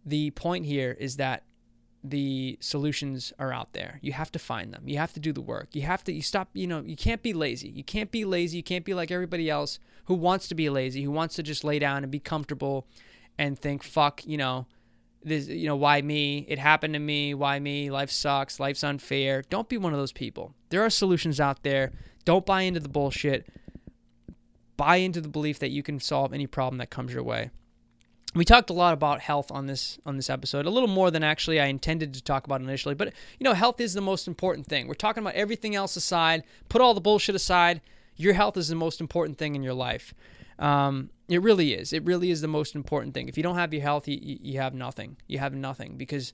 the 0.05 0.29
point 0.29 0.67
here 0.67 0.95
is 0.99 1.15
that 1.15 1.45
the 2.03 2.59
solutions 2.61 3.33
are 3.39 3.51
out 3.51 3.73
there. 3.73 3.97
You 4.03 4.13
have 4.13 4.31
to 4.33 4.39
find 4.39 4.71
them. 4.71 4.83
You 4.85 4.99
have 4.99 5.13
to 5.13 5.19
do 5.19 5.33
the 5.33 5.41
work. 5.41 5.69
You 5.73 5.81
have 5.81 6.03
to 6.03 6.13
you 6.13 6.21
stop, 6.21 6.49
you 6.53 6.67
know, 6.67 6.81
you 6.81 6.95
can't 6.95 7.23
be 7.23 7.33
lazy. 7.33 7.69
You 7.69 7.83
can't 7.83 8.11
be 8.11 8.25
lazy. 8.25 8.57
You 8.57 8.63
can't 8.63 8.85
be 8.85 8.93
like 8.93 9.09
everybody 9.09 9.49
else 9.49 9.79
who 10.05 10.13
wants 10.13 10.47
to 10.49 10.55
be 10.55 10.69
lazy, 10.69 11.01
who 11.01 11.09
wants 11.09 11.35
to 11.37 11.41
just 11.41 11.63
lay 11.63 11.79
down 11.79 12.03
and 12.03 12.11
be 12.11 12.19
comfortable 12.19 12.85
and 13.39 13.57
think, 13.57 13.83
fuck, 13.83 14.25
you 14.27 14.37
know, 14.37 14.67
this, 15.23 15.47
you 15.47 15.65
know, 15.65 15.77
why 15.77 16.01
me? 16.01 16.45
It 16.49 16.59
happened 16.59 16.93
to 16.93 16.99
me. 16.99 17.33
Why 17.33 17.57
me? 17.57 17.89
Life 17.89 18.11
sucks. 18.11 18.59
Life's 18.59 18.83
unfair. 18.83 19.43
Don't 19.49 19.69
be 19.69 19.77
one 19.77 19.93
of 19.93 19.99
those 19.99 20.11
people. 20.11 20.53
There 20.69 20.83
are 20.83 20.89
solutions 20.89 21.39
out 21.39 21.63
there. 21.63 21.93
Don't 22.25 22.45
buy 22.45 22.61
into 22.61 22.81
the 22.81 22.89
bullshit. 22.89 23.47
Buy 24.75 24.97
into 24.97 25.21
the 25.21 25.29
belief 25.29 25.59
that 25.59 25.69
you 25.69 25.81
can 25.81 26.01
solve 26.01 26.33
any 26.33 26.47
problem 26.47 26.79
that 26.79 26.89
comes 26.89 27.13
your 27.13 27.23
way. 27.23 27.49
We 28.35 28.45
talked 28.45 28.69
a 28.69 28.73
lot 28.73 28.93
about 28.93 29.21
health 29.21 29.51
on 29.51 29.65
this 29.65 29.97
on 30.05 30.15
this 30.15 30.29
episode, 30.29 30.67
a 30.67 30.69
little 30.69 30.87
more 30.87 31.09
than 31.09 31.23
actually 31.23 31.59
I 31.59 31.65
intended 31.65 32.13
to 32.13 32.21
talk 32.21 32.45
about 32.45 32.61
initially. 32.61 32.93
But 32.93 33.13
you 33.39 33.43
know, 33.43 33.53
health 33.53 33.81
is 33.81 33.93
the 33.93 34.01
most 34.01 34.27
important 34.27 34.67
thing. 34.67 34.87
We're 34.87 34.93
talking 34.93 35.23
about 35.23 35.33
everything 35.33 35.75
else 35.75 35.95
aside. 35.95 36.43
Put 36.67 36.81
all 36.81 36.93
the 36.93 37.01
bullshit 37.01 37.33
aside. 37.33 37.81
Your 38.17 38.33
health 38.33 38.55
is 38.55 38.67
the 38.67 38.75
most 38.75 39.01
important 39.01 39.37
thing 39.39 39.55
in 39.55 39.63
your 39.63 39.73
life. 39.73 40.13
Um, 40.59 41.09
it 41.29 41.41
really 41.41 41.73
is. 41.73 41.93
It 41.93 42.03
really 42.05 42.31
is 42.31 42.41
the 42.41 42.47
most 42.47 42.75
important 42.75 43.13
thing. 43.13 43.29
If 43.29 43.37
you 43.37 43.43
don't 43.43 43.55
have 43.55 43.73
your 43.73 43.83
health, 43.83 44.07
you, 44.07 44.17
you 44.21 44.59
have 44.59 44.73
nothing. 44.73 45.17
You 45.27 45.39
have 45.39 45.53
nothing 45.53 45.97
because 45.97 46.33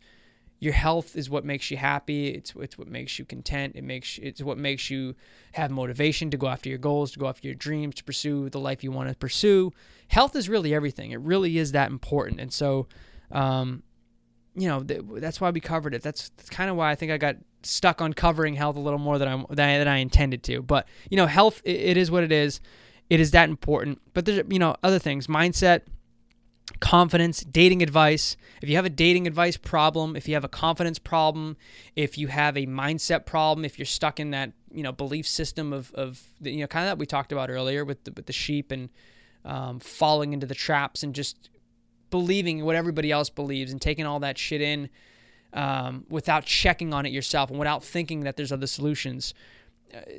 your 0.59 0.73
health 0.73 1.15
is 1.15 1.29
what 1.29 1.43
makes 1.43 1.69
you 1.69 1.77
happy. 1.77 2.29
It's 2.29 2.53
it's 2.55 2.77
what 2.77 2.87
makes 2.87 3.19
you 3.19 3.25
content. 3.25 3.75
It 3.75 3.83
makes 3.83 4.17
it's 4.21 4.41
what 4.41 4.57
makes 4.57 4.89
you 4.89 5.15
have 5.51 5.69
motivation 5.69 6.31
to 6.31 6.37
go 6.37 6.47
after 6.47 6.69
your 6.69 6.77
goals, 6.77 7.11
to 7.11 7.19
go 7.19 7.27
after 7.27 7.47
your 7.47 7.55
dreams, 7.55 7.95
to 7.95 8.03
pursue 8.03 8.49
the 8.49 8.59
life 8.59 8.83
you 8.83 8.91
want 8.91 9.09
to 9.09 9.15
pursue. 9.15 9.73
Health 10.07 10.35
is 10.35 10.47
really 10.47 10.73
everything. 10.73 11.11
It 11.11 11.19
really 11.19 11.57
is 11.57 11.73
that 11.73 11.91
important. 11.91 12.39
And 12.39 12.53
so, 12.53 12.87
um, 13.31 13.83
you 14.55 14.67
know, 14.67 14.81
th- 14.81 15.01
that's 15.15 15.41
why 15.41 15.49
we 15.49 15.59
covered 15.59 15.93
it. 15.93 16.01
That's, 16.01 16.29
that's 16.37 16.49
kind 16.49 16.69
of 16.69 16.77
why 16.77 16.91
I 16.91 16.95
think 16.95 17.11
I 17.11 17.17
got 17.17 17.35
stuck 17.63 18.01
on 18.01 18.13
covering 18.13 18.53
health 18.53 18.77
a 18.77 18.79
little 18.79 18.99
more 18.99 19.17
than 19.17 19.27
I 19.27 19.45
than 19.49 19.87
I, 19.87 19.97
intended 19.97 20.43
to. 20.43 20.61
But 20.61 20.87
you 21.09 21.17
know, 21.17 21.25
health 21.25 21.61
it, 21.65 21.75
it 21.75 21.97
is 21.97 22.09
what 22.09 22.23
it 22.23 22.31
is. 22.31 22.61
It 23.09 23.19
is 23.19 23.31
that 23.31 23.49
important. 23.49 24.01
But 24.13 24.25
there's 24.25 24.43
you 24.49 24.59
know 24.59 24.75
other 24.83 24.99
things, 24.99 25.27
mindset, 25.27 25.81
confidence, 26.79 27.41
dating 27.41 27.81
advice. 27.81 28.35
If 28.61 28.69
you 28.69 28.75
have 28.75 28.85
a 28.85 28.89
dating 28.89 29.27
advice 29.27 29.57
problem, 29.57 30.15
if 30.15 30.27
you 30.27 30.33
have 30.33 30.43
a 30.43 30.49
confidence 30.49 30.99
problem, 30.99 31.57
if 31.95 32.17
you 32.17 32.27
have 32.27 32.57
a 32.57 32.65
mindset 32.65 33.25
problem, 33.25 33.65
if 33.65 33.77
you're 33.77 33.85
stuck 33.85 34.19
in 34.19 34.31
that 34.31 34.51
you 34.71 34.83
know 34.83 34.91
belief 34.91 35.27
system 35.27 35.73
of 35.73 35.93
of 35.93 36.21
the, 36.41 36.51
you 36.51 36.61
know 36.61 36.67
kind 36.67 36.85
of 36.85 36.91
that 36.91 36.97
we 36.97 37.05
talked 37.05 37.31
about 37.31 37.49
earlier 37.49 37.85
with 37.85 38.03
the, 38.03 38.11
with 38.11 38.25
the 38.25 38.33
sheep 38.33 38.71
and 38.71 38.89
um, 39.45 39.79
falling 39.79 40.33
into 40.33 40.47
the 40.47 40.55
traps 40.55 41.03
and 41.03 41.13
just 41.13 41.49
believing 42.09 42.63
what 42.63 42.75
everybody 42.75 43.11
else 43.11 43.29
believes 43.29 43.71
and 43.71 43.81
taking 43.81 44.05
all 44.05 44.19
that 44.19 44.37
shit 44.37 44.61
in 44.61 44.89
um, 45.53 46.05
without 46.09 46.45
checking 46.45 46.93
on 46.93 47.05
it 47.05 47.11
yourself 47.11 47.49
and 47.49 47.59
without 47.59 47.83
thinking 47.83 48.21
that 48.21 48.35
there's 48.35 48.51
other 48.51 48.67
solutions 48.67 49.33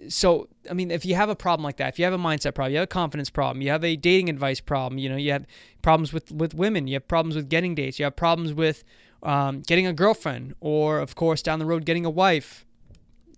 so 0.08 0.48
I 0.70 0.74
mean, 0.74 0.90
if 0.90 1.04
you 1.04 1.14
have 1.14 1.28
a 1.28 1.36
problem 1.36 1.64
like 1.64 1.76
that, 1.76 1.88
if 1.88 1.98
you 1.98 2.04
have 2.04 2.14
a 2.14 2.18
mindset 2.18 2.54
problem, 2.54 2.72
you 2.72 2.78
have 2.78 2.84
a 2.84 2.86
confidence 2.88 3.30
problem, 3.30 3.62
you 3.62 3.70
have 3.70 3.84
a 3.84 3.96
dating 3.96 4.28
advice 4.28 4.60
problem, 4.60 4.98
you 4.98 5.08
know, 5.08 5.16
you 5.16 5.32
have 5.32 5.46
problems 5.82 6.12
with 6.12 6.32
with 6.32 6.54
women, 6.54 6.86
you 6.86 6.94
have 6.94 7.06
problems 7.08 7.36
with 7.36 7.48
getting 7.48 7.74
dates, 7.74 7.98
you 7.98 8.04
have 8.04 8.16
problems 8.16 8.52
with 8.54 8.84
um, 9.22 9.60
getting 9.60 9.86
a 9.86 9.92
girlfriend, 9.92 10.54
or 10.60 11.00
of 11.00 11.14
course 11.14 11.42
down 11.42 11.58
the 11.58 11.66
road 11.66 11.84
getting 11.84 12.06
a 12.06 12.10
wife. 12.10 12.64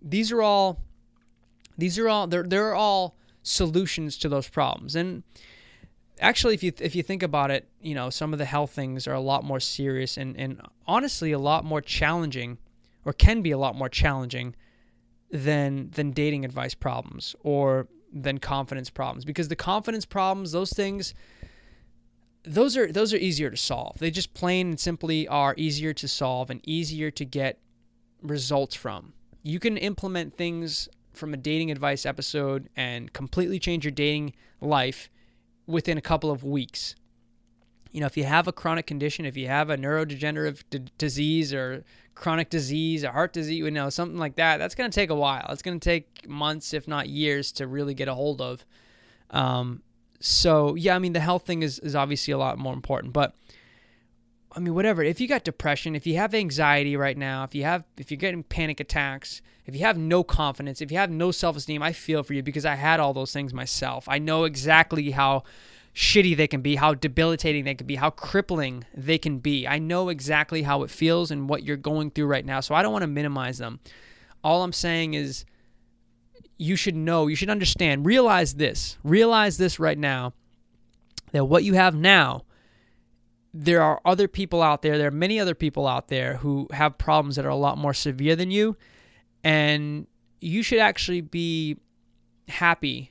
These 0.01 0.31
are 0.31 0.43
all, 0.43 0.81
these 1.77 1.99
are 1.99 2.09
all, 2.09 2.27
they're 2.27 2.45
they're 2.45 2.75
all 2.75 3.17
solutions 3.43 4.17
to 4.19 4.29
those 4.29 4.49
problems. 4.49 4.95
And 4.95 5.25
actually, 6.21 6.55
if 6.55 6.63
you 6.63 6.73
if 6.81 6.95
you 6.95 7.03
think 7.03 7.23
about 7.23 7.51
it, 7.51 7.69
you 7.81 7.95
know, 7.95 8.11
some 8.11 8.33
of 8.33 8.39
the 8.39 8.45
health 8.45 8.71
things 8.71 9.07
are 9.09 9.15
a 9.15 9.21
lot 9.21 9.45
more 9.45 9.61
serious 9.61 10.17
and 10.17 10.37
and 10.37 10.61
honestly 10.87 11.33
a 11.33 11.39
lot 11.39 11.65
more 11.65 11.81
challenging, 11.81 12.59
or 13.05 13.13
can 13.13 13.43
be 13.43 13.51
a 13.51 13.59
lot 13.59 13.75
more 13.75 13.89
challenging 13.89 14.55
than 15.31 15.91
than 15.91 16.13
dating 16.13 16.45
advice 16.45 16.75
problems 16.75 17.37
or 17.43 17.89
than 18.13 18.39
confidence 18.39 18.91
problems. 18.91 19.25
Because 19.25 19.49
the 19.49 19.57
confidence 19.57 20.05
problems 20.05 20.53
those 20.53 20.73
things 20.73 21.15
those 22.45 22.77
are 22.77 22.91
those 22.91 23.13
are 23.13 23.19
easier 23.19 23.51
to 23.51 23.57
solve. 23.57 23.99
They 23.99 24.11
just 24.11 24.35
plain 24.35 24.69
and 24.69 24.81
simply 24.81 25.29
are 25.29 25.55
easier 25.57 25.93
to 25.95 26.09
solve 26.09 26.51
and 26.51 26.61
easier 26.67 27.11
to 27.11 27.25
get 27.25 27.61
results 28.23 28.75
from. 28.75 29.13
You 29.43 29.59
can 29.61 29.77
implement 29.77 30.35
things 30.35 30.89
from 31.13 31.35
a 31.35 31.37
dating 31.37 31.71
advice 31.71 32.07
episode 32.07 32.69
and 32.77 33.13
completely 33.13 33.59
change 33.59 33.85
your 33.85 33.93
dating 33.93 34.35
life 34.61 35.11
within 35.67 35.99
a 35.99 36.03
couple 36.03 36.31
of 36.31 36.43
weeks. 36.45 36.95
You 37.91 38.01
know 38.01 38.07
if 38.07 38.17
you 38.17 38.25
have 38.25 38.47
a 38.49 38.53
chronic 38.53 38.87
condition 38.87 39.25
if 39.25 39.37
you 39.37 39.49
have 39.49 39.71
a 39.71 39.77
neurodegenerative 39.77 40.63
d- 40.71 40.85
disease 40.97 41.53
or 41.53 41.85
chronic 42.19 42.51
disease, 42.51 43.05
a 43.05 43.13
heart 43.13 43.33
disease, 43.33 43.59
you 43.59 43.71
know, 43.71 43.89
something 43.89 44.19
like 44.19 44.35
that, 44.35 44.59
that's 44.59 44.75
going 44.75 44.91
to 44.91 44.95
take 44.95 45.09
a 45.09 45.15
while. 45.15 45.47
It's 45.51 45.63
going 45.63 45.79
to 45.79 45.85
take 45.85 46.29
months, 46.29 46.75
if 46.75 46.89
not 46.89 47.09
years, 47.09 47.53
to 47.53 47.67
really 47.67 47.95
get 47.95 48.09
a 48.09 48.15
hold 48.15 48.41
of. 48.41 48.67
Um, 49.31 49.83
so 50.21 50.75
yeah, 50.75 50.97
I 50.97 50.99
mean, 50.99 51.13
the 51.13 51.21
health 51.21 51.47
thing 51.47 51.63
is 51.63 51.79
is 51.79 51.95
obviously 51.95 52.33
a 52.33 52.39
lot 52.39 52.59
more 52.59 52.75
important, 52.75 53.13
but 53.13 53.35
I 54.53 54.61
mean, 54.61 54.75
whatever. 54.75 55.05
If 55.05 55.21
you 55.21 55.29
got 55.29 55.45
depression, 55.45 55.95
if 55.95 56.07
you 56.07 56.17
have 56.17 56.35
anxiety 56.35 56.97
right 56.97 57.17
now, 57.17 57.45
if 57.45 57.55
you 57.55 57.63
have, 57.65 57.85
if 57.97 58.11
you're 58.11 58.19
getting 58.19 58.43
panic 58.43 58.81
attacks, 58.81 59.41
if 59.67 59.77
you 59.77 59.83
have 59.83 59.97
no 59.97 60.25
confidence, 60.25 60.81
if 60.81 60.91
you 60.91 60.99
have 60.99 61.11
no 61.11 61.31
self 61.31 61.57
esteem, 61.57 61.83
I 61.83 61.93
feel 61.93 62.25
for 62.25 62.35
you 62.35 62.43
because 62.43 62.65
I 62.65 62.75
had 62.75 62.99
all 62.99 63.15
those 63.15 63.33
things 63.33 63.55
myself. 63.55 64.09
I 64.09 64.19
know 64.19 64.45
exactly 64.45 65.13
how 65.13 65.45
shitty 65.99 66.37
they 66.37 66.47
can 66.47 66.61
be, 66.61 66.77
how 66.77 66.95
debilitating 66.95 67.65
they 67.65 67.75
can 67.75 67.85
be, 67.85 67.97
how 67.97 68.09
crippling 68.09 68.85
they 68.95 69.19
can 69.19 69.41
be. 69.41 69.67
I 69.67 69.81
know 69.81 70.11
exactly 70.11 70.63
how 70.63 70.85
it 70.85 70.91
feels 70.91 71.33
and 71.33 71.49
what 71.49 71.65
you're 71.65 71.77
going 71.77 72.13
through 72.13 72.27
right 72.27 72.47
now, 72.47 72.61
so 72.61 72.73
I 72.73 72.83
don't 72.83 72.93
want 72.93 73.03
to 73.03 73.09
minimize 73.09 73.59
them. 73.59 73.81
All 74.45 74.63
I'm 74.63 74.73
saying 74.73 75.15
is 75.15 75.45
you 76.57 76.77
should 76.77 76.95
know, 76.95 77.27
you 77.27 77.35
should 77.35 77.51
understand, 77.51 78.07
realize 78.07 78.55
this, 78.55 78.97
realize 79.03 79.59
this 79.59 79.81
right 79.81 79.99
now 79.99 80.35
that 81.33 81.47
what 81.47 81.65
you 81.65 81.75
have 81.75 81.97
now, 81.97 82.45
there 83.53 83.83
are 83.83 84.01
other 84.05 84.29
people 84.29 84.63
out 84.63 84.83
there, 84.83 84.99
there 84.99 85.09
are 85.09 85.11
many 85.11 85.41
other 85.41 85.57
people 85.57 85.89
out 85.89 86.07
there 86.07 86.37
who 86.37 86.69
have 86.73 86.97
problems 86.97 87.35
that 87.35 87.45
are 87.45 87.49
a 87.49 87.57
lot 87.57 87.77
more 87.77 87.93
severe 87.93 88.37
than 88.37 88.53
you, 88.53 88.77
and 89.43 90.07
you 90.41 90.63
should 90.63 90.79
actually 90.79 91.23
be 91.23 91.77
happy 92.47 93.11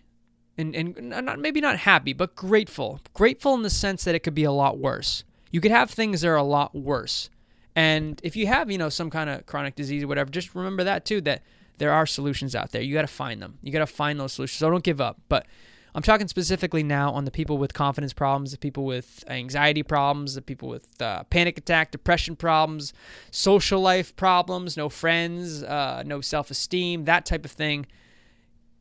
and, 0.57 0.75
and 0.75 1.09
not 1.09 1.39
maybe 1.39 1.61
not 1.61 1.77
happy, 1.77 2.13
but 2.13 2.35
grateful. 2.35 2.99
Grateful 3.13 3.53
in 3.53 3.61
the 3.61 3.69
sense 3.69 4.03
that 4.03 4.15
it 4.15 4.19
could 4.19 4.35
be 4.35 4.43
a 4.43 4.51
lot 4.51 4.77
worse. 4.77 5.23
You 5.51 5.61
could 5.61 5.71
have 5.71 5.89
things 5.89 6.21
that 6.21 6.27
are 6.27 6.35
a 6.35 6.43
lot 6.43 6.75
worse. 6.75 7.29
And 7.75 8.19
if 8.23 8.35
you 8.35 8.47
have, 8.47 8.71
you 8.71 8.77
know, 8.77 8.89
some 8.89 9.09
kind 9.09 9.29
of 9.29 9.45
chronic 9.45 9.75
disease 9.75 10.03
or 10.03 10.07
whatever, 10.07 10.31
just 10.31 10.55
remember 10.55 10.83
that 10.83 11.05
too 11.05 11.21
that 11.21 11.43
there 11.77 11.91
are 11.91 12.05
solutions 12.05 12.55
out 12.55 12.71
there. 12.71 12.81
You 12.81 12.93
got 12.93 13.01
to 13.01 13.07
find 13.07 13.41
them. 13.41 13.59
You 13.61 13.71
got 13.71 13.79
to 13.79 13.87
find 13.87 14.19
those 14.19 14.33
solutions. 14.33 14.57
So 14.57 14.69
don't 14.69 14.83
give 14.83 14.99
up. 14.99 15.21
But 15.29 15.45
I'm 15.93 16.01
talking 16.03 16.27
specifically 16.27 16.83
now 16.83 17.11
on 17.11 17.25
the 17.25 17.31
people 17.31 17.57
with 17.57 17.73
confidence 17.73 18.13
problems, 18.13 18.51
the 18.51 18.57
people 18.57 18.85
with 18.85 19.23
anxiety 19.27 19.83
problems, 19.83 20.35
the 20.35 20.41
people 20.41 20.69
with 20.69 21.01
uh, 21.01 21.23
panic 21.25 21.57
attack, 21.57 21.91
depression 21.91 22.35
problems, 22.35 22.93
social 23.31 23.79
life 23.81 24.15
problems, 24.15 24.77
no 24.77 24.89
friends, 24.89 25.63
uh, 25.63 26.03
no 26.05 26.21
self 26.21 26.51
esteem, 26.51 27.05
that 27.05 27.25
type 27.25 27.45
of 27.45 27.51
thing. 27.51 27.85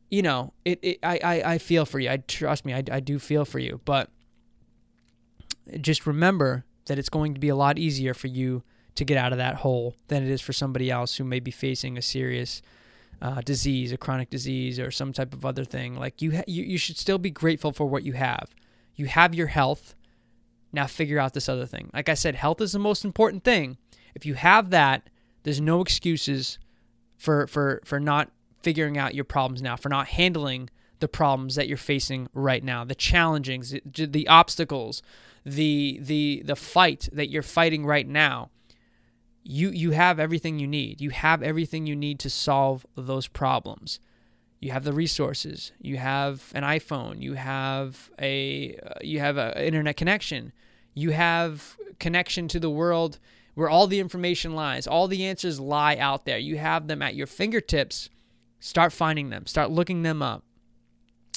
You 0.09 0.21
know, 0.21 0.53
it, 0.63 0.79
it 0.81 0.99
I, 1.03 1.19
I, 1.23 1.53
I 1.53 1.57
feel 1.57 1.85
for 1.85 1.99
you. 1.99 2.09
I 2.09 2.17
trust 2.17 2.65
me, 2.65 2.73
I, 2.73 2.83
I 2.91 2.99
do 2.99 3.19
feel 3.19 3.45
for 3.45 3.59
you. 3.59 3.81
But 3.83 4.09
just 5.81 6.07
remember 6.07 6.65
that 6.85 6.97
it's 6.97 7.09
going 7.09 7.33
to 7.33 7.39
be 7.39 7.49
a 7.49 7.55
lot 7.55 7.77
easier 7.77 8.13
for 8.13 8.27
you 8.27 8.63
to 8.95 9.05
get 9.05 9.17
out 9.17 9.31
of 9.31 9.37
that 9.37 9.55
hole 9.55 9.95
than 10.07 10.23
it 10.23 10.29
is 10.29 10.41
for 10.41 10.53
somebody 10.53 10.89
else 10.89 11.17
who 11.17 11.23
may 11.23 11.39
be 11.39 11.51
facing 11.51 11.97
a 11.97 12.01
serious 12.01 12.61
uh, 13.21 13.41
disease, 13.41 13.91
a 13.91 13.97
chronic 13.97 14.29
disease, 14.29 14.79
or 14.79 14.91
some 14.91 15.13
type 15.13 15.33
of 15.33 15.45
other 15.45 15.65
thing. 15.65 15.95
Like 15.95 16.21
you, 16.21 16.37
ha- 16.37 16.43
you, 16.47 16.63
you 16.63 16.77
should 16.77 16.97
still 16.97 17.17
be 17.17 17.29
grateful 17.29 17.71
for 17.71 17.85
what 17.85 18.03
you 18.03 18.13
have. 18.13 18.49
You 18.95 19.05
have 19.07 19.35
your 19.35 19.47
health. 19.47 19.95
Now 20.73 20.87
figure 20.87 21.19
out 21.19 21.33
this 21.33 21.49
other 21.49 21.65
thing. 21.65 21.89
Like 21.93 22.09
I 22.09 22.13
said, 22.13 22.35
health 22.35 22.61
is 22.61 22.71
the 22.71 22.79
most 22.79 23.05
important 23.05 23.43
thing. 23.43 23.77
If 24.15 24.25
you 24.25 24.33
have 24.33 24.69
that, 24.71 25.09
there's 25.43 25.61
no 25.61 25.81
excuses 25.81 26.59
for 27.17 27.47
for 27.47 27.81
for 27.85 27.99
not 27.99 28.31
figuring 28.67 28.97
out 28.97 29.15
your 29.15 29.23
problems 29.23 29.61
now, 29.61 29.77
for 29.77 29.89
not 29.89 30.07
handling 30.07 30.69
the 30.99 31.07
problems 31.07 31.55
that 31.55 31.67
you're 31.67 31.77
facing 31.77 32.27
right 32.33 32.63
now, 32.63 32.83
the 32.83 32.95
challenges, 32.95 33.75
the, 33.85 34.27
obstacles, 34.27 35.01
the 35.45 35.99
the 36.01 36.43
the 36.43 36.55
fight 36.55 37.07
that 37.13 37.29
you're 37.29 37.41
fighting 37.41 37.85
right 37.85 38.07
now 38.07 38.49
you 39.47 39.69
you 39.69 39.91
have 39.91 40.19
everything 40.19 40.59
you 40.59 40.67
need. 40.67 40.99
You 40.99 41.11
have 41.11 41.41
everything 41.41 41.87
you 41.87 41.95
need 41.95 42.19
to 42.19 42.29
solve 42.29 42.85
those 42.95 43.27
problems. 43.27 44.01
You 44.59 44.71
have 44.71 44.83
the 44.83 44.91
resources. 44.91 45.71
You 45.79 45.97
have 45.97 46.51
an 46.53 46.63
iPhone. 46.63 47.21
You 47.21 47.33
have 47.35 48.11
a 48.19 48.77
uh, 48.85 48.99
you 49.01 49.19
have 49.21 49.37
an 49.37 49.53
internet 49.53 49.95
connection. 49.95 50.51
You 50.93 51.11
have 51.11 51.77
connection 51.99 52.49
to 52.49 52.59
the 52.59 52.69
world 52.69 53.19
where 53.53 53.69
all 53.69 53.87
the 53.87 54.01
information 54.01 54.53
lies. 54.53 54.85
All 54.85 55.07
the 55.07 55.25
answers 55.25 55.59
lie 55.59 55.95
out 55.95 56.25
there. 56.25 56.37
You 56.37 56.57
have 56.57 56.87
them 56.87 57.01
at 57.01 57.15
your 57.15 57.27
fingertips. 57.27 58.09
Start 58.59 58.93
finding 58.93 59.29
them. 59.29 59.45
Start 59.45 59.71
looking 59.71 60.01
them 60.03 60.21
up. 60.21 60.43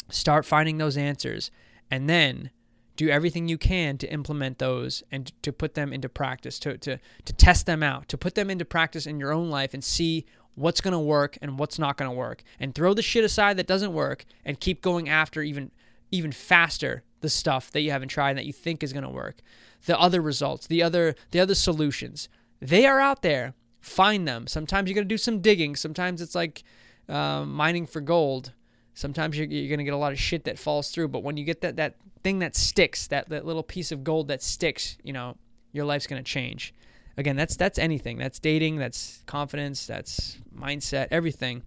Start 0.08 0.44
finding 0.44 0.78
those 0.78 0.96
answers 0.96 1.50
and 1.90 2.08
then 2.08 2.50
do 2.96 3.08
everything 3.08 3.48
you 3.48 3.56
can 3.56 3.96
to 3.98 4.12
implement 4.12 4.58
those 4.58 5.02
and 5.10 5.32
to 5.42 5.52
put 5.52 5.74
them 5.74 5.92
into 5.92 6.08
practice, 6.08 6.58
to, 6.58 6.76
to, 6.78 6.98
to 7.24 7.32
test 7.32 7.66
them 7.66 7.82
out, 7.82 8.08
to 8.08 8.18
put 8.18 8.34
them 8.34 8.50
into 8.50 8.64
practice 8.64 9.06
in 9.06 9.18
your 9.18 9.32
own 9.32 9.48
life 9.48 9.72
and 9.72 9.82
see 9.82 10.26
what's 10.54 10.80
going 10.80 10.92
to 10.92 10.98
work 10.98 11.38
and 11.40 11.58
what's 11.58 11.78
not 11.78 11.96
going 11.96 12.10
to 12.10 12.16
work. 12.16 12.42
And 12.58 12.74
throw 12.74 12.92
the 12.92 13.02
shit 13.02 13.24
aside 13.24 13.56
that 13.56 13.66
doesn't 13.66 13.94
work 13.94 14.24
and 14.44 14.60
keep 14.60 14.82
going 14.82 15.08
after 15.08 15.42
even 15.42 15.70
even 16.12 16.32
faster 16.32 17.04
the 17.20 17.28
stuff 17.28 17.70
that 17.70 17.82
you 17.82 17.90
haven't 17.92 18.08
tried 18.08 18.30
and 18.30 18.38
that 18.38 18.46
you 18.46 18.52
think 18.52 18.82
is 18.82 18.92
going 18.92 19.04
to 19.04 19.08
work. 19.08 19.36
The 19.86 19.98
other 19.98 20.20
results, 20.20 20.66
the 20.66 20.82
other 20.82 21.14
the 21.30 21.40
other 21.40 21.54
solutions. 21.54 22.28
They 22.60 22.84
are 22.84 23.00
out 23.00 23.22
there. 23.22 23.54
Find 23.80 24.28
them. 24.28 24.46
Sometimes 24.46 24.88
you're 24.88 24.94
going 24.94 25.08
to 25.08 25.14
do 25.14 25.16
some 25.16 25.40
digging. 25.40 25.74
Sometimes 25.74 26.20
it's 26.20 26.34
like 26.34 26.62
uh, 27.10 27.44
mining 27.44 27.86
for 27.86 28.00
gold. 28.00 28.52
Sometimes 28.94 29.36
you're, 29.36 29.46
you're 29.46 29.68
going 29.68 29.78
to 29.78 29.84
get 29.84 29.94
a 29.94 29.98
lot 29.98 30.12
of 30.12 30.18
shit 30.18 30.44
that 30.44 30.58
falls 30.58 30.90
through. 30.90 31.08
But 31.08 31.22
when 31.22 31.36
you 31.36 31.44
get 31.44 31.60
that 31.62 31.76
that 31.76 31.96
thing 32.22 32.38
that 32.40 32.54
sticks, 32.54 33.06
that, 33.08 33.28
that 33.30 33.46
little 33.46 33.62
piece 33.62 33.92
of 33.92 34.04
gold 34.04 34.28
that 34.28 34.42
sticks, 34.42 34.98
you 35.02 35.12
know, 35.12 35.36
your 35.72 35.84
life's 35.84 36.06
going 36.06 36.22
to 36.22 36.30
change. 36.30 36.74
Again, 37.16 37.36
that's 37.36 37.56
that's 37.56 37.78
anything. 37.78 38.18
That's 38.18 38.38
dating, 38.38 38.76
that's 38.76 39.22
confidence, 39.26 39.86
that's 39.86 40.38
mindset, 40.56 41.08
everything. 41.10 41.62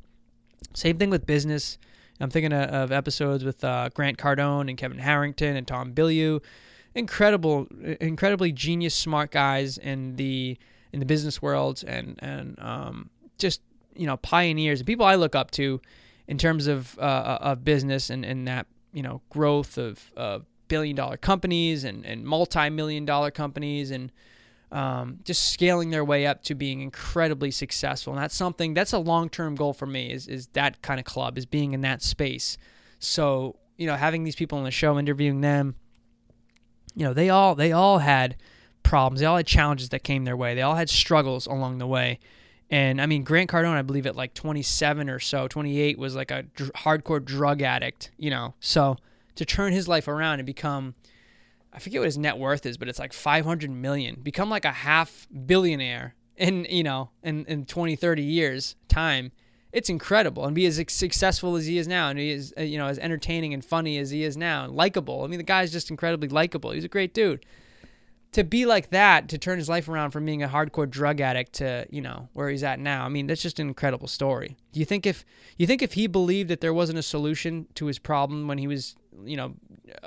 Same 0.74 0.98
thing 0.98 1.10
with 1.10 1.26
business. 1.26 1.78
I'm 2.20 2.30
thinking 2.30 2.53
of, 2.53 2.91
episodes 2.91 3.44
with 3.44 3.64
uh, 3.64 3.90
Grant 3.94 4.18
Cardone 4.18 4.70
and 4.70 4.78
Kevin 4.78 4.99
Harrington 4.99 5.56
and 5.57 5.68
Tom 5.68 5.94
Bilyeu. 5.94 6.41
Incredible, 6.95 7.68
incredibly 7.99 8.52
genius, 8.52 8.95
smart 8.95 9.32
guys 9.32 9.78
in 9.78 10.15
the 10.15 10.57
in 10.91 10.99
the 10.99 11.06
business 11.06 11.41
world, 11.41 11.84
and 11.86 12.18
and 12.20 12.57
um, 12.60 13.10
just 13.40 13.61
you 13.95 14.07
know 14.07 14.18
pioneers 14.18 14.80
and 14.80 14.88
people 14.88 15.06
I 15.06 15.15
look 15.15 15.36
up 15.36 15.52
to 15.52 15.82
in 16.28 16.38
terms 16.38 16.68
of 16.68 16.98
uh, 16.99 17.38
of 17.41 17.64
business 17.64 18.10
and, 18.10 18.24
and 18.26 18.48
that 18.48 18.68
you 18.94 19.03
know 19.03 19.22
growth 19.30 19.78
of, 19.78 20.11
of 20.15 20.45
billion 20.68 20.95
dollar 20.95 21.18
companies 21.18 21.84
and, 21.84 22.06
and 22.06 22.24
multi 22.26 22.70
million 22.70 23.06
dollar 23.06 23.32
companies 23.32 23.91
and 23.91 24.11
um, 24.72 25.20
just 25.24 25.53
scaling 25.53 25.91
their 25.91 26.03
way 26.03 26.26
up 26.26 26.44
to 26.44 26.56
being 26.56 26.82
incredibly 26.82 27.52
successful. 27.52 28.14
And 28.14 28.22
that's 28.22 28.36
something 28.36 28.74
that's 28.74 28.91
a 28.91 28.98
long 28.98 29.30
term 29.30 29.56
goal 29.56 29.74
for 29.74 29.86
me 29.86 30.11
is 30.11 30.28
is 30.28 30.48
that 30.53 30.82
kind 30.82 30.99
of 30.99 31.06
club 31.06 31.38
is 31.38 31.45
being 31.45 31.74
in 31.74 31.82
that 31.82 32.02
space. 32.02 32.57
So 32.99 33.57
you 33.78 33.88
know 33.88 33.95
having 33.95 34.24
these 34.24 34.36
people 34.36 34.57
on 34.57 34.64
the 34.64 34.72
show, 34.72 34.98
interviewing 34.98 35.41
them, 35.41 35.76
you 36.95 37.06
know 37.06 37.14
they 37.14 37.30
all 37.30 37.56
they 37.56 37.72
all 37.72 37.99
had 37.99 38.38
problems. 38.82 39.20
They 39.20 39.26
all 39.26 39.38
had 39.38 39.48
challenges 39.48 39.90
that 39.90 40.03
came 40.03 40.26
their 40.26 40.38
way. 40.38 40.56
They 40.56 40.61
all 40.61 40.76
had 40.76 40.90
struggles 40.90 41.45
along 41.45 41.78
the 41.78 41.88
way. 41.88 42.20
And 42.73 42.99
I 42.99 43.05
mean, 43.05 43.21
Grant 43.23 43.51
Cardone, 43.51 43.75
I 43.75 43.83
believe 43.83 44.07
at 44.07 44.15
like 44.15 44.33
27 44.33 45.07
or 45.07 45.19
so, 45.19 45.47
28, 45.47 45.99
was 45.99 46.15
like 46.15 46.31
a 46.31 46.41
dr- 46.41 46.71
hardcore 46.73 47.23
drug 47.23 47.61
addict, 47.61 48.09
you 48.17 48.31
know. 48.31 48.55
So 48.59 48.97
to 49.35 49.45
turn 49.45 49.73
his 49.73 49.87
life 49.87 50.07
around 50.07 50.39
and 50.39 50.47
become, 50.47 50.95
I 51.71 51.77
forget 51.77 52.01
what 52.01 52.05
his 52.05 52.17
net 52.17 52.39
worth 52.39 52.65
is, 52.65 52.77
but 52.77 52.87
it's 52.87 52.97
like 52.97 53.13
500 53.13 53.69
million, 53.69 54.21
become 54.23 54.49
like 54.49 54.65
a 54.65 54.71
half 54.71 55.27
billionaire 55.45 56.15
in, 56.35 56.65
you 56.67 56.81
know, 56.81 57.11
in, 57.21 57.45
in 57.45 57.65
20, 57.65 57.95
30 57.95 58.23
years 58.23 58.75
time. 58.87 59.31
It's 59.71 59.89
incredible 59.89 60.43
and 60.43 60.55
be 60.55 60.65
as 60.65 60.77
successful 60.87 61.55
as 61.55 61.67
he 61.67 61.77
is 61.77 61.87
now 61.87 62.09
and 62.09 62.17
he 62.17 62.31
is, 62.31 62.55
uh, 62.57 62.63
you 62.63 62.79
know, 62.79 62.87
as 62.87 62.97
entertaining 62.97 63.53
and 63.53 63.63
funny 63.63 63.99
as 63.99 64.09
he 64.09 64.23
is 64.23 64.35
now 64.35 64.63
and 64.63 64.75
likable. 64.75 65.23
I 65.23 65.27
mean, 65.27 65.37
the 65.37 65.43
guy's 65.43 65.71
just 65.71 65.91
incredibly 65.91 66.27
likable. 66.27 66.71
He's 66.71 66.83
a 66.83 66.87
great 66.87 67.13
dude 67.13 67.45
to 68.34 68.43
be 68.43 68.65
like 68.65 68.89
that, 68.89 69.30
to 69.30 69.38
turn 69.38 69.57
his 69.57 69.69
life 69.69 69.88
around 69.88 70.11
from 70.11 70.26
being 70.26 70.43
a 70.43 70.47
hardcore 70.47 70.89
drug 70.89 71.22
addict 71.22 71.53
to 71.53 71.85
you 71.89 72.01
know 72.01 72.30
where 72.34 72.49
he's 72.49 72.64
at 72.64 72.80
now. 72.80 73.05
I 73.05 73.10
mean, 73.10 73.27
that's 73.27 73.41
just 73.41 73.60
an 73.60 73.68
incredible 73.68 74.07
story. 74.07 74.57
Do 74.72 74.80
you 74.80 74.85
think 74.85 75.05
if 75.05 75.26
you 75.57 75.68
think 75.68 75.81
if 75.81 75.93
he 75.93 76.07
believed 76.07 76.49
that 76.49 76.61
there 76.61 76.73
wasn't 76.73 76.99
a 76.99 77.03
solution 77.03 77.68
to 77.76 77.85
his 77.85 77.99
problem 77.99 78.47
when 78.47 78.57
he 78.57 78.68
was 78.68 78.95
you 79.23 79.38
know 79.38 79.53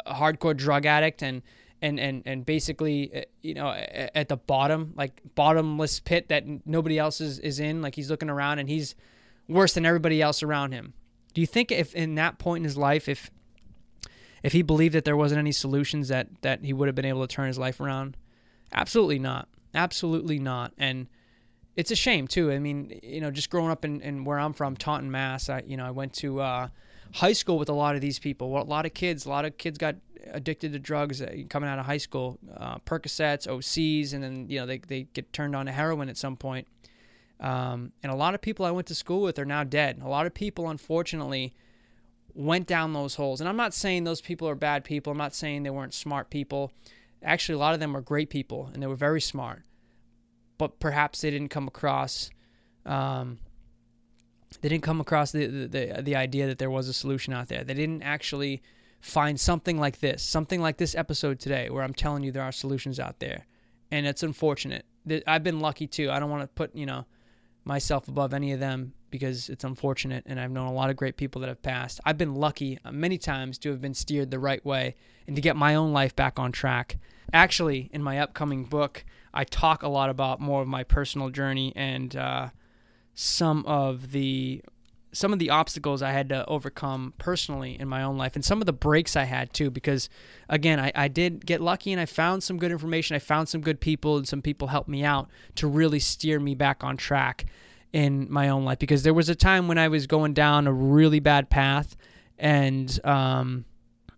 a 0.04 0.14
hardcore 0.14 0.56
drug 0.56 0.86
addict 0.86 1.22
and 1.22 1.42
and 1.82 2.00
and 2.00 2.22
and 2.26 2.46
basically 2.46 3.14
uh, 3.14 3.22
you 3.42 3.54
know 3.54 3.68
at 3.70 4.28
the 4.28 4.36
bottom 4.36 4.92
like 4.96 5.20
bottomless 5.34 6.00
pit 6.00 6.28
that 6.28 6.44
nobody 6.66 6.98
else 6.98 7.20
is, 7.20 7.38
is 7.40 7.60
in 7.60 7.82
like 7.82 7.94
he's 7.94 8.10
looking 8.10 8.30
around 8.30 8.58
and 8.58 8.68
he's 8.68 8.94
worse 9.48 9.74
than 9.74 9.86
everybody 9.86 10.22
else 10.22 10.42
around 10.42 10.72
him 10.72 10.94
do 11.34 11.40
you 11.40 11.46
think 11.46 11.70
if 11.70 11.94
in 11.94 12.14
that 12.14 12.38
point 12.38 12.62
in 12.62 12.64
his 12.64 12.76
life 12.76 13.08
if 13.08 13.30
if 14.46 14.52
he 14.52 14.62
believed 14.62 14.94
that 14.94 15.04
there 15.04 15.16
wasn't 15.16 15.40
any 15.40 15.50
solutions 15.50 16.06
that 16.06 16.28
that 16.42 16.64
he 16.64 16.72
would 16.72 16.86
have 16.86 16.94
been 16.94 17.04
able 17.04 17.26
to 17.26 17.34
turn 17.34 17.48
his 17.48 17.58
life 17.58 17.80
around? 17.80 18.16
Absolutely 18.72 19.18
not. 19.18 19.48
Absolutely 19.74 20.38
not. 20.38 20.72
And 20.78 21.08
it's 21.74 21.90
a 21.90 21.96
shame 21.96 22.28
too. 22.28 22.52
I 22.52 22.60
mean 22.60 22.96
you 23.02 23.20
know 23.20 23.32
just 23.32 23.50
growing 23.50 23.72
up 23.72 23.84
in, 23.84 24.00
in 24.02 24.24
where 24.24 24.38
i'm 24.38 24.52
from 24.52 24.76
taunton 24.76 25.10
mass 25.10 25.48
i 25.48 25.64
you 25.66 25.76
know 25.76 25.84
i 25.84 25.90
went 25.90 26.12
to 26.14 26.40
uh, 26.40 26.68
high 27.14 27.32
school 27.32 27.58
with 27.58 27.68
a 27.68 27.72
lot 27.72 27.96
of 27.96 28.00
these 28.00 28.20
people. 28.20 28.56
A 28.56 28.62
lot 28.62 28.86
of 28.86 28.94
kids 28.94 29.26
a 29.26 29.28
lot 29.28 29.44
of 29.44 29.58
kids 29.58 29.78
got 29.78 29.96
addicted 30.28 30.72
to 30.74 30.78
drugs 30.78 31.20
uh, 31.20 31.34
coming 31.48 31.68
out 31.68 31.80
of 31.80 31.86
high 31.86 31.96
school 31.96 32.38
uh, 32.56 32.78
percocets 32.78 33.48
ocs 33.48 34.12
and 34.14 34.22
then 34.22 34.46
you 34.48 34.60
know 34.60 34.66
they, 34.66 34.78
they 34.78 35.08
get 35.12 35.32
turned 35.32 35.56
on 35.56 35.66
to 35.66 35.72
heroin 35.72 36.08
at 36.08 36.16
some 36.16 36.36
point. 36.36 36.68
Um, 37.40 37.90
and 38.04 38.12
a 38.12 38.14
lot 38.14 38.36
of 38.36 38.40
people 38.40 38.64
i 38.64 38.70
went 38.70 38.86
to 38.86 38.94
school 38.94 39.22
with 39.22 39.40
are 39.40 39.44
now 39.44 39.64
dead. 39.64 40.00
A 40.04 40.08
lot 40.08 40.24
of 40.24 40.34
people 40.34 40.70
unfortunately 40.70 41.52
went 42.36 42.66
down 42.66 42.92
those 42.92 43.14
holes. 43.14 43.40
And 43.40 43.48
I'm 43.48 43.56
not 43.56 43.74
saying 43.74 44.04
those 44.04 44.20
people 44.20 44.48
are 44.48 44.54
bad 44.54 44.84
people. 44.84 45.10
I'm 45.10 45.18
not 45.18 45.34
saying 45.34 45.62
they 45.62 45.70
weren't 45.70 45.94
smart 45.94 46.30
people. 46.30 46.70
Actually, 47.22 47.54
a 47.54 47.58
lot 47.58 47.74
of 47.74 47.80
them 47.80 47.94
were 47.94 48.02
great 48.02 48.28
people 48.28 48.70
and 48.72 48.82
they 48.82 48.86
were 48.86 48.94
very 48.94 49.20
smart. 49.20 49.62
But 50.58 50.78
perhaps 50.78 51.22
they 51.22 51.30
didn't 51.30 51.48
come 51.48 51.66
across, 51.66 52.30
um, 52.84 53.38
they 54.60 54.68
didn't 54.68 54.84
come 54.84 55.00
across 55.00 55.32
the, 55.32 55.46
the, 55.46 56.02
the, 56.02 56.16
idea 56.16 56.46
that 56.46 56.58
there 56.58 56.70
was 56.70 56.88
a 56.88 56.92
solution 56.92 57.32
out 57.32 57.48
there. 57.48 57.64
They 57.64 57.74
didn't 57.74 58.02
actually 58.02 58.62
find 59.00 59.38
something 59.40 59.78
like 59.78 60.00
this, 60.00 60.22
something 60.22 60.60
like 60.60 60.76
this 60.76 60.94
episode 60.94 61.40
today, 61.40 61.68
where 61.68 61.82
I'm 61.82 61.94
telling 61.94 62.22
you 62.22 62.32
there 62.32 62.42
are 62.42 62.52
solutions 62.52 63.00
out 63.00 63.18
there. 63.18 63.46
And 63.90 64.06
it's 64.06 64.22
unfortunate. 64.22 64.84
I've 65.26 65.42
been 65.42 65.60
lucky 65.60 65.86
too. 65.86 66.10
I 66.10 66.18
don't 66.20 66.30
want 66.30 66.42
to 66.42 66.48
put, 66.48 66.74
you 66.74 66.86
know, 66.86 67.06
myself 67.64 68.08
above 68.08 68.32
any 68.32 68.52
of 68.52 68.60
them 68.60 68.94
because 69.10 69.48
it's 69.48 69.64
unfortunate 69.64 70.24
and 70.26 70.40
I've 70.40 70.50
known 70.50 70.66
a 70.66 70.72
lot 70.72 70.90
of 70.90 70.96
great 70.96 71.16
people 71.16 71.40
that 71.40 71.48
have 71.48 71.62
passed. 71.62 72.00
I've 72.04 72.18
been 72.18 72.34
lucky 72.34 72.78
uh, 72.84 72.92
many 72.92 73.18
times 73.18 73.58
to 73.58 73.70
have 73.70 73.80
been 73.80 73.94
steered 73.94 74.30
the 74.30 74.38
right 74.38 74.64
way 74.64 74.96
and 75.26 75.36
to 75.36 75.42
get 75.42 75.56
my 75.56 75.74
own 75.74 75.92
life 75.92 76.14
back 76.14 76.38
on 76.38 76.52
track. 76.52 76.98
Actually, 77.32 77.90
in 77.92 78.02
my 78.02 78.18
upcoming 78.18 78.64
book, 78.64 79.04
I 79.34 79.44
talk 79.44 79.82
a 79.82 79.88
lot 79.88 80.10
about 80.10 80.40
more 80.40 80.62
of 80.62 80.68
my 80.68 80.84
personal 80.84 81.30
journey 81.30 81.72
and 81.76 82.14
uh, 82.16 82.48
some 83.14 83.64
of 83.66 84.12
the 84.12 84.62
some 85.12 85.32
of 85.32 85.38
the 85.38 85.48
obstacles 85.48 86.02
I 86.02 86.10
had 86.10 86.28
to 86.28 86.44
overcome 86.46 87.14
personally 87.16 87.80
in 87.80 87.88
my 87.88 88.02
own 88.02 88.18
life 88.18 88.34
and 88.34 88.44
some 88.44 88.60
of 88.60 88.66
the 88.66 88.72
breaks 88.74 89.16
I 89.16 89.24
had 89.24 89.54
too 89.54 89.70
because 89.70 90.10
again 90.48 90.78
I, 90.78 90.92
I 90.94 91.08
did 91.08 91.46
get 91.46 91.62
lucky 91.62 91.92
and 91.92 92.00
I 92.00 92.04
found 92.04 92.42
some 92.42 92.58
good 92.58 92.70
information 92.70 93.16
I 93.16 93.18
found 93.18 93.48
some 93.48 93.62
good 93.62 93.80
people 93.80 94.18
and 94.18 94.28
some 94.28 94.42
people 94.42 94.68
helped 94.68 94.90
me 94.90 95.04
out 95.04 95.30
to 95.54 95.66
really 95.66 96.00
steer 96.00 96.38
me 96.38 96.54
back 96.54 96.84
on 96.84 96.98
track 96.98 97.46
in 97.92 98.30
my 98.30 98.48
own 98.48 98.64
life 98.64 98.78
because 98.78 99.02
there 99.02 99.14
was 99.14 99.28
a 99.28 99.34
time 99.34 99.68
when 99.68 99.78
I 99.78 99.88
was 99.88 100.06
going 100.06 100.34
down 100.34 100.66
a 100.66 100.72
really 100.72 101.20
bad 101.20 101.48
path 101.50 101.96
and 102.38 103.00
um, 103.04 103.64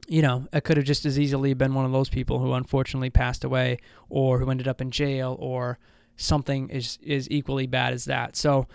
you 0.09 0.23
know 0.23 0.47
I 0.53 0.61
could 0.61 0.77
have 0.77 0.87
just 0.87 1.05
as 1.05 1.19
easily 1.19 1.55
been 1.55 1.75
one 1.75 1.85
of 1.85 1.93
those 1.93 2.09
people 2.09 2.39
who 2.39 2.53
unfortunately 2.55 3.11
passed 3.11 3.45
away 3.45 3.79
or 4.09 4.39
who 4.39 4.51
ended 4.51 4.67
up 4.67 4.81
in 4.81 4.91
jail 4.91 5.37
or 5.39 5.79
something 6.17 6.69
is 6.71 6.99
is 7.03 7.31
equally 7.31 7.67
bad 7.67 7.93
as 7.93 8.07
that 8.07 8.35
so 8.37 8.67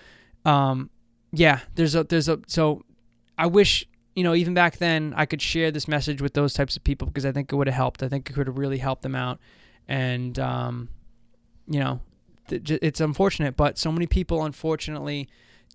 um, 0.45 0.89
yeah, 1.31 1.59
there's 1.75 1.95
a 1.95 2.03
there's 2.03 2.29
a 2.29 2.39
so 2.47 2.83
I 3.37 3.47
wish 3.47 3.85
you 4.15 4.23
know 4.23 4.35
even 4.35 4.53
back 4.53 4.77
then 4.77 5.13
I 5.17 5.25
could 5.25 5.41
share 5.41 5.71
this 5.71 5.87
message 5.87 6.21
with 6.21 6.33
those 6.33 6.53
types 6.53 6.75
of 6.75 6.83
people 6.83 7.07
because 7.07 7.25
I 7.25 7.31
think 7.31 7.51
it 7.51 7.55
would 7.55 7.67
have 7.67 7.75
helped. 7.75 8.03
I 8.03 8.07
think 8.07 8.29
it 8.29 8.33
could 8.33 8.47
have 8.47 8.57
really 8.57 8.77
helped 8.77 9.01
them 9.01 9.15
out, 9.15 9.39
and 9.87 10.37
um, 10.37 10.89
you 11.67 11.79
know, 11.79 12.01
it's 12.49 13.01
unfortunate, 13.01 13.55
but 13.55 13.77
so 13.77 13.91
many 13.91 14.07
people 14.07 14.43
unfortunately 14.43 15.29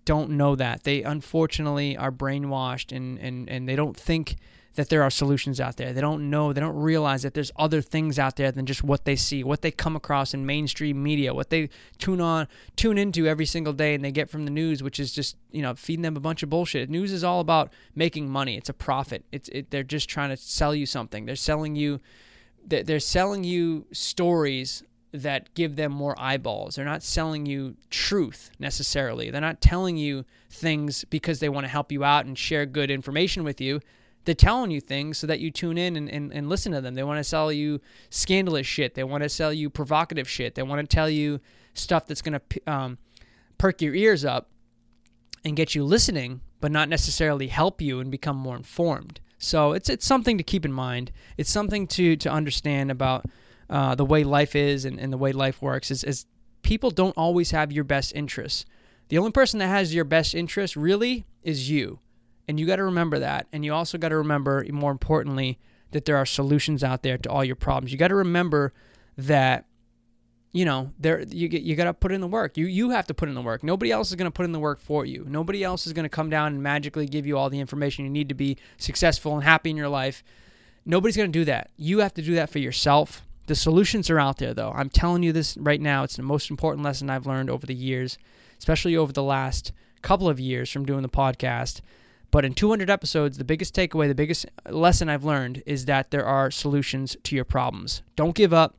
don't 0.05 0.31
know 0.31 0.55
that. 0.55 0.83
They 0.83 1.03
unfortunately 1.03 1.97
are 1.97 2.11
brainwashed 2.11 2.95
and 2.95 3.17
and 3.19 3.49
and 3.49 3.67
they 3.67 3.75
don't 3.75 3.97
think 3.97 4.37
that 4.75 4.89
there 4.89 5.03
are 5.03 5.09
solutions 5.09 5.59
out 5.59 5.77
there. 5.77 5.91
They 5.91 5.99
don't 5.99 6.29
know, 6.29 6.53
they 6.53 6.61
don't 6.61 6.75
realize 6.75 7.23
that 7.23 7.33
there's 7.33 7.51
other 7.57 7.81
things 7.81 8.17
out 8.17 8.37
there 8.37 8.51
than 8.51 8.65
just 8.65 8.83
what 8.83 9.03
they 9.03 9.15
see, 9.15 9.43
what 9.43 9.61
they 9.61 9.71
come 9.71 9.95
across 9.95 10.33
in 10.33 10.45
mainstream 10.45 11.03
media, 11.03 11.33
what 11.33 11.49
they 11.49 11.69
tune 11.97 12.21
on, 12.21 12.47
tune 12.75 12.97
into 12.97 13.27
every 13.27 13.45
single 13.45 13.73
day 13.73 13.93
and 13.93 14.05
they 14.05 14.11
get 14.11 14.29
from 14.29 14.45
the 14.45 14.51
news, 14.51 14.81
which 14.81 14.99
is 14.99 15.11
just, 15.11 15.35
you 15.51 15.61
know, 15.61 15.73
feeding 15.73 16.03
them 16.03 16.15
a 16.15 16.21
bunch 16.21 16.43
of 16.43 16.49
bullshit. 16.49 16.89
News 16.89 17.11
is 17.11 17.23
all 17.23 17.41
about 17.41 17.73
making 17.93 18.29
money. 18.29 18.55
It's 18.55 18.69
a 18.69 18.73
profit. 18.73 19.25
It's 19.31 19.49
it, 19.49 19.69
they're 19.71 19.83
just 19.83 20.07
trying 20.07 20.29
to 20.29 20.37
sell 20.37 20.73
you 20.73 20.85
something. 20.85 21.25
They're 21.25 21.35
selling 21.35 21.75
you 21.75 21.99
they're 22.65 22.99
selling 22.99 23.43
you 23.43 23.85
stories 23.91 24.83
that 25.11 25.53
give 25.55 25.75
them 25.75 25.91
more 25.91 26.15
eyeballs. 26.17 26.75
They're 26.75 26.85
not 26.85 27.03
selling 27.03 27.45
you 27.45 27.75
truth 27.89 28.51
necessarily. 28.59 29.31
They're 29.31 29.41
not 29.41 29.61
telling 29.61 29.97
you 29.97 30.25
things 30.49 31.03
because 31.05 31.39
they 31.39 31.49
want 31.49 31.65
to 31.65 31.69
help 31.69 31.91
you 31.91 32.03
out 32.03 32.25
and 32.25 32.37
share 32.37 32.65
good 32.65 32.91
information 32.91 33.43
with 33.43 33.59
you 33.59 33.81
they're 34.25 34.35
telling 34.35 34.71
you 34.71 34.81
things 34.81 35.17
so 35.17 35.27
that 35.27 35.39
you 35.39 35.49
tune 35.49 35.77
in 35.77 35.95
and, 35.95 36.09
and, 36.09 36.31
and 36.31 36.49
listen 36.49 36.71
to 36.73 36.81
them. 36.81 36.93
They 36.93 37.03
want 37.03 37.17
to 37.17 37.23
sell 37.23 37.51
you 37.51 37.81
scandalous 38.09 38.67
shit. 38.67 38.93
They 38.93 39.03
want 39.03 39.23
to 39.23 39.29
sell 39.29 39.53
you 39.53 39.69
provocative 39.69 40.29
shit. 40.29 40.55
They 40.55 40.61
want 40.61 40.87
to 40.87 40.95
tell 40.95 41.09
you 41.09 41.39
stuff 41.73 42.05
that's 42.05 42.21
going 42.21 42.39
to 42.39 42.71
um, 42.71 42.97
perk 43.57 43.81
your 43.81 43.95
ears 43.95 44.25
up 44.25 44.49
and 45.43 45.55
get 45.55 45.73
you 45.73 45.83
listening, 45.83 46.41
but 46.59 46.71
not 46.71 46.89
necessarily 46.89 47.47
help 47.47 47.81
you 47.81 47.99
and 47.99 48.11
become 48.11 48.35
more 48.35 48.55
informed. 48.55 49.19
So 49.37 49.71
it's 49.71 49.89
it's 49.89 50.05
something 50.05 50.37
to 50.37 50.43
keep 50.43 50.65
in 50.65 50.73
mind. 50.73 51.11
It's 51.37 51.49
something 51.49 51.87
to 51.87 52.17
to 52.17 52.29
understand 52.29 52.91
about 52.91 53.25
uh, 53.69 53.95
the 53.95 54.05
way 54.05 54.23
life 54.23 54.55
is 54.55 54.85
and, 54.85 54.99
and 54.99 55.13
the 55.13 55.17
way 55.17 55.31
life 55.31 55.61
works. 55.61 55.91
Is, 55.91 56.03
is 56.03 56.25
people 56.61 56.91
don't 56.91 57.17
always 57.17 57.51
have 57.51 57.71
your 57.71 57.83
best 57.83 58.13
interests. 58.15 58.65
The 59.09 59.17
only 59.17 59.31
person 59.31 59.59
that 59.59 59.67
has 59.67 59.93
your 59.93 60.05
best 60.05 60.35
interest 60.35 60.75
really 60.75 61.25
is 61.43 61.69
you. 61.69 61.99
And 62.47 62.59
you 62.59 62.65
got 62.65 62.77
to 62.77 62.83
remember 62.83 63.19
that. 63.19 63.47
And 63.51 63.63
you 63.63 63.73
also 63.73 63.97
got 63.97 64.09
to 64.09 64.17
remember, 64.17 64.65
more 64.71 64.91
importantly, 64.91 65.59
that 65.91 66.05
there 66.05 66.17
are 66.17 66.25
solutions 66.25 66.83
out 66.83 67.03
there 67.03 67.17
to 67.17 67.29
all 67.29 67.43
your 67.43 67.55
problems. 67.55 67.91
You 67.91 67.97
got 67.97 68.09
to 68.09 68.15
remember 68.15 68.73
that 69.17 69.65
you 70.51 70.65
know 70.65 70.91
there 70.97 71.21
you 71.21 71.47
you 71.47 71.75
got 71.75 71.83
to 71.83 71.93
put 71.93 72.11
in 72.11 72.21
the 72.21 72.27
work 72.27 72.57
you 72.57 72.65
you 72.65 72.89
have 72.89 73.05
to 73.05 73.13
put 73.13 73.29
in 73.29 73.35
the 73.35 73.41
work 73.41 73.63
nobody 73.63 73.91
else 73.91 74.09
is 74.09 74.15
going 74.15 74.25
to 74.25 74.31
put 74.31 74.45
in 74.45 74.51
the 74.51 74.59
work 74.59 74.79
for 74.79 75.05
you 75.05 75.23
nobody 75.27 75.63
else 75.63 75.85
is 75.85 75.93
going 75.93 76.03
to 76.03 76.09
come 76.09 76.29
down 76.29 76.53
and 76.53 76.63
magically 76.63 77.05
give 77.05 77.27
you 77.27 77.37
all 77.37 77.49
the 77.49 77.59
information 77.59 78.03
you 78.03 78.09
need 78.09 78.29
to 78.29 78.35
be 78.35 78.57
successful 78.77 79.35
and 79.35 79.43
happy 79.43 79.69
in 79.69 79.77
your 79.77 79.89
life 79.89 80.23
nobody's 80.85 81.15
going 81.15 81.31
to 81.31 81.39
do 81.39 81.45
that 81.45 81.69
you 81.77 81.99
have 81.99 82.13
to 82.13 82.21
do 82.21 82.33
that 82.33 82.49
for 82.49 82.57
yourself 82.57 83.21
the 83.49 83.55
solutions 83.55 84.09
are 84.09 84.19
out 84.19 84.37
there 84.37 84.53
though 84.53 84.71
i'm 84.75 84.89
telling 84.89 85.23
you 85.23 85.33
this 85.33 85.57
right 85.57 85.81
now 85.81 86.03
it's 86.03 86.15
the 86.15 86.23
most 86.23 86.49
important 86.49 86.83
lesson 86.83 87.09
i've 87.09 87.27
learned 87.27 87.49
over 87.49 87.65
the 87.65 87.75
years 87.75 88.17
especially 88.57 88.95
over 88.95 89.11
the 89.11 89.23
last 89.23 89.73
couple 90.01 90.29
of 90.29 90.39
years 90.39 90.71
from 90.71 90.85
doing 90.85 91.01
the 91.01 91.09
podcast 91.09 91.81
but 92.31 92.45
in 92.45 92.53
200 92.53 92.89
episodes, 92.89 93.37
the 93.37 93.43
biggest 93.43 93.75
takeaway, 93.75 94.07
the 94.07 94.15
biggest 94.15 94.45
lesson 94.69 95.09
I've 95.09 95.23
learned 95.23 95.63
is 95.65 95.85
that 95.85 96.11
there 96.11 96.25
are 96.25 96.51
solutions 96.51 97.17
to 97.23 97.35
your 97.35 97.45
problems. 97.45 98.03
Don't 98.15 98.35
give 98.35 98.53
up. 98.53 98.75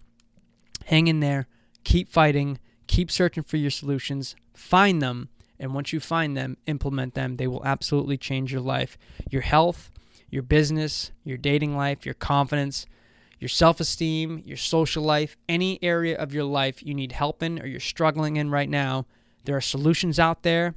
Hang 0.86 1.09
in 1.09 1.20
there. 1.20 1.48
Keep 1.84 2.09
fighting. 2.09 2.59
Keep 2.86 3.10
searching 3.10 3.42
for 3.42 3.56
your 3.56 3.70
solutions. 3.70 4.36
Find 4.55 5.02
them. 5.02 5.30
And 5.59 5.74
once 5.74 5.92
you 5.92 6.01
find 6.01 6.36
them, 6.36 6.56
implement 6.66 7.14
them. 7.14 7.36
They 7.36 7.47
will 7.47 7.64
absolutely 7.66 8.16
change 8.16 8.52
your 8.52 8.62
life, 8.62 8.97
your 9.30 9.42
health, 9.42 9.90
your 10.30 10.42
business, 10.42 11.10
your 11.24 11.36
dating 11.36 11.76
life, 11.76 12.06
your 12.06 12.14
confidence, 12.14 12.86
your 13.41 13.49
self 13.49 13.81
esteem, 13.81 14.43
your 14.45 14.57
social 14.57 15.03
life, 15.03 15.37
any 15.49 15.83
area 15.83 16.17
of 16.17 16.33
your 16.33 16.45
life 16.45 16.83
you 16.85 16.95
need 16.95 17.12
help 17.12 17.43
in 17.43 17.61
or 17.61 17.67
you're 17.67 17.81
struggling 17.81 18.37
in 18.37 18.51
right 18.51 18.69
now. 18.69 19.07
There 19.45 19.57
are 19.57 19.62
solutions 19.62 20.21
out 20.21 20.43
there. 20.43 20.75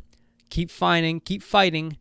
Keep 0.49 0.71
finding, 0.71 1.19
keep 1.19 1.43
fighting, 1.43 1.97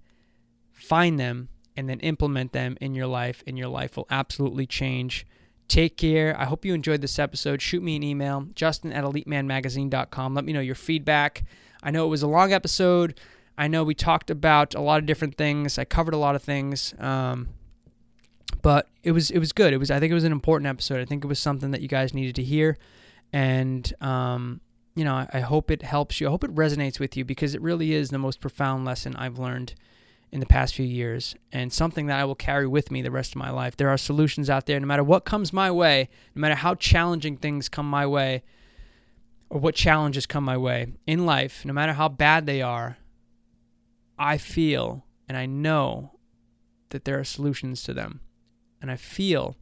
find 0.72 1.18
them, 1.18 1.48
and 1.76 1.88
then 1.88 2.00
implement 2.00 2.52
them 2.52 2.76
in 2.80 2.94
your 2.94 3.06
life, 3.06 3.42
and 3.46 3.58
your 3.58 3.68
life 3.68 3.96
will 3.96 4.06
absolutely 4.10 4.66
change. 4.66 5.26
Take 5.68 5.96
care. 5.96 6.38
I 6.38 6.44
hope 6.44 6.64
you 6.64 6.74
enjoyed 6.74 7.00
this 7.00 7.18
episode. 7.18 7.62
Shoot 7.62 7.82
me 7.82 7.96
an 7.96 8.02
email, 8.02 8.46
justin 8.54 8.92
at 8.92 9.04
elitemanmagazine.com. 9.04 10.34
Let 10.34 10.44
me 10.44 10.52
know 10.52 10.60
your 10.60 10.74
feedback. 10.74 11.44
I 11.82 11.90
know 11.90 12.04
it 12.04 12.10
was 12.10 12.22
a 12.22 12.28
long 12.28 12.52
episode. 12.52 13.18
I 13.56 13.68
know 13.68 13.82
we 13.82 13.94
talked 13.94 14.30
about 14.30 14.74
a 14.74 14.80
lot 14.80 14.98
of 14.98 15.06
different 15.06 15.36
things. 15.36 15.78
I 15.78 15.84
covered 15.84 16.14
a 16.14 16.18
lot 16.18 16.36
of 16.36 16.42
things. 16.42 16.94
Um, 16.98 17.48
but 18.60 18.88
it 19.02 19.12
was 19.12 19.30
it 19.30 19.38
was 19.38 19.52
good. 19.52 19.72
It 19.72 19.78
was 19.78 19.90
I 19.90 19.98
think 20.00 20.10
it 20.10 20.14
was 20.14 20.24
an 20.24 20.32
important 20.32 20.68
episode. 20.68 21.00
I 21.00 21.04
think 21.04 21.24
it 21.24 21.28
was 21.28 21.38
something 21.38 21.70
that 21.70 21.80
you 21.80 21.88
guys 21.88 22.12
needed 22.12 22.34
to 22.36 22.42
hear, 22.42 22.76
and 23.32 23.92
um, 24.00 24.60
you 24.94 25.04
know 25.04 25.14
I, 25.14 25.28
I 25.32 25.40
hope 25.40 25.70
it 25.70 25.82
helps 25.82 26.20
you. 26.20 26.28
I 26.28 26.30
hope 26.30 26.44
it 26.44 26.54
resonates 26.54 27.00
with 27.00 27.16
you 27.16 27.24
because 27.24 27.54
it 27.54 27.62
really 27.62 27.94
is 27.94 28.10
the 28.10 28.18
most 28.18 28.40
profound 28.40 28.84
lesson 28.84 29.16
I've 29.16 29.38
learned 29.38 29.74
in 30.32 30.40
the 30.40 30.46
past 30.46 30.74
few 30.74 30.86
years 30.86 31.34
and 31.52 31.70
something 31.70 32.06
that 32.06 32.18
I 32.18 32.24
will 32.24 32.34
carry 32.34 32.66
with 32.66 32.90
me 32.90 33.02
the 33.02 33.10
rest 33.10 33.32
of 33.32 33.36
my 33.36 33.50
life. 33.50 33.76
There 33.76 33.90
are 33.90 33.98
solutions 33.98 34.48
out 34.48 34.64
there 34.64 34.80
no 34.80 34.86
matter 34.86 35.04
what 35.04 35.26
comes 35.26 35.52
my 35.52 35.70
way, 35.70 36.08
no 36.34 36.40
matter 36.40 36.54
how 36.54 36.74
challenging 36.74 37.36
things 37.36 37.68
come 37.68 37.88
my 37.88 38.06
way 38.06 38.42
or 39.50 39.60
what 39.60 39.74
challenges 39.74 40.24
come 40.24 40.42
my 40.44 40.56
way 40.56 40.94
in 41.06 41.26
life, 41.26 41.66
no 41.66 41.74
matter 41.74 41.92
how 41.92 42.08
bad 42.08 42.46
they 42.46 42.62
are. 42.62 42.96
I 44.18 44.38
feel 44.38 45.04
and 45.28 45.36
I 45.36 45.44
know 45.44 46.12
that 46.88 47.04
there 47.04 47.18
are 47.18 47.24
solutions 47.24 47.82
to 47.82 47.92
them. 47.92 48.20
And 48.82 48.90
I 48.90 48.96
feel 48.96 49.56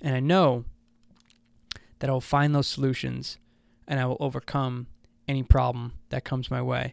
and 0.00 0.16
I 0.16 0.20
know 0.20 0.64
that 1.98 2.08
I 2.08 2.12
will 2.12 2.20
find 2.20 2.54
those 2.54 2.66
solutions 2.66 3.38
and 3.86 4.00
I 4.00 4.06
will 4.06 4.16
overcome 4.18 4.86
any 5.28 5.42
problem 5.42 5.92
that 6.08 6.24
comes 6.24 6.50
my 6.50 6.62
way. 6.62 6.92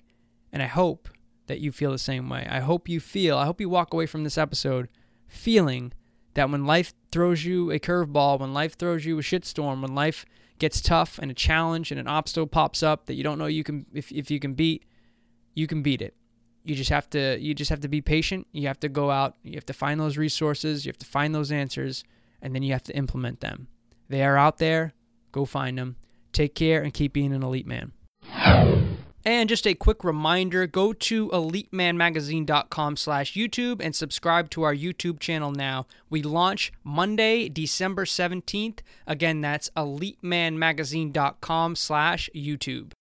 And 0.52 0.62
I 0.62 0.68
hope 0.68 1.10
that 1.48 1.60
you 1.60 1.72
feel 1.72 1.92
the 1.92 1.98
same 1.98 2.30
way. 2.30 2.48
I 2.50 2.60
hope 2.60 2.88
you 2.88 3.00
feel, 3.00 3.38
I 3.38 3.46
hope 3.46 3.62
you 3.62 3.70
walk 3.70 3.94
away 3.94 4.06
from 4.06 4.24
this 4.24 4.38
episode 4.38 4.90
feeling 5.28 5.94
that 6.36 6.50
when 6.50 6.66
life 6.66 6.94
throws 7.12 7.44
you 7.44 7.72
a 7.72 7.80
curveball, 7.80 8.40
when 8.40 8.54
life 8.54 8.78
throws 8.78 9.06
you 9.06 9.18
a 9.18 9.22
shitstorm, 9.22 9.82
when 9.82 9.96
life 9.96 10.26
gets 10.60 10.82
tough 10.82 11.18
and 11.20 11.32
a 11.32 11.34
challenge 11.34 11.92
and 11.92 12.00
an 12.00 12.08
obstacle 12.08 12.48
pops 12.48 12.84
up 12.84 13.06
that 13.06 13.16
you 13.16 13.24
don't 13.24 13.40
know 13.40 13.46
you 13.46 13.64
can 13.64 13.86
if, 13.94 14.12
if 14.12 14.30
you 14.30 14.40
can 14.40 14.54
beat, 14.54 14.86
you 15.56 15.66
can 15.66 15.82
beat 15.82 16.02
it. 16.02 16.16
You 16.70 16.76
just 16.76 16.92
have 16.92 17.10
to 17.10 17.38
you 17.40 17.56
just 17.56 17.72
have 17.72 17.82
to 17.82 17.88
be 17.88 18.00
patient. 18.00 18.46
You 18.52 18.68
have 18.68 18.80
to 18.82 18.90
go 18.90 19.10
out, 19.10 19.36
you 19.44 19.56
have 19.56 19.66
to 19.66 19.74
find 19.74 20.00
those 20.00 20.18
resources, 20.18 20.86
you 20.86 20.90
have 20.90 21.00
to 21.00 21.06
find 21.06 21.34
those 21.34 21.52
answers, 21.52 22.04
and 22.44 22.54
then 22.54 22.62
you 22.62 22.74
have 22.74 22.84
to 22.84 22.96
implement 22.96 23.40
them. 23.40 23.68
They 24.08 24.24
are 24.24 24.38
out 24.38 24.60
there. 24.60 24.94
Go 25.32 25.46
find 25.46 25.78
them. 25.78 25.96
Take 26.32 26.54
care 26.54 26.84
and 26.84 26.94
keep 26.94 27.14
being 27.14 27.34
an 27.34 27.42
elite 27.42 27.66
man. 27.66 27.94
And 29.26 29.50
just 29.50 29.68
a 29.68 29.74
quick 29.74 30.04
reminder, 30.04 30.66
go 30.66 30.94
to 30.94 31.30
elitemanmagazine.com 31.30 32.98
slash 32.98 33.34
YouTube 33.34 33.82
and 33.84 33.96
subscribe 33.96 34.50
to 34.52 34.64
our 34.64 34.74
YouTube 34.74 35.20
channel 35.20 35.52
now. 35.52 35.88
We 36.10 36.22
launch 36.22 36.72
Monday, 36.84 37.50
December 37.50 38.06
17th. 38.06 38.80
Again, 39.06 39.42
that's 39.42 39.70
elitemanmagazine.com 39.72 41.76
slash 41.76 42.30
YouTube. 42.34 42.94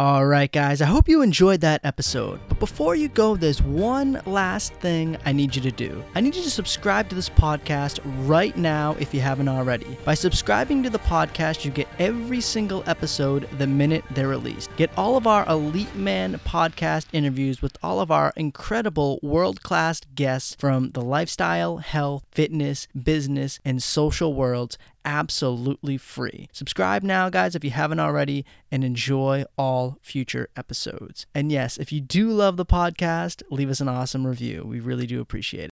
All 0.00 0.24
right, 0.24 0.50
guys, 0.50 0.80
I 0.80 0.86
hope 0.86 1.10
you 1.10 1.20
enjoyed 1.20 1.60
that 1.60 1.82
episode. 1.84 2.40
But 2.48 2.58
before 2.58 2.94
you 2.94 3.08
go, 3.08 3.36
there's 3.36 3.60
one 3.60 4.22
last 4.24 4.72
thing 4.72 5.18
I 5.26 5.32
need 5.32 5.54
you 5.54 5.60
to 5.60 5.70
do. 5.70 6.02
I 6.14 6.22
need 6.22 6.34
you 6.34 6.42
to 6.42 6.50
subscribe 6.50 7.10
to 7.10 7.14
this 7.14 7.28
podcast 7.28 8.00
right 8.26 8.56
now 8.56 8.96
if 8.98 9.12
you 9.12 9.20
haven't 9.20 9.50
already. 9.50 9.98
By 10.06 10.14
subscribing 10.14 10.84
to 10.84 10.88
the 10.88 10.98
podcast, 10.98 11.66
you 11.66 11.70
get 11.70 11.86
every 11.98 12.40
single 12.40 12.82
episode 12.86 13.46
the 13.58 13.66
minute 13.66 14.06
they're 14.12 14.26
released. 14.26 14.74
Get 14.76 14.90
all 14.96 15.18
of 15.18 15.26
our 15.26 15.46
Elite 15.46 15.94
Man 15.94 16.40
podcast 16.46 17.04
interviews 17.12 17.60
with 17.60 17.76
all 17.82 18.00
of 18.00 18.10
our 18.10 18.32
incredible 18.36 19.20
world 19.22 19.62
class 19.62 20.00
guests 20.14 20.54
from 20.54 20.92
the 20.92 21.02
lifestyle, 21.02 21.76
health, 21.76 22.24
fitness, 22.32 22.88
business, 22.94 23.60
and 23.66 23.82
social 23.82 24.32
worlds 24.32 24.78
absolutely 25.04 25.96
free. 25.98 26.48
Subscribe 26.52 27.02
now, 27.02 27.28
guys, 27.30 27.54
if 27.54 27.64
you 27.64 27.70
haven't 27.70 28.00
already, 28.00 28.44
and 28.70 28.84
enjoy 28.84 29.44
all 29.56 29.98
future 30.02 30.48
episodes. 30.56 31.26
And 31.34 31.50
yes, 31.50 31.78
if 31.78 31.92
you 31.92 32.00
do 32.00 32.30
love 32.30 32.56
the 32.56 32.66
podcast, 32.66 33.42
leave 33.50 33.70
us 33.70 33.80
an 33.80 33.88
awesome 33.88 34.26
review. 34.26 34.64
We 34.64 34.80
really 34.80 35.06
do 35.06 35.20
appreciate 35.20 35.64
it. 35.64 35.68